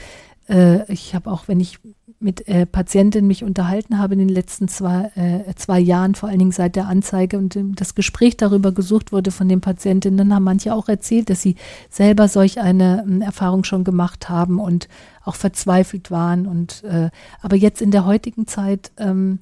äh, 0.49 0.91
ich 0.93 1.15
habe 1.15 1.31
auch, 1.31 1.49
wenn 1.49 1.61
ich 1.61 1.79
mit 2.23 2.47
äh, 2.49 2.67
Patientinnen 2.67 3.27
mich 3.27 3.45
unterhalten 3.45 3.99
habe 3.99 4.13
in 4.13 4.19
den 4.19 4.29
letzten 4.29 4.69
zwei, 4.69 5.11
äh, 5.15 5.55
zwei 5.55 5.81
Jahren, 5.81 6.15
vor 6.15 6.29
allen 6.29 6.39
Dingen 6.39 6.53
seit 6.53 6.77
der 6.77 6.87
Anzeige 6.87 7.39
und 7.39 7.57
äh, 7.57 7.65
das 7.75 7.95
Gespräch 7.95 8.37
darüber 8.37 8.73
gesucht 8.73 9.11
wurde 9.11 9.31
von 9.31 9.49
den 9.49 9.63
Patientinnen, 9.63 10.19
dann 10.19 10.35
haben 10.35 10.45
manche 10.45 10.75
auch 10.75 10.89
erzählt, 10.89 11.31
dass 11.31 11.41
sie 11.41 11.57
selber 11.89 12.29
solch 12.29 12.61
eine 12.61 13.07
äh, 13.09 13.25
Erfahrung 13.25 13.65
schon 13.65 13.85
gemacht 13.85 14.29
haben 14.29 14.61
und 14.61 14.89
auch 15.25 15.35
verzweifelt 15.35 16.11
waren. 16.11 16.47
Und 16.47 16.85
äh, 16.85 17.11
aber 17.41 17.57
jetzt 17.57 17.81
in 17.81 17.91
der 17.91 18.05
heutigen 18.05 18.47
Zeit 18.47 18.93
ähm, 18.99 19.39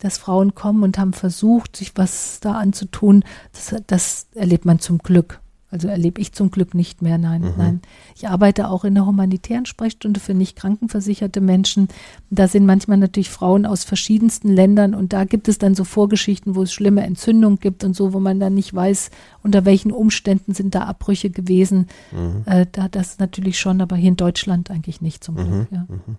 dass 0.00 0.18
Frauen 0.18 0.54
kommen 0.54 0.82
und 0.82 0.98
haben 0.98 1.12
versucht, 1.12 1.76
sich 1.76 1.92
was 1.94 2.40
da 2.40 2.52
anzutun, 2.52 3.22
das, 3.52 3.74
das 3.86 4.26
erlebt 4.34 4.64
man 4.64 4.78
zum 4.80 4.98
Glück. 4.98 5.40
Also 5.70 5.88
erlebe 5.88 6.20
ich 6.20 6.32
zum 6.32 6.50
Glück 6.50 6.74
nicht 6.74 7.00
mehr. 7.00 7.16
Nein, 7.16 7.42
mhm. 7.42 7.52
nein. 7.56 7.80
Ich 8.16 8.28
arbeite 8.28 8.68
auch 8.68 8.84
in 8.84 8.94
der 8.94 9.06
humanitären 9.06 9.66
Sprechstunde 9.66 10.18
für 10.18 10.34
nicht 10.34 10.56
krankenversicherte 10.56 11.40
Menschen. 11.40 11.88
Da 12.30 12.48
sind 12.48 12.66
manchmal 12.66 12.96
natürlich 12.96 13.30
Frauen 13.30 13.66
aus 13.66 13.84
verschiedensten 13.84 14.48
Ländern 14.48 14.94
und 14.94 15.12
da 15.12 15.24
gibt 15.24 15.48
es 15.48 15.58
dann 15.58 15.74
so 15.74 15.84
Vorgeschichten, 15.84 16.54
wo 16.56 16.62
es 16.62 16.72
schlimme 16.72 17.02
Entzündungen 17.02 17.58
gibt 17.60 17.84
und 17.84 17.94
so, 17.94 18.12
wo 18.12 18.20
man 18.20 18.40
dann 18.40 18.54
nicht 18.54 18.74
weiß, 18.74 19.10
unter 19.42 19.64
welchen 19.64 19.92
Umständen 19.92 20.54
sind 20.54 20.74
da 20.74 20.82
Abbrüche 20.82 21.30
gewesen. 21.30 21.86
Mhm. 22.10 22.42
Äh, 22.46 22.66
da 22.72 22.88
das 22.88 23.18
natürlich 23.18 23.58
schon, 23.58 23.80
aber 23.80 23.96
hier 23.96 24.08
in 24.08 24.16
Deutschland 24.16 24.70
eigentlich 24.70 25.00
nicht 25.00 25.22
zum 25.22 25.36
Glück. 25.36 25.48
Mhm. 25.48 25.66
Ja. 25.70 25.86
Mhm. 25.88 26.16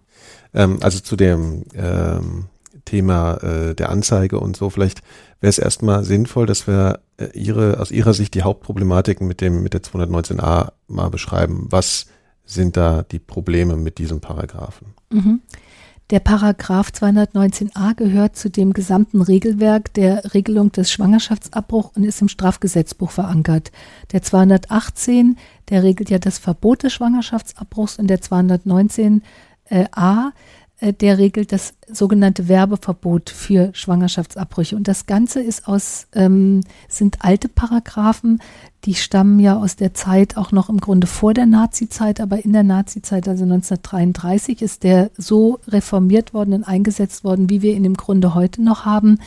Ähm, 0.53 0.77
also 0.81 0.99
zu 0.99 1.15
dem 1.15 1.63
ähm, 1.75 2.45
Thema 2.85 3.35
äh, 3.35 3.75
der 3.75 3.89
Anzeige 3.89 4.39
und 4.39 4.55
so. 4.55 4.69
Vielleicht 4.69 5.01
wäre 5.41 5.49
es 5.49 5.59
erstmal 5.59 6.03
sinnvoll, 6.03 6.45
dass 6.45 6.67
wir 6.67 6.99
äh, 7.17 7.27
ihre, 7.33 7.79
aus 7.79 7.91
Ihrer 7.91 8.13
Sicht 8.13 8.35
die 8.35 8.43
Hauptproblematiken 8.43 9.27
mit 9.27 9.41
dem, 9.41 9.63
mit 9.63 9.73
der 9.73 9.81
219a 9.81 10.71
mal 10.87 11.09
beschreiben. 11.09 11.67
Was 11.69 12.05
sind 12.45 12.77
da 12.77 13.03
die 13.03 13.19
Probleme 13.19 13.75
mit 13.75 13.97
diesem 13.97 14.21
Paragraphen? 14.21 14.93
Mhm. 15.11 15.41
Der 16.11 16.19
Paragraph 16.19 16.89
219a 16.89 17.95
gehört 17.95 18.35
zu 18.35 18.49
dem 18.49 18.73
gesamten 18.73 19.21
Regelwerk 19.21 19.93
der 19.93 20.33
Regelung 20.33 20.71
des 20.73 20.91
Schwangerschaftsabbruchs 20.91 21.95
und 21.95 22.03
ist 22.03 22.21
im 22.21 22.27
Strafgesetzbuch 22.27 23.11
verankert. 23.11 23.71
Der 24.11 24.21
218, 24.21 25.37
der 25.69 25.83
regelt 25.83 26.09
ja 26.09 26.19
das 26.19 26.37
Verbot 26.37 26.83
des 26.83 26.91
Schwangerschaftsabbruchs 26.91 27.97
und 27.97 28.07
der 28.07 28.19
219a 28.19 29.21
äh, 29.69 29.85
der 30.81 31.17
regelt 31.17 31.51
das 31.51 31.75
sogenannte 31.87 32.47
Werbeverbot 32.47 33.29
für 33.29 33.69
Schwangerschaftsabbrüche. 33.73 34.75
Und 34.75 34.87
das 34.87 35.05
Ganze 35.05 35.41
ist 35.41 35.67
aus, 35.67 36.07
ähm, 36.13 36.61
sind 36.89 37.23
alte 37.23 37.49
Paragraphen, 37.49 38.41
die 38.85 38.95
stammen 38.95 39.39
ja 39.39 39.57
aus 39.57 39.75
der 39.75 39.93
Zeit 39.93 40.37
auch 40.37 40.51
noch 40.51 40.69
im 40.69 40.79
Grunde 40.79 41.05
vor 41.05 41.35
der 41.35 41.45
Nazizeit, 41.45 42.19
aber 42.19 42.43
in 42.43 42.53
der 42.53 42.63
Nazizeit, 42.63 43.27
also 43.27 43.43
1933, 43.43 44.61
ist 44.63 44.83
der 44.83 45.11
so 45.17 45.59
reformiert 45.67 46.33
worden 46.33 46.55
und 46.55 46.63
eingesetzt 46.63 47.23
worden, 47.23 47.49
wie 47.49 47.61
wir 47.61 47.73
ihn 47.73 47.85
im 47.85 47.95
Grunde 47.95 48.33
heute 48.33 48.63
noch 48.63 48.85
haben. 48.85 49.19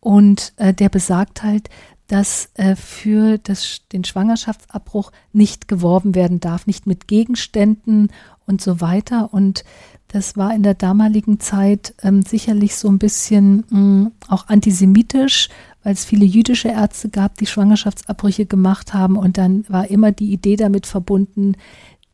Und 0.00 0.54
äh, 0.56 0.72
der 0.72 0.88
besagt 0.88 1.42
halt, 1.42 1.68
dass 2.08 2.50
äh, 2.54 2.76
für 2.76 3.38
das, 3.38 3.80
den 3.92 4.04
Schwangerschaftsabbruch 4.04 5.12
nicht 5.32 5.68
geworben 5.68 6.14
werden 6.14 6.40
darf, 6.40 6.66
nicht 6.66 6.86
mit 6.86 7.08
Gegenständen 7.08 8.10
und 8.46 8.62
so 8.62 8.80
weiter. 8.80 9.34
Und 9.34 9.64
das 10.08 10.36
war 10.36 10.54
in 10.54 10.62
der 10.62 10.74
damaligen 10.74 11.40
Zeit 11.40 11.94
ähm, 12.02 12.22
sicherlich 12.22 12.76
so 12.76 12.88
ein 12.88 12.98
bisschen 12.98 13.64
mh, 13.70 13.78
mm, 13.78 14.12
auch 14.28 14.48
antisemitisch, 14.48 15.48
weil 15.82 15.92
es 15.92 16.04
viele 16.04 16.24
jüdische 16.24 16.68
Ärzte 16.68 17.08
gab, 17.08 17.36
die 17.38 17.46
Schwangerschaftsabbrüche 17.46 18.46
gemacht 18.46 18.94
haben. 18.94 19.16
Und 19.16 19.38
dann 19.38 19.64
war 19.68 19.90
immer 19.90 20.12
die 20.12 20.32
Idee 20.32 20.56
damit 20.56 20.86
verbunden, 20.86 21.54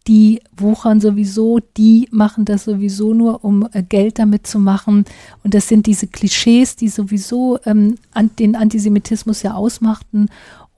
die 0.08 0.40
wuchern 0.56 1.00
sowieso, 1.00 1.60
die 1.76 2.08
machen 2.10 2.44
das 2.44 2.64
sowieso 2.64 3.14
nur, 3.14 3.44
um 3.44 3.68
äh, 3.72 3.82
Geld 3.82 4.18
damit 4.18 4.46
zu 4.46 4.58
machen. 4.58 5.04
Und 5.44 5.54
das 5.54 5.68
sind 5.68 5.86
diese 5.86 6.08
Klischees, 6.08 6.76
die 6.76 6.88
sowieso 6.88 7.58
ähm, 7.64 7.96
an, 8.12 8.30
den 8.38 8.56
Antisemitismus 8.56 9.42
ja 9.42 9.54
ausmachten 9.54 10.28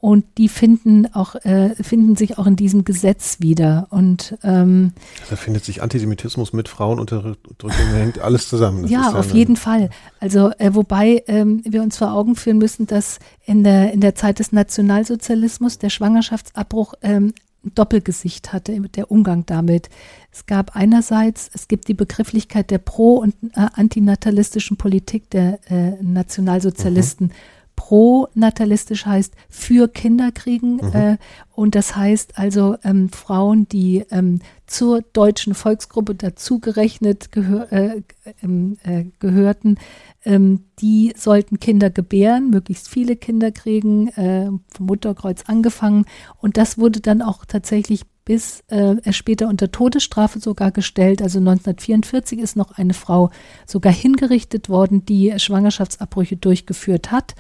und 0.05 0.27
die 0.37 0.51
finden 0.51 1.07
auch 1.15 1.35
äh, 1.47 1.75
finden 1.83 2.15
sich 2.15 2.37
auch 2.37 2.47
in 2.47 2.57
diesem 2.57 2.85
Gesetz 2.85 3.39
wieder 3.41 3.87
und 3.89 4.37
ähm, 4.43 4.93
da 5.31 5.37
findet 5.37 5.65
sich 5.65 5.83
Antisemitismus 5.83 6.53
mit 6.53 6.69
Frauenunterdrückung 6.69 7.71
hängt 7.71 8.19
alles 8.19 8.51
zusammen. 8.51 8.83
Das 8.83 8.91
ja, 8.91 9.15
auf 9.15 9.33
jeden 9.33 9.57
Fall. 9.57 9.89
Also 10.21 10.51
äh, 10.59 10.75
wobei 10.75 11.25
ähm, 11.27 11.63
wir 11.65 11.81
uns 11.81 11.97
vor 11.97 12.13
Augen 12.13 12.37
führen 12.37 12.59
müssen, 12.59 12.87
dass 12.87 13.19
in 13.47 13.65
der 13.65 13.95
in 13.95 14.03
der 14.03 14.15
Zeit 14.15 14.41
des 14.41 14.53
Nationalsozialismus 14.53 15.79
der 15.79 15.89
Schwangerschaftsabbruch 15.89 16.93
ähm, 17.01 17.33
ein 17.65 17.73
Doppelgesicht 17.75 18.53
hatte, 18.53 18.79
der 18.79 19.11
Umgang 19.11 19.47
damit. 19.47 19.89
Es 20.31 20.45
gab 20.45 20.77
einerseits, 20.77 21.49
es 21.55 21.67
gibt 21.67 21.89
die 21.89 21.95
Begrifflichkeit 21.95 22.71
der 22.71 22.77
pro- 22.77 23.21
und 23.21 23.35
äh, 23.55 23.69
antinatalistischen 23.73 24.77
Politik 24.77 25.31
der 25.31 25.61
äh, 25.71 25.93
Nationalsozialisten. 26.03 27.29
Mhm 27.29 27.33
pro-natalistisch 27.77 29.07
heißt 29.07 29.35
für 29.49 29.89
Kinder 29.89 30.33
kriegen. 30.33 30.77
Mhm. 30.77 30.93
Äh, 30.93 31.17
und 31.53 31.75
das 31.75 31.97
heißt 31.97 32.39
also 32.39 32.77
ähm, 32.83 33.09
Frauen, 33.11 33.69
die 33.69 34.05
ähm, 34.11 34.41
zur 34.67 35.03
deutschen 35.13 35.55
Volksgruppe 35.55 36.15
dazugerechnet 36.15 37.31
gehör, 37.33 37.71
äh, 37.73 38.03
ähm, 38.43 38.79
äh, 38.85 39.05
gehörten, 39.19 39.79
ähm, 40.25 40.65
die 40.81 41.13
sollten 41.17 41.61
Kinder 41.61 41.91
gebären, 41.91 42.51
möglichst 42.51 42.89
viele 42.89 43.17
Kinder 43.17 43.53
kriegen, 43.53 44.09
äh, 44.09 44.51
vom 44.69 44.87
Mutterkreuz 44.87 45.45
angefangen. 45.47 46.07
Und 46.41 46.57
das 46.57 46.79
wurde 46.79 47.01
dann 47.01 47.23
auch 47.23 47.45
tatsächlich 47.45 48.03
bis 48.25 48.63
äh, 48.69 48.97
er 49.03 49.13
später 49.13 49.49
unter 49.49 49.71
Todesstrafe 49.71 50.41
sogar 50.41 50.71
gestellt. 50.71 51.21
Also 51.21 51.39
1944 51.39 52.39
ist 52.39 52.57
noch 52.57 52.73
eine 52.73 52.95
Frau 52.95 53.31
sogar 53.67 53.93
hingerichtet 53.93 54.69
worden, 54.69 55.05
die 55.05 55.35
Schwangerschaftsabbrüche 55.37 56.37
durchgeführt 56.37 57.11
hat. 57.11 57.35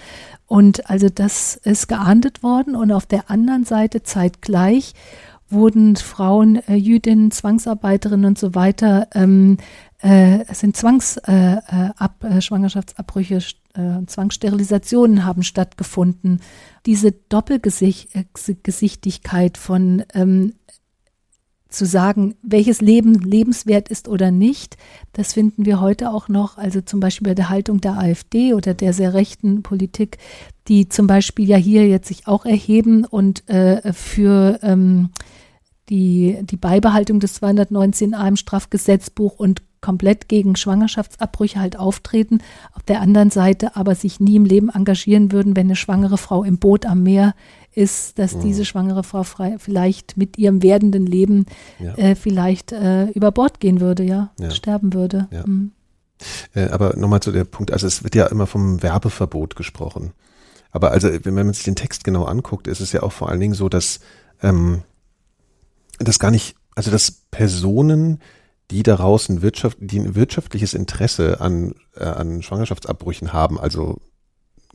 Und 0.46 0.90
also 0.90 1.08
das 1.08 1.56
ist 1.56 1.88
geahndet 1.88 2.42
worden. 2.42 2.76
Und 2.76 2.92
auf 2.92 3.06
der 3.06 3.30
anderen 3.30 3.64
Seite 3.64 4.02
zeitgleich 4.02 4.92
wurden 5.48 5.96
Frauen, 5.96 6.56
äh, 6.68 6.74
Jüdinnen, 6.74 7.30
Zwangsarbeiterinnen 7.30 8.26
und 8.26 8.38
so 8.38 8.54
weiter, 8.54 9.08
ähm, 9.14 9.56
äh, 10.00 10.44
sind 10.52 10.76
Zwangs, 10.76 11.16
äh, 11.16 11.56
äh 11.56 11.90
äh, 12.22 12.40
äh, 13.74 14.06
Zwangssterilisationen 14.06 15.24
haben 15.24 15.42
stattgefunden. 15.42 16.40
Diese 16.84 17.12
Doppelgesichtigkeit 17.12 19.56
von 19.56 20.04
ähm, 20.12 20.52
zu 21.74 21.86
sagen, 21.86 22.34
welches 22.42 22.80
Leben 22.80 23.14
lebenswert 23.14 23.88
ist 23.88 24.08
oder 24.08 24.30
nicht, 24.30 24.76
das 25.12 25.34
finden 25.34 25.66
wir 25.66 25.80
heute 25.80 26.10
auch 26.10 26.28
noch, 26.28 26.56
also 26.56 26.80
zum 26.80 27.00
Beispiel 27.00 27.28
bei 27.28 27.34
der 27.34 27.50
Haltung 27.50 27.80
der 27.80 27.98
AfD 27.98 28.54
oder 28.54 28.74
der 28.74 28.92
sehr 28.92 29.14
rechten 29.14 29.62
Politik, 29.62 30.18
die 30.68 30.88
zum 30.88 31.06
Beispiel 31.06 31.48
ja 31.48 31.56
hier 31.56 31.86
jetzt 31.86 32.08
sich 32.08 32.26
auch 32.26 32.46
erheben 32.46 33.04
und 33.04 33.48
äh, 33.48 33.92
für 33.92 34.58
ähm, 34.62 35.10
die, 35.88 36.38
die 36.42 36.56
Beibehaltung 36.56 37.20
des 37.20 37.42
219a 37.42 38.26
im 38.26 38.36
Strafgesetzbuch 38.36 39.38
und 39.38 39.62
komplett 39.80 40.28
gegen 40.28 40.56
Schwangerschaftsabbrüche 40.56 41.60
halt 41.60 41.78
auftreten, 41.78 42.38
auf 42.72 42.82
der 42.84 43.02
anderen 43.02 43.28
Seite 43.28 43.76
aber 43.76 43.94
sich 43.94 44.18
nie 44.18 44.36
im 44.36 44.46
Leben 44.46 44.70
engagieren 44.70 45.30
würden, 45.30 45.56
wenn 45.56 45.66
eine 45.66 45.76
schwangere 45.76 46.16
Frau 46.16 46.42
im 46.42 46.56
Boot 46.56 46.86
am 46.86 47.02
Meer 47.02 47.34
ist, 47.74 48.18
dass 48.18 48.34
mhm. 48.34 48.40
diese 48.42 48.64
schwangere 48.64 49.04
Frau 49.04 49.22
frei, 49.22 49.56
vielleicht 49.58 50.16
mit 50.16 50.38
ihrem 50.38 50.62
werdenden 50.62 51.06
Leben 51.06 51.46
ja. 51.78 51.94
äh, 51.94 52.14
vielleicht 52.14 52.72
äh, 52.72 53.06
über 53.10 53.32
Bord 53.32 53.60
gehen 53.60 53.80
würde, 53.80 54.04
ja, 54.04 54.30
ja. 54.38 54.50
sterben 54.50 54.92
würde. 54.92 55.28
Ja. 55.30 55.44
Mhm. 55.46 55.72
Äh, 56.54 56.68
aber 56.68 56.96
nochmal 56.96 57.20
zu 57.20 57.32
der 57.32 57.44
Punkt, 57.44 57.72
also 57.72 57.86
es 57.86 58.04
wird 58.04 58.14
ja 58.14 58.26
immer 58.26 58.46
vom 58.46 58.82
Werbeverbot 58.82 59.56
gesprochen. 59.56 60.12
Aber 60.70 60.90
also, 60.90 61.08
wenn 61.22 61.34
man 61.34 61.52
sich 61.52 61.64
den 61.64 61.76
Text 61.76 62.02
genau 62.04 62.24
anguckt, 62.24 62.66
ist 62.66 62.80
es 62.80 62.92
ja 62.92 63.02
auch 63.02 63.12
vor 63.12 63.28
allen 63.28 63.40
Dingen 63.40 63.54
so, 63.54 63.68
dass 63.68 64.00
ähm, 64.42 64.82
das 65.98 66.18
gar 66.18 66.30
nicht, 66.30 66.56
also 66.74 66.90
dass 66.90 67.22
Personen, 67.30 68.20
die 68.70 68.82
daraus 68.82 69.28
ein, 69.28 69.42
Wirtschaft, 69.42 69.78
die 69.80 70.00
ein 70.00 70.14
wirtschaftliches 70.14 70.74
Interesse 70.74 71.40
an, 71.40 71.74
äh, 71.96 72.04
an 72.04 72.42
Schwangerschaftsabbrüchen 72.42 73.32
haben, 73.32 73.60
also 73.60 74.00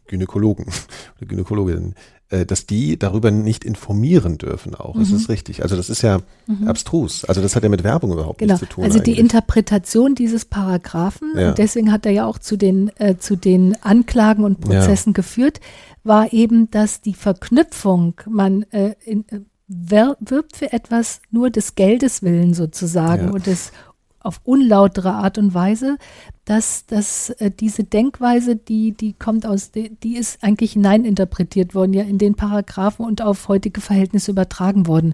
Gynäkologen 0.09 0.65
oder 1.17 1.27
Gynäkologinnen, 1.27 1.95
äh, 2.29 2.45
dass 2.45 2.65
die 2.65 2.99
darüber 2.99 3.31
nicht 3.31 3.63
informieren 3.63 4.37
dürfen 4.37 4.75
auch. 4.75 4.95
Mhm. 4.95 5.01
Ist 5.03 5.13
das 5.13 5.29
richtig? 5.29 5.63
Also 5.63 5.77
das 5.77 5.89
ist 5.89 6.01
ja 6.01 6.19
mhm. 6.47 6.67
abstrus. 6.67 7.23
Also 7.23 7.41
das 7.41 7.55
hat 7.55 7.63
ja 7.63 7.69
mit 7.69 7.83
Werbung 7.83 8.11
überhaupt 8.11 8.39
genau. 8.39 8.55
nichts 8.55 8.67
zu 8.67 8.73
tun. 8.73 8.83
Also 8.83 8.99
eigentlich. 8.99 9.15
die 9.15 9.21
Interpretation 9.21 10.15
dieses 10.15 10.45
Paragraphen, 10.45 11.31
ja. 11.35 11.49
und 11.49 11.57
deswegen 11.57 11.91
hat 11.91 12.05
er 12.05 12.11
ja 12.11 12.25
auch 12.25 12.39
zu 12.39 12.57
den, 12.57 12.91
äh, 12.97 13.17
zu 13.17 13.37
den 13.37 13.81
Anklagen 13.81 14.43
und 14.43 14.59
Prozessen 14.59 15.11
ja. 15.11 15.13
geführt, 15.13 15.61
war 16.03 16.33
eben, 16.33 16.69
dass 16.71 17.01
die 17.01 17.13
Verknüpfung, 17.13 18.15
man 18.27 18.63
äh, 18.71 18.95
in, 19.05 19.25
äh, 19.29 19.39
wirbt 19.67 20.57
für 20.57 20.73
etwas 20.73 21.21
nur 21.29 21.51
des 21.51 21.75
Geldes 21.75 22.23
willen 22.23 22.55
sozusagen 22.55 23.27
ja. 23.27 23.31
und 23.31 23.45
des 23.45 23.71
auf 24.21 24.41
unlautere 24.43 25.13
Art 25.13 25.37
und 25.37 25.53
Weise, 25.53 25.97
dass, 26.45 26.87
dass 26.87 27.29
äh, 27.29 27.51
diese 27.51 27.83
Denkweise, 27.83 28.55
die, 28.55 28.91
die 28.93 29.13
kommt 29.13 29.45
aus, 29.45 29.71
die, 29.71 29.95
die 30.01 30.17
ist 30.17 30.43
eigentlich 30.43 30.73
hineininterpretiert 30.73 31.75
worden, 31.75 31.93
ja 31.93 32.03
in 32.03 32.17
den 32.17 32.33
Paragraphen 32.33 33.05
und 33.05 33.21
auf 33.21 33.47
heutige 33.47 33.81
Verhältnisse 33.81 34.31
übertragen 34.31 34.87
worden. 34.87 35.13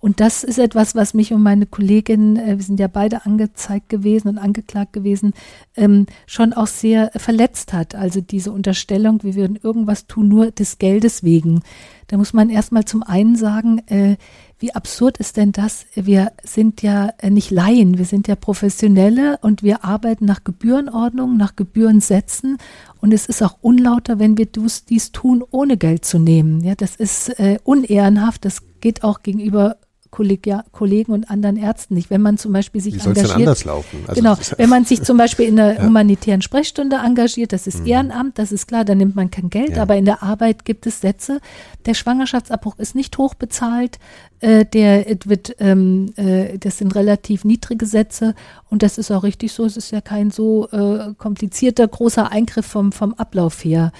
Und 0.00 0.20
das 0.20 0.44
ist 0.44 0.60
etwas, 0.60 0.94
was 0.94 1.12
mich 1.12 1.32
und 1.32 1.42
meine 1.42 1.66
Kollegin, 1.66 2.36
äh, 2.36 2.56
wir 2.56 2.62
sind 2.62 2.78
ja 2.78 2.86
beide 2.86 3.26
angezeigt 3.26 3.88
gewesen 3.88 4.28
und 4.28 4.38
angeklagt 4.38 4.92
gewesen, 4.92 5.34
ähm, 5.76 6.06
schon 6.26 6.52
auch 6.52 6.68
sehr 6.68 7.10
verletzt 7.16 7.72
hat. 7.72 7.96
Also 7.96 8.20
diese 8.20 8.52
Unterstellung, 8.52 9.24
wir 9.24 9.34
würden 9.34 9.58
irgendwas 9.60 10.06
tun, 10.06 10.28
nur 10.28 10.52
des 10.52 10.78
Geldes 10.78 11.24
wegen. 11.24 11.62
Da 12.06 12.16
muss 12.16 12.32
man 12.32 12.48
erstmal 12.48 12.84
zum 12.84 13.02
einen 13.02 13.34
sagen, 13.34 13.78
äh, 13.88 14.16
wie 14.58 14.74
absurd 14.74 15.18
ist 15.18 15.36
denn 15.36 15.52
das? 15.52 15.84
Wir 15.94 16.32
sind 16.42 16.80
ja 16.80 17.10
äh, 17.18 17.28
nicht 17.28 17.50
Laien, 17.50 17.98
wir 17.98 18.06
sind 18.06 18.26
ja 18.26 18.36
Professionelle 18.36 19.38
und 19.42 19.62
wir 19.62 19.84
arbeiten 19.84 20.24
nach 20.24 20.44
Gebührenordnung, 20.44 21.36
nach 21.36 21.56
Gebührensätzen. 21.56 22.56
Und 23.00 23.12
es 23.12 23.26
ist 23.26 23.42
auch 23.42 23.58
unlauter, 23.60 24.18
wenn 24.18 24.38
wir 24.38 24.46
dies 24.46 25.12
tun, 25.12 25.44
ohne 25.50 25.76
Geld 25.76 26.06
zu 26.06 26.18
nehmen. 26.18 26.64
Ja, 26.64 26.74
das 26.74 26.96
ist 26.96 27.38
äh, 27.38 27.58
unehrenhaft. 27.64 28.44
Das 28.46 28.62
geht 28.80 29.04
auch 29.04 29.22
gegenüber 29.22 29.76
Kollegia 30.10 30.64
Kollegen 30.72 31.12
und 31.12 31.30
anderen 31.30 31.56
Ärzten 31.56 31.94
nicht. 31.94 32.10
Wenn 32.10 32.22
man 32.22 32.38
zum 32.38 32.52
Beispiel 32.52 32.80
sich 32.80 32.94
Wie 32.94 33.00
engagiert. 33.00 33.30
Denn 33.30 33.36
anders 33.36 33.64
laufen? 33.64 34.04
Also 34.06 34.20
genau, 34.20 34.36
wenn 34.56 34.68
man 34.68 34.84
sich 34.84 35.02
zum 35.04 35.16
Beispiel 35.16 35.46
in 35.46 35.58
einer 35.58 35.76
ja. 35.78 35.82
humanitären 35.84 36.42
Sprechstunde 36.42 36.96
engagiert, 36.96 37.52
das 37.52 37.66
ist 37.66 37.80
mhm. 37.80 37.86
Ehrenamt, 37.86 38.38
das 38.38 38.52
ist 38.52 38.66
klar, 38.66 38.84
da 38.84 38.94
nimmt 38.94 39.16
man 39.16 39.30
kein 39.30 39.50
Geld, 39.50 39.76
ja. 39.76 39.82
aber 39.82 39.96
in 39.96 40.04
der 40.04 40.22
Arbeit 40.22 40.64
gibt 40.64 40.86
es 40.86 41.00
Sätze. 41.00 41.40
Der 41.86 41.94
Schwangerschaftsabbruch 41.94 42.78
ist 42.78 42.94
nicht 42.94 43.16
hoch 43.18 43.34
bezahlt, 43.34 43.98
äh, 44.40 44.64
der 44.64 45.06
wird, 45.24 45.56
ähm, 45.60 46.12
äh, 46.16 46.58
das 46.58 46.78
sind 46.78 46.94
relativ 46.94 47.44
niedrige 47.44 47.86
Sätze 47.86 48.34
und 48.68 48.82
das 48.82 48.98
ist 48.98 49.10
auch 49.10 49.22
richtig 49.22 49.52
so. 49.52 49.64
Es 49.64 49.76
ist 49.76 49.90
ja 49.92 50.00
kein 50.00 50.30
so 50.30 50.68
äh, 50.70 51.14
komplizierter 51.16 51.88
großer 51.88 52.30
Eingriff 52.30 52.66
vom 52.66 52.92
vom 52.92 53.14
Ablauf 53.14 53.64
her. 53.64 53.92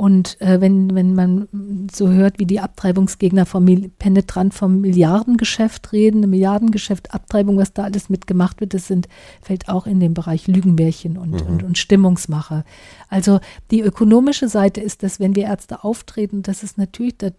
Und 0.00 0.40
äh, 0.40 0.62
wenn, 0.62 0.94
wenn 0.94 1.14
man 1.14 1.46
so 1.92 2.08
hört, 2.08 2.38
wie 2.38 2.46
die 2.46 2.60
Abtreibungsgegner 2.60 3.44
vom, 3.44 3.66
penetrant 3.98 4.54
vom 4.54 4.80
Milliardengeschäft 4.80 5.92
reden, 5.92 6.20
Milliardengeschäft, 6.30 7.12
Abtreibung, 7.12 7.58
was 7.58 7.74
da 7.74 7.82
alles 7.82 8.08
mitgemacht 8.08 8.62
wird, 8.62 8.72
das 8.72 8.86
sind, 8.86 9.08
fällt 9.42 9.68
auch 9.68 9.86
in 9.86 10.00
den 10.00 10.14
Bereich 10.14 10.46
Lügenmärchen 10.46 11.18
und, 11.18 11.32
mhm. 11.32 11.46
und, 11.46 11.62
und 11.64 11.76
Stimmungsmache. 11.76 12.64
Also 13.10 13.40
die 13.70 13.82
ökonomische 13.82 14.48
Seite 14.48 14.80
ist, 14.80 15.02
dass 15.02 15.20
wenn 15.20 15.36
wir 15.36 15.44
Ärzte 15.44 15.84
auftreten, 15.84 16.40
das 16.40 16.62
ist 16.62 16.78
natürlich, 16.78 17.22
äh, 17.22 17.32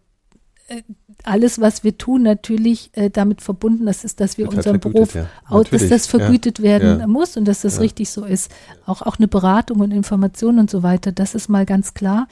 alles, 1.23 1.61
was 1.61 1.83
wir 1.83 1.97
tun, 1.97 2.23
natürlich 2.23 2.89
äh, 2.93 3.09
damit 3.09 3.41
verbunden 3.41 3.85
das 3.85 4.03
ist, 4.03 4.19
dass 4.19 4.37
wir 4.37 4.45
Wird 4.45 4.55
unseren 4.55 4.79
Beruf, 4.79 5.13
ja. 5.13 5.27
dass 5.69 5.89
das 5.89 6.07
vergütet 6.07 6.59
ja. 6.59 6.63
werden 6.63 6.99
ja. 6.99 7.07
muss 7.07 7.37
und 7.37 7.45
dass 7.45 7.61
das 7.61 7.79
richtig 7.79 8.09
so 8.09 8.25
ist. 8.25 8.51
Auch, 8.85 9.01
auch 9.01 9.17
eine 9.17 9.27
Beratung 9.27 9.79
und 9.81 9.91
Information 9.91 10.59
und 10.59 10.69
so 10.69 10.83
weiter, 10.83 11.11
das 11.11 11.35
ist 11.35 11.49
mal 11.49 11.65
ganz 11.65 11.93
klar. 11.93 12.27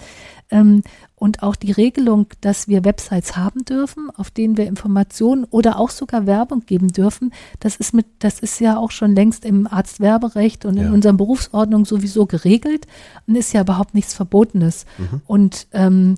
Ähm, 0.52 0.84
und 1.16 1.44
auch 1.44 1.56
die 1.56 1.72
Regelung, 1.72 2.28
dass 2.42 2.68
wir 2.68 2.86
Websites 2.86 3.36
haben 3.36 3.66
dürfen, 3.66 4.10
auf 4.16 4.32
denen 4.32 4.58
wir 4.58 4.68
Informationen 4.68 5.44
oder 5.44 5.78
auch 5.78 5.90
sogar 5.90 6.26
Werbung 6.26 6.66
geben 6.66 6.88
dürfen, 6.88 7.34
das 7.60 7.76
ist 7.76 7.94
mit, 7.94 8.06
das 8.20 8.40
ist 8.40 8.60
ja 8.60 8.78
auch 8.78 8.92
schon 8.92 9.14
längst 9.14 9.46
im 9.46 9.68
Arztwerberecht 9.68 10.66
und 10.66 10.78
in 10.78 10.92
unserer 10.92 11.14
Berufsordnung 11.14 11.86
sowieso 11.86 12.26
geregelt 12.26 12.88
und 13.28 13.36
ist 13.36 13.54
ja 13.54 13.62
überhaupt 13.62 13.94
nichts 13.94 14.14
Verbotenes. 14.14 14.86
Mhm. 14.98 15.22
Und 15.28 15.68
ähm, 15.74 16.16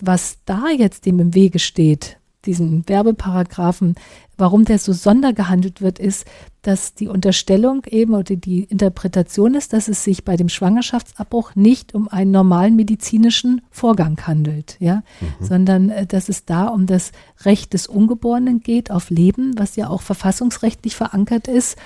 was 0.00 0.38
da 0.44 0.68
jetzt 0.68 1.06
dem 1.06 1.20
im 1.20 1.34
Wege 1.34 1.58
steht, 1.58 2.18
diesen 2.44 2.88
Werbeparagraphen, 2.88 3.94
warum 4.36 4.64
der 4.64 4.78
so 4.78 4.92
sondergehandelt 4.92 5.80
wird, 5.80 5.98
ist, 5.98 6.26
dass 6.62 6.94
die 6.94 7.08
Unterstellung 7.08 7.84
eben 7.88 8.14
oder 8.14 8.36
die 8.36 8.64
Interpretation 8.64 9.54
ist, 9.54 9.72
dass 9.72 9.88
es 9.88 10.02
sich 10.02 10.24
bei 10.24 10.36
dem 10.36 10.48
Schwangerschaftsabbruch 10.48 11.54
nicht 11.54 11.94
um 11.94 12.08
einen 12.08 12.30
normalen 12.30 12.76
medizinischen 12.76 13.60
Vorgang 13.70 14.18
handelt, 14.26 14.76
ja, 14.80 15.02
mhm. 15.20 15.44
sondern 15.44 15.90
äh, 15.90 16.06
dass 16.06 16.28
es 16.28 16.44
da 16.44 16.66
um 16.66 16.86
das 16.86 17.12
Recht 17.44 17.74
des 17.74 17.86
Ungeborenen 17.86 18.60
geht 18.60 18.90
auf 18.90 19.10
Leben, 19.10 19.52
was 19.56 19.76
ja 19.76 19.88
auch 19.88 20.02
verfassungsrechtlich 20.02 20.96
verankert 20.96 21.48
ist 21.48 21.76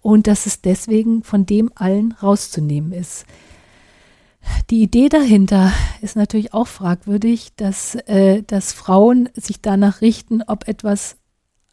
und 0.00 0.26
dass 0.26 0.46
es 0.46 0.60
deswegen 0.60 1.24
von 1.24 1.44
dem 1.46 1.70
allen 1.74 2.12
rauszunehmen 2.12 2.92
ist. 2.92 3.26
Die 4.70 4.82
Idee 4.82 5.08
dahinter 5.08 5.72
ist 6.02 6.16
natürlich 6.16 6.52
auch 6.52 6.66
fragwürdig, 6.66 7.52
dass, 7.56 7.94
äh, 8.06 8.42
dass 8.42 8.72
Frauen 8.72 9.28
sich 9.34 9.62
danach 9.62 10.02
richten, 10.02 10.42
ob 10.42 10.68
etwas 10.68 11.16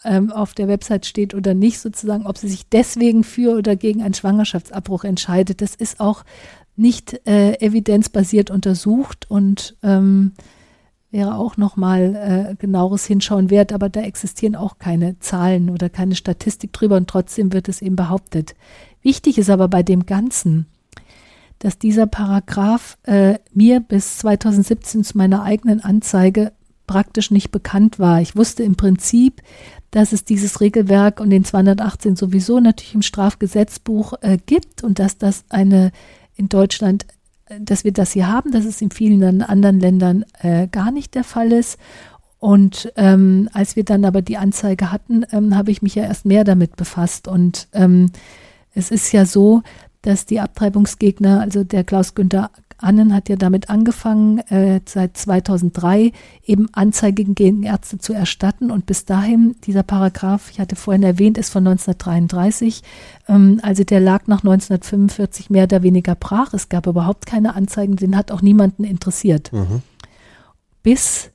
ähm, 0.05 0.31
auf 0.31 0.53
der 0.53 0.67
Website 0.67 1.05
steht 1.05 1.33
oder 1.33 1.53
nicht, 1.53 1.79
sozusagen, 1.79 2.25
ob 2.25 2.37
sie 2.37 2.47
sich 2.47 2.69
deswegen 2.69 3.23
für 3.23 3.57
oder 3.57 3.75
gegen 3.75 4.01
einen 4.01 4.13
Schwangerschaftsabbruch 4.13 5.03
entscheidet. 5.03 5.61
Das 5.61 5.75
ist 5.75 5.99
auch 5.99 6.23
nicht 6.77 7.27
äh, 7.27 7.59
evidenzbasiert 7.59 8.51
untersucht 8.51 9.29
und 9.29 9.75
ähm, 9.83 10.33
wäre 11.11 11.35
auch 11.35 11.57
nochmal 11.57 12.15
äh, 12.51 12.55
genaueres 12.55 13.05
Hinschauen 13.05 13.49
wert, 13.49 13.71
aber 13.71 13.89
da 13.89 14.01
existieren 14.01 14.55
auch 14.55 14.77
keine 14.77 15.17
Zahlen 15.19 15.69
oder 15.69 15.89
keine 15.89 16.15
Statistik 16.15 16.73
drüber 16.73 16.97
und 16.97 17.09
trotzdem 17.09 17.53
wird 17.53 17.69
es 17.69 17.81
eben 17.81 17.95
behauptet. 17.95 18.55
Wichtig 19.01 19.37
ist 19.37 19.49
aber 19.49 19.67
bei 19.67 19.81
dem 19.81 20.05
Ganzen, 20.05 20.67
dass 21.59 21.77
dieser 21.77 22.07
Paragraph 22.07 22.97
äh, 23.03 23.39
mir 23.53 23.79
bis 23.79 24.17
2017 24.19 25.03
zu 25.03 25.17
meiner 25.17 25.43
eigenen 25.43 25.81
Anzeige 25.81 26.51
praktisch 26.87 27.31
nicht 27.31 27.51
bekannt 27.51 27.99
war. 27.99 28.21
Ich 28.21 28.35
wusste 28.35 28.63
im 28.63 28.75
Prinzip, 28.75 29.41
dass 29.91 30.11
es 30.11 30.25
dieses 30.25 30.61
Regelwerk 30.61 31.19
und 31.19 31.29
den 31.29 31.45
218 31.45 32.15
sowieso 32.15 32.59
natürlich 32.59 32.95
im 32.95 33.01
Strafgesetzbuch 33.01 34.13
äh, 34.21 34.37
gibt 34.45 34.83
und 34.83 34.99
dass 34.99 35.17
das 35.17 35.45
eine 35.49 35.91
in 36.35 36.49
Deutschland, 36.49 37.05
äh, 37.45 37.59
dass 37.61 37.83
wir 37.83 37.93
das 37.93 38.11
hier 38.11 38.27
haben, 38.27 38.51
dass 38.51 38.65
es 38.65 38.81
in 38.81 38.91
vielen 38.91 39.41
anderen 39.41 39.79
Ländern 39.79 40.25
äh, 40.41 40.67
gar 40.67 40.91
nicht 40.91 41.15
der 41.15 41.23
Fall 41.23 41.51
ist. 41.51 41.79
Und 42.39 42.91
ähm, 42.95 43.49
als 43.53 43.75
wir 43.75 43.85
dann 43.85 44.05
aber 44.05 44.21
die 44.21 44.37
Anzeige 44.37 44.91
hatten, 44.91 45.25
ähm, 45.31 45.55
habe 45.55 45.71
ich 45.71 45.81
mich 45.81 45.95
ja 45.95 46.03
erst 46.03 46.25
mehr 46.25 46.43
damit 46.43 46.75
befasst. 46.75 47.27
Und 47.27 47.67
ähm, 47.73 48.11
es 48.73 48.91
ist 48.91 49.11
ja 49.13 49.25
so, 49.25 49.63
dass 50.05 50.25
die 50.25 50.39
Abtreibungsgegner, 50.39 51.41
also 51.41 51.63
der 51.63 51.83
Klaus 51.83 52.15
Günther 52.15 52.51
Annen 52.77 53.13
hat 53.13 53.29
ja 53.29 53.37
damit 53.37 53.69
angefangen, 53.69 54.39
äh, 54.49 54.81
seit 54.85 55.15
2003 55.15 56.11
eben 56.45 56.67
Anzeigen 56.73 57.33
gegen 57.33 57.63
Ärzte 57.63 57.99
zu 57.99 58.13
erstatten. 58.13 58.69
Und 58.69 58.85
bis 58.85 59.05
dahin, 59.05 59.55
dieser 59.63 59.83
Paragraph, 59.83 60.51
ich 60.51 60.59
hatte 60.59 60.75
vorhin 60.75 61.03
erwähnt, 61.03 61.37
ist 61.37 61.51
von 61.51 61.65
1933. 61.65 62.83
Ähm, 63.29 63.59
also 63.63 63.83
der 63.83 64.01
lag 64.01 64.27
nach 64.27 64.43
1945 64.43 65.49
mehr 65.49 65.63
oder 65.63 65.83
weniger 65.83 66.15
brach. 66.15 66.53
Es 66.53 66.67
gab 66.67 66.85
überhaupt 66.85 67.25
keine 67.25 67.55
Anzeigen, 67.55 67.95
den 67.95 68.17
hat 68.17 68.31
auch 68.31 68.41
niemanden 68.41 68.83
interessiert. 68.83 69.53
Mhm. 69.53 69.81
Bis 70.83 71.31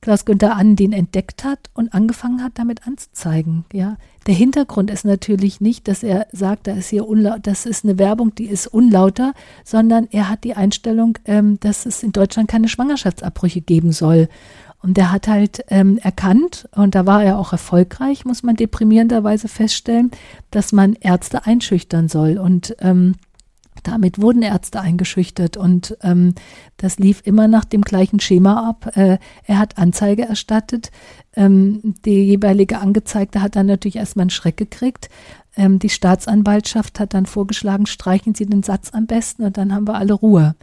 Klaus 0.00 0.24
Günther 0.24 0.56
Annen 0.56 0.76
den 0.76 0.92
entdeckt 0.92 1.44
hat 1.44 1.70
und 1.74 1.92
angefangen 1.92 2.42
hat, 2.42 2.52
damit 2.54 2.86
anzuzeigen. 2.86 3.64
Ja, 3.72 3.96
der 4.26 4.34
Hintergrund 4.34 4.90
ist 4.90 5.04
natürlich 5.04 5.60
nicht, 5.60 5.88
dass 5.88 6.02
er 6.02 6.26
sagt, 6.32 6.66
da 6.66 6.72
ist 6.72 6.88
hier 6.88 7.08
unlaut, 7.08 7.40
das 7.42 7.66
ist 7.66 7.84
eine 7.84 7.98
Werbung, 7.98 8.34
die 8.34 8.46
ist 8.46 8.66
unlauter, 8.66 9.32
sondern 9.64 10.06
er 10.10 10.28
hat 10.28 10.44
die 10.44 10.54
Einstellung, 10.54 11.18
ähm, 11.24 11.58
dass 11.60 11.86
es 11.86 12.02
in 12.02 12.12
Deutschland 12.12 12.48
keine 12.48 12.68
Schwangerschaftsabbrüche 12.68 13.60
geben 13.60 13.92
soll. 13.92 14.28
Und 14.80 14.96
er 14.96 15.10
hat 15.10 15.26
halt 15.26 15.64
ähm, 15.68 15.98
erkannt, 15.98 16.68
und 16.76 16.94
da 16.94 17.04
war 17.04 17.24
er 17.24 17.38
auch 17.38 17.52
erfolgreich, 17.52 18.24
muss 18.24 18.44
man 18.44 18.54
deprimierenderweise 18.54 19.48
feststellen, 19.48 20.12
dass 20.52 20.72
man 20.72 20.94
Ärzte 20.94 21.46
einschüchtern 21.46 22.08
soll. 22.08 22.38
Und 22.38 22.76
ähm, 22.80 23.16
damit 23.88 24.20
wurden 24.20 24.42
Ärzte 24.42 24.80
eingeschüchtert 24.80 25.56
und 25.56 25.96
ähm, 26.02 26.34
das 26.76 26.98
lief 26.98 27.22
immer 27.24 27.48
nach 27.48 27.64
dem 27.64 27.82
gleichen 27.82 28.20
Schema 28.20 28.68
ab. 28.68 28.96
Äh, 28.96 29.18
er 29.44 29.58
hat 29.58 29.78
Anzeige 29.78 30.22
erstattet. 30.22 30.90
Ähm, 31.34 31.94
die 32.04 32.24
jeweilige 32.24 32.78
Angezeigte 32.78 33.42
hat 33.42 33.56
dann 33.56 33.66
natürlich 33.66 33.96
erstmal 33.96 34.24
einen 34.24 34.30
Schreck 34.30 34.56
gekriegt. 34.56 35.08
Ähm, 35.56 35.78
die 35.78 35.88
Staatsanwaltschaft 35.88 37.00
hat 37.00 37.14
dann 37.14 37.26
vorgeschlagen, 37.26 37.86
streichen 37.86 38.34
Sie 38.34 38.46
den 38.46 38.62
Satz 38.62 38.90
am 38.92 39.06
besten 39.06 39.44
und 39.44 39.56
dann 39.56 39.74
haben 39.74 39.88
wir 39.88 39.94
alle 39.94 40.14
Ruhe. 40.14 40.54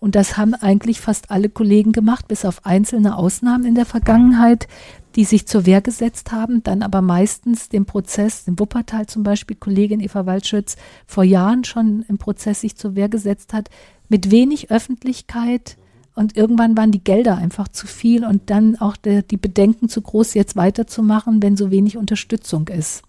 Und 0.00 0.14
das 0.14 0.36
haben 0.36 0.54
eigentlich 0.54 1.00
fast 1.00 1.30
alle 1.30 1.48
Kollegen 1.48 1.92
gemacht, 1.92 2.28
bis 2.28 2.44
auf 2.44 2.64
einzelne 2.64 3.16
Ausnahmen 3.16 3.64
in 3.64 3.74
der 3.74 3.86
Vergangenheit 3.86 4.68
die 5.16 5.24
sich 5.24 5.46
zur 5.46 5.66
Wehr 5.66 5.80
gesetzt 5.80 6.32
haben, 6.32 6.62
dann 6.62 6.82
aber 6.82 7.02
meistens 7.02 7.68
den 7.68 7.86
Prozess, 7.86 8.46
in 8.46 8.58
Wuppertal 8.58 9.06
zum 9.06 9.22
Beispiel, 9.22 9.56
Kollegin 9.56 10.00
Eva 10.00 10.26
Waldschütz 10.26 10.76
vor 11.06 11.24
Jahren 11.24 11.64
schon 11.64 12.04
im 12.08 12.18
Prozess 12.18 12.60
sich 12.60 12.76
zur 12.76 12.94
Wehr 12.94 13.08
gesetzt 13.08 13.52
hat, 13.52 13.68
mit 14.08 14.30
wenig 14.30 14.70
Öffentlichkeit, 14.70 15.76
und 16.18 16.36
irgendwann 16.36 16.76
waren 16.76 16.90
die 16.90 17.04
Gelder 17.04 17.36
einfach 17.36 17.68
zu 17.68 17.86
viel 17.86 18.24
und 18.24 18.50
dann 18.50 18.74
auch 18.74 18.96
der, 18.96 19.22
die 19.22 19.36
Bedenken 19.36 19.88
zu 19.88 20.02
groß, 20.02 20.34
jetzt 20.34 20.56
weiterzumachen, 20.56 21.40
wenn 21.44 21.56
so 21.56 21.70
wenig 21.70 21.96
Unterstützung 21.96 22.66
ist. 22.66 23.04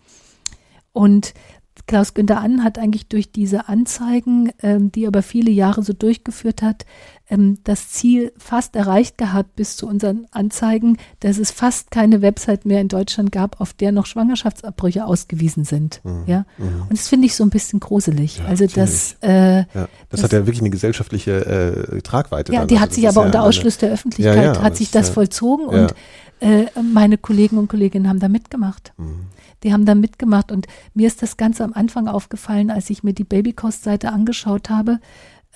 Und 0.94 1.34
Klaus 1.90 2.14
Günther 2.14 2.40
Ann 2.40 2.64
hat 2.64 2.78
eigentlich 2.78 3.08
durch 3.08 3.32
diese 3.32 3.68
Anzeigen, 3.68 4.52
ähm, 4.62 4.92
die 4.92 5.06
er 5.06 5.08
über 5.08 5.24
viele 5.24 5.50
Jahre 5.50 5.82
so 5.82 5.92
durchgeführt 5.92 6.62
hat, 6.62 6.86
ähm, 7.32 7.58
das 7.64 7.90
Ziel 7.90 8.32
fast 8.38 8.76
erreicht 8.76 9.18
gehabt 9.18 9.56
bis 9.56 9.76
zu 9.76 9.88
unseren 9.88 10.28
Anzeigen, 10.30 10.98
dass 11.22 11.40
es 11.40 11.50
fast 11.50 11.90
keine 11.90 12.22
Website 12.22 12.64
mehr 12.64 12.80
in 12.80 12.90
Deutschland 12.90 13.32
gab, 13.32 13.60
auf 13.60 13.74
der 13.74 13.92
noch 13.92 14.06
Schwangerschaftsabbrüche 14.06 15.04
ausgewiesen 15.04 15.66
sind. 15.66 16.00
Mhm. 16.04 16.26
Ja? 16.28 16.46
Mhm. 16.60 16.84
Und 16.90 16.92
das 16.92 17.08
finde 17.08 17.26
ich 17.26 17.34
so 17.34 17.44
ein 17.44 17.50
bisschen 17.50 17.80
gruselig. 17.80 18.38
Ja, 18.38 18.46
also 18.46 18.68
das, 18.68 19.16
äh, 19.24 19.58
ja. 19.58 19.66
das, 19.74 19.90
das 20.10 20.24
hat 20.26 20.34
ja 20.34 20.46
wirklich 20.46 20.62
eine 20.62 20.70
gesellschaftliche 20.70 21.44
äh, 21.92 22.02
Tragweite. 22.04 22.54
Ja, 22.54 22.60
dann. 22.60 22.68
die 22.68 22.76
also 22.76 22.86
hat 22.86 22.94
sich 22.94 23.10
aber 23.10 23.26
unter 23.26 23.42
Ausschluss 23.42 23.80
der 23.80 23.92
Öffentlichkeit 23.92 24.62
hat 24.62 24.78
sich 24.78 24.92
das 24.92 25.10
vollzogen 25.10 25.66
und 25.66 25.96
äh, 26.40 26.66
meine 26.94 27.18
Kollegen 27.18 27.58
und 27.58 27.68
Kolleginnen 27.68 28.08
haben 28.08 28.20
da 28.20 28.30
mitgemacht. 28.30 28.94
Mhm. 28.98 29.26
Die 29.64 29.74
haben 29.74 29.86
da 29.86 29.96
mitgemacht 29.96 30.52
und 30.52 30.68
mir 30.94 31.08
ist 31.08 31.22
das 31.22 31.38
Ganze 31.38 31.64
am 31.64 31.74
Anfang 31.74 32.08
aufgefallen, 32.08 32.72
als 32.72 32.90
ich 32.90 33.04
mir 33.04 33.14
die 33.14 33.24
Babykost-Seite 33.24 34.12
angeschaut 34.12 34.70
habe, 34.70 35.00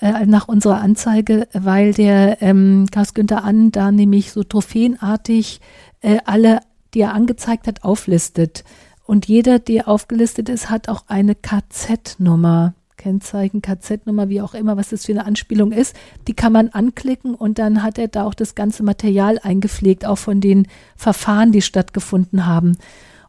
äh, 0.00 0.26
nach 0.26 0.48
unserer 0.48 0.80
Anzeige, 0.80 1.48
weil 1.52 1.94
der 1.94 2.42
ähm, 2.42 2.86
Klaus 2.90 3.14
Günther 3.14 3.44
Ann 3.44 3.72
da 3.72 3.92
nämlich 3.92 4.32
so 4.32 4.42
trophäenartig 4.42 5.60
äh, 6.00 6.18
alle, 6.24 6.60
die 6.92 7.00
er 7.00 7.14
angezeigt 7.14 7.66
hat, 7.66 7.84
auflistet. 7.84 8.64
Und 9.06 9.26
jeder, 9.26 9.58
der 9.58 9.88
aufgelistet 9.88 10.48
ist, 10.48 10.70
hat 10.70 10.88
auch 10.88 11.04
eine 11.08 11.34
KZ-Nummer. 11.34 12.74
Kennzeichen, 12.96 13.60
KZ-Nummer, 13.60 14.30
wie 14.30 14.40
auch 14.40 14.54
immer, 14.54 14.78
was 14.78 14.88
das 14.88 15.04
für 15.04 15.12
eine 15.12 15.26
Anspielung 15.26 15.72
ist, 15.72 15.94
die 16.26 16.32
kann 16.32 16.54
man 16.54 16.70
anklicken 16.70 17.34
und 17.34 17.58
dann 17.58 17.82
hat 17.82 17.98
er 17.98 18.08
da 18.08 18.24
auch 18.24 18.32
das 18.32 18.54
ganze 18.54 18.82
Material 18.82 19.38
eingepflegt, 19.42 20.06
auch 20.06 20.16
von 20.16 20.40
den 20.40 20.68
Verfahren, 20.96 21.52
die 21.52 21.60
stattgefunden 21.60 22.46
haben. 22.46 22.78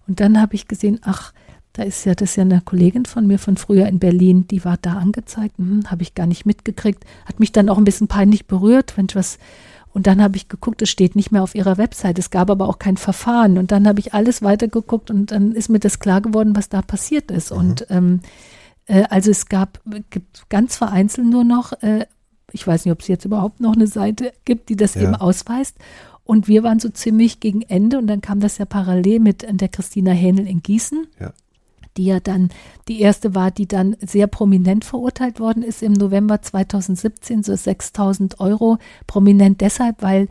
Und 0.07 0.19
dann 0.19 0.41
habe 0.41 0.55
ich 0.55 0.67
gesehen, 0.67 0.99
ach, 1.03 1.33
da 1.73 1.83
ist 1.83 2.05
ja 2.05 2.15
das 2.15 2.31
ist 2.31 2.35
ja 2.37 2.43
eine 2.43 2.61
Kollegin 2.61 3.05
von 3.05 3.27
mir 3.27 3.37
von 3.37 3.57
früher 3.57 3.87
in 3.87 3.99
Berlin, 3.99 4.47
die 4.47 4.63
war 4.63 4.77
da 4.77 4.93
angezeigt, 4.93 5.57
hm, 5.57 5.91
habe 5.91 6.03
ich 6.03 6.15
gar 6.15 6.25
nicht 6.25 6.45
mitgekriegt, 6.45 7.03
hat 7.25 7.39
mich 7.39 7.51
dann 7.51 7.69
auch 7.69 7.77
ein 7.77 7.83
bisschen 7.83 8.07
peinlich 8.07 8.45
berührt, 8.47 8.97
wenn 8.97 9.07
ich 9.09 9.15
was 9.15 9.37
und 9.95 10.07
dann 10.07 10.21
habe 10.21 10.35
ich 10.35 10.49
geguckt, 10.49 10.81
es 10.81 10.89
steht 10.89 11.15
nicht 11.15 11.31
mehr 11.31 11.41
auf 11.41 11.55
ihrer 11.55 11.77
Website. 11.77 12.19
Es 12.19 12.29
gab 12.29 12.49
aber 12.49 12.67
auch 12.67 12.79
kein 12.79 12.97
Verfahren. 12.97 13.57
Und 13.57 13.71
dann 13.71 13.87
habe 13.87 14.01
ich 14.01 14.13
alles 14.13 14.41
weitergeguckt 14.41 15.09
und 15.09 15.31
dann 15.31 15.53
ist 15.53 15.69
mir 15.69 15.79
das 15.79 15.99
klar 15.99 16.19
geworden, 16.19 16.53
was 16.53 16.67
da 16.67 16.81
passiert 16.81 17.31
ist. 17.31 17.51
Mhm. 17.51 17.57
Und 17.57 17.87
ähm, 17.89 18.19
äh, 18.87 19.03
also 19.09 19.31
es 19.31 19.45
gab 19.45 19.79
gibt 20.09 20.49
ganz 20.49 20.75
vereinzelt 20.75 21.27
nur 21.27 21.45
noch, 21.45 21.71
äh, 21.81 22.07
ich 22.51 22.67
weiß 22.67 22.83
nicht, 22.83 22.91
ob 22.91 22.99
es 22.99 23.07
jetzt 23.07 23.23
überhaupt 23.23 23.61
noch 23.61 23.73
eine 23.73 23.87
Seite 23.87 24.33
gibt, 24.43 24.67
die 24.67 24.75
das 24.75 24.95
ja. 24.95 25.03
eben 25.03 25.15
ausweist. 25.15 25.77
Und 26.25 26.47
wir 26.47 26.63
waren 26.63 26.79
so 26.79 26.89
ziemlich 26.89 27.39
gegen 27.39 27.61
Ende 27.61 27.97
und 27.97 28.07
dann 28.07 28.19
kam 28.19 28.39
das 28.39 28.57
ja 28.57 28.65
parallel 28.65 29.19
mit 29.19 29.45
der 29.49 29.69
Christina 29.69 30.11
Hähnel 30.11 30.47
in 30.47 30.61
Gießen. 30.61 31.07
Ja. 31.19 31.31
Die 31.97 32.05
ja 32.05 32.19
dann 32.19 32.49
die 32.89 32.99
erste 32.99 33.35
war, 33.35 33.51
die 33.51 33.67
dann 33.67 33.95
sehr 34.01 34.27
prominent 34.27 34.83
verurteilt 34.83 35.39
worden 35.39 35.63
ist 35.63 35.81
im 35.81 35.93
November 35.93 36.41
2017, 36.41 37.43
so 37.43 37.55
6000 37.55 38.41
Euro. 38.41 38.79
Prominent 39.07 39.61
deshalb, 39.61 40.01
weil 40.01 40.27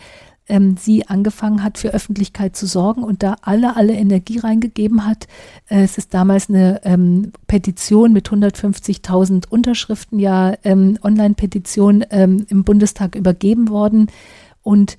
ähm, 0.48 0.76
sie 0.76 1.06
angefangen 1.06 1.62
hat, 1.62 1.78
für 1.78 1.94
Öffentlichkeit 1.94 2.56
zu 2.56 2.66
sorgen 2.66 3.02
und 3.02 3.22
da 3.22 3.36
alle, 3.42 3.76
alle 3.76 3.94
Energie 3.94 4.38
reingegeben 4.38 5.06
hat. 5.06 5.26
Äh, 5.68 5.84
es 5.84 5.96
ist 5.96 6.12
damals 6.12 6.48
eine 6.48 6.80
ähm, 6.84 7.32
Petition 7.46 8.12
mit 8.12 8.28
150.000 8.28 9.48
Unterschriften, 9.48 10.18
ja, 10.18 10.54
ähm, 10.64 10.98
Online-Petition 11.02 12.04
ähm, 12.10 12.46
im 12.48 12.64
Bundestag 12.64 13.14
übergeben 13.14 13.68
worden. 13.68 14.08
Und 14.62 14.96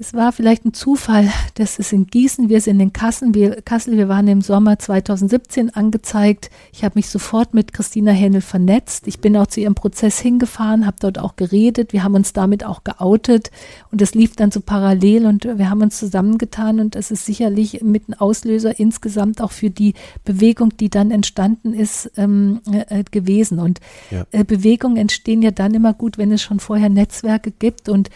es 0.00 0.14
war 0.14 0.32
vielleicht 0.32 0.64
ein 0.64 0.74
Zufall, 0.74 1.28
dass 1.54 1.78
es 1.78 1.92
in 1.92 2.06
Gießen, 2.06 2.48
wir 2.48 2.60
sind 2.60 2.78
in 2.78 2.92
Kassel, 2.92 3.34
wir, 3.34 3.62
Kassel, 3.62 3.96
wir 3.96 4.08
waren 4.08 4.28
im 4.28 4.42
Sommer 4.42 4.78
2017 4.78 5.70
angezeigt. 5.70 6.50
Ich 6.72 6.84
habe 6.84 6.94
mich 6.96 7.08
sofort 7.08 7.52
mit 7.52 7.72
Christina 7.72 8.12
Hennel 8.12 8.40
vernetzt. 8.40 9.08
Ich 9.08 9.20
bin 9.20 9.36
auch 9.36 9.48
zu 9.48 9.60
ihrem 9.60 9.74
Prozess 9.74 10.20
hingefahren, 10.20 10.86
habe 10.86 10.98
dort 11.00 11.18
auch 11.18 11.34
geredet. 11.34 11.92
Wir 11.92 12.04
haben 12.04 12.14
uns 12.14 12.32
damit 12.32 12.64
auch 12.64 12.84
geoutet 12.84 13.50
und 13.90 14.00
es 14.00 14.14
lief 14.14 14.36
dann 14.36 14.52
so 14.52 14.60
parallel 14.60 15.26
und 15.26 15.44
wir 15.44 15.68
haben 15.68 15.82
uns 15.82 15.98
zusammengetan 15.98 16.78
und 16.78 16.94
es 16.94 17.10
ist 17.10 17.26
sicherlich 17.26 17.82
mit 17.82 18.08
ein 18.08 18.14
Auslöser 18.14 18.78
insgesamt 18.78 19.40
auch 19.40 19.52
für 19.52 19.70
die 19.70 19.94
Bewegung, 20.24 20.76
die 20.76 20.90
dann 20.90 21.10
entstanden 21.10 21.74
ist, 21.74 22.12
ähm, 22.16 22.60
äh, 22.70 23.02
gewesen. 23.10 23.58
Und 23.58 23.80
ja. 24.10 24.26
äh, 24.30 24.44
Bewegungen 24.44 24.96
entstehen 24.96 25.42
ja 25.42 25.50
dann 25.50 25.74
immer 25.74 25.92
gut, 25.92 26.18
wenn 26.18 26.30
es 26.30 26.42
schon 26.42 26.60
vorher 26.60 26.88
Netzwerke 26.88 27.50
gibt 27.50 27.88
und 27.88 28.10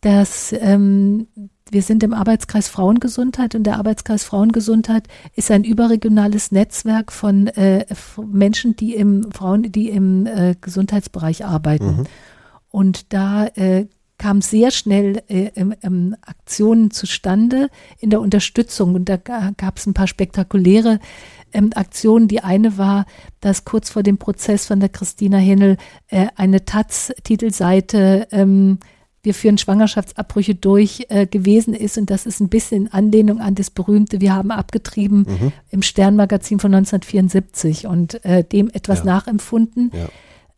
dass 0.00 0.54
ähm, 0.58 1.26
wir 1.70 1.82
sind 1.82 2.02
im 2.02 2.14
Arbeitskreis 2.14 2.68
Frauengesundheit 2.68 3.54
und 3.54 3.64
der 3.64 3.76
Arbeitskreis 3.76 4.24
Frauengesundheit 4.24 5.06
ist 5.34 5.50
ein 5.50 5.64
überregionales 5.64 6.52
Netzwerk 6.52 7.12
von 7.12 7.48
äh, 7.48 7.84
Menschen, 8.26 8.76
die 8.76 8.94
im 8.94 9.30
Frauen, 9.32 9.70
die 9.70 9.90
im 9.90 10.26
äh, 10.26 10.54
Gesundheitsbereich 10.60 11.44
arbeiten. 11.44 11.98
Mhm. 11.98 12.04
Und 12.70 13.12
da 13.12 13.46
äh, 13.46 13.86
kam 14.18 14.40
sehr 14.40 14.70
schnell 14.72 15.22
äh, 15.28 15.50
ähm, 15.82 16.16
Aktionen 16.22 16.90
zustande 16.90 17.68
in 17.98 18.10
der 18.10 18.20
Unterstützung 18.20 18.94
und 18.94 19.08
da 19.08 19.16
gab 19.16 19.78
es 19.78 19.86
ein 19.86 19.94
paar 19.94 20.08
spektakuläre 20.08 20.98
ähm, 21.52 21.70
Aktionen. 21.74 22.26
Die 22.28 22.42
eine 22.42 22.76
war, 22.78 23.06
dass 23.40 23.64
kurz 23.64 23.90
vor 23.90 24.02
dem 24.02 24.18
Prozess 24.18 24.66
von 24.66 24.80
der 24.80 24.88
Christina 24.88 25.38
Hennel 25.38 25.76
äh, 26.08 26.26
eine 26.34 26.64
Taz-Titelseite 26.64 28.26
ähm, 28.32 28.78
wir 29.22 29.34
führen 29.34 29.58
Schwangerschaftsabbrüche 29.58 30.54
durch 30.54 31.06
äh, 31.08 31.26
gewesen 31.26 31.74
ist. 31.74 31.98
Und 31.98 32.10
das 32.10 32.26
ist 32.26 32.40
ein 32.40 32.48
bisschen 32.48 32.86
in 32.86 32.92
Anlehnung 32.92 33.40
an 33.40 33.54
das 33.54 33.70
berühmte 33.70 34.20
Wir 34.20 34.34
haben 34.34 34.50
abgetrieben 34.50 35.26
mhm. 35.28 35.52
im 35.70 35.82
Sternmagazin 35.82 36.60
von 36.60 36.74
1974 36.74 37.86
und 37.86 38.24
äh, 38.24 38.44
dem 38.44 38.70
etwas 38.70 39.00
ja. 39.00 39.06
nachempfunden. 39.06 39.90
Ja. 39.92 40.08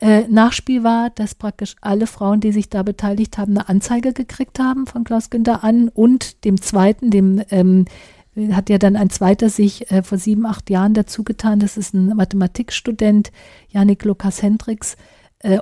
Äh, 0.00 0.26
Nachspiel 0.28 0.82
war, 0.82 1.10
dass 1.10 1.34
praktisch 1.34 1.76
alle 1.82 2.06
Frauen, 2.06 2.40
die 2.40 2.52
sich 2.52 2.70
da 2.70 2.82
beteiligt 2.82 3.36
haben, 3.36 3.58
eine 3.58 3.68
Anzeige 3.68 4.12
gekriegt 4.14 4.58
haben 4.58 4.86
von 4.86 5.04
Klaus 5.04 5.28
Günther 5.28 5.62
an 5.62 5.88
und 5.88 6.44
dem 6.44 6.60
zweiten, 6.60 7.10
dem 7.10 7.42
ähm, 7.50 7.84
hat 8.52 8.70
ja 8.70 8.78
dann 8.78 8.96
ein 8.96 9.10
zweiter 9.10 9.50
sich 9.50 9.90
äh, 9.90 10.02
vor 10.02 10.16
sieben, 10.16 10.46
acht 10.46 10.70
Jahren 10.70 10.94
dazu 10.94 11.22
getan. 11.22 11.60
Das 11.60 11.76
ist 11.76 11.92
ein 11.92 12.16
Mathematikstudent, 12.16 13.30
Janik 13.68 14.04
Lukas 14.04 14.42
Hendricks, 14.42 14.96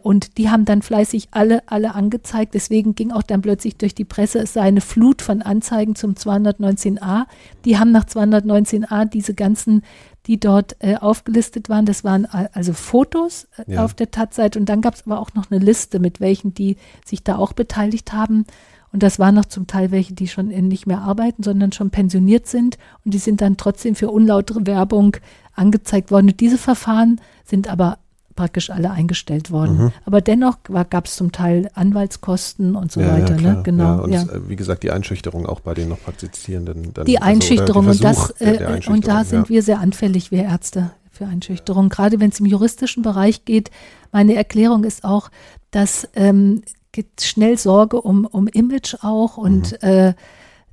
und 0.02 0.38
die 0.38 0.50
haben 0.50 0.64
dann 0.64 0.82
fleißig 0.82 1.28
alle, 1.30 1.62
alle 1.66 1.94
angezeigt. 1.94 2.54
Deswegen 2.54 2.96
ging 2.96 3.12
auch 3.12 3.22
dann 3.22 3.42
plötzlich 3.42 3.76
durch 3.76 3.94
die 3.94 4.04
Presse, 4.04 4.40
es 4.40 4.52
sei 4.52 4.62
eine 4.62 4.80
Flut 4.80 5.22
von 5.22 5.40
Anzeigen 5.40 5.94
zum 5.94 6.14
219a. 6.14 7.26
Die 7.64 7.78
haben 7.78 7.92
nach 7.92 8.04
219a 8.04 9.04
diese 9.04 9.34
ganzen, 9.34 9.82
die 10.26 10.40
dort 10.40 10.76
äh, 10.80 10.96
aufgelistet 10.96 11.68
waren, 11.68 11.86
das 11.86 12.02
waren 12.02 12.26
also 12.26 12.72
Fotos 12.72 13.46
äh, 13.56 13.74
ja. 13.74 13.84
auf 13.84 13.94
der 13.94 14.10
Tat-Seite. 14.10 14.58
Und 14.58 14.68
dann 14.68 14.80
gab 14.80 14.94
es 14.94 15.06
aber 15.06 15.20
auch 15.20 15.34
noch 15.34 15.50
eine 15.50 15.64
Liste 15.64 16.00
mit 16.00 16.20
welchen, 16.20 16.54
die 16.54 16.76
sich 17.04 17.22
da 17.22 17.36
auch 17.36 17.52
beteiligt 17.52 18.12
haben. 18.12 18.46
Und 18.92 19.04
das 19.04 19.20
waren 19.20 19.36
noch 19.36 19.44
zum 19.44 19.68
Teil 19.68 19.92
welche, 19.92 20.14
die 20.14 20.26
schon 20.26 20.48
nicht 20.48 20.86
mehr 20.86 21.02
arbeiten, 21.02 21.44
sondern 21.44 21.70
schon 21.70 21.90
pensioniert 21.90 22.48
sind. 22.48 22.78
Und 23.04 23.14
die 23.14 23.18
sind 23.18 23.40
dann 23.40 23.56
trotzdem 23.56 23.94
für 23.94 24.10
unlautere 24.10 24.66
Werbung 24.66 25.16
angezeigt 25.54 26.10
worden. 26.10 26.30
Und 26.30 26.40
diese 26.40 26.58
Verfahren 26.58 27.20
sind 27.44 27.68
aber 27.68 27.98
praktisch 28.38 28.70
alle 28.70 28.92
eingestellt 28.92 29.50
worden. 29.50 29.78
Mhm. 29.78 29.92
Aber 30.04 30.20
dennoch 30.20 30.58
gab 30.90 31.06
es 31.06 31.16
zum 31.16 31.32
Teil 31.32 31.68
Anwaltskosten 31.74 32.76
und 32.76 32.92
so 32.92 33.00
ja, 33.00 33.12
weiter. 33.12 33.36
Ja, 33.36 33.54
ne? 33.54 33.62
Genau. 33.64 33.84
Ja, 33.84 33.96
und. 33.96 34.12
Äh, 34.14 34.48
wie 34.48 34.54
gesagt, 34.54 34.84
die 34.84 34.92
Einschüchterung 34.92 35.44
auch 35.44 35.58
bei 35.58 35.74
den 35.74 35.88
noch 35.88 36.00
Praktizierenden. 36.00 36.94
Dann, 36.94 37.04
die 37.04 37.18
also, 37.18 37.30
Einschüchterung 37.32 37.86
die 37.86 37.90
und 37.90 38.04
das 38.04 38.30
äh, 38.40 38.58
Einschüchterung, 38.58 38.94
und 38.94 39.08
da 39.08 39.24
sind 39.24 39.48
wir 39.48 39.62
sehr 39.62 39.80
anfällig, 39.80 40.30
wir 40.30 40.44
Ärzte 40.44 40.92
für 41.10 41.26
Einschüchterung. 41.26 41.88
Gerade 41.88 42.20
wenn 42.20 42.30
es 42.30 42.38
im 42.38 42.46
juristischen 42.46 43.02
Bereich 43.02 43.44
geht. 43.44 43.72
Meine 44.12 44.36
Erklärung 44.36 44.84
ist 44.84 45.02
auch, 45.02 45.30
dass 45.72 46.08
ähm, 46.14 46.62
gibt 46.92 47.22
schnell 47.22 47.58
Sorge 47.58 48.00
um, 48.00 48.24
um 48.24 48.46
Image 48.46 48.94
auch 49.02 49.36
und 49.36 49.72
mhm. 49.82 49.88
äh, 49.88 50.14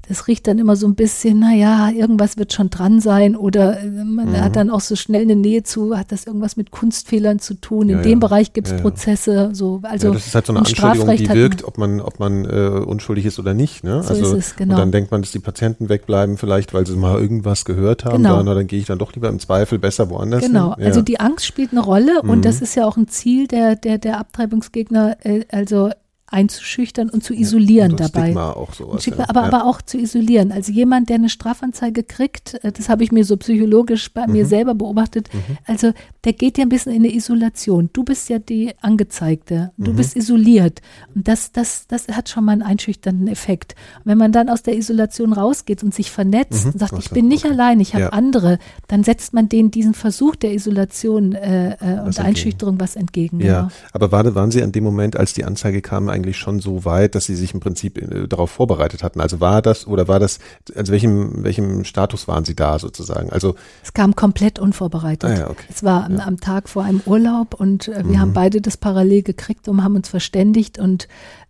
das 0.08 0.28
riecht 0.28 0.48
dann 0.48 0.60
immer 0.60 0.76
so 0.76 0.88
ein 0.88 0.96
bisschen, 0.96 1.40
naja, 1.40 1.90
irgendwas 1.90 2.38
wird 2.38 2.54
schon 2.54 2.70
dran 2.70 3.00
sein 3.02 3.36
oder 3.36 3.80
äh, 3.82 3.90
man 3.90 4.30
mhm. 4.30 4.42
hat 4.42 4.56
dann 4.56 4.70
auch 4.70 4.82
so 4.82 4.96
schnell 4.96 5.24
eine 5.24 5.36
Nähe 5.36 5.64
zu, 5.64 5.98
hat 5.98 6.12
das 6.12 6.26
irgendwas 6.26 6.58
mit 6.58 6.72
Kunstfehlern 6.72 7.40
zu 7.40 7.56
tun. 7.56 7.90
In 7.90 7.98
ja, 7.98 8.04
dem 8.04 8.20
ja. 8.20 8.28
Bereich 8.28 8.54
gibt 8.54 8.68
es 8.68 8.74
ja, 8.74 8.80
Prozesse. 8.80 9.50
So, 9.54 9.82
also 9.84 10.14
das 10.14 10.28
ist 10.28 10.36
halt 10.36 10.46
so 10.46 10.54
eine 10.54 10.60
Anschuldigung, 10.60 11.16
die 11.16 11.30
wirkt, 11.30 11.64
ob 11.64 11.78
man, 11.78 12.02
ob 12.02 12.20
man 12.20 12.46
äh, 12.46 12.84
unschuldig 12.86 13.26
ist 13.26 13.40
oder 13.40 13.54
nicht. 13.54 13.84
Ne? 13.84 14.04
So 14.04 14.10
also, 14.10 14.36
ist 14.36 14.48
es, 14.48 14.56
genau. 14.56 14.76
Und 14.76 14.80
dann 14.80 14.92
denkt 14.92 15.12
man, 15.12 15.22
dass 15.22 15.32
die 15.32 15.40
Patienten 15.40 15.90
wegbleiben, 15.90 16.38
vielleicht, 16.38 16.74
weil 16.74 16.86
sie 16.86 16.96
mal 16.96 17.20
irgendwas 17.20 17.66
gehört 17.66 18.06
haben. 18.06 18.24
Genau. 18.24 18.38
Dann, 18.38 18.46
dann 18.46 18.68
gehe 18.68 18.80
ich 18.80 18.86
dann 18.86 19.00
doch 19.00 19.14
lieber 19.14 19.30
im 19.30 19.40
Zweifel 19.40 19.80
besser 19.80 20.10
woanders 20.10 20.46
Genau, 20.46 20.72
also 20.72 21.02
die 21.02 21.20
Angst 21.20 21.46
spielt 21.46 21.72
eine 21.72 21.82
Rolle 21.82 22.22
mhm. 22.24 22.30
und 22.30 22.46
das 22.46 22.62
ist 22.62 22.76
ja 22.76 22.86
auch 22.86 22.98
ein 22.98 23.08
Ziel 23.08 23.48
der, 23.48 23.76
der, 23.76 23.98
der 23.98 24.20
Abtreibungsgegner, 24.20 25.18
äh, 25.24 25.46
also 25.52 25.90
einzuschüchtern 26.28 27.10
und 27.10 27.24
zu 27.24 27.34
isolieren 27.34 27.92
und 27.92 28.00
dabei. 28.00 28.24
Stigma 28.26 28.52
auch 28.52 28.74
sowas, 28.74 29.02
Stigma, 29.04 29.24
ja. 29.24 29.30
aber, 29.30 29.42
Ja. 29.42 29.48
aber 29.48 29.66
auch 29.66 29.82
zu 29.82 29.98
isolieren. 29.98 30.52
Also 30.52 30.72
jemand, 30.72 31.10
der 31.10 31.16
eine 31.18 31.30
Strafanzeige 31.30 32.04
kriegt, 32.04 32.56
äh, 32.64 32.72
das 32.72 32.90
habe 32.90 33.04
ich 33.04 33.12
mir 33.12 33.24
so 33.26 33.38
psychologisch 33.38 34.12
bei 34.12 34.26
Mhm. 34.26 34.34
mir 34.34 34.46
selber 34.46 34.74
beobachtet, 34.76 35.30
also 35.66 35.94
der 36.24 36.34
geht 36.34 36.58
ja 36.58 36.64
ein 36.66 36.70
bisschen 36.70 36.92
in 36.94 37.04
eine 37.04 37.14
Isolation. 37.14 37.90
Du 37.94 38.04
bist 38.04 38.28
ja 38.30 38.40
die 38.40 38.74
Angezeigte, 38.82 39.72
du 39.78 39.92
Mhm. 39.92 39.96
bist 39.98 40.16
isoliert. 40.16 40.82
Und 41.14 41.28
das, 41.28 41.52
das, 41.52 41.86
das 41.88 42.08
hat 42.08 42.28
schon 42.30 42.44
mal 42.46 42.54
einen 42.54 42.64
einschüchternden 42.64 43.28
Effekt. 43.28 43.76
Und 44.00 44.06
wenn 44.08 44.18
man 44.18 44.32
dann 44.32 44.50
aus 44.50 44.64
der 44.64 44.76
Isolation 44.76 45.32
rausgeht 45.34 45.84
und 45.84 45.94
sich 45.94 46.12
vernetzt 46.12 46.66
und 46.66 46.80
sagt, 46.80 46.94
Ach 46.96 47.00
ich 47.00 47.12
bin 47.12 47.28
nicht 47.28 47.44
Mhm. 47.46 47.52
okay. 47.52 47.60
allein, 47.62 47.80
ich 47.80 47.94
habe 47.94 48.06
Ja. 48.06 48.10
andere, 48.10 48.58
dann 48.88 49.04
setzt 49.04 49.34
man 49.34 49.48
denen 49.48 49.70
diesen 49.72 49.94
Versuch 49.94 50.36
der 50.36 50.54
Isolation 50.54 51.34
äh, 51.34 51.70
äh, 51.74 51.74
und 52.00 52.08
entgegen. 52.08 52.26
Einschüchterung 52.26 52.80
was 52.80 52.96
entgegen. 52.96 53.40
Ja, 53.42 53.62
genau. 53.62 53.72
aber 53.94 54.12
war, 54.12 54.36
waren 54.36 54.50
Sie 54.52 54.64
an 54.64 54.72
dem 54.72 54.84
Moment, 54.84 55.16
als 55.16 55.34
die 55.34 55.44
Anzeige 55.46 55.82
kam, 55.82 56.10
eigentlich 56.16 56.38
schon 56.38 56.60
so 56.60 56.86
weit, 56.86 57.14
dass 57.16 57.26
Sie 57.26 57.36
sich 57.36 57.54
im 57.54 57.60
Prinzip 57.60 57.98
äh, 57.98 58.28
darauf 58.28 58.50
vorbereitet 58.52 59.04
hatten? 59.04 59.22
Also 59.22 59.40
war 59.40 59.62
das 59.62 59.86
oder 59.86 60.08
war 60.08 60.20
das, 60.20 60.40
also 60.74 60.92
welchem, 60.92 61.44
welchem 61.44 61.84
Status 61.84 62.28
waren 62.28 62.46
Sie 62.46 62.56
da 62.56 62.80
sozusagen? 62.80 63.30
Also, 63.30 63.56
Es 63.84 63.94
kam 63.94 64.16
komplett 64.16 64.58
unvorbereitet. 64.60 65.30
Ah 65.30 65.38
ja, 65.38 65.50
okay. 65.50 65.66
Es 65.70 65.84
war 65.84 66.06
am, 66.06 66.18
am 66.20 66.40
Tag 66.40 66.70
vor 66.70 66.84
einem 66.84 67.02
Urlaub 67.06 67.54
und 67.54 67.88
äh, 67.90 67.98
wir 67.98 68.04
Mhm. 68.06 68.20
haben 68.20 68.34
beide 68.34 68.62
das 68.62 68.78
parallel 68.78 69.22
gekriegt 69.24 69.68
und 69.68 69.84
haben 69.84 69.96
uns 69.96 70.10
verständigt 70.10 70.80
und 70.80 71.08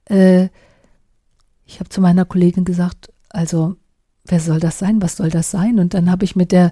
äh, 0.09 0.49
ich 1.65 1.79
habe 1.79 1.89
zu 1.89 2.01
meiner 2.01 2.25
Kollegin 2.25 2.65
gesagt, 2.65 3.11
also 3.29 3.75
wer 4.25 4.39
soll 4.39 4.59
das 4.59 4.79
sein, 4.79 5.01
was 5.01 5.15
soll 5.17 5.29
das 5.29 5.51
sein? 5.51 5.79
Und 5.79 5.93
dann 5.93 6.09
habe 6.11 6.25
ich 6.25 6.35
mit 6.35 6.51
der 6.51 6.71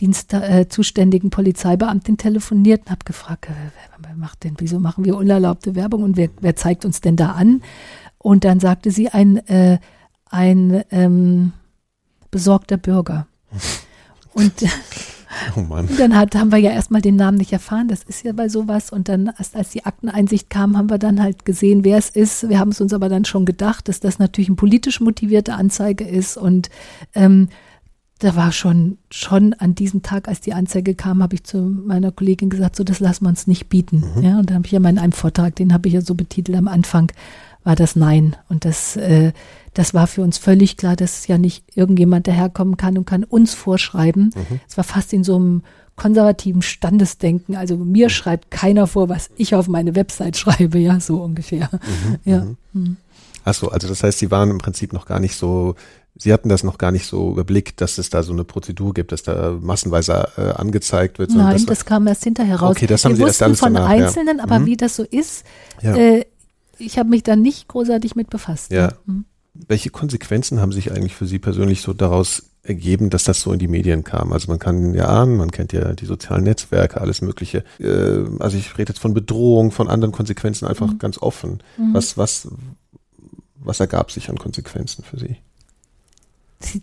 Dienst, 0.00 0.32
äh, 0.32 0.68
zuständigen 0.68 1.30
Polizeibeamtin 1.30 2.16
telefoniert 2.18 2.82
und 2.82 2.90
habe 2.90 3.04
gefragt, 3.04 3.46
äh, 3.46 3.70
wer, 4.00 4.14
macht 4.14 4.44
denn, 4.44 4.54
wieso 4.58 4.78
machen 4.78 5.04
wir 5.04 5.16
unerlaubte 5.16 5.74
Werbung 5.74 6.02
und 6.02 6.16
wer, 6.16 6.28
wer 6.40 6.56
zeigt 6.56 6.84
uns 6.84 7.00
denn 7.00 7.16
da 7.16 7.32
an? 7.32 7.62
Und 8.18 8.44
dann 8.44 8.60
sagte 8.60 8.90
sie, 8.90 9.08
ein, 9.08 9.36
äh, 9.48 9.78
ein 10.30 10.84
ähm, 10.90 11.52
besorgter 12.30 12.76
Bürger. 12.76 13.26
Und 14.34 14.52
oh 15.56 15.64
dann 15.98 16.16
hat, 16.16 16.36
haben 16.36 16.52
wir 16.52 16.58
ja 16.58 16.70
erstmal 16.70 17.00
den 17.00 17.16
Namen 17.16 17.38
nicht 17.38 17.52
erfahren, 17.52 17.88
das 17.88 18.04
ist 18.04 18.24
ja 18.24 18.32
bei 18.32 18.48
sowas. 18.48 18.90
Und 18.90 19.08
dann, 19.08 19.32
erst 19.36 19.56
als 19.56 19.70
die 19.70 19.84
Akteneinsicht 19.84 20.48
kam, 20.48 20.76
haben 20.76 20.90
wir 20.90 20.98
dann 20.98 21.20
halt 21.20 21.44
gesehen, 21.44 21.82
wer 21.82 21.98
es 21.98 22.08
ist. 22.08 22.48
Wir 22.48 22.60
haben 22.60 22.70
es 22.70 22.80
uns 22.80 22.92
aber 22.92 23.08
dann 23.08 23.24
schon 23.24 23.46
gedacht, 23.46 23.88
dass 23.88 23.98
das 23.98 24.20
natürlich 24.20 24.48
eine 24.48 24.56
politisch 24.56 25.00
motivierte 25.00 25.54
Anzeige 25.54 26.04
ist. 26.04 26.36
Und 26.36 26.70
ähm, 27.14 27.48
da 28.18 28.34
war 28.34 28.50
schon, 28.50 28.98
schon 29.10 29.54
an 29.54 29.74
diesem 29.74 30.02
Tag, 30.02 30.26
als 30.28 30.40
die 30.40 30.52
Anzeige 30.52 30.94
kam, 30.94 31.22
habe 31.22 31.36
ich 31.36 31.44
zu 31.44 31.58
meiner 31.58 32.10
Kollegin 32.10 32.50
gesagt, 32.50 32.76
so 32.76 32.84
das 32.84 33.00
lassen 33.00 33.24
wir 33.24 33.28
uns 33.28 33.46
nicht 33.46 33.68
bieten. 33.68 34.02
Ja, 34.22 34.38
und 34.38 34.50
dann 34.50 34.56
habe 34.56 34.66
ich 34.66 34.72
ja 34.72 34.78
in 34.78 34.98
einem 34.98 35.12
Vortrag, 35.12 35.54
den 35.54 35.72
habe 35.72 35.88
ich 35.88 35.94
ja 35.94 36.00
so 36.00 36.14
betitelt 36.14 36.58
am 36.58 36.66
Anfang, 36.66 37.12
war 37.62 37.76
das 37.76 37.94
Nein. 37.96 38.34
Und 38.48 38.64
das, 38.64 38.96
äh, 38.96 39.32
das 39.74 39.94
war 39.94 40.06
für 40.08 40.22
uns 40.22 40.38
völlig 40.38 40.76
klar, 40.76 40.96
dass 40.96 41.28
ja 41.28 41.38
nicht 41.38 41.64
irgendjemand 41.76 42.26
daherkommen 42.26 42.76
kann 42.76 42.98
und 42.98 43.04
kann 43.04 43.22
uns 43.24 43.54
vorschreiben. 43.54 44.30
Es 44.68 44.76
war 44.76 44.84
fast 44.84 45.12
in 45.12 45.22
so 45.22 45.36
einem 45.36 45.62
konservativen 45.94 46.62
Standesdenken. 46.62 47.56
Also 47.56 47.76
mir 47.76 48.08
schreibt 48.08 48.50
keiner 48.50 48.86
vor, 48.86 49.08
was 49.08 49.30
ich 49.36 49.54
auf 49.54 49.68
meine 49.68 49.94
Website 49.94 50.36
schreibe, 50.36 50.78
ja, 50.78 50.98
so 50.98 51.22
ungefähr. 51.22 51.68
ja. 52.24 52.46
Mhm. 52.72 52.96
Ach 53.44 53.54
so, 53.54 53.70
also 53.70 53.88
das 53.88 54.02
heißt, 54.02 54.18
Sie 54.18 54.30
waren 54.30 54.50
im 54.50 54.58
Prinzip 54.58 54.92
noch 54.92 55.06
gar 55.06 55.20
nicht 55.20 55.36
so, 55.36 55.74
Sie 56.16 56.32
hatten 56.32 56.48
das 56.48 56.64
noch 56.64 56.78
gar 56.78 56.90
nicht 56.90 57.06
so 57.06 57.30
überblickt, 57.30 57.80
dass 57.80 57.96
es 57.98 58.10
da 58.10 58.22
so 58.24 58.32
eine 58.32 58.42
Prozedur 58.44 58.92
gibt, 58.92 59.12
dass 59.12 59.22
da 59.22 59.52
massenweise 59.60 60.28
äh, 60.36 60.40
angezeigt 60.50 61.18
wird. 61.20 61.30
Nein, 61.30 61.52
das, 61.52 61.66
das 61.66 61.84
kam 61.84 62.06
erst 62.08 62.24
hinterher 62.24 62.56
raus. 62.56 62.72
Okay, 62.76 62.86
das 62.88 63.04
haben 63.04 63.12
Wir 63.12 63.16
Sie 63.16 63.22
erst 63.22 63.30
wussten 63.34 63.44
alles 63.44 63.60
von 63.60 63.74
danach, 63.74 63.90
ja. 63.94 64.06
Einzelnen, 64.06 64.40
aber 64.40 64.58
Mhm. 64.58 64.66
wie 64.66 64.76
das 64.76 64.96
so 64.96 65.04
ist, 65.04 65.44
Ja. 65.80 65.94
äh, 65.96 66.24
ich 66.78 66.98
habe 66.98 67.08
mich 67.08 67.22
da 67.22 67.36
nicht 67.36 67.68
großartig 67.68 68.16
mit 68.16 68.30
befasst. 68.30 68.72
Ja. 68.72 68.94
Mhm. 69.06 69.26
Welche 69.54 69.90
Konsequenzen 69.90 70.60
haben 70.60 70.72
sich 70.72 70.90
eigentlich 70.92 71.14
für 71.14 71.26
Sie 71.26 71.38
persönlich 71.40 71.82
so 71.82 71.92
daraus 71.92 72.44
ergeben, 72.62 73.10
dass 73.10 73.24
das 73.24 73.40
so 73.40 73.52
in 73.52 73.58
die 73.60 73.66
Medien 73.68 74.02
kam? 74.04 74.32
Also 74.32 74.48
man 74.50 74.58
kann 74.60 74.94
ja 74.94 75.06
ahnen, 75.08 75.36
man 75.36 75.50
kennt 75.52 75.72
ja 75.72 75.92
die 75.94 76.06
sozialen 76.06 76.44
Netzwerke, 76.44 77.00
alles 77.00 77.22
Mögliche. 77.22 77.64
Äh, 77.78 78.24
also 78.40 78.56
ich 78.56 78.76
rede 78.76 78.92
jetzt 78.92 79.00
von 79.00 79.14
Bedrohung, 79.14 79.70
von 79.70 79.88
anderen 79.88 80.10
Konsequenzen 80.12 80.66
einfach 80.66 80.88
Mhm. 80.92 80.98
ganz 80.98 81.18
offen. 81.18 81.60
Was, 81.92 82.16
was, 82.18 82.48
was 83.56 83.78
ergab 83.80 84.10
sich 84.10 84.28
an 84.30 84.36
Konsequenzen 84.38 85.04
für 85.04 85.18
Sie? 85.18 85.36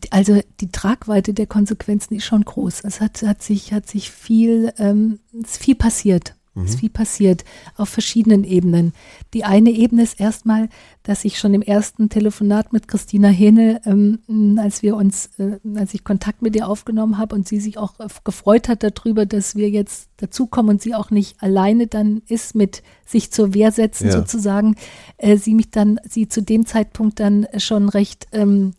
Also 0.10 0.41
die 0.61 0.72
Tragweite 0.72 1.34
der 1.34 1.47
Konsequenzen 1.47 2.15
ist 2.15 2.26
schon 2.26 2.43
groß. 2.45 2.81
Es 2.84 3.02
hat, 3.02 3.22
hat 3.23 3.43
sich, 3.43 3.73
hat 3.73 3.88
sich 3.88 4.10
viel, 4.10 4.72
ähm, 4.77 5.19
ist 5.34 5.57
viel 5.57 5.76
passiert. 5.76 6.35
Es 6.57 6.69
ist 6.69 6.80
viel 6.80 6.89
passiert 6.89 7.43
auf 7.76 7.89
verschiedenen 7.89 8.45
Ebenen. 8.45 8.93
Die 9.34 9.43
eine 9.43 9.72
Ebene 9.72 10.03
ist 10.03 10.22
erstmal, 10.22 10.69
dass 11.03 11.26
ich 11.26 11.38
schon 11.38 11.53
im 11.53 11.61
ersten 11.61 12.07
Telefonat 12.07 12.72
mit 12.72 12.88
Christina 12.88 13.27
Hähne, 13.27 13.81
ähm, 13.84 14.57
als 14.57 14.81
wir 14.81 14.95
uns, 14.95 15.31
äh, 15.38 15.57
als 15.76 15.93
ich 15.93 16.06
Kontakt 16.06 16.41
mit 16.41 16.56
ihr 16.56 16.69
aufgenommen 16.69 17.18
habe 17.18 17.35
und 17.35 17.45
sie 17.45 17.60
sich 17.60 17.77
auch 17.77 17.95
gefreut 18.23 18.69
hat 18.69 18.84
darüber, 18.84 19.26
dass 19.26 19.57
wir 19.57 19.69
jetzt 19.69 20.07
dazukommen 20.15 20.76
und 20.76 20.81
sie 20.81 20.95
auch 20.95 21.11
nicht 21.11 21.43
alleine 21.43 21.88
dann 21.88 22.22
ist 22.30 22.56
mit 22.56 22.84
sich 23.06 23.31
zur 23.34 23.53
Wehr 23.53 23.73
setzen 23.73 24.07
Ja. 24.07 24.14
sozusagen, 24.14 24.77
äh, 25.18 25.35
sie 25.35 25.56
mich 25.56 25.72
dann, 25.72 25.99
sie 26.07 26.30
zu 26.30 26.41
dem 26.41 26.65
Zeitpunkt 26.65 27.19
dann 27.19 27.47
schon 27.57 27.89
recht 27.89 28.27
ähm, 28.31 28.72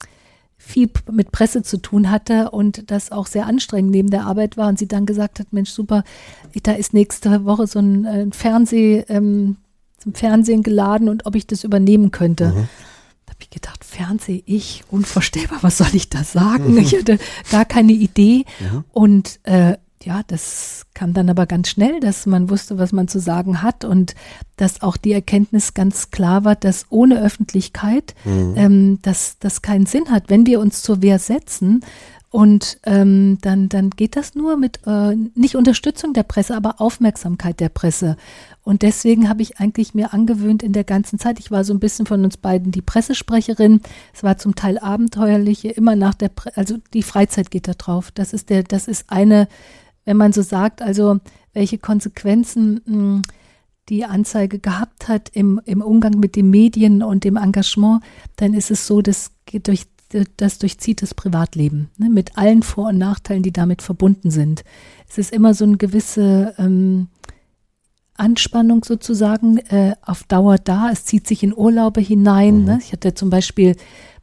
viel 0.67 0.91
mit 1.13 1.31
Presse 1.31 1.63
zu 1.63 1.77
tun 1.77 2.11
hatte 2.11 2.51
und 2.51 2.91
das 2.91 3.13
auch 3.13 3.27
sehr 3.27 3.47
anstrengend 3.47 3.93
neben 3.93 4.11
der 4.11 4.27
Arbeit 4.27 4.57
war 4.57 4.69
und 4.69 4.81
sie 4.81 4.89
dann 4.89 5.07
gesagt 5.07 5.39
hat, 5.39 5.53
Mensch, 5.53 5.71
super, 5.71 6.03
da 6.65 6.73
ist 6.73 6.93
nächste 6.93 7.45
Woche 7.45 7.69
so 7.69 7.79
ein, 7.79 8.05
äh, 8.05 8.27
Fernseh, 8.33 9.05
ähm, 9.09 9.59
zum 9.99 10.15
Fernsehen 10.15 10.65
geladen 10.65 11.09
und 11.09 11.25
ob 11.25 11.37
ich 11.37 11.47
das 11.47 11.63
übernehmen 11.63 12.11
könnte. 12.11 12.49
Mhm. 12.49 12.69
Da 13.27 13.33
habe 13.33 13.43
ich 13.43 13.51
gedacht, 13.51 13.85
Fernseh, 13.85 14.43
ich, 14.45 14.83
unvorstellbar, 14.91 15.59
was 15.63 15.79
soll 15.79 15.95
ich 15.95 16.11
da 16.11 16.25
sagen? 16.25 16.77
Ich 16.79 16.99
hatte 16.99 17.19
gar 17.53 17.65
keine 17.65 17.93
Idee. 17.93 18.45
Und 18.93 19.39
äh, 19.45 19.77
ja, 20.07 20.23
das 20.27 20.87
kam 20.95 21.13
dann 21.13 21.29
aber 21.29 21.47
ganz 21.47 21.69
schnell, 21.69 21.99
dass 21.99 22.27
man 22.27 22.49
wusste, 22.49 22.79
was 22.79 22.93
man 22.93 23.09
zu 23.09 23.19
sagen 23.19 23.63
hat 23.63 23.85
und 23.85 24.15
dass 24.57 24.81
auch 24.81 24.97
die 24.97 25.13
Erkenntnis 25.13 25.75
ganz 25.75 26.11
klar 26.11 26.45
war, 26.45 26.55
dass 26.55 26.87
ohne 26.91 27.21
Öffentlichkeit 27.21 28.15
ähm, 28.25 29.01
das, 29.03 29.39
das 29.41 29.63
keinen 29.63 29.87
Sinn 29.87 30.11
hat. 30.11 30.25
Wenn 30.29 30.47
wir 30.47 30.61
uns 30.61 30.83
zur 30.83 31.03
Wehr 31.03 31.19
setzen, 31.19 31.83
und 32.37 32.81
ähm, 32.85 33.39
dann, 33.41 33.71
dann 33.71 33.89
geht 33.89 34.15
das 34.15 34.35
nur 34.35 34.59
mit 34.59 34.81
äh, 34.87 35.17
nicht 35.35 35.57
Unterstützung 35.57 36.13
der 36.13 36.25
Presse, 36.25 36.55
aber 36.55 36.83
Aufmerksamkeit 36.83 37.61
der 37.61 37.71
Presse. 37.71 38.19
Und 38.63 38.83
deswegen 38.83 39.31
habe 39.31 39.41
ich 39.41 39.59
eigentlich 39.59 39.95
mir 39.95 40.13
angewöhnt 40.13 40.63
in 40.63 40.75
der 40.75 40.85
ganzen 40.85 41.19
Zeit, 41.19 41.39
ich 41.39 41.51
war 41.51 41.65
so 41.65 41.73
ein 41.73 41.81
bisschen 41.81 42.05
von 42.05 42.25
uns 42.25 42.37
beiden 42.37 42.73
die 42.73 42.83
Pressesprecherin, 42.83 43.81
es 44.13 44.23
war 44.23 44.37
zum 44.37 44.55
Teil 44.55 44.79
abenteuerliche, 44.79 45.69
immer 45.69 45.97
nach 45.97 46.13
der, 46.13 46.29
Pre 46.29 46.55
also 46.57 46.77
die 46.93 47.05
Freizeit 47.05 47.51
geht 47.51 47.69
da 47.69 47.73
drauf. 47.73 48.11
Das 48.11 48.35
ist 48.35 48.51
der, 48.51 48.65
das 48.65 48.87
ist 48.87 49.05
eine, 49.09 49.49
wenn 50.07 50.17
man 50.17 50.33
so 50.33 50.41
sagt, 50.41 50.81
also 50.81 51.19
welche 51.53 51.77
Konsequenzen 51.77 52.81
mh, 52.87 53.23
die 53.91 54.05
Anzeige 54.05 54.59
gehabt 54.59 55.09
hat 55.09 55.29
im, 55.35 55.61
im 55.65 55.83
Umgang 55.83 56.19
mit 56.19 56.35
den 56.35 56.49
Medien 56.51 57.03
und 57.03 57.25
dem 57.25 57.37
Engagement, 57.37 58.03
dann 58.37 58.55
ist 58.55 58.71
es 58.71 58.87
so, 58.87 59.03
das 59.03 59.33
geht 59.45 59.69
durch 59.69 59.87
das 60.37 60.59
durchzieht 60.59 61.03
das 61.03 61.15
Privatleben, 61.15 61.91
ne, 61.99 62.09
mit 62.09 62.39
allen 62.39 62.63
Vor- 62.63 62.91
und 62.91 62.99
Nachteilen, 62.99 63.43
die 63.43 63.53
damit 63.53 63.83
verbunden 63.83 64.31
sind. 64.31 64.63
Es 65.09 65.19
ist 65.19 65.33
immer 65.33 65.53
so 65.53 65.65
eine 65.65 65.77
gewisse 65.79 66.55
ähm, 66.59 67.09
Anspannung 68.15 68.85
sozusagen 68.85 69.59
äh, 69.59 69.95
auf 70.03 70.23
Dauer 70.25 70.59
da. 70.59 70.91
Es 70.93 71.05
zieht 71.05 71.27
sich 71.27 71.43
in 71.43 71.57
Urlaube 71.57 72.01
hinein. 72.01 72.61
Mhm. 72.61 72.65
Ne? 72.65 72.79
Ich 72.83 72.93
hatte 72.93 73.15
zum 73.15 73.31
Beispiel 73.31 73.77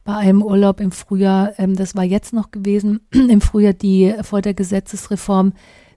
bei 0.04 0.14
einem 0.16 0.42
Urlaub 0.42 0.80
im 0.80 0.92
Frühjahr, 0.92 1.52
ähm, 1.58 1.76
das 1.76 1.94
war 1.94 2.04
jetzt 2.04 2.32
noch 2.32 2.50
gewesen, 2.50 3.00
im 3.10 3.40
Frühjahr 3.40 3.72
die 3.72 4.14
vor 4.22 4.42
der 4.42 4.54
Gesetzesreform 4.54 5.52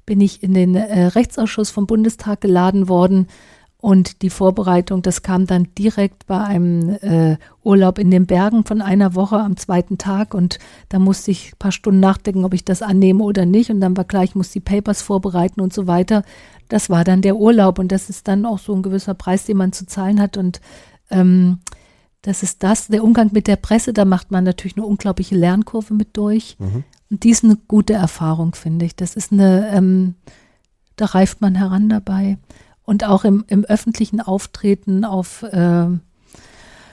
bin 0.05 0.21
ich 0.21 0.41
in 0.41 0.53
den 0.53 0.75
äh, 0.75 1.07
Rechtsausschuss 1.07 1.69
vom 1.69 1.85
Bundestag 1.85 2.41
geladen 2.41 2.87
worden 2.87 3.27
und 3.79 4.23
die 4.23 4.31
Vorbereitung, 4.31 5.03
das 5.03 5.21
kam 5.21 5.45
dann 5.45 5.67
direkt 5.77 6.25
bei 6.25 6.39
einem 6.39 6.97
äh, 7.01 7.37
Urlaub 7.63 7.99
in 7.99 8.09
den 8.09 8.25
Bergen 8.25 8.65
von 8.65 8.81
einer 8.81 9.13
Woche 9.13 9.37
am 9.37 9.55
zweiten 9.55 9.99
Tag. 9.99 10.33
Und 10.33 10.57
da 10.89 10.97
musste 10.97 11.29
ich 11.29 11.53
ein 11.53 11.59
paar 11.59 11.71
Stunden 11.71 11.99
nachdenken, 11.99 12.43
ob 12.43 12.55
ich 12.55 12.65
das 12.65 12.81
annehme 12.81 13.23
oder 13.23 13.45
nicht. 13.45 13.69
Und 13.69 13.79
dann 13.79 13.95
war 13.95 14.03
klar, 14.03 14.23
ich 14.23 14.33
muss 14.33 14.49
die 14.49 14.61
Papers 14.61 15.03
vorbereiten 15.03 15.61
und 15.61 15.73
so 15.73 15.85
weiter. 15.85 16.23
Das 16.69 16.89
war 16.89 17.03
dann 17.03 17.21
der 17.21 17.35
Urlaub. 17.35 17.77
Und 17.77 17.91
das 17.91 18.09
ist 18.09 18.27
dann 18.27 18.47
auch 18.47 18.57
so 18.57 18.73
ein 18.73 18.81
gewisser 18.81 19.13
Preis, 19.13 19.45
den 19.45 19.57
man 19.57 19.73
zu 19.73 19.85
zahlen 19.85 20.19
hat. 20.19 20.37
Und 20.37 20.59
ähm, 21.11 21.59
das 22.21 22.43
ist 22.43 22.63
das, 22.63 22.87
der 22.87 23.03
Umgang 23.03 23.29
mit 23.31 23.47
der 23.47 23.55
Presse, 23.55 23.93
da 23.93 24.05
macht 24.05 24.31
man 24.31 24.43
natürlich 24.43 24.77
eine 24.77 24.85
unglaubliche 24.85 25.35
Lernkurve 25.35 25.93
mit 25.93 26.17
durch. 26.17 26.57
Mhm. 26.59 26.83
Und 27.09 27.23
die 27.23 27.29
ist 27.29 27.43
eine 27.43 27.57
gute 27.67 27.93
Erfahrung, 27.93 28.55
finde 28.55 28.85
ich. 28.85 28.95
Das 28.95 29.15
ist 29.15 29.31
eine, 29.31 29.69
ähm, 29.69 30.15
da 30.95 31.05
reift 31.05 31.41
man 31.41 31.55
heran 31.55 31.89
dabei. 31.89 32.37
Und 32.83 33.05
auch 33.05 33.23
im, 33.23 33.45
im 33.47 33.65
öffentlichen 33.65 34.21
Auftreten 34.21 35.05
auf 35.05 35.43
äh, 35.43 35.87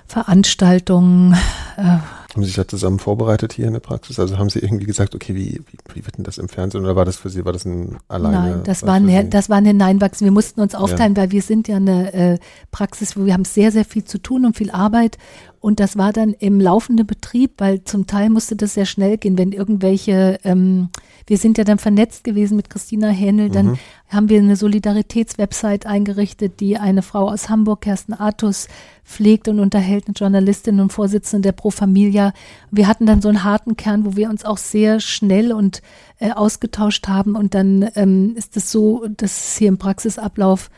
Veranstaltungen. 0.06 1.36
Äh, 1.76 1.98
Haben 2.34 2.42
Sie 2.42 2.48
sich 2.48 2.56
da 2.56 2.66
zusammen 2.66 2.98
vorbereitet 2.98 3.52
hier 3.52 3.68
in 3.68 3.74
der 3.74 3.80
Praxis? 3.80 4.18
Also 4.18 4.38
haben 4.38 4.50
Sie 4.50 4.58
irgendwie 4.58 4.86
gesagt, 4.86 5.14
okay, 5.14 5.36
wie, 5.36 5.62
wie, 5.70 5.94
wie 5.94 6.04
wird 6.04 6.16
denn 6.16 6.24
das 6.24 6.38
im 6.38 6.48
Fernsehen 6.48 6.82
oder 6.82 6.96
war 6.96 7.04
das 7.04 7.16
für 7.16 7.30
Sie, 7.30 7.44
war 7.44 7.52
das 7.52 7.64
ein 7.64 7.98
alleine? 8.08 8.56
Nein, 8.56 8.60
das 8.64 8.82
war, 8.84 8.94
ein, 8.94 9.30
das 9.30 9.48
war 9.48 9.58
ein 9.58 9.64
Hineinwachsen. 9.64 10.24
Wir 10.24 10.32
mussten 10.32 10.60
uns 10.60 10.74
aufteilen, 10.74 11.14
ja. 11.14 11.22
weil 11.22 11.30
wir 11.30 11.42
sind 11.42 11.68
ja 11.68 11.76
eine 11.76 12.12
äh, 12.12 12.38
Praxis, 12.72 13.16
wo 13.16 13.24
wir 13.24 13.34
haben 13.34 13.44
sehr, 13.44 13.70
sehr 13.70 13.84
viel 13.84 14.04
zu 14.04 14.18
tun 14.18 14.44
und 14.44 14.56
viel 14.56 14.72
Arbeit 14.72 15.16
und 15.64 15.80
das 15.80 15.96
war 15.96 16.12
dann 16.12 16.34
im 16.34 16.60
laufenden 16.60 17.06
Betrieb, 17.06 17.52
weil 17.56 17.84
zum 17.84 18.06
Teil 18.06 18.28
musste 18.28 18.54
das 18.54 18.74
sehr 18.74 18.84
schnell 18.84 19.16
gehen, 19.16 19.38
wenn 19.38 19.50
irgendwelche, 19.50 20.38
ähm, 20.44 20.90
wir 21.26 21.38
sind 21.38 21.56
ja 21.56 21.64
dann 21.64 21.78
vernetzt 21.78 22.22
gewesen 22.22 22.56
mit 22.56 22.68
Christina 22.68 23.08
Hähnel, 23.08 23.48
dann 23.48 23.68
mhm. 23.68 23.78
haben 24.10 24.28
wir 24.28 24.40
eine 24.40 24.56
Solidaritätswebsite 24.56 25.88
eingerichtet, 25.88 26.60
die 26.60 26.76
eine 26.76 27.00
Frau 27.00 27.30
aus 27.30 27.48
Hamburg, 27.48 27.80
Kersten 27.80 28.12
Artus, 28.12 28.68
pflegt 29.06 29.48
und 29.48 29.58
unterhält, 29.58 30.06
eine 30.06 30.14
Journalistin 30.14 30.80
und 30.80 30.92
Vorsitzende 30.92 31.48
der 31.48 31.52
Pro 31.52 31.70
Familia. 31.70 32.34
Wir 32.70 32.86
hatten 32.86 33.06
dann 33.06 33.22
so 33.22 33.30
einen 33.30 33.42
harten 33.42 33.78
Kern, 33.78 34.04
wo 34.04 34.16
wir 34.16 34.28
uns 34.28 34.44
auch 34.44 34.58
sehr 34.58 35.00
schnell 35.00 35.50
und 35.50 35.80
äh, 36.18 36.32
ausgetauscht 36.32 37.08
haben 37.08 37.36
und 37.36 37.54
dann 37.54 37.88
ähm, 37.94 38.34
ist 38.36 38.54
es 38.58 38.70
so, 38.70 39.06
dass 39.16 39.48
es 39.48 39.56
hier 39.56 39.68
im 39.68 39.78
Praxisablauf 39.78 40.68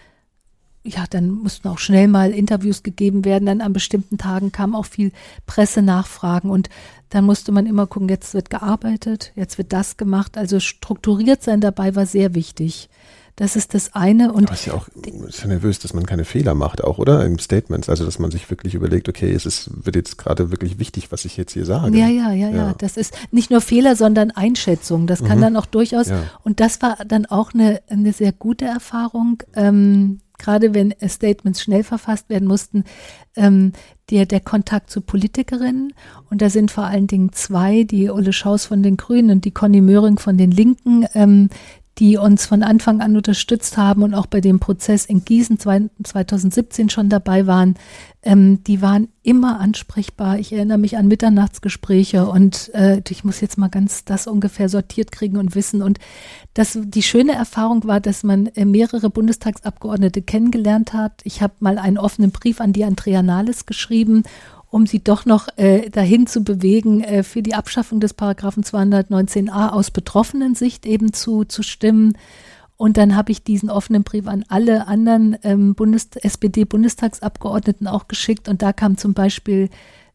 ja, 0.87 1.05
dann 1.09 1.31
mussten 1.31 1.69
auch 1.69 1.79
schnell 1.79 2.09
mal 2.09 2.31
Interviews 2.31 2.83
gegeben 2.83 3.25
werden. 3.25 3.47
Dann 3.47 3.61
an 3.61 3.73
bestimmten 3.73 4.19
Tagen 4.19 4.53
kam 4.53 4.75
auch 4.75 4.87
viel 4.87 5.13
Pressenachfragen 5.47 6.51
und 6.51 6.71
dann 7.11 7.25
musste 7.25 7.53
man 7.53 7.67
immer 7.67 7.87
gucken, 7.87 8.09
jetzt 8.09 8.35
wird 8.35 8.51
gearbeitet, 8.51 9.33
jetzt 9.35 9.59
wird 9.59 9.73
das 9.73 9.97
gemacht. 9.97 10.37
Also 10.37 10.61
strukturiert 10.61 11.43
sein 11.43 11.61
dabei 11.61 11.95
war 11.95 12.07
sehr 12.07 12.35
wichtig. 12.35 12.89
Das 13.37 13.55
ist 13.55 13.75
das 13.75 13.95
eine. 13.95 14.33
Und 14.33 14.49
du 14.49 14.55
ist 14.55 14.65
ja 14.65 14.73
auch 14.73 14.89
ist 15.29 15.43
ja 15.43 15.47
nervös, 15.47 15.79
dass 15.79 15.93
man 15.93 16.07
keine 16.07 16.25
Fehler 16.25 16.55
macht, 16.55 16.83
auch, 16.83 16.97
oder? 16.97 17.23
Im 17.27 17.39
Statements. 17.39 17.91
Also, 17.91 18.07
dass 18.07 18.19
man 18.19 18.31
sich 18.31 18.49
wirklich 18.49 18.75
überlegt, 18.75 19.11
okay, 19.11 19.31
es 19.31 19.45
ist, 19.45 19.71
wird 19.85 19.95
jetzt 19.95 20.17
gerade 20.17 20.51
wirklich 20.51 20.79
wichtig, 20.79 21.13
was 21.13 21.27
ich 21.27 21.37
jetzt 21.37 21.53
hier 21.53 21.67
sage. 21.67 21.97
Ja, 21.99 22.09
ja, 22.09 22.33
ja, 22.33 22.49
ja. 22.49 22.75
Das 22.79 22.97
ist 22.97 23.15
nicht 23.33 23.51
nur 23.51 23.61
Fehler, 23.61 23.95
sondern 23.95 24.31
Einschätzung. 24.31 25.07
Das 25.07 25.23
kann 25.23 25.37
mhm. 25.37 25.43
dann 25.43 25.57
auch 25.57 25.67
durchaus, 25.67 26.09
ja. 26.09 26.23
und 26.45 26.61
das 26.61 26.81
war 26.81 26.97
dann 27.07 27.27
auch 27.27 27.53
eine, 27.53 27.83
eine 27.91 28.15
sehr 28.15 28.33
gute 28.33 28.65
Erfahrung. 28.65 29.43
Ähm, 29.55 30.21
gerade 30.39 30.75
wenn 30.75 30.95
Statements 31.07 31.63
schnell 31.63 31.83
verfasst 31.83 32.29
werden 32.29 32.49
mussten, 32.49 32.85
ähm, 33.37 33.73
der, 34.11 34.27
der 34.27 34.41
Kontakt 34.41 34.91
zu 34.91 35.01
Politikerinnen. 35.01 35.93
Und 36.31 36.43
da 36.43 36.51
sind 36.51 36.71
vor 36.71 36.85
allen 36.85 37.07
Dingen 37.07 37.33
zwei, 37.33 37.85
die 37.85 38.09
Ulle 38.09 38.33
Schaus 38.33 38.67
von 38.67 38.83
den 38.83 38.97
Grünen 38.97 39.31
und 39.31 39.45
die 39.45 39.51
Conny 39.51 39.81
Möhring 39.81 40.19
von 40.19 40.37
den 40.37 40.51
Linken, 40.51 41.07
ähm, 41.15 41.49
die 41.99 42.19
uns 42.19 42.45
von 42.45 42.63
Anfang 42.63 43.01
an 43.01 43.17
unterstützt 43.17 43.79
haben 43.79 44.03
und 44.03 44.15
auch 44.15 44.27
bei 44.27 44.41
dem 44.41 44.61
Prozess 44.61 45.07
in 45.07 45.25
Gießen 45.25 45.59
2017 45.59 46.91
schon 46.91 47.09
dabei 47.09 47.47
waren, 47.47 47.77
ähm, 48.23 48.63
die 48.65 48.83
waren 48.83 49.09
immer 49.23 49.61
ansprechbar. 49.61 50.39
Ich 50.39 50.53
erinnere 50.53 50.79
mich 50.79 50.99
an 50.99 51.09
Mitternachtsgespräche 51.09 52.27
und 52.27 52.71
äh, 52.75 53.01
ich 53.09 53.25
muss 53.25 53.41
jetzt 53.41 53.57
mal 53.57 53.69
ganz 53.69 54.05
das 54.05 54.27
ungefähr 54.27 54.69
sortiert 54.69 55.11
kriegen 55.11 55.39
und 55.39 55.55
wissen. 55.55 55.81
Und 55.81 55.99
das, 56.53 56.79
die 56.83 57.03
schöne 57.03 57.33
Erfahrung 57.33 57.85
war, 57.85 58.01
dass 58.01 58.25
man 58.25 58.47
äh, 58.49 58.65
mehrere 58.65 59.09
Bundestagsabgeordnete 59.09 60.23
kennengelernt 60.23 60.93
hat. 60.93 61.23
Ich 61.25 61.41
habe 61.41 61.55
mal 61.61 61.79
einen 61.79 61.99
offenen 61.99 62.31
Brief 62.31 62.61
an 62.61 62.73
die 62.73 62.85
Andrea 62.85 63.23
Nahles 63.23 63.65
geschrieben 63.65 64.25
um 64.77 64.87
sie 64.87 65.03
doch 65.03 65.25
noch 65.25 65.49
äh, 65.57 65.89
dahin 65.89 66.27
zu 66.27 66.45
bewegen, 66.45 67.03
äh, 67.03 67.23
für 67.23 67.41
die 67.41 67.55
Abschaffung 67.55 67.99
des 67.99 68.13
Paragraphen 68.13 68.63
219a 68.63 69.71
aus 69.71 69.91
betroffenen 69.91 70.55
Sicht 70.55 70.85
eben 70.85 71.15
zu, 71.15 71.45
zu 71.45 71.63
stimmen. 71.63 72.19
Und 72.77 72.99
dann 72.99 73.17
habe 73.17 73.33
ich 73.33 73.43
diesen 73.43 73.71
offenen 73.71 74.05
Brief 74.05 74.29
an 74.29 74.45
alle 74.49 74.87
anderen 74.87 75.39
ähm, 75.45 75.75
SPD-Bundestagsabgeordneten 76.15 77.87
auch 77.87 78.07
geschickt. 78.07 78.51
Und 78.51 78.61
da 78.61 78.75
kam 78.75 78.99
zum 78.99 79.15
Beispiel 79.15 79.71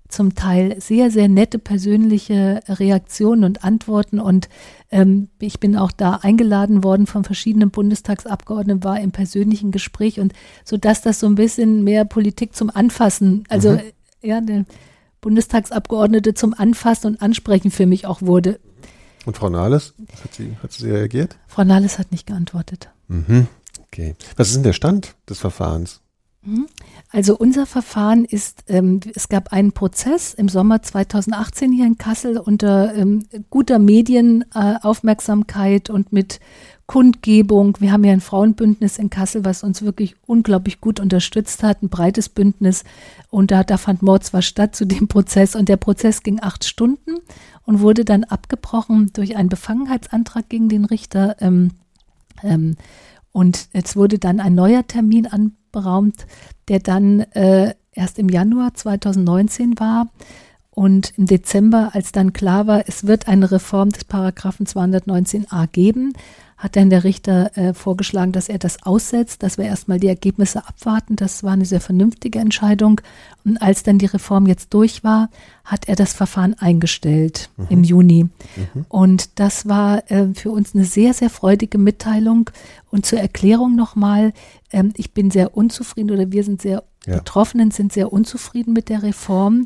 zum 0.10 0.36
Teil 0.36 0.80
sehr, 0.80 1.10
sehr 1.10 1.28
nette 1.28 1.58
persönliche 1.58 2.62
Reaktionen 2.68 3.46
und 3.46 3.64
Antworten. 3.64 4.20
Und 4.20 4.48
ähm, 4.92 5.30
ich 5.40 5.60
bin 5.60 5.76
auch 5.76 5.92
da 5.92 6.20
eingeladen 6.22 6.84
worden 6.84 7.08
von 7.08 7.24
verschiedenen 7.24 7.72
Bundestagsabgeordneten, 7.72 8.84
war 8.84 9.00
im 9.00 9.12
persönlichen 9.12 9.72
Gespräch 9.72 10.20
und 10.20 10.34
so 10.64 10.78
dass 10.78 11.02
das 11.02 11.20
so 11.20 11.26
ein 11.26 11.34
bisschen 11.34 11.84
mehr 11.84 12.06
Politik 12.06 12.56
zum 12.56 12.70
Anfassen, 12.70 13.44
also 13.50 13.72
mhm 13.72 13.80
ja, 14.22 14.42
der 14.42 14.66
Bundestagsabgeordnete 15.22 16.34
zum 16.34 16.54
Anfassen 16.54 17.08
und 17.08 17.22
Ansprechen 17.22 17.72
für 17.72 17.86
mich 17.86 18.06
auch 18.06 18.22
wurde. 18.22 18.60
Und 19.26 19.38
Frau 19.38 19.50
Nahles, 19.50 19.94
hat 20.24 20.34
sie, 20.34 20.58
hat 20.64 20.72
sie 20.72 20.90
reagiert? 20.90 21.38
Frau 21.48 21.64
Nahles 21.64 22.00
hat 22.00 22.12
nicht 22.12 22.26
geantwortet. 22.26 22.90
Mhm. 23.08 23.48
Okay. 23.84 24.16
Was 24.36 24.50
ist 24.50 24.56
denn 24.56 24.64
der 24.64 24.74
Stand 24.74 25.16
des 25.30 25.40
Verfahrens? 25.40 26.02
Mhm. 26.44 26.66
Also 27.12 27.38
unser 27.38 27.68
Verfahren 27.68 28.26
ist, 28.26 28.64
ähm, 28.68 29.00
es 29.14 29.30
gab 29.30 29.54
einen 29.54 29.74
Prozess 29.74 30.34
im 30.34 30.50
Sommer 30.50 30.82
2018 30.82 31.72
hier 31.72 31.86
in 31.86 32.00
Kassel 32.00 32.38
unter 32.38 32.96
ähm, 32.96 33.28
guter 33.52 33.78
Medienaufmerksamkeit 33.78 35.90
äh, 35.90 35.92
und 35.92 36.12
mit 36.12 36.40
Kundgebung. 36.86 37.78
Wir 37.80 37.92
haben 37.92 38.04
ja 38.04 38.14
ein 38.14 38.22
Frauenbündnis 38.22 38.98
in 38.98 39.10
Kassel, 39.10 39.46
was 39.46 39.64
uns 39.64 39.82
wirklich 39.82 40.16
unglaublich 40.26 40.82
gut 40.82 41.00
unterstützt 41.00 41.64
hat, 41.64 41.82
ein 41.82 41.90
breites 41.90 42.30
Bündnis. 42.30 42.84
Und 43.30 43.52
da, 43.52 43.64
da 43.64 43.78
fand 43.78 44.02
Mord 44.02 44.24
zwar 44.24 44.42
statt 44.42 44.76
zu 44.76 44.86
dem 44.86 45.08
Prozess 45.08 45.56
und 45.56 45.70
der 45.70 45.78
Prozess 45.78 46.24
ging 46.24 46.40
acht 46.42 46.66
Stunden 46.66 47.16
und 47.66 47.80
wurde 47.80 48.04
dann 48.04 48.24
abgebrochen 48.24 49.12
durch 49.14 49.36
einen 49.38 49.50
Befangenheitsantrag 49.50 50.50
gegen 50.50 50.70
den 50.70 50.86
Richter. 50.86 51.38
Ähm, 51.40 51.72
ähm, 52.44 52.76
und 53.32 53.70
jetzt 53.74 53.96
wurde 53.96 54.20
dann 54.20 54.40
ein 54.40 54.56
neuer 54.56 54.86
Termin 54.86 55.28
anberaumt, 55.28 56.26
der 56.68 56.80
dann 56.80 57.22
äh, 57.32 57.74
erst 57.94 58.20
im 58.20 58.30
Januar 58.30 58.74
2019 58.74 59.80
war. 59.80 60.08
Und 60.74 61.14
im 61.18 61.26
Dezember, 61.26 61.92
als 61.94 62.12
dann 62.12 62.34
klar 62.34 62.66
war, 62.66 62.88
es 62.88 63.06
wird 63.06 63.28
eine 63.28 63.52
Reform 63.52 63.90
des 63.90 64.06
Paragraphen 64.06 64.66
219a 64.66 65.68
geben, 65.68 66.14
hat 66.62 66.76
dann 66.76 66.92
der 66.92 67.04
Richter 67.04 67.58
äh, 67.58 67.74
vorgeschlagen, 67.74 68.34
dass 68.34 68.48
er 68.48 68.60
das 68.60 68.84
aussetzt, 68.84 69.42
dass 69.42 69.58
wir 69.58 69.66
erstmal 69.66 70.00
die 70.00 70.08
Ergebnisse 70.08 70.68
abwarten. 70.68 71.16
Das 71.16 71.44
war 71.44 71.54
eine 71.54 71.66
sehr 71.66 71.82
vernünftige 71.82 72.38
Entscheidung. 72.38 73.02
Und 73.44 73.60
als 73.60 73.82
dann 73.82 73.98
die 73.98 74.06
Reform 74.06 74.46
jetzt 74.46 74.72
durch 74.72 75.04
war, 75.04 75.32
hat 75.66 75.88
er 75.90 75.96
das 75.96 76.14
Verfahren 76.14 76.54
eingestellt 76.54 77.50
mhm. 77.58 77.66
im 77.70 77.84
Juni. 77.84 78.24
Mhm. 78.26 78.86
Und 78.90 79.40
das 79.40 79.68
war 79.68 80.10
äh, 80.12 80.36
für 80.36 80.52
uns 80.52 80.76
eine 80.76 80.86
sehr, 80.86 81.16
sehr 81.16 81.32
freudige 81.32 81.80
Mitteilung. 81.80 82.52
Und 82.92 83.08
zur 83.08 83.20
Erklärung 83.20 83.76
nochmal, 83.76 84.32
ähm, 84.72 84.94
ich 84.98 85.16
bin 85.16 85.32
sehr 85.32 85.58
unzufrieden 85.58 86.12
oder 86.12 86.32
wir 86.32 86.44
sind 86.44 86.62
sehr, 86.62 86.84
ja. 87.08 87.18
Betroffenen 87.18 87.72
sind 87.72 87.92
sehr 87.92 88.14
unzufrieden 88.14 88.74
mit 88.74 88.90
der 88.90 89.02
Reform. 89.02 89.66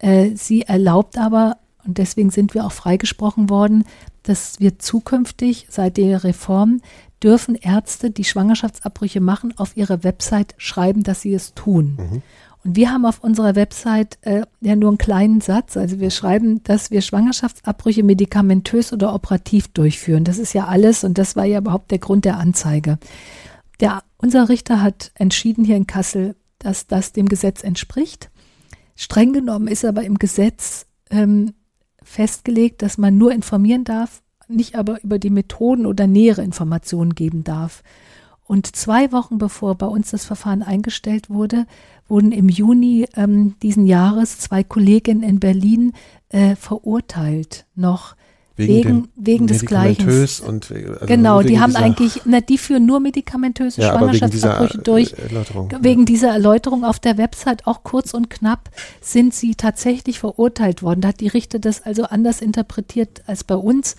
Äh, 0.00 0.32
sie 0.34 0.62
erlaubt 0.62 1.16
aber, 1.16 1.56
und 1.86 1.96
deswegen 1.96 2.28
sind 2.28 2.52
wir 2.52 2.66
auch 2.66 2.72
freigesprochen 2.72 3.48
worden, 3.48 3.84
dass 4.26 4.60
wir 4.60 4.78
zukünftig 4.78 5.66
seit 5.70 5.96
der 5.96 6.24
Reform 6.24 6.80
dürfen 7.22 7.54
Ärzte, 7.54 8.10
die 8.10 8.24
Schwangerschaftsabbrüche 8.24 9.20
machen, 9.20 9.54
auf 9.56 9.76
ihrer 9.76 10.04
Website 10.04 10.54
schreiben, 10.58 11.02
dass 11.02 11.22
sie 11.22 11.32
es 11.32 11.54
tun. 11.54 11.96
Mhm. 11.98 12.22
Und 12.64 12.76
wir 12.76 12.90
haben 12.90 13.06
auf 13.06 13.22
unserer 13.22 13.54
Website 13.54 14.18
äh, 14.22 14.42
ja 14.60 14.74
nur 14.74 14.90
einen 14.90 14.98
kleinen 14.98 15.40
Satz. 15.40 15.76
Also 15.76 16.00
wir 16.00 16.10
schreiben, 16.10 16.62
dass 16.64 16.90
wir 16.90 17.00
Schwangerschaftsabbrüche 17.00 18.02
medikamentös 18.02 18.92
oder 18.92 19.14
operativ 19.14 19.68
durchführen. 19.68 20.24
Das 20.24 20.38
ist 20.38 20.52
ja 20.52 20.66
alles 20.66 21.04
und 21.04 21.16
das 21.16 21.36
war 21.36 21.44
ja 21.44 21.58
überhaupt 21.58 21.92
der 21.92 21.98
Grund 21.98 22.24
der 22.24 22.38
Anzeige. 22.38 22.98
Der, 23.80 24.02
unser 24.18 24.48
Richter 24.48 24.82
hat 24.82 25.12
entschieden 25.14 25.64
hier 25.64 25.76
in 25.76 25.86
Kassel, 25.86 26.34
dass 26.58 26.86
das 26.88 27.12
dem 27.12 27.28
Gesetz 27.28 27.62
entspricht. 27.62 28.30
Streng 28.96 29.32
genommen 29.32 29.68
ist 29.68 29.84
aber 29.84 30.02
im 30.02 30.18
Gesetz 30.18 30.86
ähm, 31.10 31.52
festgelegt, 32.06 32.82
dass 32.82 32.96
man 32.96 33.18
nur 33.18 33.32
informieren 33.32 33.84
darf, 33.84 34.22
nicht 34.48 34.76
aber 34.76 35.02
über 35.02 35.18
die 35.18 35.30
Methoden 35.30 35.86
oder 35.86 36.06
nähere 36.06 36.42
Informationen 36.42 37.14
geben 37.14 37.44
darf. 37.44 37.82
Und 38.44 38.76
zwei 38.76 39.10
Wochen 39.10 39.38
bevor 39.38 39.74
bei 39.74 39.86
uns 39.86 40.12
das 40.12 40.24
Verfahren 40.24 40.62
eingestellt 40.62 41.28
wurde, 41.28 41.66
wurden 42.06 42.30
im 42.30 42.48
Juni 42.48 43.06
ähm, 43.16 43.56
diesen 43.60 43.86
Jahres 43.86 44.38
zwei 44.38 44.62
Kolleginnen 44.62 45.24
in 45.24 45.40
Berlin 45.40 45.92
äh, 46.28 46.54
verurteilt, 46.54 47.66
noch 47.74 48.14
Wegen, 48.56 48.72
wegen, 48.72 49.08
wegen 49.16 49.46
des 49.46 49.66
Gleichen. 49.66 50.08
Und, 50.08 50.70
also 50.70 51.06
genau, 51.06 51.42
die 51.42 51.60
haben 51.60 51.76
eigentlich, 51.76 52.22
na, 52.24 52.40
die 52.40 52.56
führen 52.56 52.86
nur 52.86 53.00
medikamentöse 53.00 53.82
ja, 53.82 53.90
Schwangerschaftsabbrüche 53.90 54.78
durch. 54.78 55.12
Erläuterung, 55.12 55.70
wegen 55.82 56.00
ja. 56.00 56.04
dieser 56.06 56.28
Erläuterung 56.28 56.84
auf 56.84 56.98
der 56.98 57.18
Website, 57.18 57.66
auch 57.66 57.82
kurz 57.84 58.14
und 58.14 58.30
knapp, 58.30 58.70
sind 59.02 59.34
sie 59.34 59.56
tatsächlich 59.56 60.18
verurteilt 60.18 60.82
worden. 60.82 61.02
Da 61.02 61.08
hat 61.08 61.20
die 61.20 61.28
Richter 61.28 61.58
das 61.58 61.82
also 61.82 62.04
anders 62.04 62.40
interpretiert 62.40 63.22
als 63.26 63.44
bei 63.44 63.56
uns. 63.56 63.96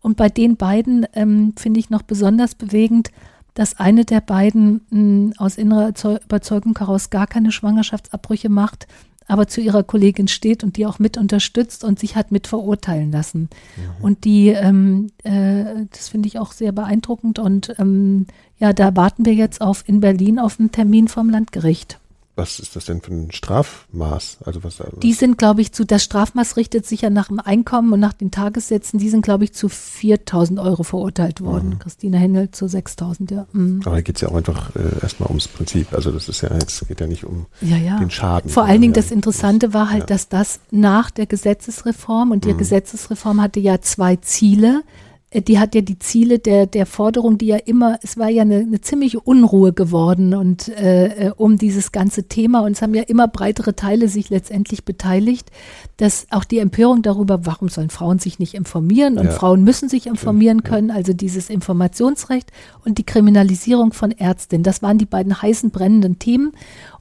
Und 0.00 0.16
bei 0.16 0.30
den 0.30 0.56
beiden 0.56 1.06
ähm, 1.12 1.52
finde 1.58 1.78
ich 1.78 1.90
noch 1.90 2.02
besonders 2.02 2.54
bewegend, 2.54 3.10
dass 3.52 3.78
eine 3.78 4.06
der 4.06 4.22
beiden 4.22 4.80
mh, 4.88 5.34
aus 5.36 5.58
innerer 5.58 5.92
Überzeugung 6.24 6.78
heraus 6.78 7.10
gar 7.10 7.26
keine 7.26 7.52
Schwangerschaftsabbrüche 7.52 8.48
macht 8.48 8.86
aber 9.30 9.46
zu 9.46 9.60
ihrer 9.60 9.82
Kollegin 9.84 10.26
steht 10.26 10.64
und 10.64 10.76
die 10.76 10.86
auch 10.86 10.98
mit 10.98 11.16
unterstützt 11.16 11.84
und 11.84 11.98
sich 11.98 12.16
hat 12.16 12.32
mit 12.32 12.46
verurteilen 12.48 13.12
lassen. 13.12 13.42
Mhm. 13.76 14.04
Und 14.04 14.24
die, 14.24 14.48
ähm, 14.48 15.12
äh, 15.22 15.86
das 15.90 16.08
finde 16.08 16.26
ich 16.26 16.38
auch 16.38 16.52
sehr 16.52 16.72
beeindruckend 16.72 17.38
und 17.38 17.74
ähm, 17.78 18.26
ja, 18.58 18.72
da 18.72 18.96
warten 18.96 19.24
wir 19.24 19.34
jetzt 19.34 19.60
auf 19.60 19.84
in 19.86 20.00
Berlin 20.00 20.38
auf 20.38 20.58
einen 20.58 20.72
Termin 20.72 21.06
vom 21.06 21.30
Landgericht. 21.30 21.99
Was 22.40 22.58
ist 22.58 22.74
das 22.74 22.86
denn 22.86 23.02
für 23.02 23.12
ein 23.12 23.30
Strafmaß? 23.30 24.38
Also 24.44 24.64
was, 24.64 24.80
was? 24.80 24.88
Die 25.02 25.12
sind, 25.12 25.36
glaube 25.36 25.60
ich, 25.60 25.72
zu, 25.72 25.84
das 25.84 26.02
Strafmaß 26.02 26.56
richtet 26.56 26.86
sich 26.86 27.02
ja 27.02 27.10
nach 27.10 27.28
dem 27.28 27.38
Einkommen 27.38 27.92
und 27.92 28.00
nach 28.00 28.14
den 28.14 28.30
Tagessätzen. 28.30 28.98
Die 28.98 29.10
sind, 29.10 29.20
glaube 29.20 29.44
ich, 29.44 29.52
zu 29.52 29.68
4000 29.68 30.58
Euro 30.58 30.82
verurteilt 30.82 31.42
worden. 31.42 31.70
Mhm. 31.70 31.78
Christina 31.78 32.16
Händel 32.16 32.50
zu 32.50 32.66
6000, 32.66 33.30
ja. 33.30 33.46
Mhm. 33.52 33.82
Aber 33.84 33.96
da 33.96 34.00
geht 34.00 34.16
es 34.16 34.22
ja 34.22 34.28
auch 34.28 34.36
einfach 34.36 34.74
äh, 34.74 35.02
erstmal 35.02 35.28
ums 35.28 35.48
Prinzip. 35.48 35.92
Also 35.92 36.10
das 36.10 36.30
ist 36.30 36.40
ja, 36.40 36.48
es 36.48 36.82
geht 36.88 37.00
ja 37.00 37.06
nicht 37.06 37.24
um 37.24 37.44
ja, 37.60 37.76
ja. 37.76 37.98
den 37.98 38.10
Schaden. 38.10 38.50
Vor 38.50 38.64
allen 38.64 38.80
Dingen 38.80 38.94
das 38.94 39.10
Interessante 39.10 39.74
war 39.74 39.90
halt, 39.90 40.08
dass 40.08 40.30
das 40.30 40.60
nach 40.70 41.10
der 41.10 41.26
Gesetzesreform 41.26 42.30
und 42.30 42.46
die 42.46 42.54
mhm. 42.54 42.58
Gesetzesreform 42.58 43.42
hatte 43.42 43.60
ja 43.60 43.82
zwei 43.82 44.16
Ziele. 44.16 44.82
Äh, 45.30 45.42
die 45.42 45.58
hat 45.58 45.74
ja 45.74 45.80
die 45.80 45.98
Ziele 45.98 46.38
der, 46.38 46.66
der 46.66 46.86
Forderung, 46.86 47.38
die 47.38 47.46
ja 47.46 47.56
immer, 47.56 47.98
es 48.02 48.18
war 48.18 48.28
ja 48.28 48.42
eine, 48.42 48.58
eine 48.58 48.80
ziemliche 48.80 49.20
Unruhe 49.20 49.72
geworden 49.72 50.34
und 50.34 50.68
äh, 50.68 51.28
äh, 51.28 51.32
um 51.36 51.56
dieses 51.56 51.92
ganze 51.92 52.24
Thema. 52.24 52.60
Und 52.60 52.72
es 52.72 52.82
haben 52.82 52.94
ja 52.94 53.02
immer 53.02 53.28
breitere 53.28 53.74
Teile 53.74 54.08
sich 54.08 54.30
letztendlich 54.30 54.84
beteiligt, 54.84 55.50
dass 55.96 56.26
auch 56.30 56.44
die 56.44 56.58
Empörung 56.58 57.02
darüber, 57.02 57.46
warum 57.46 57.68
sollen 57.68 57.90
Frauen 57.90 58.18
sich 58.18 58.38
nicht 58.38 58.54
informieren? 58.54 59.18
Und 59.18 59.26
ja. 59.26 59.32
Frauen 59.32 59.64
müssen 59.64 59.88
sich 59.88 60.06
informieren 60.06 60.62
können, 60.62 60.90
also 60.90 61.12
dieses 61.12 61.50
Informationsrecht 61.50 62.50
und 62.84 62.98
die 62.98 63.04
Kriminalisierung 63.04 63.92
von 63.92 64.10
Ärztinnen, 64.10 64.64
das 64.64 64.82
waren 64.82 64.98
die 64.98 65.06
beiden 65.06 65.40
heißen 65.40 65.70
brennenden 65.70 66.18
Themen. 66.18 66.52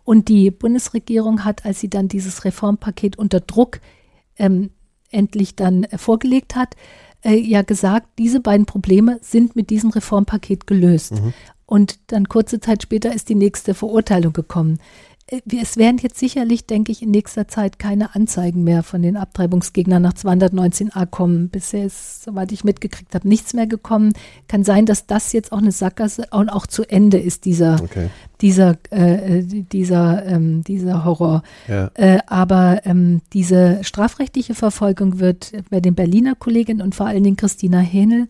Und 0.05 0.27
die 0.27 0.49
Bundesregierung 0.49 1.45
hat, 1.45 1.65
als 1.65 1.79
sie 1.79 1.89
dann 1.89 2.07
dieses 2.07 2.43
Reformpaket 2.43 3.19
unter 3.19 3.41
Druck 3.41 3.79
ähm, 4.37 4.71
endlich 5.11 5.55
dann 5.55 5.83
äh, 5.83 5.97
vorgelegt 5.97 6.55
hat, 6.55 6.75
äh, 7.23 7.35
ja 7.35 7.61
gesagt, 7.61 8.07
diese 8.17 8.39
beiden 8.39 8.65
Probleme 8.65 9.19
sind 9.21 9.55
mit 9.55 9.69
diesem 9.69 9.89
Reformpaket 9.89 10.67
gelöst. 10.67 11.13
Mhm. 11.13 11.33
Und 11.65 11.99
dann 12.07 12.27
kurze 12.27 12.59
Zeit 12.59 12.81
später 12.81 13.13
ist 13.13 13.29
die 13.29 13.35
nächste 13.35 13.73
Verurteilung 13.73 14.33
gekommen. 14.33 14.79
Äh, 15.29 15.41
es 15.61 15.77
werden 15.77 15.97
jetzt 16.01 16.19
sicherlich, 16.19 16.65
denke 16.65 16.91
ich, 16.91 17.01
in 17.01 17.11
nächster 17.11 17.47
Zeit 17.47 17.79
keine 17.79 18.15
Anzeigen 18.15 18.63
mehr 18.63 18.83
von 18.83 19.01
den 19.01 19.17
Abtreibungsgegnern 19.17 20.01
nach 20.01 20.13
219a 20.13 21.05
kommen. 21.05 21.49
Bisher 21.49 21.85
ist, 21.85 22.23
soweit 22.23 22.51
ich 22.51 22.63
mitgekriegt 22.63 23.13
habe, 23.15 23.27
nichts 23.27 23.53
mehr 23.53 23.67
gekommen. 23.67 24.13
Kann 24.47 24.63
sein, 24.63 24.85
dass 24.85 25.05
das 25.05 25.33
jetzt 25.33 25.51
auch 25.51 25.59
eine 25.59 25.71
Sackgasse 25.71 26.27
und 26.31 26.49
auch 26.49 26.67
zu 26.67 26.83
Ende 26.83 27.17
ist, 27.17 27.45
dieser, 27.45 27.81
okay. 27.81 28.09
dieser, 28.41 28.77
äh, 28.89 29.43
dieser, 29.43 30.25
ähm, 30.25 30.63
dieser 30.63 31.05
Horror. 31.05 31.43
Ja. 31.67 31.91
Äh, 31.93 32.19
aber 32.27 32.81
ähm, 32.85 33.21
diese 33.33 33.83
strafrechtliche 33.83 34.55
Verfolgung 34.55 35.19
wird 35.19 35.51
bei 35.69 35.79
den 35.79 35.95
Berliner 35.95 36.35
Kolleginnen 36.35 36.81
und 36.81 36.95
vor 36.95 37.07
allen 37.07 37.23
Dingen 37.23 37.37
Christina 37.37 37.79
Hähnel 37.79 38.27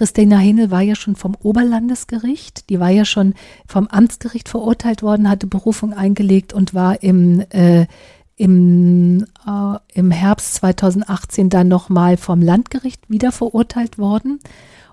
Christina 0.00 0.38
Henel 0.38 0.70
war 0.70 0.80
ja 0.80 0.94
schon 0.94 1.14
vom 1.14 1.36
Oberlandesgericht, 1.42 2.70
die 2.70 2.80
war 2.80 2.88
ja 2.88 3.04
schon 3.04 3.34
vom 3.66 3.86
Amtsgericht 3.86 4.48
verurteilt 4.48 5.02
worden, 5.02 5.28
hatte 5.28 5.46
Berufung 5.46 5.92
eingelegt 5.92 6.54
und 6.54 6.72
war 6.72 7.02
im, 7.02 7.44
äh, 7.50 7.84
im, 8.34 9.26
äh, 9.46 9.78
im 9.92 10.10
Herbst 10.10 10.54
2018 10.54 11.50
dann 11.50 11.68
nochmal 11.68 12.16
vom 12.16 12.40
Landgericht 12.40 13.10
wieder 13.10 13.30
verurteilt 13.30 13.98
worden 13.98 14.40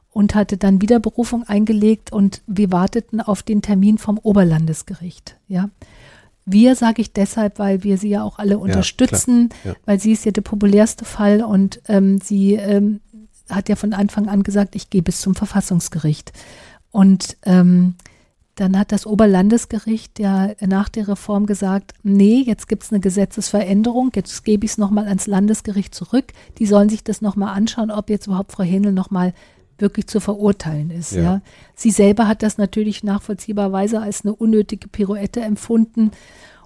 und 0.09 0.35
hatte 0.35 0.57
dann 0.57 0.81
wieder 0.81 0.99
Berufung 0.99 1.43
eingelegt 1.43 2.11
und 2.11 2.41
wir 2.45 2.73
warteten 2.73 3.21
auf 3.21 3.43
den 3.43 3.61
Termin 3.61 3.97
vom 3.99 4.17
Oberlandesgericht, 4.17 5.37
ja. 5.47 5.69
Wir 6.49 6.75
sage 6.75 7.01
ich 7.01 7.13
deshalb, 7.13 7.59
weil 7.59 7.83
wir 7.83 7.97
sie 7.97 8.07
ja 8.07 8.23
auch 8.23 8.39
alle 8.39 8.57
unterstützen, 8.57 9.49
ja, 9.63 9.71
ja. 9.71 9.77
weil 9.85 9.99
sie 9.99 10.13
ist 10.13 10.23
ja 10.23 10.31
der 10.31 10.41
populärste 10.41 11.03
Fall 11.03 11.43
und 11.43 11.81
ähm, 11.89 12.19
sie 12.21 12.53
ähm, 12.55 13.01
hat 13.49 13.69
ja 13.69 13.75
von 13.75 13.93
Anfang 13.93 14.27
an 14.27 14.43
gesagt, 14.43 14.75
ich 14.75 14.89
gehe 14.89 15.01
bis 15.01 15.21
zum 15.21 15.35
Verfassungsgericht. 15.35 16.31
Und 16.91 17.37
ähm, 17.43 17.95
dann 18.55 18.77
hat 18.77 18.91
das 18.91 19.05
Oberlandesgericht 19.05 20.19
ja 20.19 20.49
nach 20.65 20.89
der 20.89 21.07
Reform 21.07 21.45
gesagt, 21.45 21.93
nee, 22.03 22.41
jetzt 22.45 22.67
gibt 22.67 22.83
es 22.83 22.91
eine 22.91 22.99
Gesetzesveränderung, 22.99 24.11
jetzt 24.15 24.43
gebe 24.43 24.65
ich 24.65 24.71
es 24.71 24.77
nochmal 24.77 25.07
ans 25.07 25.27
Landesgericht 25.27 25.93
zurück. 25.93 26.33
Die 26.57 26.65
sollen 26.65 26.89
sich 26.89 27.03
das 27.03 27.21
nochmal 27.21 27.55
anschauen, 27.55 27.91
ob 27.91 28.09
jetzt 28.09 28.27
überhaupt 28.27 28.51
Frau 28.51 28.63
Händel 28.63 28.93
nochmal 28.93 29.33
wirklich 29.77 30.07
zu 30.07 30.19
verurteilen 30.19 30.89
ist. 30.89 31.11
Ja. 31.11 31.21
ja. 31.21 31.41
Sie 31.75 31.91
selber 31.91 32.27
hat 32.27 32.41
das 32.41 32.57
natürlich 32.57 33.03
nachvollziehbarweise 33.03 34.01
als 34.01 34.25
eine 34.25 34.33
unnötige 34.33 34.87
Pirouette 34.87 35.41
empfunden 35.41 36.11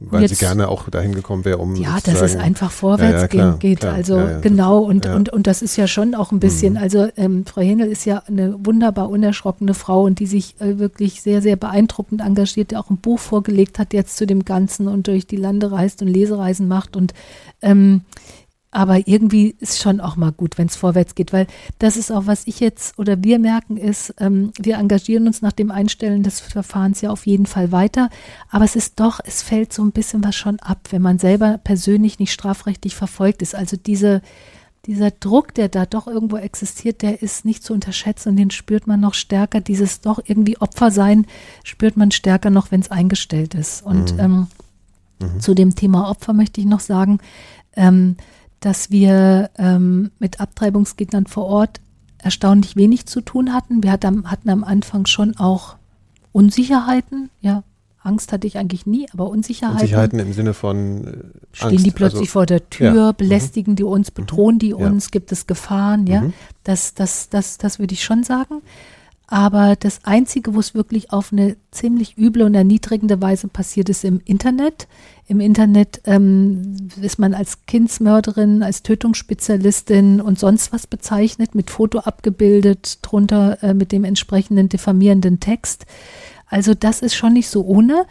weil 0.10 0.22
jetzt, 0.24 0.32
sie 0.32 0.46
gerne 0.46 0.68
auch 0.68 0.90
dahin 0.90 1.14
gekommen 1.14 1.46
wäre, 1.46 1.60
um. 1.60 1.76
Ja, 1.76 2.00
dass 2.04 2.22
es 2.22 2.36
einfach 2.36 2.72
vorwärts 2.72 3.14
ja, 3.14 3.22
ja, 3.22 3.28
klar, 3.28 3.58
geht. 3.60 3.82
Klar, 3.82 3.94
also 3.94 4.18
ja, 4.18 4.40
genau, 4.40 4.80
und, 4.80 5.06
und, 5.06 5.30
und 5.30 5.48
das 5.48 5.62
ist 5.62 5.78
ja 5.78 5.88
schon 5.88 6.16
auch 6.16 6.32
ein 6.32 6.40
bisschen, 6.40 6.74
mhm. 6.74 6.80
also 6.80 7.08
ähm, 7.18 7.46
Frau 7.46 7.62
Händel 7.62 7.88
ist 7.88 8.06
ja 8.06 8.24
eine 8.28 8.56
wunderbar 8.66 9.10
unerschrockene 9.10 9.74
Frau 9.74 10.04
und 10.04 10.20
die 10.20 10.26
sich 10.26 10.56
äh, 10.60 10.80
wirklich 10.80 11.22
sehr, 11.22 11.42
sehr 11.42 11.56
beeindruckend 11.56 12.22
engagiert, 12.22 12.72
die 12.72 12.78
auch 12.78 12.90
ein 12.90 12.98
Buch 12.98 13.20
vorgelegt 13.20 13.78
hat 13.78 13.94
jetzt 13.94 14.18
zu 14.18 14.26
dem 14.26 14.44
Ganzen 14.44 14.88
und 14.88 15.08
durch 15.08 15.28
die 15.28 15.38
Lande 15.38 15.72
reist 15.72 16.02
und 16.02 16.08
Lesereisen 16.08 16.68
macht 16.68 16.96
und 16.96 17.14
ähm, 17.62 18.02
aber 18.72 19.06
irgendwie 19.06 19.54
ist 19.60 19.82
schon 19.82 20.00
auch 20.00 20.16
mal 20.16 20.32
gut, 20.32 20.58
wenn 20.58 20.68
es 20.68 20.78
vorwärts 20.78 21.14
geht, 21.14 21.34
weil 21.34 21.46
das 21.80 21.98
ist 21.98 22.10
auch, 22.10 22.26
was 22.26 22.48
ich 22.48 22.62
jetzt 22.62 22.98
oder 22.98 23.22
wir 23.22 23.38
merken, 23.38 23.76
ist, 23.76 24.16
ähm, 24.18 24.54
wir 24.58 24.78
engagieren 24.78 25.28
uns 25.28 25.42
nach 25.42 25.52
dem 25.52 25.72
Einstellen 25.72 26.24
des 26.24 26.40
Verfahrens 26.40 27.02
ja 27.02 27.12
auf 27.12 27.28
jeden 27.28 27.46
Fall 27.46 27.74
weiter. 27.74 28.10
Aber 28.50 28.64
es 28.64 28.78
ist 28.78 29.02
doch, 29.02 29.20
es 29.26 29.42
fällt 29.42 29.74
so 29.74 29.84
ein 29.84 29.92
bisschen 29.92 30.24
was 30.24 30.36
schon 30.36 30.60
ab, 30.60 30.88
wenn 30.92 31.02
man 31.02 31.20
selber 31.20 31.60
persönlich 31.62 32.18
nicht 32.18 32.32
strafrechtlich 32.32 32.96
verfolgt 32.96 33.42
ist. 33.42 33.56
Also 33.56 33.76
diese, 33.76 34.22
dieser 34.86 35.12
Druck, 35.12 35.54
der 35.54 35.68
da 35.68 35.86
doch 35.86 36.08
irgendwo 36.08 36.38
existiert, 36.38 37.02
der 37.02 37.22
ist 37.22 37.44
nicht 37.44 37.66
zu 37.66 37.74
unterschätzen 37.74 38.30
und 38.30 38.36
den 38.38 38.52
spürt 38.52 38.88
man 38.88 39.02
noch 39.02 39.16
stärker. 39.16 39.60
Dieses 39.60 40.00
doch 40.00 40.22
irgendwie 40.26 40.58
Opfer 40.60 40.92
sein 40.92 41.28
spürt 41.66 41.98
man 41.98 42.12
stärker 42.12 42.50
noch, 42.50 42.72
wenn 42.72 42.80
es 42.80 42.90
eingestellt 42.90 43.54
ist. 43.54 43.86
Und 43.86 44.14
mhm. 44.14 44.20
Ähm, 44.20 44.48
mhm. 45.20 45.40
zu 45.42 45.54
dem 45.54 45.76
Thema 45.76 46.10
Opfer 46.10 46.32
möchte 46.32 46.62
ich 46.62 46.68
noch 46.68 46.80
sagen, 46.80 47.20
ähm, 47.76 48.16
dass 48.62 48.92
wir 48.92 49.50
ähm, 49.58 50.12
mit 50.20 50.40
Abtreibungsgegnern 50.40 51.26
vor 51.26 51.46
Ort 51.46 51.82
erstaunlich 52.20 52.76
wenig 52.76 53.08
zu 53.08 53.20
tun 53.20 53.54
hatten. 53.54 53.84
Wir 53.84 53.92
hatten, 53.92 54.30
hatten 54.30 54.50
am 54.50 54.64
Anfang 54.64 55.06
schon 55.08 55.36
auch 55.36 55.76
Unsicherheiten, 56.32 57.30
ja. 57.42 57.64
Angst 58.04 58.34
hatte 58.34 58.48
ich 58.48 58.58
eigentlich 58.58 58.88
nie, 58.88 59.08
aber 59.14 59.30
Unsicherheiten. 59.30 59.82
Unsicherheiten 59.82 60.18
im 60.18 60.34
Sinne 60.34 60.56
von 60.56 61.06
äh, 61.06 61.12
Stehen 61.52 61.70
Angst, 61.70 61.86
die 61.86 61.92
plötzlich 61.92 62.22
also, 62.22 62.32
vor 62.32 62.46
der 62.48 62.68
Tür, 62.70 62.96
ja. 62.96 63.12
belästigen 63.12 63.76
die 63.76 63.84
uns, 63.84 64.10
bedrohen 64.10 64.58
die 64.58 64.74
mhm. 64.74 64.82
uns, 64.82 65.06
ja. 65.06 65.10
gibt 65.12 65.32
es 65.32 65.46
Gefahren, 65.46 66.08
ja. 66.08 66.22
Mhm. 66.22 66.34
Das, 66.64 66.96
das, 66.96 67.30
das, 67.30 67.60
das 67.60 67.78
würde 67.78 67.94
ich 67.94 68.04
schon 68.04 68.24
sagen. 68.24 68.62
Aber 69.32 69.78
das 69.78 70.04
Einzige, 70.04 70.56
wo 70.56 70.60
es 70.60 70.76
wirklich 70.76 71.14
auf 71.14 71.32
eine 71.32 71.56
ziemlich 71.72 72.18
üble 72.18 72.44
und 72.44 72.54
erniedrigende 72.54 73.22
Weise 73.22 73.48
passiert, 73.48 73.88
ist 73.88 74.04
im 74.04 74.20
Internet. 74.26 74.90
Im 75.26 75.40
Internet 75.40 76.02
ähm, 76.04 76.90
ist 77.02 77.18
man 77.18 77.34
als 77.34 77.66
Kindsmörderin, 77.66 78.62
als 78.62 78.84
Tötungsspezialistin 78.84 80.20
und 80.20 80.38
sonst 80.38 80.74
was 80.74 80.86
bezeichnet, 80.86 81.56
mit 81.56 81.70
Foto 81.70 82.00
abgebildet, 82.00 83.00
drunter 83.04 83.64
äh, 83.64 83.74
mit 83.74 83.94
dem 83.94 84.04
entsprechenden 84.04 84.68
diffamierenden 84.68 85.40
Text. 85.40 85.86
Also 86.48 86.74
das 86.74 87.02
ist 87.02 87.16
schon 87.16 87.32
nicht 87.32 87.48
so 87.48 87.64
ohne. 87.64 88.06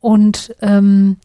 Und 0.00 0.56
ähm, 0.62 1.18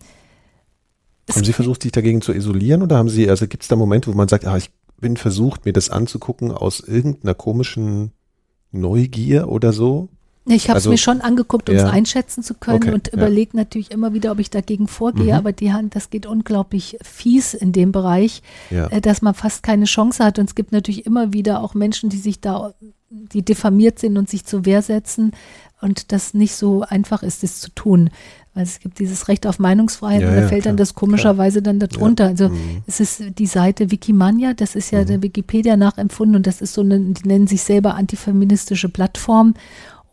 haben 1.34 1.45
Sie 1.45 1.53
versucht, 1.53 1.84
sich 1.84 1.94
dagegen 1.94 2.22
zu 2.22 2.34
isolieren 2.34 2.82
oder 2.84 2.98
haben 2.98 3.07
Sie, 3.07 3.30
also 3.30 3.48
gibt 3.48 3.64
es 3.64 3.69
da 3.69 3.78
Momente, 3.78 4.11
wo 4.11 4.18
man 4.18 4.28
sagt, 4.28 4.45
ah, 4.45 4.57
ich 4.57 4.72
bin 4.99 5.15
versucht, 5.15 5.64
mir 5.64 5.72
das 5.72 5.90
anzugucken 5.90 6.52
aus 6.52 6.82
irgendeiner 6.82 7.34
komischen 7.34 8.11
Neugier 8.72 9.49
oder 9.49 9.73
so? 9.73 10.10
Ich 10.49 10.69
habe 10.69 10.77
es 10.77 10.84
also, 10.84 10.91
mir 10.91 10.98
schon 10.98 11.19
angeguckt, 11.19 11.69
um 11.69 11.76
es 11.76 11.81
ja. 11.81 11.89
einschätzen 11.89 12.41
zu 12.41 12.53
können 12.53 12.84
okay, 12.84 12.94
und 12.94 13.10
überlegt 13.10 13.53
ja. 13.53 13.60
natürlich 13.60 13.91
immer 13.91 14.14
wieder, 14.14 14.31
ob 14.31 14.39
ich 14.39 14.49
dagegen 14.49 14.88
vorgehe, 14.88 15.34
mhm. 15.34 15.39
aber 15.39 15.52
die 15.52 15.73
Hand, 15.73 15.95
das 15.95 16.10
geht 16.10 16.26
unglaublich 16.26 16.98
fies 17.02 17.53
in 17.53 17.73
dem 17.73 17.91
Bereich, 17.91 18.41
ja. 18.69 18.88
äh, 18.88 19.02
dass 19.02 19.22
man 19.22 19.34
fast 19.34 19.61
keine 19.61 19.85
Chance 19.85 20.23
hat. 20.23 20.39
Und 20.39 20.45
es 20.45 20.56
gibt 20.56 20.72
natürlich 20.72 21.06
immer 21.06 21.34
wieder 21.34 21.61
auch 21.61 21.73
Menschen, 21.73 22.10
die 22.10 22.18
sich 22.18 22.39
da, 22.39 22.73
die 23.10 23.44
diffamiert 23.44 23.99
sind 23.99 24.18
und 24.18 24.30
sich 24.30 24.45
zur 24.45 24.65
Wehr 24.65 24.81
setzen 24.81 25.31
und 25.81 26.11
das 26.11 26.34
nicht 26.34 26.56
so 26.56 26.81
einfach 26.81 27.23
ist, 27.23 27.44
das 27.44 27.60
zu 27.60 27.69
tun. 27.72 28.10
Weil 28.57 28.63
es 28.63 28.79
gibt 28.79 28.97
dieses 28.97 29.27
Recht 29.27 29.45
auf 29.45 29.59
Meinungsfreiheit 29.59 30.23
und 30.23 30.35
da 30.35 30.47
fällt 30.47 30.63
klar, 30.63 30.71
dann 30.71 30.77
das 30.77 30.95
komischerweise 30.95 31.61
klar. 31.61 31.75
dann 31.75 31.88
darunter. 31.88 32.25
Also 32.25 32.49
mhm. 32.49 32.81
es 32.88 32.99
ist 32.99 33.21
die 33.38 33.45
Seite 33.45 33.91
Wikimania, 33.91 34.55
das 34.55 34.73
ist 34.73 34.89
ja 34.89 35.01
mhm. 35.01 35.05
der 35.05 35.21
Wikipedia 35.21 35.77
nachempfunden 35.77 36.38
und 36.38 36.47
das 36.47 36.61
ist 36.61 36.73
so 36.73 36.81
eine, 36.81 36.99
die 36.99 37.27
nennen 37.27 37.45
sich 37.45 37.61
selber 37.61 37.93
antifeministische 37.93 38.89
Plattform. 38.89 39.53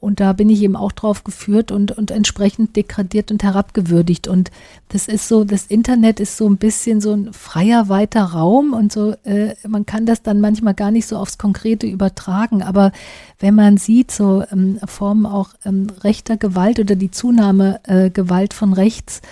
Und 0.05 0.21
da 0.21 0.35
bin 0.35 0.51
ich 0.51 0.63
eben 0.63 0.77
auch 0.77 0.93
drauf 0.93 1.25
geführt 1.25 1.73
und, 1.73 1.91
und 1.93 2.11
entsprechend 2.11 2.77
degradiert 2.77 3.33
und 3.33 3.43
herabgewürdigt. 3.43 4.29
Und 4.29 4.51
das 4.89 5.09
ist 5.09 5.29
so, 5.29 5.45
das 5.45 5.67
Internet 5.67 6.21
ist 6.21 6.37
so 6.37 6.47
ein 6.47 6.59
bisschen 6.59 7.01
so 7.01 7.15
ein 7.15 7.33
freier, 7.33 7.89
weiter 7.89 8.23
Raum 8.23 8.75
und 8.75 8.93
so, 8.93 9.15
äh, 9.25 9.55
man 9.67 9.87
kann 9.87 10.05
das 10.05 10.23
dann 10.23 10.41
manchmal 10.41 10.75
gar 10.75 10.91
nicht 10.91 11.07
so 11.07 11.17
aufs 11.17 11.39
Konkrete 11.39 11.87
übertragen. 11.87 12.63
Aber 12.63 12.93
wenn 13.39 13.55
man 13.55 13.79
sieht, 13.79 14.11
so 14.11 14.45
ähm, 14.53 14.79
Formen 14.87 15.25
auch 15.25 15.51
ähm, 15.65 15.87
rechter 16.03 16.37
Gewalt 16.37 16.79
oder 16.79 16.97
die 16.97 17.11
Zunahme 17.11 17.81
äh, 17.85 18.11
Gewalt 18.11 18.53
von 18.53 18.75
rechts, 18.75 19.23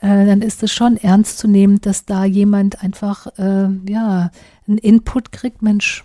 äh, 0.00 0.26
dann 0.26 0.42
ist 0.42 0.62
es 0.62 0.72
schon 0.72 0.96
ernst 0.96 1.38
zu 1.38 1.48
nehmen, 1.48 1.80
dass 1.80 2.04
da 2.04 2.24
jemand 2.24 2.82
einfach, 2.82 3.26
äh, 3.38 3.68
ja, 3.88 4.30
einen 4.66 4.78
Input 4.78 5.32
kriegt, 5.32 5.62
Mensch, 5.62 6.04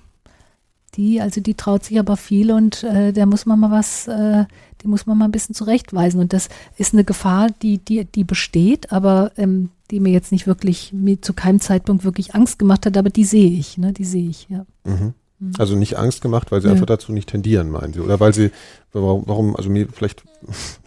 die, 0.96 1.22
also 1.22 1.42
die 1.42 1.56
traut 1.56 1.84
sich 1.84 2.00
aber 2.00 2.18
viel 2.18 2.52
und 2.52 2.84
äh, 2.84 3.12
der 3.12 3.26
muss 3.26 3.46
man 3.46 3.60
mal 3.60 3.72
was, 3.72 4.08
äh, 4.08 4.46
die 4.82 4.88
muss 4.88 5.06
man 5.06 5.18
mal 5.18 5.26
ein 5.26 5.32
bisschen 5.32 5.56
zurechtweisen. 5.56 6.20
Und 6.20 6.34
das 6.34 6.50
ist 6.78 6.94
eine 6.94 7.04
Gefahr, 7.04 7.48
die, 7.62 7.80
die, 7.80 8.06
die 8.06 8.24
besteht, 8.24 8.92
aber 8.92 9.32
ähm, 9.38 9.70
die 9.92 10.00
mir 10.00 10.12
jetzt 10.12 10.32
nicht 10.32 10.48
wirklich, 10.48 10.94
mir 10.94 11.22
zu 11.22 11.34
keinem 11.34 11.60
Zeitpunkt 11.60 12.04
wirklich 12.04 12.36
Angst 12.36 12.60
gemacht 12.60 12.86
hat, 12.86 12.98
aber 12.98 13.10
die 13.10 13.26
sehe 13.26 13.52
ich, 13.52 13.78
ne? 13.78 13.94
Die 13.94 14.06
sehe 14.06 14.30
ich, 14.30 14.48
ja. 14.50 14.66
Mhm. 14.84 15.14
mhm. 15.40 15.54
Also 15.58 15.76
nicht 15.76 15.98
Angst 15.98 16.22
gemacht, 16.22 16.52
weil 16.52 16.62
sie 16.62 16.68
ja. 16.68 16.74
einfach 16.74 16.86
dazu 16.86 17.12
nicht 17.12 17.30
tendieren, 17.30 17.70
meinen 17.70 17.94
Sie? 17.94 18.00
Oder 18.00 18.20
weil 18.20 18.34
sie, 18.34 18.52
warum, 18.92 19.24
warum 19.26 19.56
also 19.56 19.70
mir 19.70 19.88
vielleicht. 19.92 20.24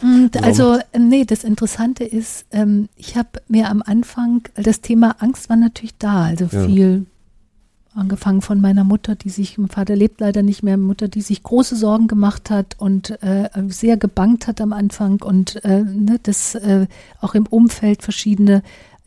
Mm, 0.03 0.27
also, 0.43 0.79
ähm, 0.93 1.09
nee, 1.09 1.25
das 1.25 1.43
Interessante 1.43 2.05
ist, 2.05 2.45
ähm, 2.53 2.91
ich 2.95 3.17
habe 3.17 3.41
mir 3.49 3.71
am 3.71 3.81
Anfang, 3.81 4.43
das 4.55 4.83
Thema 4.83 5.17
Angst 5.21 5.49
war 5.49 5.57
natürlich 5.57 5.97
da, 5.97 6.25
also 6.25 6.45
ja. 6.53 6.67
viel 6.67 7.07
Angefangen 7.97 8.43
von 8.43 8.61
meiner 8.61 8.85
Mutter, 8.85 9.15
die 9.15 9.31
sich, 9.31 9.57
mein 9.57 9.71
Vater 9.71 9.97
lebt 9.97 10.21
leider 10.21 10.43
nicht 10.43 10.63
mehr, 10.63 10.77
Mutter, 10.77 11.09
die 11.09 11.23
sich 11.23 11.43
große 11.43 11.77
Sorgen 11.77 12.09
gemacht 12.09 12.51
hat 12.51 12.77
und 12.79 13.23
äh, 13.23 13.49
sehr 13.69 13.97
gebankt 13.97 14.47
hat 14.47 14.61
am 14.61 14.75
Anfang 14.75 15.23
und 15.23 15.65
äh, 15.65 15.83
ne, 15.83 16.21
das 16.23 16.55
äh, 16.57 16.89
auch 17.23 17.35
im 17.35 17.47
Umfeld 17.47 18.03
verschiedene, 18.03 18.63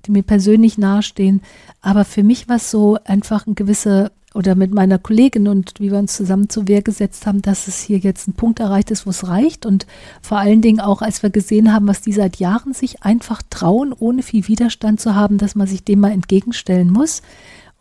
die 0.06 0.12
mir 0.12 0.24
persönlich 0.24 0.80
nahestehen. 0.80 1.42
Aber 1.82 2.04
für 2.04 2.24
mich 2.24 2.50
war 2.50 2.56
es 2.56 2.72
so 2.72 2.98
einfach 3.06 3.46
ein 3.46 3.54
gewisser, 3.54 4.10
oder 4.34 4.56
mit 4.56 4.74
meiner 4.74 5.00
Kollegin 5.00 5.48
und 5.48 5.74
wie 5.80 5.92
wir 5.92 5.98
uns 5.98 6.16
zusammen 6.16 6.50
zur 6.50 6.68
Wehr 6.68 6.82
gesetzt 6.82 7.26
haben, 7.26 7.42
dass 7.42 7.68
es 7.68 7.80
hier 7.80 7.98
jetzt 7.98 8.28
ein 8.28 8.34
Punkt 8.34 8.60
erreicht 8.60 8.92
ist, 8.92 9.06
wo 9.06 9.10
es 9.10 9.28
reicht. 9.28 9.66
Und 9.66 9.88
vor 10.22 10.38
allen 10.38 10.62
Dingen 10.62 10.80
auch, 10.80 11.02
als 11.02 11.24
wir 11.24 11.30
gesehen 11.30 11.74
haben, 11.74 11.88
was 11.88 12.02
die 12.02 12.14
seit 12.14 12.38
Jahren 12.38 12.74
sich 12.74 13.04
einfach 13.04 13.42
trauen, 13.50 13.94
ohne 13.98 14.22
viel 14.22 14.48
Widerstand 14.48 15.00
zu 15.00 15.16
haben, 15.16 15.38
dass 15.40 15.56
man 15.56 15.68
sich 15.68 15.84
dem 15.84 16.00
mal 16.00 16.12
entgegenstellen 16.12 16.92
muss 16.92 17.22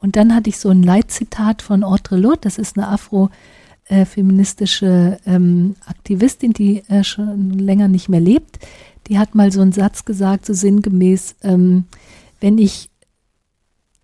und 0.00 0.16
dann 0.16 0.34
hatte 0.34 0.50
ich 0.50 0.58
so 0.58 0.70
ein 0.70 0.82
Leitzitat 0.82 1.62
von 1.62 1.84
Audre 1.84 2.16
Lorde, 2.16 2.40
das 2.42 2.58
ist 2.58 2.78
eine 2.78 2.88
afrofeministische 2.88 5.18
ähm, 5.26 5.76
Aktivistin, 5.86 6.52
die 6.52 6.82
äh, 6.88 7.04
schon 7.04 7.50
länger 7.50 7.88
nicht 7.88 8.08
mehr 8.08 8.20
lebt. 8.20 8.58
Die 9.08 9.18
hat 9.18 9.34
mal 9.34 9.50
so 9.50 9.60
einen 9.60 9.72
Satz 9.72 10.04
gesagt, 10.04 10.46
so 10.46 10.54
sinngemäß, 10.54 11.34
ähm, 11.42 11.86
wenn 12.40 12.58
ich 12.58 12.90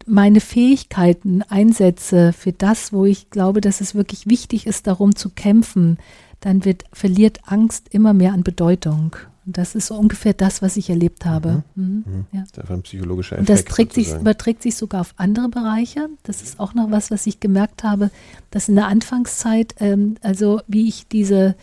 meine 0.06 0.40
Fähigkeiten 0.40 1.42
einsetze 1.42 2.32
für 2.32 2.52
das, 2.52 2.92
wo 2.92 3.06
ich 3.06 3.30
glaube, 3.30 3.60
dass 3.60 3.80
es 3.80 3.94
wirklich 3.94 4.26
wichtig 4.26 4.66
ist, 4.66 4.86
darum 4.86 5.16
zu 5.16 5.30
kämpfen, 5.30 5.98
dann 6.40 6.64
wird, 6.64 6.84
verliert 6.92 7.40
Angst 7.46 7.88
immer 7.90 8.12
mehr 8.12 8.32
an 8.32 8.42
Bedeutung. 8.42 9.16
Und 9.46 9.58
das 9.58 9.74
ist 9.74 9.88
so 9.88 9.96
ungefähr 9.96 10.32
das, 10.32 10.62
was 10.62 10.76
ich 10.76 10.88
erlebt 10.90 11.26
habe. 11.26 11.64
Mhm. 11.74 11.84
Mhm. 11.84 12.04
mhm. 12.06 12.26
Ja. 12.32 12.44
Das 12.52 12.64
ist 12.64 12.70
ein 12.70 12.82
psychologischer 12.82 13.36
Effekt. 13.36 13.50
Und 13.50 13.58
das 13.58 13.64
trägt 13.64 13.92
sich, 13.92 14.12
überträgt 14.12 14.62
sich 14.62 14.76
sogar 14.76 15.02
auf 15.02 15.14
andere 15.16 15.48
Bereiche. 15.48 16.08
Das 16.22 16.42
ist 16.42 16.58
auch 16.58 16.74
noch 16.74 16.90
was, 16.90 17.10
was 17.10 17.26
ich 17.26 17.40
gemerkt 17.40 17.84
habe, 17.84 18.10
dass 18.50 18.68
in 18.68 18.74
der 18.76 18.86
Anfangszeit, 18.86 19.74
ähm, 19.80 20.16
also 20.22 20.60
wie 20.66 20.88
ich 20.88 21.06
diese 21.08 21.56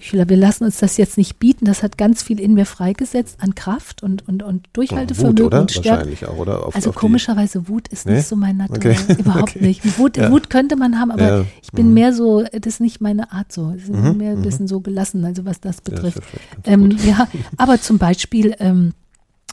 wir 0.00 0.36
lassen 0.36 0.64
uns 0.64 0.78
das 0.78 0.96
jetzt 0.96 1.18
nicht 1.18 1.38
bieten. 1.38 1.66
Das 1.66 1.82
hat 1.82 1.98
ganz 1.98 2.22
viel 2.22 2.40
in 2.40 2.54
mir 2.54 2.64
freigesetzt 2.64 3.36
an 3.40 3.54
Kraft 3.54 4.02
und, 4.02 4.26
und, 4.26 4.42
und 4.42 4.68
Durchhaltevermögen. 4.72 5.38
Wut, 5.38 5.46
oder? 5.46 5.60
Und 5.60 5.76
Wahrscheinlich 5.76 6.26
auch, 6.26 6.38
oder? 6.38 6.66
Auf, 6.66 6.74
also 6.74 6.90
auf 6.90 6.96
komischerweise 6.96 7.68
Wut 7.68 7.88
ist 7.88 8.06
nee? 8.06 8.14
nicht 8.16 8.26
so 8.26 8.36
mein 8.36 8.56
Naturell. 8.56 8.96
Okay. 8.96 9.16
Überhaupt 9.18 9.56
okay. 9.56 9.66
nicht. 9.66 9.98
Wut, 9.98 10.16
ja. 10.16 10.30
Wut 10.30 10.48
könnte 10.50 10.76
man 10.76 10.98
haben, 10.98 11.10
aber 11.10 11.28
ja. 11.28 11.44
ich 11.62 11.70
bin 11.72 11.88
mhm. 11.88 11.94
mehr 11.94 12.12
so, 12.12 12.42
das 12.42 12.74
ist 12.74 12.80
nicht 12.80 13.00
meine 13.00 13.32
Art 13.32 13.52
so. 13.52 13.74
Ich 13.76 13.86
bin 13.86 14.00
mhm. 14.00 14.16
mehr 14.16 14.32
ein 14.32 14.38
mhm. 14.38 14.42
bisschen 14.42 14.68
so 14.68 14.80
gelassen, 14.80 15.24
also 15.24 15.44
was 15.44 15.60
das 15.60 15.80
betrifft. 15.80 16.22
Ja, 16.66 16.72
ähm, 16.72 16.96
ja 17.04 17.28
aber 17.56 17.80
zum 17.80 17.98
Beispiel, 17.98 18.54
ähm, 18.58 18.92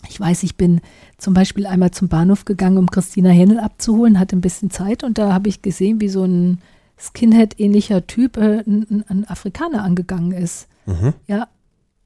ich 0.10 0.20
weiß, 0.20 0.44
ich 0.44 0.56
bin 0.56 0.82
zum 1.18 1.34
Beispiel 1.34 1.66
einmal 1.66 1.92
zum 1.92 2.08
Bahnhof 2.08 2.46
gegangen, 2.46 2.78
um 2.78 2.90
Christina 2.90 3.30
Hennel 3.30 3.60
abzuholen, 3.60 4.20
hatte 4.20 4.36
ein 4.36 4.42
bisschen 4.42 4.70
Zeit 4.70 5.04
und 5.04 5.18
da 5.18 5.34
habe 5.34 5.50
ich 5.50 5.62
gesehen, 5.62 6.00
wie 6.00 6.10
so 6.10 6.24
ein 6.24 6.60
Skinhead-ähnlicher 6.98 8.08
Typ 8.08 8.38
äh, 8.38 8.64
ein, 8.66 9.06
ein, 9.08 9.26
Afrikaner 9.28 9.84
angegangen 9.84 10.32
ist. 10.32 10.68
Mhm. 10.86 11.14
Ja, 11.28 11.48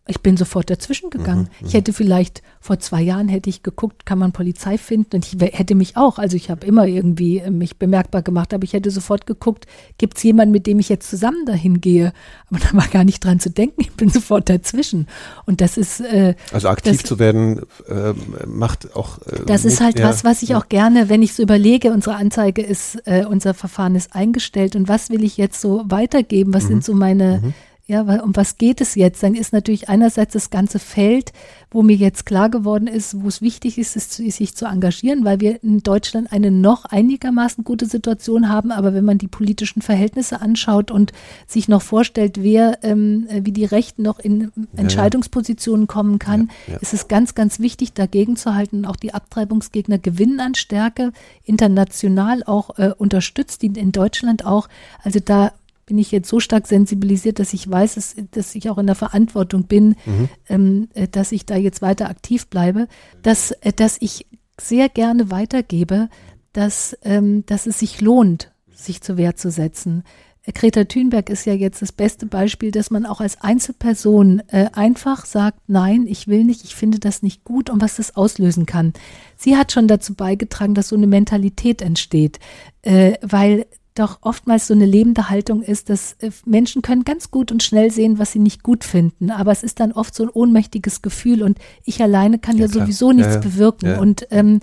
ich 0.07 0.21
bin 0.21 0.35
sofort 0.35 0.69
dazwischen 0.69 1.11
gegangen. 1.11 1.49
Mhm, 1.59 1.67
ich 1.67 1.73
hätte 1.75 1.93
vielleicht 1.93 2.41
vor 2.59 2.79
zwei 2.79 3.01
Jahren 3.01 3.27
hätte 3.27 3.51
ich 3.51 3.61
geguckt, 3.61 4.05
kann 4.05 4.17
man 4.17 4.31
Polizei 4.31 4.79
finden 4.79 5.17
und 5.17 5.25
ich 5.25 5.39
hätte 5.39 5.75
mich 5.75 5.95
auch, 5.95 6.17
also 6.17 6.35
ich 6.35 6.49
habe 6.49 6.65
immer 6.65 6.87
irgendwie 6.87 7.37
äh, 7.37 7.51
mich 7.51 7.77
bemerkbar 7.77 8.23
gemacht, 8.23 8.53
aber 8.53 8.63
ich 8.63 8.73
hätte 8.73 8.89
sofort 8.89 9.27
geguckt, 9.27 9.67
gibt 9.99 10.17
es 10.17 10.23
jemanden, 10.23 10.51
mit 10.51 10.65
dem 10.65 10.79
ich 10.79 10.89
jetzt 10.89 11.07
zusammen 11.07 11.45
dahin 11.45 11.81
gehe? 11.81 12.13
Aber 12.49 12.59
da 12.59 12.75
war 12.75 12.87
gar 12.87 13.03
nicht 13.03 13.23
dran 13.23 13.39
zu 13.39 13.51
denken, 13.51 13.81
ich 13.81 13.91
bin 13.91 14.09
sofort 14.09 14.49
dazwischen. 14.49 15.07
Und 15.45 15.61
das 15.61 15.77
ist 15.77 16.01
äh, 16.01 16.33
also 16.51 16.69
aktiv 16.69 16.97
das, 17.01 17.07
zu 17.07 17.19
werden 17.19 17.61
äh, 17.87 18.13
macht 18.47 18.95
auch. 18.95 19.19
Äh, 19.27 19.45
das 19.45 19.65
ist 19.65 19.81
halt 19.81 19.99
ja, 19.99 20.09
was, 20.09 20.23
was 20.23 20.41
ich 20.41 20.49
ja. 20.49 20.57
auch 20.57 20.67
gerne, 20.67 21.09
wenn 21.09 21.21
ich 21.21 21.33
so 21.33 21.43
überlege, 21.43 21.91
unsere 21.91 22.15
Anzeige 22.15 22.63
ist, 22.63 22.95
äh, 23.05 23.25
unser 23.25 23.53
Verfahren 23.53 23.93
ist 23.93 24.15
eingestellt 24.15 24.75
und 24.75 24.87
was 24.87 25.11
will 25.11 25.23
ich 25.23 25.37
jetzt 25.37 25.61
so 25.61 25.83
weitergeben? 25.85 26.55
Was 26.55 26.63
mhm. 26.63 26.67
sind 26.67 26.85
so 26.85 26.95
meine 26.95 27.41
mhm 27.43 27.53
ja, 27.87 28.07
weil, 28.07 28.21
um 28.21 28.35
was 28.35 28.57
geht 28.57 28.79
es 28.79 28.95
jetzt? 28.95 29.23
Dann 29.23 29.35
ist 29.35 29.53
natürlich 29.53 29.89
einerseits 29.89 30.33
das 30.33 30.49
ganze 30.49 30.79
Feld, 30.79 31.33
wo 31.71 31.81
mir 31.81 31.95
jetzt 31.95 32.25
klar 32.25 32.49
geworden 32.49 32.87
ist, 32.87 33.21
wo 33.21 33.27
es 33.27 33.41
wichtig 33.41 33.77
ist, 33.77 33.95
ist, 33.95 34.13
sich 34.13 34.55
zu 34.55 34.65
engagieren, 34.65 35.25
weil 35.25 35.39
wir 35.39 35.63
in 35.63 35.79
Deutschland 35.79 36.31
eine 36.31 36.51
noch 36.51 36.85
einigermaßen 36.85 37.63
gute 37.63 37.85
Situation 37.85 38.49
haben. 38.49 38.71
Aber 38.71 38.93
wenn 38.93 39.03
man 39.03 39.17
die 39.17 39.27
politischen 39.27 39.81
Verhältnisse 39.81 40.41
anschaut 40.41 40.91
und 40.91 41.11
sich 41.47 41.67
noch 41.67 41.81
vorstellt, 41.81 42.43
wer, 42.43 42.79
ähm, 42.83 43.27
wie 43.29 43.51
die 43.51 43.65
Rechten 43.65 44.03
noch 44.03 44.19
in 44.19 44.51
Entscheidungspositionen 44.75 45.87
kommen 45.87 46.19
kann, 46.19 46.51
ja, 46.67 46.73
ja. 46.73 46.79
ist 46.79 46.93
es 46.93 47.07
ganz, 47.07 47.35
ganz 47.35 47.59
wichtig, 47.59 47.93
dagegen 47.93 48.35
zu 48.35 48.53
halten. 48.53 48.85
Auch 48.85 48.95
die 48.95 49.13
Abtreibungsgegner 49.13 49.97
gewinnen 49.97 50.39
an 50.39 50.55
Stärke, 50.55 51.13
international 51.45 52.43
auch 52.43 52.77
äh, 52.77 52.93
unterstützt, 52.97 53.63
die 53.63 53.67
in 53.67 53.91
Deutschland 53.91 54.45
auch. 54.45 54.69
Also 55.03 55.19
da 55.19 55.51
bin 55.85 55.97
ich 55.97 56.11
jetzt 56.11 56.29
so 56.29 56.39
stark 56.39 56.67
sensibilisiert, 56.67 57.39
dass 57.39 57.53
ich 57.53 57.69
weiß, 57.69 57.95
dass, 57.95 58.15
dass 58.31 58.55
ich 58.55 58.69
auch 58.69 58.77
in 58.77 58.87
der 58.87 58.95
Verantwortung 58.95 59.63
bin, 59.63 59.95
mhm. 60.05 60.29
ähm, 60.47 60.89
äh, 60.93 61.07
dass 61.07 61.31
ich 61.31 61.45
da 61.45 61.55
jetzt 61.55 61.81
weiter 61.81 62.09
aktiv 62.09 62.47
bleibe, 62.47 62.87
dass, 63.23 63.51
äh, 63.51 63.73
dass 63.73 63.97
ich 63.99 64.27
sehr 64.59 64.89
gerne 64.89 65.31
weitergebe, 65.31 66.09
dass, 66.53 66.97
ähm, 67.03 67.45
dass 67.45 67.67
es 67.67 67.79
sich 67.79 68.01
lohnt, 68.01 68.51
sich 68.73 69.01
zur 69.01 69.17
Wehr 69.17 69.35
zu 69.35 69.51
setzen. 69.51 70.03
Äh, 70.43 70.51
Greta 70.51 70.83
Thunberg 70.85 71.29
ist 71.29 71.45
ja 71.45 71.53
jetzt 71.53 71.81
das 71.81 71.91
beste 71.91 72.25
Beispiel, 72.25 72.71
dass 72.71 72.91
man 72.91 73.05
auch 73.05 73.21
als 73.21 73.41
Einzelperson 73.41 74.41
äh, 74.47 74.69
einfach 74.73 75.25
sagt, 75.25 75.59
nein, 75.67 76.05
ich 76.07 76.27
will 76.27 76.43
nicht, 76.43 76.63
ich 76.63 76.75
finde 76.75 76.99
das 76.99 77.23
nicht 77.23 77.43
gut 77.43 77.69
und 77.69 77.81
was 77.81 77.97
das 77.97 78.15
auslösen 78.15 78.65
kann. 78.65 78.93
Sie 79.37 79.57
hat 79.57 79.71
schon 79.71 79.87
dazu 79.87 80.15
beigetragen, 80.15 80.73
dass 80.73 80.89
so 80.89 80.95
eine 80.95 81.07
Mentalität 81.07 81.81
entsteht, 81.81 82.39
äh, 82.81 83.13
weil 83.21 83.65
doch 83.95 84.19
oftmals 84.21 84.67
so 84.67 84.73
eine 84.73 84.85
lebende 84.85 85.29
Haltung 85.29 85.61
ist, 85.61 85.89
dass 85.89 86.13
äh, 86.19 86.31
Menschen 86.45 86.81
können 86.81 87.03
ganz 87.03 87.29
gut 87.31 87.51
und 87.51 87.61
schnell 87.61 87.91
sehen, 87.91 88.19
was 88.19 88.31
sie 88.31 88.39
nicht 88.39 88.63
gut 88.63 88.83
finden, 88.83 89.31
aber 89.31 89.51
es 89.51 89.63
ist 89.63 89.79
dann 89.79 89.91
oft 89.91 90.15
so 90.15 90.23
ein 90.23 90.29
ohnmächtiges 90.29 91.01
Gefühl 91.01 91.43
und 91.43 91.59
ich 91.83 92.01
alleine 92.01 92.39
kann 92.39 92.57
ja, 92.57 92.65
ja 92.65 92.71
sowieso 92.71 93.11
nichts 93.11 93.35
ja, 93.35 93.41
ja. 93.41 93.41
bewirken. 93.41 93.99
Und 93.99 94.27
ähm, 94.31 94.61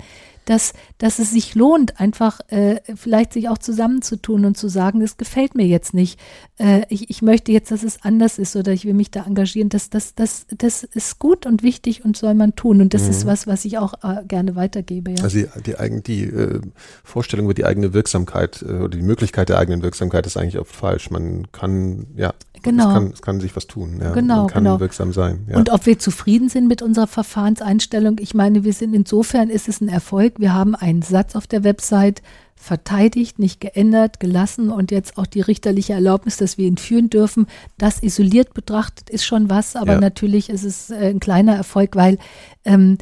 dass, 0.49 0.73
dass 0.97 1.19
es 1.19 1.31
sich 1.31 1.55
lohnt, 1.55 2.01
einfach 2.01 2.41
äh, 2.49 2.81
vielleicht 2.95 3.35
sich 3.35 3.49
auch 3.49 3.59
zusammenzutun 3.59 4.47
und 4.47 4.57
zu 4.57 4.69
sagen, 4.69 5.01
das 5.01 5.19
gefällt 5.19 5.55
mir 5.55 5.66
jetzt 5.66 5.93
nicht. 5.93 6.19
Äh, 6.57 6.83
ich, 6.89 7.11
ich 7.11 7.20
möchte 7.20 7.53
jetzt, 7.53 7.70
dass 7.70 7.83
es 7.83 8.03
anders 8.03 8.39
ist 8.39 8.57
oder 8.57 8.73
ich 8.73 8.87
will 8.87 8.95
mich 8.95 9.11
da 9.11 9.25
engagieren. 9.25 9.69
Das, 9.69 9.91
das, 9.91 10.15
das, 10.15 10.47
das 10.57 10.85
ist 10.85 11.19
gut 11.19 11.45
und 11.45 11.62
wichtig 11.62 12.05
und 12.05 12.16
soll 12.16 12.35
man 12.35 12.57
tun. 12.57 12.81
Und 12.81 12.95
das 12.95 13.05
mhm. 13.05 13.11
ist 13.11 13.27
was, 13.27 13.47
was 13.47 13.65
ich 13.66 13.77
auch 13.79 13.95
äh, 14.03 14.25
gerne 14.27 14.57
weitergebe. 14.57 15.11
Ja. 15.12 15.23
Also 15.23 15.39
die, 15.39 15.47
die, 15.66 16.03
die 16.03 16.25
äh, 16.25 16.61
Vorstellung 17.05 17.45
über 17.47 17.55
die 17.55 17.66
eigene 17.66 17.93
Wirksamkeit 17.93 18.62
äh, 18.62 18.73
oder 18.73 18.97
die 18.97 19.03
Möglichkeit 19.03 19.51
der 19.51 19.59
eigenen 19.59 19.83
Wirksamkeit 19.83 20.27
ist 20.27 20.39
eigentlich 20.39 20.59
oft 20.59 20.75
falsch. 20.75 21.11
Man 21.11 21.53
kann, 21.53 22.07
ja, 22.16 22.33
Genau. 22.62 22.89
Es 22.89 22.95
kann, 22.95 23.11
es 23.12 23.23
kann 23.23 23.41
sich 23.41 23.57
was 23.57 23.66
tun. 23.66 23.99
Ja. 24.01 24.12
Genau, 24.12 24.39
Man 24.39 24.47
kann 24.49 24.65
genau. 24.65 24.81
wirksam 24.81 25.12
sein. 25.12 25.47
Ja. 25.49 25.57
Und 25.57 25.70
ob 25.70 25.87
wir 25.87 25.99
zufrieden 25.99 26.49
sind 26.49 26.69
mit 26.69 26.83
unserer 26.83 27.07
Verfahrenseinstellung, 27.07 28.16
ich 28.20 28.35
meine, 28.35 28.65
wir 28.65 28.73
sind 28.73 28.95
insofern 28.95 29.51
ist 29.51 29.69
es 29.69 29.81
ein 29.81 29.89
Erfolg. 29.89 30.38
Wir 30.39 30.55
haben 30.55 30.74
einen 30.74 31.02
Satz 31.02 31.36
auf 31.36 31.47
der 31.47 31.65
Website 31.65 32.23
verteidigt, 32.55 33.39
nicht 33.39 33.60
geändert, 33.60 34.20
gelassen 34.20 34.70
und 34.70 34.90
jetzt 34.90 35.16
auch 35.16 35.27
die 35.27 35.40
richterliche 35.40 35.93
Erlaubnis, 35.93 36.36
dass 36.36 36.59
wir 36.59 36.66
ihn 36.66 36.77
führen 36.77 37.10
dürfen. 37.10 37.47
Das 37.77 38.02
isoliert 38.02 38.55
betrachtet 38.55 39.10
ist 39.10 39.24
schon 39.24 39.48
was, 39.48 39.77
aber 39.77 39.94
ja. 39.94 40.01
natürlich 40.01 40.51
ist 40.51 40.65
es 40.65 40.90
äh, 40.90 41.10
ein 41.10 41.20
kleiner 41.20 41.55
Erfolg, 41.55 41.94
weil 41.94 42.19
ähm, 42.65 42.98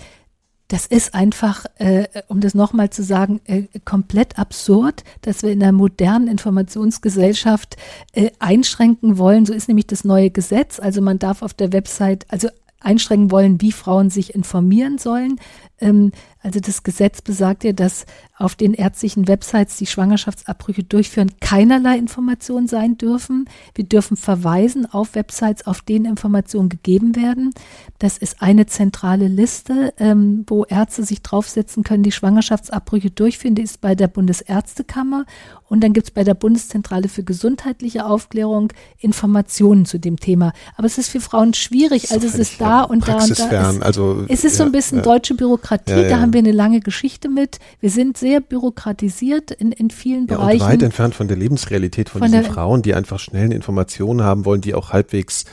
das 0.69 0.87
ist 0.87 1.15
einfach, 1.15 1.65
äh, 1.77 2.07
um 2.29 2.41
das 2.41 2.55
nochmal 2.55 2.91
zu 2.91 3.03
sagen, 3.03 3.41
äh, 3.45 3.65
komplett 3.85 4.39
absurd, 4.39 5.05
dass 5.23 5.43
wir 5.43 5.53
in 5.53 5.63
einer 5.63 5.73
modernen 5.73 6.27
Informationsgesellschaft 6.29 7.77
äh, 8.13 8.31
einschränken 8.41 9.17
wollen. 9.17 9.47
So 9.47 9.53
ist 9.53 9.69
nämlich 9.69 9.87
das 9.87 10.05
neue 10.05 10.31
Gesetz. 10.31 10.81
Also 10.81 11.01
man 11.03 11.19
darf 11.19 11.43
auf 11.43 11.55
der 11.55 11.73
Website, 11.73 12.27
also 12.29 12.49
einschränken 12.81 13.31
wollen, 13.31 13.61
wie 13.61 13.73
Frauen 13.73 14.11
sich 14.11 14.35
informieren 14.35 14.99
sollen. 14.99 15.41
Ähm, 15.81 16.13
Also 16.47 16.61
das 16.61 16.85
Gesetz 16.85 17.23
besagt 17.23 17.65
ja, 17.65 17.73
dass 17.73 18.07
auf 18.39 18.55
den 18.55 18.73
ärztlichen 18.73 19.27
Websites, 19.27 19.79
die 19.79 19.87
Schwangerschaftsabbrüche 19.87 20.85
durchführen, 20.85 21.33
keinerlei 21.41 21.99
Informationen 21.99 22.69
sein 22.69 22.97
dürfen. 22.97 23.49
Wir 23.75 23.85
dürfen 23.85 24.17
verweisen 24.17 24.87
auf 24.87 25.17
Websites, 25.17 25.67
auf 25.67 25.81
denen 25.81 26.05
Informationen 26.05 26.69
gegeben 26.69 27.17
werden. 27.17 27.53
Das 27.99 28.17
ist 28.17 28.43
eine 28.43 28.67
zentrale 28.67 29.27
Liste, 29.27 29.93
ähm, 29.99 30.45
wo 30.47 30.65
Ärzte 30.65 31.03
sich 31.03 31.21
draufsetzen 31.23 31.83
können, 31.83 32.05
die 32.05 32.13
Schwangerschaftsabbrüche 32.13 33.11
durchführen. 33.11 33.57
Die 33.57 33.63
ist 33.63 33.81
bei 33.81 33.97
der 33.97 34.07
Bundesärztekammer 34.07 35.25
und 35.69 35.83
dann 35.83 35.93
gibt 35.93 36.09
es 36.09 36.11
bei 36.13 36.23
der 36.23 36.35
Bundeszentrale 36.35 37.09
für 37.09 37.25
gesundheitliche 37.25 38.07
Aufklärung 38.07 38.73
Informationen 38.99 39.85
zu 39.85 39.99
dem 39.99 40.21
Thema. 40.21 40.53
Aber 40.77 40.87
es 40.87 40.97
ist 40.99 41.09
für 41.09 41.21
Frauen 41.21 41.55
schwierig. 41.55 42.13
Also 42.13 42.27
es 42.29 42.37
ist 42.37 42.61
da 42.61 42.83
und 42.83 43.09
da 43.09 43.15
und 43.15 43.39
da. 43.39 43.71
Es, 43.71 43.81
also, 43.81 44.25
es 44.29 44.45
ist 44.45 44.59
so 44.59 44.63
ein 44.63 44.73
bisschen 44.73 44.99
ja. 44.99 45.05
deutsche 45.05 45.35
Bürokratie. 45.35 45.91
Ja, 45.93 46.09
da 46.09 46.21
haben 46.21 46.33
wir 46.33 46.36
eine 46.39 46.53
lange 46.53 46.81
Geschichte 46.81 47.29
mit. 47.29 47.59
Wir 47.81 47.91
sind 47.91 48.17
sehr 48.17 48.41
bürokratisiert 48.41 49.51
in, 49.51 49.73
in 49.73 49.91
vielen 49.91 50.27
ja, 50.27 50.37
Bereichen. 50.37 50.63
Und 50.63 50.69
weit 50.69 50.83
entfernt 50.83 51.15
von 51.15 51.29
der 51.29 51.37
Lebensrealität 51.37 52.09
von, 52.09 52.21
von 52.21 52.31
diesen 52.31 52.45
Frauen, 52.45 52.83
die 52.83 52.95
einfach 52.95 53.19
schnell 53.19 53.53
Informationen 53.53 54.23
haben 54.23 54.45
wollen, 54.45 54.61
die 54.61 54.75
auch 54.75 54.93
halbwegs 54.93 55.45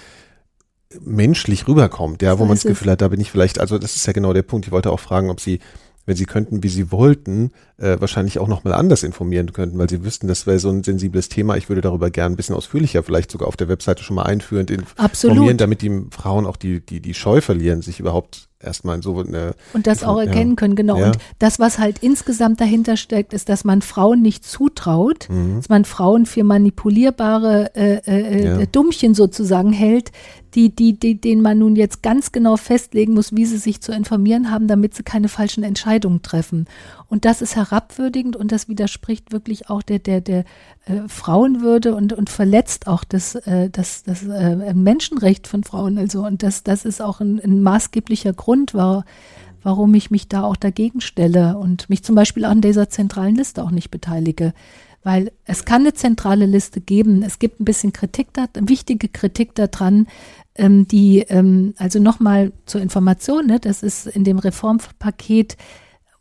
menschlich 1.02 1.68
rüberkommt, 1.68 2.22
ja, 2.22 2.38
wo 2.38 2.46
man 2.46 2.56
das 2.56 2.64
Gefühl 2.64 2.92
hat, 2.92 3.02
da 3.02 3.08
bin 3.08 3.20
ich 3.20 3.32
vielleicht, 3.32 3.60
also 3.60 3.80
das 3.80 3.96
ist 3.96 4.06
ja 4.06 4.14
genau 4.14 4.32
der 4.32 4.44
Punkt. 4.44 4.68
Ich 4.68 4.72
wollte 4.72 4.92
auch 4.92 5.00
fragen, 5.00 5.32
ob 5.32 5.40
Sie 5.40 5.60
wenn 6.06 6.16
sie 6.16 6.26
könnten, 6.26 6.64
wie 6.64 6.70
sie 6.70 6.92
wollten, 6.92 7.52
äh, 7.78 8.00
wahrscheinlich 8.00 8.40
auch 8.40 8.48
nochmal 8.48 8.74
anders 8.74 9.04
informieren 9.04 9.54
könnten, 9.54 9.78
weil 9.78 9.90
sie 9.90 10.04
wüssten, 10.04 10.28
das 10.28 10.46
wäre 10.46 10.60
so 10.60 10.70
ein 10.70 10.84
sensibles 10.84 11.30
Thema. 11.30 11.56
Ich 11.56 11.70
würde 11.70 11.82
darüber 11.82 12.10
gern 12.10 12.34
ein 12.34 12.36
bisschen 12.36 12.56
ausführlicher, 12.56 13.04
vielleicht 13.04 13.32
sogar 13.32 13.48
auf 13.48 13.56
der 13.56 13.70
Webseite 13.70 14.04
schon 14.04 14.16
mal 14.16 14.24
einführend 14.24 14.70
informieren, 14.70 15.06
Absolut. 15.06 15.62
damit 15.62 15.82
die 15.82 16.06
Frauen 16.12 16.46
auch 16.46 16.58
die, 16.58 16.86
die, 16.86 17.00
die 17.00 17.14
Scheu 17.14 17.42
verlieren, 17.42 17.82
sich 17.82 18.00
überhaupt 18.00 18.50
erstmal 18.64 19.02
so 19.02 19.20
eine. 19.20 19.56
Und 19.74 19.88
das 19.88 20.04
auch 20.04 20.20
erkennen 20.20 20.52
ja. 20.52 20.56
können, 20.56 20.76
genau. 20.76 20.98
Ja. 20.98 21.08
Und 21.08 21.18
das, 21.40 21.60
was 21.60 21.80
halt 21.80 22.00
insgesamt 22.00 22.62
dahinter 22.62 22.98
steckt, 22.98 23.34
ist, 23.34 23.50
dass 23.50 23.64
man 23.64 23.82
Frauen 23.82 24.22
nicht 24.22 24.46
zutraut, 24.46 25.28
mhm. 25.30 25.58
dass 25.58 25.70
man 25.70 25.86
Frauen 25.86 26.26
für 26.26 26.44
manipulierbare 26.44 27.76
äh, 27.76 27.96
äh, 28.06 28.60
ja. 28.60 28.66
Dummchen 28.66 29.14
sozusagen 29.14 29.74
hält, 29.74 30.12
die, 30.56 30.76
die, 30.76 30.94
die, 30.94 31.20
denen 31.20 31.42
man 31.42 31.58
nun 31.58 31.76
jetzt 31.76 32.04
ganz 32.04 32.32
genau 32.32 32.58
festlegen 32.58 33.14
muss, 33.14 33.36
wie 33.36 33.46
sie 33.46 33.58
sich 33.58 33.82
zu 33.82 33.92
informieren 33.92 34.52
haben, 34.52 34.68
damit 34.68 34.94
sie 34.94 35.04
keine 35.04 35.28
falschen 35.28 35.64
Entscheidungen 35.64 36.22
treffen. 36.22 36.68
Und 37.08 37.26
das 37.26 37.42
ist 37.42 37.56
herabwürdigend 37.56 38.36
und 38.36 38.52
das 38.52 38.68
widerspricht 38.68 39.32
wirklich 39.32 39.70
auch 39.70 39.82
der, 39.82 40.00
der, 40.00 40.22
der 40.22 40.46
äh, 40.86 41.08
Frauenwürde 41.08 41.96
und, 41.96 42.14
und 42.14 42.30
verletzt 42.30 42.88
auch 42.88 43.04
das, 43.04 43.36
äh, 43.36 43.70
das, 43.70 44.04
das 44.04 44.24
äh, 44.24 44.74
Menschenrecht 44.74 45.48
von 45.48 45.64
Frauen. 45.64 45.98
Also, 45.98 46.26
und 46.26 46.44
das, 46.44 46.64
das 46.64 46.86
ist 46.86 47.02
auch 47.02 47.20
ein, 47.20 47.40
ein 47.40 47.64
maßgeblicher 47.64 48.34
Grund, 48.34 48.74
war, 48.74 49.06
warum 49.64 49.94
ich 49.96 50.12
mich 50.12 50.28
da 50.28 50.44
auch 50.44 50.56
dagegen 50.56 51.02
stelle 51.02 51.58
und 51.58 51.90
mich 51.90 52.04
zum 52.04 52.16
Beispiel 52.16 52.46
an 52.46 52.62
dieser 52.62 52.90
zentralen 52.90 53.36
Liste 53.36 53.64
auch 53.64 53.72
nicht 53.72 53.90
beteilige. 53.90 54.54
Weil 55.06 55.32
es 55.44 55.66
kann 55.66 55.82
eine 55.82 55.94
zentrale 55.94 56.46
Liste 56.46 56.80
geben. 56.80 57.24
Es 57.24 57.38
gibt 57.38 57.60
ein 57.60 57.66
bisschen 57.66 57.92
Kritik 57.92 58.28
da, 58.34 58.46
wichtige 58.54 59.10
Kritik 59.10 59.54
daran, 59.54 60.08
ähm, 60.56 60.88
die, 60.88 61.20
ähm, 61.30 61.74
also 61.78 62.00
nochmal 62.00 62.52
zur 62.66 62.82
Information, 62.82 63.48
ne, 63.48 63.60
das 63.60 63.84
ist 63.84 64.08
in 64.08 64.24
dem 64.24 64.40
Reformpaket 64.40 65.58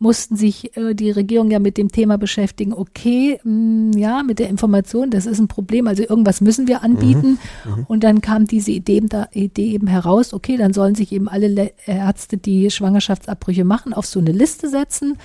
mussten 0.03 0.35
sich 0.35 0.77
äh, 0.77 0.95
die 0.95 1.13
Regierung 1.13 1.53
ja 1.53 1.61
mit 1.61 1.79
dem 1.79 1.93
Thema 1.93 2.19
beschäftigen, 2.19 2.75
okay, 2.75 3.39
mh, 3.45 3.53
mm, 3.53 3.93
ja, 3.93 4.23
mit 4.25 4.41
der 4.41 4.49
Information, 4.49 5.11
das 5.11 5.27
ist 5.27 5.39
ein 5.39 5.47
Problem, 5.47 5.87
also 5.87 6.03
irgendwas 6.03 6.41
müssen 6.41 6.67
wir 6.67 6.83
anbieten. 6.83 7.39
Mhm, 7.65 7.71
mhm. 7.71 7.87
und 7.87 8.03
dann 8.03 8.21
kam 8.21 8.47
diese 8.47 8.73
Idee, 8.73 9.01
da, 9.05 9.29
Idee 9.33 9.71
eben 9.71 9.87
heraus, 9.87 10.35
okay, 10.35 10.57
dann 10.57 10.73
sollen 10.73 10.97
sich 10.97 11.13
eben 11.13 11.29
alle 11.29 11.47
Le 11.47 11.73
Ärzte, 11.87 12.37
die 12.37 12.71
Schwangerschaftsabbrüche 12.71 13.65
machen, 13.65 13.93
auf 13.95 14.07
so 14.07 14.19
eine 14.19 14.33
Liste 14.33 14.69
setzen 14.69 15.19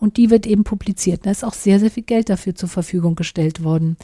und 0.00 0.16
die 0.16 0.30
wird 0.30 0.48
eben 0.48 0.64
publiziert. 0.64 1.24
Da 1.26 1.30
ist 1.30 1.44
auch 1.44 1.54
sehr, 1.54 1.78
sehr 1.78 1.92
viel 1.92 2.02
Geld 2.02 2.28
dafür 2.28 2.56
zur 2.56 2.68
Verfügung 2.68 3.14
gestellt 3.14 3.62
worden. 3.62 3.96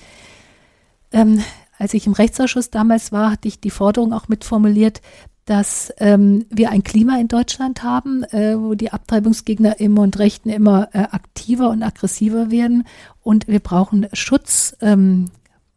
Ähm, 1.10 1.42
als 1.80 1.94
ich 1.94 2.06
im 2.06 2.12
Rechtsausschuss 2.12 2.70
damals 2.70 3.10
war, 3.10 3.32
hatte 3.32 3.48
ich 3.48 3.58
die 3.58 3.70
Forderung 3.70 4.12
auch 4.12 4.28
mitformuliert, 4.28 5.00
dass 5.46 5.92
ähm, 5.96 6.44
wir 6.50 6.70
ein 6.70 6.84
Klima 6.84 7.18
in 7.18 7.26
Deutschland 7.26 7.82
haben, 7.82 8.22
äh, 8.24 8.56
wo 8.56 8.74
die 8.74 8.92
Abtreibungsgegner 8.92 9.80
immer 9.80 10.02
und 10.02 10.18
Rechten 10.18 10.50
immer 10.50 10.90
äh, 10.92 10.98
aktiver 10.98 11.70
und 11.70 11.82
aggressiver 11.82 12.50
werden. 12.50 12.84
Und 13.22 13.48
wir 13.48 13.60
brauchen 13.60 14.06
Schutzgesetze 14.12 14.76
ähm, 14.82 15.30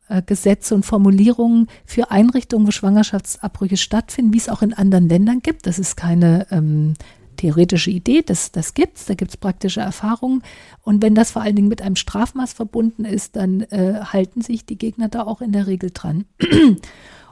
äh, 0.09 0.73
und 0.75 0.85
Formulierungen 0.85 1.67
für 1.85 2.11
Einrichtungen, 2.11 2.67
wo 2.67 2.71
Schwangerschaftsabbrüche 2.71 3.77
stattfinden, 3.77 4.33
wie 4.33 4.37
es 4.37 4.49
auch 4.49 4.61
in 4.61 4.73
anderen 4.73 5.07
Ländern 5.07 5.39
gibt. 5.39 5.65
Das 5.65 5.79
ist 5.79 5.95
keine 5.95 6.47
ähm, 6.51 6.95
theoretische 7.35 7.91
Idee, 7.91 8.21
das, 8.21 8.51
das 8.51 8.73
gibt 8.73 8.97
es, 8.97 9.05
da 9.05 9.13
gibt 9.13 9.31
es 9.31 9.37
praktische 9.37 9.81
Erfahrungen. 9.81 10.43
Und 10.81 11.01
wenn 11.01 11.15
das 11.15 11.31
vor 11.31 11.41
allen 11.41 11.55
Dingen 11.55 11.67
mit 11.67 11.81
einem 11.81 11.95
Strafmaß 11.95 12.53
verbunden 12.53 13.05
ist, 13.05 13.35
dann 13.35 13.61
äh, 13.61 14.01
halten 14.03 14.41
sich 14.41 14.65
die 14.65 14.77
Gegner 14.77 15.09
da 15.09 15.23
auch 15.23 15.41
in 15.41 15.51
der 15.51 15.67
Regel 15.67 15.91
dran. 15.93 16.25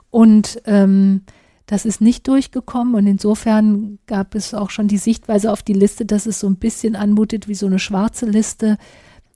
Und 0.10 0.62
ähm, 0.66 1.22
das 1.72 1.86
ist 1.86 2.02
nicht 2.02 2.28
durchgekommen 2.28 2.96
und 2.96 3.08
insofern 3.08 3.98
gab 4.06 4.36
es 4.36 4.54
auch 4.54 4.72
schon 4.72 4.90
die 4.90 4.98
Sichtweise 4.98 5.50
auf 5.54 5.64
die 5.64 5.72
Liste, 5.72 6.06
dass 6.06 6.26
es 6.26 6.42
so 6.42 6.48
ein 6.48 6.58
bisschen 6.58 6.98
anmutet 6.98 7.48
wie 7.48 7.56
so 7.56 7.66
eine 7.66 7.80
schwarze 7.80 8.26
Liste, 8.26 8.78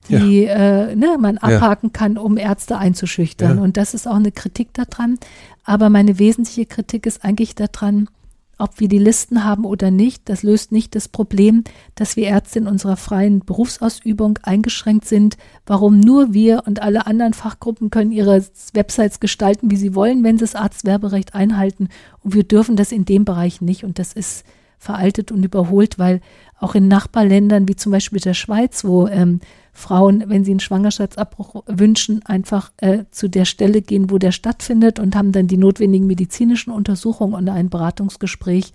die 0.10 0.42
ja. 0.42 0.88
äh, 0.88 0.96
ne, 0.98 1.18
man 1.18 1.38
abhaken 1.38 1.92
ja. 1.94 1.98
kann, 1.98 2.18
um 2.18 2.36
Ärzte 2.36 2.78
einzuschüchtern. 2.78 3.58
Ja. 3.58 3.64
Und 3.64 3.78
das 3.78 3.94
ist 3.94 4.06
auch 4.06 4.16
eine 4.16 4.34
Kritik 4.34 4.74
daran. 4.74 5.18
Aber 5.64 5.90
meine 5.90 6.20
wesentliche 6.20 6.66
Kritik 6.66 7.06
ist 7.06 7.24
eigentlich 7.24 7.56
daran, 7.56 8.10
ob 8.58 8.80
wir 8.80 8.88
die 8.88 9.00
Listen 9.00 9.44
haben 9.44 9.66
oder 9.66 9.92
nicht, 9.92 10.30
das 10.30 10.44
löst 10.44 10.72
nicht 10.72 10.96
das 10.96 11.08
Problem, 11.08 11.64
dass 11.96 12.16
wir 12.16 12.28
Ärzte 12.28 12.60
in 12.60 12.68
unserer 12.68 12.98
freien 12.98 13.40
Berufsausübung 13.40 14.40
eingeschränkt 14.44 15.06
sind. 15.06 15.38
Warum 15.66 16.00
nur 16.00 16.34
wir 16.34 16.64
und 16.66 16.82
alle 16.82 17.06
anderen 17.06 17.34
Fachgruppen 17.34 17.90
können 17.90 18.12
ihre 18.12 18.46
Websites 18.74 19.20
gestalten, 19.20 19.72
wie 19.72 19.78
sie 19.78 19.96
wollen, 19.96 20.24
wenn 20.24 20.38
sie 20.38 20.46
das 20.46 20.56
Arztwerberecht 20.56 21.36
einhalten. 21.36 21.90
Und 22.24 22.34
wir 22.34 22.44
dürfen 22.44 22.76
das 22.76 22.92
in 22.92 23.06
dem 23.06 23.26
Bereich 23.26 23.62
nicht. 23.62 23.84
Und 23.84 24.00
das 24.00 24.14
ist 24.14 24.46
veraltet 24.78 25.32
und 25.32 25.44
überholt, 25.44 26.00
weil 26.00 26.22
auch 26.60 26.76
in 26.76 26.88
Nachbarländern 26.88 27.68
wie 27.68 27.76
zum 27.76 27.92
Beispiel 27.92 28.20
der 28.20 28.34
Schweiz, 28.34 28.86
wo 28.86 29.08
ähm, 29.08 29.42
Frauen, 29.78 30.24
wenn 30.28 30.46
sie 30.46 30.52
einen 30.52 30.62
Schwangerschaftsabbruch 30.62 31.64
wünschen, 31.68 32.26
einfach 32.26 32.72
äh, 32.78 33.04
zu 33.12 33.30
der 33.30 33.44
Stelle 33.44 33.82
gehen, 33.82 34.10
wo 34.10 34.18
der 34.18 34.32
stattfindet 34.32 35.00
und 35.00 35.16
haben 35.16 35.34
dann 35.34 35.48
die 35.48 35.58
notwendigen 35.58 36.08
medizinischen 36.08 36.72
Untersuchungen 36.72 37.34
und 37.34 37.50
ein 37.50 37.70
Beratungsgespräch. 37.70 38.74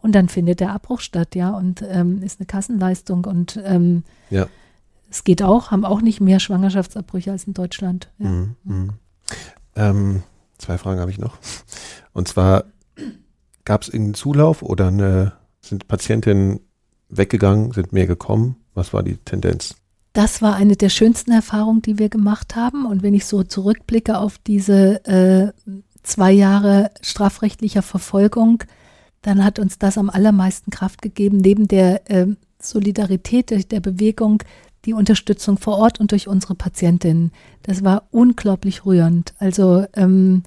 Und 0.00 0.14
dann 0.14 0.28
findet 0.28 0.60
der 0.60 0.72
Abbruch 0.72 1.00
statt, 1.00 1.34
ja, 1.34 1.50
und 1.50 1.84
ähm, 1.86 2.22
ist 2.22 2.40
eine 2.40 2.46
Kassenleistung. 2.46 3.26
Und 3.26 3.60
ähm, 3.62 4.04
ja. 4.30 4.46
es 5.10 5.22
geht 5.22 5.42
auch, 5.42 5.70
haben 5.70 5.84
auch 5.84 6.00
nicht 6.00 6.20
mehr 6.20 6.40
Schwangerschaftsabbrüche 6.40 7.30
als 7.30 7.44
in 7.44 7.52
Deutschland. 7.52 8.10
Ja. 8.18 8.28
Mhm, 8.28 8.56
mh. 8.64 8.94
ähm, 9.76 10.22
zwei 10.56 10.78
Fragen 10.78 11.00
habe 11.00 11.10
ich 11.10 11.18
noch. 11.18 11.36
Und 12.14 12.26
zwar, 12.26 12.64
gab 13.66 13.82
es 13.82 13.88
irgendeinen 13.88 14.14
Zulauf 14.14 14.62
oder 14.62 14.88
eine, 14.88 15.32
sind 15.60 15.88
Patientinnen 15.88 16.60
weggegangen, 17.10 17.72
sind 17.72 17.92
mehr 17.92 18.06
gekommen? 18.06 18.56
Was 18.72 18.94
war 18.94 19.02
die 19.02 19.18
Tendenz? 19.18 19.74
Das 20.18 20.42
war 20.42 20.56
eine 20.56 20.74
der 20.74 20.88
schönsten 20.88 21.30
Erfahrungen, 21.30 21.80
die 21.80 22.00
wir 22.00 22.08
gemacht 22.08 22.56
haben. 22.56 22.86
Und 22.86 23.04
wenn 23.04 23.14
ich 23.14 23.24
so 23.24 23.44
zurückblicke 23.44 24.18
auf 24.18 24.38
diese 24.38 25.04
äh, 25.04 25.52
zwei 26.02 26.32
Jahre 26.32 26.90
strafrechtlicher 27.02 27.82
Verfolgung, 27.82 28.64
dann 29.22 29.44
hat 29.44 29.60
uns 29.60 29.78
das 29.78 29.96
am 29.96 30.10
allermeisten 30.10 30.72
Kraft 30.72 31.02
gegeben, 31.02 31.36
neben 31.36 31.68
der 31.68 32.10
äh, 32.10 32.26
Solidarität 32.60 33.70
der 33.70 33.78
Bewegung, 33.78 34.42
die 34.86 34.92
Unterstützung 34.92 35.56
vor 35.56 35.78
Ort 35.78 36.00
und 36.00 36.10
durch 36.10 36.26
unsere 36.26 36.56
Patientinnen. 36.56 37.30
Das 37.62 37.84
war 37.84 38.08
unglaublich 38.10 38.84
rührend. 38.84 39.34
Also 39.38 39.86
ähm, 39.94 40.42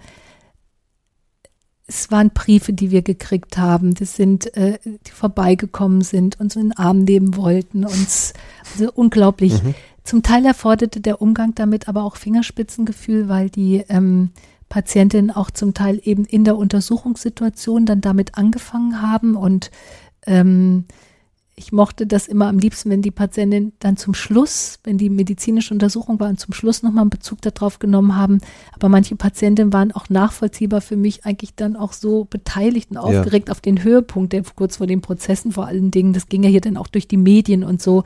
es 1.91 2.09
waren 2.09 2.29
Briefe, 2.29 2.71
die 2.71 2.89
wir 2.89 3.01
gekriegt 3.01 3.57
haben. 3.57 3.93
Das 3.93 4.15
sind, 4.15 4.55
äh, 4.55 4.79
die 4.85 5.11
vorbeigekommen 5.11 6.01
sind, 6.01 6.39
uns 6.39 6.55
in 6.55 6.69
den 6.69 6.77
Arm 6.77 6.99
nehmen 6.99 7.35
wollten, 7.35 7.83
uns, 7.85 8.33
also 8.71 8.91
unglaublich. 8.93 9.61
Mhm. 9.61 9.75
Zum 10.03 10.23
Teil 10.23 10.45
erforderte 10.45 11.01
der 11.01 11.21
Umgang 11.21 11.53
damit 11.53 11.89
aber 11.89 12.03
auch 12.03 12.15
Fingerspitzengefühl, 12.15 13.27
weil 13.27 13.49
die 13.49 13.83
ähm, 13.89 14.31
Patientinnen 14.69 15.31
auch 15.31 15.51
zum 15.51 15.73
Teil 15.73 15.99
eben 16.03 16.23
in 16.23 16.45
der 16.45 16.55
Untersuchungssituation 16.55 17.85
dann 17.85 17.99
damit 17.99 18.37
angefangen 18.37 19.01
haben 19.01 19.35
und 19.35 19.69
ähm, 20.25 20.85
ich 21.61 21.71
mochte 21.71 22.07
das 22.07 22.27
immer 22.27 22.47
am 22.47 22.57
liebsten, 22.57 22.89
wenn 22.89 23.03
die 23.03 23.11
Patientin 23.11 23.73
dann 23.77 23.95
zum 23.95 24.15
Schluss, 24.15 24.79
wenn 24.83 24.97
die 24.97 25.11
medizinische 25.11 25.75
Untersuchung 25.75 26.19
war 26.19 26.27
und 26.27 26.39
zum 26.39 26.55
Schluss 26.55 26.81
nochmal 26.81 27.01
einen 27.01 27.11
Bezug 27.11 27.39
darauf 27.41 27.77
genommen 27.77 28.15
haben. 28.15 28.39
Aber 28.73 28.89
manche 28.89 29.15
Patientinnen 29.15 29.71
waren 29.71 29.91
auch 29.91 30.09
nachvollziehbar 30.09 30.81
für 30.81 30.95
mich 30.95 31.23
eigentlich 31.23 31.53
dann 31.55 31.75
auch 31.75 31.93
so 31.93 32.25
beteiligt 32.25 32.89
und 32.89 32.97
aufgeregt 32.97 33.49
ja. 33.49 33.51
auf 33.51 33.61
den 33.61 33.83
Höhepunkt, 33.83 34.33
der 34.33 34.41
kurz 34.55 34.77
vor 34.77 34.87
den 34.87 35.01
Prozessen 35.01 35.51
vor 35.51 35.67
allen 35.67 35.91
Dingen, 35.91 36.13
das 36.13 36.29
ging 36.29 36.41
ja 36.41 36.49
hier 36.49 36.61
dann 36.61 36.77
auch 36.77 36.87
durch 36.87 37.07
die 37.07 37.17
Medien 37.17 37.63
und 37.63 37.79
so. 37.79 38.05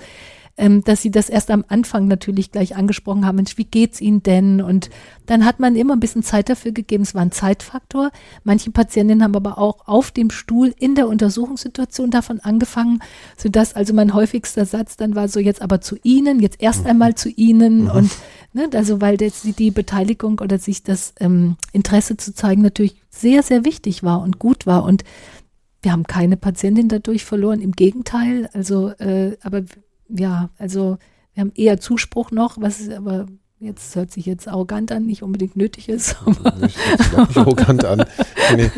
Ähm, 0.57 0.83
dass 0.83 1.01
sie 1.01 1.11
das 1.11 1.29
erst 1.29 1.51
am 1.51 1.65
Anfang 1.67 2.07
natürlich 2.07 2.51
gleich 2.51 2.75
angesprochen 2.75 3.25
haben, 3.25 3.35
Mensch, 3.35 3.57
wie 3.57 3.65
geht's 3.65 3.99
Ihnen 3.99 4.23
denn? 4.23 4.61
Und 4.61 4.89
dann 5.25 5.43
hat 5.43 5.59
man 5.59 5.75
immer 5.75 5.93
ein 5.93 5.99
bisschen 5.99 6.23
Zeit 6.23 6.49
dafür 6.49 6.71
gegeben. 6.71 7.03
Es 7.03 7.13
war 7.13 7.21
ein 7.21 7.31
Zeitfaktor. 7.31 8.11
Manche 8.43 8.71
Patientinnen 8.71 9.23
haben 9.23 9.35
aber 9.35 9.57
auch 9.57 9.87
auf 9.87 10.11
dem 10.11 10.29
Stuhl 10.29 10.73
in 10.79 10.95
der 10.95 11.07
Untersuchungssituation 11.09 12.09
davon 12.09 12.39
angefangen, 12.39 12.99
sodass 13.37 13.75
also 13.75 13.93
mein 13.93 14.13
häufigster 14.13 14.65
Satz 14.65 14.95
dann 14.95 15.15
war 15.15 15.27
so 15.27 15.39
jetzt 15.39 15.61
aber 15.61 15.81
zu 15.81 15.97
Ihnen, 16.03 16.39
jetzt 16.39 16.61
erst 16.61 16.83
mhm. 16.83 16.91
einmal 16.91 17.15
zu 17.15 17.29
Ihnen 17.29 17.83
mhm. 17.83 17.91
und 17.91 18.11
ne, 18.53 18.69
also 18.73 19.01
weil 19.01 19.17
das, 19.17 19.41
die 19.41 19.71
Beteiligung 19.71 20.39
oder 20.39 20.57
sich 20.57 20.83
das 20.83 21.13
ähm, 21.19 21.57
Interesse 21.73 22.15
zu 22.15 22.33
zeigen 22.33 22.61
natürlich 22.61 23.01
sehr, 23.09 23.43
sehr 23.43 23.65
wichtig 23.65 24.03
war 24.03 24.21
und 24.21 24.39
gut 24.39 24.65
war 24.65 24.83
und 24.83 25.03
wir 25.81 25.91
haben 25.91 26.05
keine 26.05 26.35
Patientin 26.35 26.87
dadurch 26.87 27.23
verloren, 27.25 27.61
im 27.61 27.73
Gegenteil. 27.73 28.49
Also, 28.53 28.89
äh, 28.97 29.37
aber 29.43 29.61
ja, 30.09 30.49
also 30.57 30.97
wir 31.33 31.41
haben 31.41 31.51
eher 31.55 31.79
Zuspruch 31.79 32.31
noch, 32.31 32.59
was 32.59 32.89
aber 32.89 33.27
jetzt 33.59 33.95
hört 33.95 34.11
sich 34.11 34.25
jetzt 34.25 34.47
arrogant 34.47 34.91
an, 34.91 35.05
nicht 35.05 35.23
unbedingt 35.23 35.55
nötig 35.55 35.89
ist. 35.89 36.17
Aber 36.25 36.55
nicht, 36.57 36.77
nicht 36.97 37.37
arrogant 37.37 37.85
an. 37.85 38.05
Nee. 38.55 38.69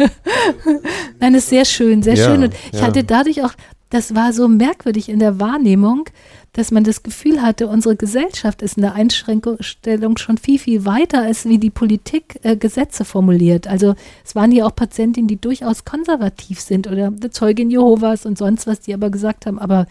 Nein, 1.20 1.36
ist 1.36 1.49
sehr 1.49 1.66
schön, 1.66 2.04
sehr 2.04 2.16
ja, 2.16 2.26
schön. 2.26 2.44
Und 2.44 2.54
ich 2.72 2.80
ja. 2.80 2.88
hatte 2.88 3.04
dadurch 3.04 3.44
auch, 3.44 3.54
das 3.90 4.16
war 4.16 4.34
so 4.34 4.48
merkwürdig 4.48 5.10
in 5.10 5.20
der 5.20 5.40
Wahrnehmung, 5.40 6.10
dass 6.54 6.72
man 6.72 6.84
das 6.84 7.04
Gefühl 7.04 7.41
hatte, 7.41 7.68
unsere 7.68 7.95
Gesellschaft 7.95 8.62
ist 8.62 8.78
in 8.78 8.82
der 8.82 8.95
Einstellung 8.95 10.18
schon 10.18 10.38
viel, 10.38 10.60
viel 10.60 10.86
weiter, 10.86 11.22
als 11.22 11.45
wie 11.45 11.60
die 11.60 11.70
Politik 11.70 12.40
äh, 12.44 12.58
Gesetze 12.58 13.06
formuliert. 13.06 13.68
Also 13.68 13.95
es 14.26 14.36
waren 14.36 14.52
ja 14.52 14.66
auch 14.66 14.76
Patientinnen, 14.76 15.28
die 15.28 15.40
durchaus 15.40 15.86
konservativ 15.86 16.60
sind 16.60 16.88
oder 16.88 17.14
Zeugin 17.32 17.70
Jehovas 17.70 18.26
und 18.26 18.38
sonst 18.38 18.68
was, 18.68 18.80
die 18.80 18.94
aber 18.94 19.10
gesagt 19.10 19.45
haben, 19.45 19.60
aber 19.60 19.86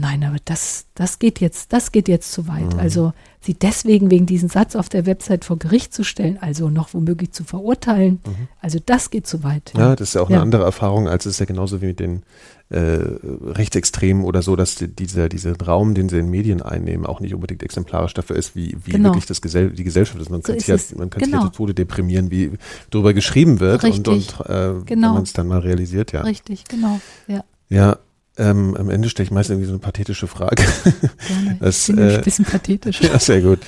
nein, 0.00 0.24
aber 0.24 0.38
das, 0.44 0.86
das 0.94 1.18
geht 1.18 1.40
jetzt, 1.40 1.72
das 1.72 1.92
geht 1.92 2.08
jetzt 2.08 2.32
zu 2.32 2.48
weit. 2.48 2.74
Mhm. 2.74 2.80
Also 2.80 3.12
sie 3.40 3.54
deswegen 3.54 4.10
wegen 4.10 4.26
diesen 4.26 4.48
Satz 4.48 4.76
auf 4.76 4.88
der 4.88 5.06
Website 5.06 5.44
vor 5.44 5.58
Gericht 5.58 5.94
zu 5.94 6.04
stellen, 6.04 6.38
also 6.40 6.68
noch 6.68 6.92
womöglich 6.94 7.32
zu 7.32 7.44
verurteilen, 7.44 8.20
mhm. 8.26 8.48
also 8.60 8.78
das 8.84 9.10
geht 9.10 9.26
zu 9.26 9.42
weit. 9.42 9.72
Ja, 9.76 9.96
das 9.96 10.08
ist 10.08 10.14
ja 10.14 10.22
auch 10.22 10.30
ja. 10.30 10.36
eine 10.36 10.42
andere 10.42 10.64
Erfahrung, 10.64 11.08
als 11.08 11.26
es 11.26 11.38
ja 11.38 11.46
genauso 11.46 11.80
wie 11.80 11.86
mit 11.86 12.00
den 12.00 12.22
äh, 12.70 12.78
Rechtsextremen 12.78 14.24
oder 14.24 14.42
so, 14.42 14.56
dass 14.56 14.76
die, 14.76 14.88
dieser, 14.88 15.28
dieser 15.28 15.60
Raum, 15.60 15.94
den 15.94 16.08
sie 16.08 16.18
in 16.18 16.30
Medien 16.30 16.62
einnehmen, 16.62 17.04
auch 17.04 17.20
nicht 17.20 17.34
unbedingt 17.34 17.62
exemplarisch 17.62 18.14
dafür 18.14 18.36
ist, 18.36 18.54
wie, 18.54 18.76
wie 18.84 18.92
genau. 18.92 19.08
wirklich 19.08 19.26
das 19.26 19.42
Gesell 19.42 19.70
die 19.70 19.84
Gesellschaft 19.84 20.20
ist. 20.20 20.30
Man 20.30 20.42
so 20.42 20.52
kann, 20.52 20.60
sich, 20.60 20.96
man 20.96 21.10
kann 21.10 21.22
genau. 21.22 21.38
sich 21.38 21.44
ja 21.46 21.52
zu 21.52 21.56
Tode 21.56 21.74
deprimieren, 21.74 22.30
wie 22.30 22.52
darüber 22.90 23.12
geschrieben 23.12 23.58
wird 23.58 23.82
Richtig. 23.82 24.06
und, 24.06 24.40
und 24.40 24.46
äh, 24.48 24.72
genau. 24.86 25.08
wenn 25.08 25.14
man 25.14 25.22
es 25.24 25.32
dann 25.32 25.48
mal 25.48 25.58
realisiert, 25.58 26.12
ja. 26.12 26.20
Richtig, 26.20 26.64
genau, 26.66 27.00
ja. 27.26 27.42
Ja, 27.70 27.98
ähm, 28.36 28.76
am 28.76 28.90
Ende 28.90 29.08
stelle 29.08 29.24
ich 29.24 29.30
meist 29.30 29.50
irgendwie 29.50 29.66
so 29.66 29.72
eine 29.72 29.80
pathetische 29.80 30.26
Frage. 30.26 30.62
Gerne. 30.62 31.58
Das, 31.60 31.88
ich 31.88 31.94
bin 31.94 32.04
äh, 32.04 32.16
ein 32.16 32.22
bisschen 32.22 32.44
pathetisch. 32.44 33.00
Ja, 33.02 33.18
sehr 33.18 33.42
gut. 33.42 33.60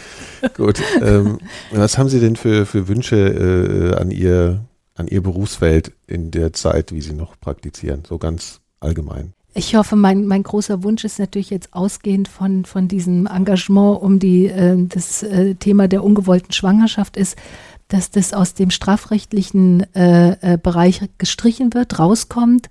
gut. 0.57 0.81
Ähm, 1.01 1.39
was 1.71 1.99
haben 1.99 2.09
Sie 2.09 2.21
denn 2.21 2.37
für, 2.37 2.65
für 2.65 2.89
Wünsche 2.89 3.17
äh, 3.17 4.01
an 4.01 4.11
Ihr 4.11 4.65
an 4.95 5.09
Ihr 5.09 5.23
Berufsfeld 5.23 5.93
in 6.07 6.31
der 6.31 6.53
Zeit, 6.53 6.93
wie 6.93 7.01
Sie 7.01 7.15
noch 7.15 7.39
praktizieren? 7.41 8.03
So 8.07 8.19
ganz 8.19 8.61
allgemein? 8.81 9.33
Ich 9.55 9.75
hoffe, 9.75 9.97
mein, 9.97 10.27
mein 10.27 10.43
großer 10.43 10.83
Wunsch 10.83 11.05
ist 11.05 11.19
natürlich 11.19 11.51
jetzt 11.51 11.75
ausgehend 11.75 12.29
von, 12.29 12.65
von 12.65 12.89
diesem 12.89 13.27
Engagement 13.27 14.01
um 14.01 14.19
die, 14.19 14.47
äh, 14.47 14.77
das 14.89 15.23
äh, 15.23 15.55
Thema 15.55 15.89
der 15.89 16.03
ungewollten 16.03 16.53
Schwangerschaft 16.53 17.17
ist, 17.19 17.37
dass 17.89 18.11
das 18.11 18.33
aus 18.33 18.55
dem 18.55 18.71
strafrechtlichen 18.71 19.87
äh, 19.95 20.55
äh, 20.55 20.59
Bereich 20.59 21.03
gestrichen 21.19 21.75
wird, 21.75 21.99
rauskommt 21.99 22.69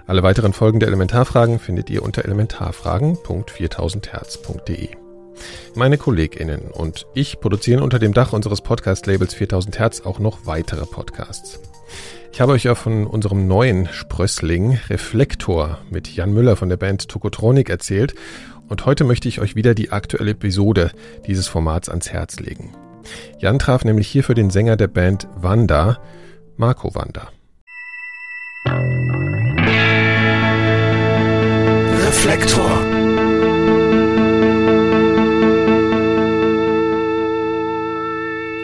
Alle 0.07 0.23
weiteren 0.23 0.53
Folgen 0.53 0.79
der 0.79 0.87
Elementarfragen 0.87 1.59
findet 1.59 1.89
ihr 1.89 2.03
unter 2.03 2.23
elementarfragen.4000herz.de. 2.23 4.87
Meine 5.75 5.97
KollegInnen 5.97 6.71
und 6.71 7.05
ich 7.13 7.41
produzieren 7.41 7.83
unter 7.83 7.99
dem 7.99 8.13
Dach 8.13 8.31
unseres 8.31 8.61
Podcast-Labels 8.61 9.33
4000 9.33 9.77
Hertz 9.77 10.05
auch 10.05 10.19
noch 10.19 10.45
weitere 10.45 10.85
Podcasts. 10.85 11.59
Ich 12.31 12.39
habe 12.41 12.53
euch 12.53 12.63
ja 12.63 12.75
von 12.75 13.07
unserem 13.07 13.47
neuen 13.47 13.87
Sprössling 13.91 14.79
Reflektor 14.89 15.79
mit 15.89 16.13
Jan 16.13 16.33
Müller 16.33 16.55
von 16.55 16.69
der 16.69 16.77
Band 16.77 17.07
Tokotronic 17.07 17.69
erzählt 17.69 18.15
und 18.67 18.85
heute 18.85 19.03
möchte 19.03 19.27
ich 19.27 19.39
euch 19.39 19.55
wieder 19.55 19.75
die 19.75 19.91
aktuelle 19.91 20.31
Episode 20.31 20.91
dieses 21.27 21.47
Formats 21.47 21.89
ans 21.89 22.09
Herz 22.11 22.39
legen. 22.39 22.73
Jan 23.39 23.59
traf 23.59 23.85
nämlich 23.85 24.07
hier 24.07 24.23
für 24.23 24.33
den 24.33 24.49
Sänger 24.49 24.77
der 24.77 24.87
Band 24.87 25.27
Wanda, 25.35 25.99
Marco 26.57 26.95
Wanda. 26.95 27.29
Reflektor. 32.05 32.69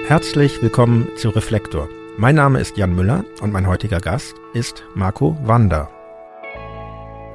Herzlich 0.07 0.61
willkommen 0.61 1.07
zu 1.15 1.29
Reflektor. 1.29 1.87
Mein 2.17 2.35
Name 2.35 2.59
ist 2.59 2.77
Jan 2.77 2.95
Müller 2.95 3.23
und 3.41 3.53
mein 3.53 3.67
heutiger 3.67 3.99
Gast 3.99 4.35
ist 4.53 4.83
Marco 4.95 5.37
Wander. 5.43 6.00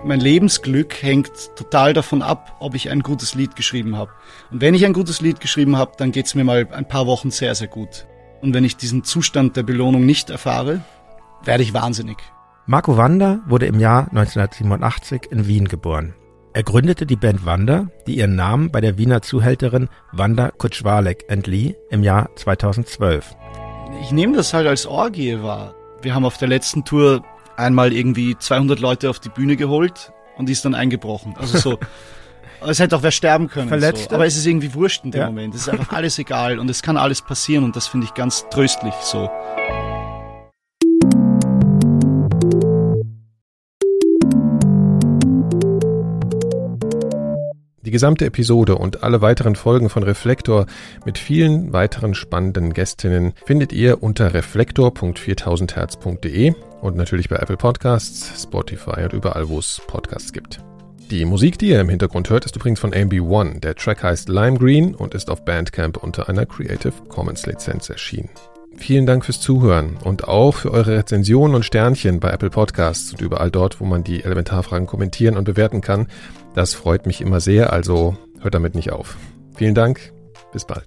Mein 0.06 0.20
Lebensglück 0.20 1.02
hängt 1.02 1.56
total 1.56 1.92
davon 1.92 2.22
ab, 2.22 2.56
ob 2.60 2.74
ich 2.74 2.90
ein 2.90 3.00
gutes 3.00 3.34
Lied 3.34 3.56
geschrieben 3.56 3.96
habe. 3.96 4.12
Und 4.52 4.60
wenn 4.60 4.74
ich 4.74 4.86
ein 4.86 4.92
gutes 4.92 5.20
Lied 5.20 5.40
geschrieben 5.40 5.76
habe, 5.76 5.92
dann 5.98 6.12
geht 6.12 6.26
es 6.26 6.34
mir 6.34 6.44
mal 6.44 6.68
ein 6.70 6.86
paar 6.86 7.06
Wochen 7.06 7.30
sehr, 7.30 7.54
sehr 7.54 7.68
gut. 7.68 8.06
Und 8.40 8.54
wenn 8.54 8.64
ich 8.64 8.76
diesen 8.76 9.02
Zustand 9.02 9.56
der 9.56 9.64
Belohnung 9.64 10.06
nicht 10.06 10.30
erfahre, 10.30 10.80
werde 11.44 11.64
ich 11.64 11.74
wahnsinnig. 11.74 12.18
Marco 12.66 12.96
Wander 12.96 13.40
wurde 13.46 13.66
im 13.66 13.80
Jahr 13.80 14.08
1987 14.08 15.30
in 15.30 15.46
Wien 15.46 15.66
geboren. 15.66 16.14
Er 16.52 16.62
gründete 16.62 17.04
die 17.04 17.16
Band 17.16 17.44
Wander, 17.44 17.88
die 18.06 18.16
ihren 18.16 18.36
Namen 18.36 18.70
bei 18.70 18.80
der 18.80 18.96
Wiener 18.96 19.22
Zuhälterin 19.22 19.88
Wanda 20.12 20.50
Kutschwalek 20.50 21.24
entlieh 21.28 21.74
im 21.90 22.02
Jahr 22.02 22.30
2012 22.36 23.36
ich 24.02 24.12
nehme 24.12 24.36
das 24.36 24.54
halt 24.54 24.66
als 24.66 24.86
Orgie 24.86 25.42
wahr. 25.42 25.74
Wir 26.02 26.14
haben 26.14 26.24
auf 26.24 26.38
der 26.38 26.48
letzten 26.48 26.84
Tour 26.84 27.24
einmal 27.56 27.92
irgendwie 27.92 28.36
200 28.38 28.80
Leute 28.80 29.10
auf 29.10 29.18
die 29.18 29.28
Bühne 29.28 29.56
geholt 29.56 30.12
und 30.36 30.48
die 30.48 30.52
ist 30.52 30.64
dann 30.64 30.74
eingebrochen. 30.74 31.34
Also 31.38 31.58
so, 31.58 31.78
es 32.66 32.78
hätte 32.78 32.96
auch 32.96 33.02
wer 33.02 33.10
sterben 33.10 33.48
können. 33.48 33.68
Verletzt. 33.68 34.10
So. 34.10 34.14
Aber 34.14 34.26
es 34.26 34.36
ist 34.36 34.46
irgendwie 34.46 34.74
wurscht 34.74 35.04
in 35.04 35.10
dem 35.10 35.20
ja. 35.20 35.26
Moment. 35.26 35.54
Es 35.54 35.62
ist 35.62 35.68
einfach 35.68 35.92
alles 35.92 36.18
egal 36.18 36.58
und 36.58 36.70
es 36.70 36.82
kann 36.82 36.96
alles 36.96 37.22
passieren 37.22 37.64
und 37.64 37.76
das 37.76 37.88
finde 37.88 38.06
ich 38.06 38.14
ganz 38.14 38.46
tröstlich 38.50 38.94
so. 39.02 39.28
Die 47.86 47.90
gesamte 47.92 48.26
Episode 48.26 48.76
und 48.76 49.02
alle 49.04 49.22
weiteren 49.22 49.54
Folgen 49.54 49.88
von 49.90 50.02
Reflektor 50.02 50.66
mit 51.04 51.18
vielen 51.18 51.72
weiteren 51.72 52.14
spannenden 52.14 52.72
Gästinnen 52.72 53.32
findet 53.44 53.72
ihr 53.72 54.02
unter 54.02 54.34
reflektor.4000herz.de 54.34 56.54
und 56.86 56.96
natürlich 56.96 57.28
bei 57.28 57.36
Apple 57.36 57.56
Podcasts, 57.56 58.42
Spotify 58.42 59.02
und 59.02 59.12
überall, 59.12 59.48
wo 59.48 59.58
es 59.58 59.82
Podcasts 59.86 60.32
gibt. 60.32 60.60
Die 61.10 61.24
Musik, 61.24 61.58
die 61.58 61.68
ihr 61.68 61.80
im 61.80 61.88
Hintergrund 61.88 62.30
hört, 62.30 62.46
ist 62.46 62.56
übrigens 62.56 62.80
von 62.80 62.92
AMB1. 62.92 63.60
Der 63.60 63.76
Track 63.76 64.02
heißt 64.02 64.28
Lime 64.28 64.58
Green 64.58 64.94
und 64.94 65.14
ist 65.14 65.30
auf 65.30 65.44
Bandcamp 65.44 65.96
unter 66.02 66.28
einer 66.28 66.46
Creative 66.46 66.92
Commons 67.08 67.46
Lizenz 67.46 67.88
erschienen. 67.90 68.30
Vielen 68.76 69.06
Dank 69.06 69.24
fürs 69.24 69.40
Zuhören 69.40 69.96
und 70.02 70.28
auch 70.28 70.56
für 70.56 70.72
eure 70.72 70.98
Rezensionen 70.98 71.54
und 71.54 71.64
Sternchen 71.64 72.20
bei 72.20 72.30
Apple 72.30 72.50
Podcasts 72.50 73.12
und 73.12 73.20
überall 73.20 73.50
dort, 73.50 73.80
wo 73.80 73.84
man 73.84 74.04
die 74.04 74.24
Elementarfragen 74.24 74.86
kommentieren 74.86 75.36
und 75.36 75.44
bewerten 75.44 75.80
kann. 75.80 76.08
Das 76.54 76.74
freut 76.74 77.06
mich 77.06 77.20
immer 77.20 77.40
sehr, 77.40 77.72
also 77.72 78.16
hört 78.40 78.54
damit 78.54 78.74
nicht 78.74 78.92
auf. 78.92 79.16
Vielen 79.54 79.74
Dank, 79.74 80.12
bis 80.52 80.64
bald. 80.64 80.86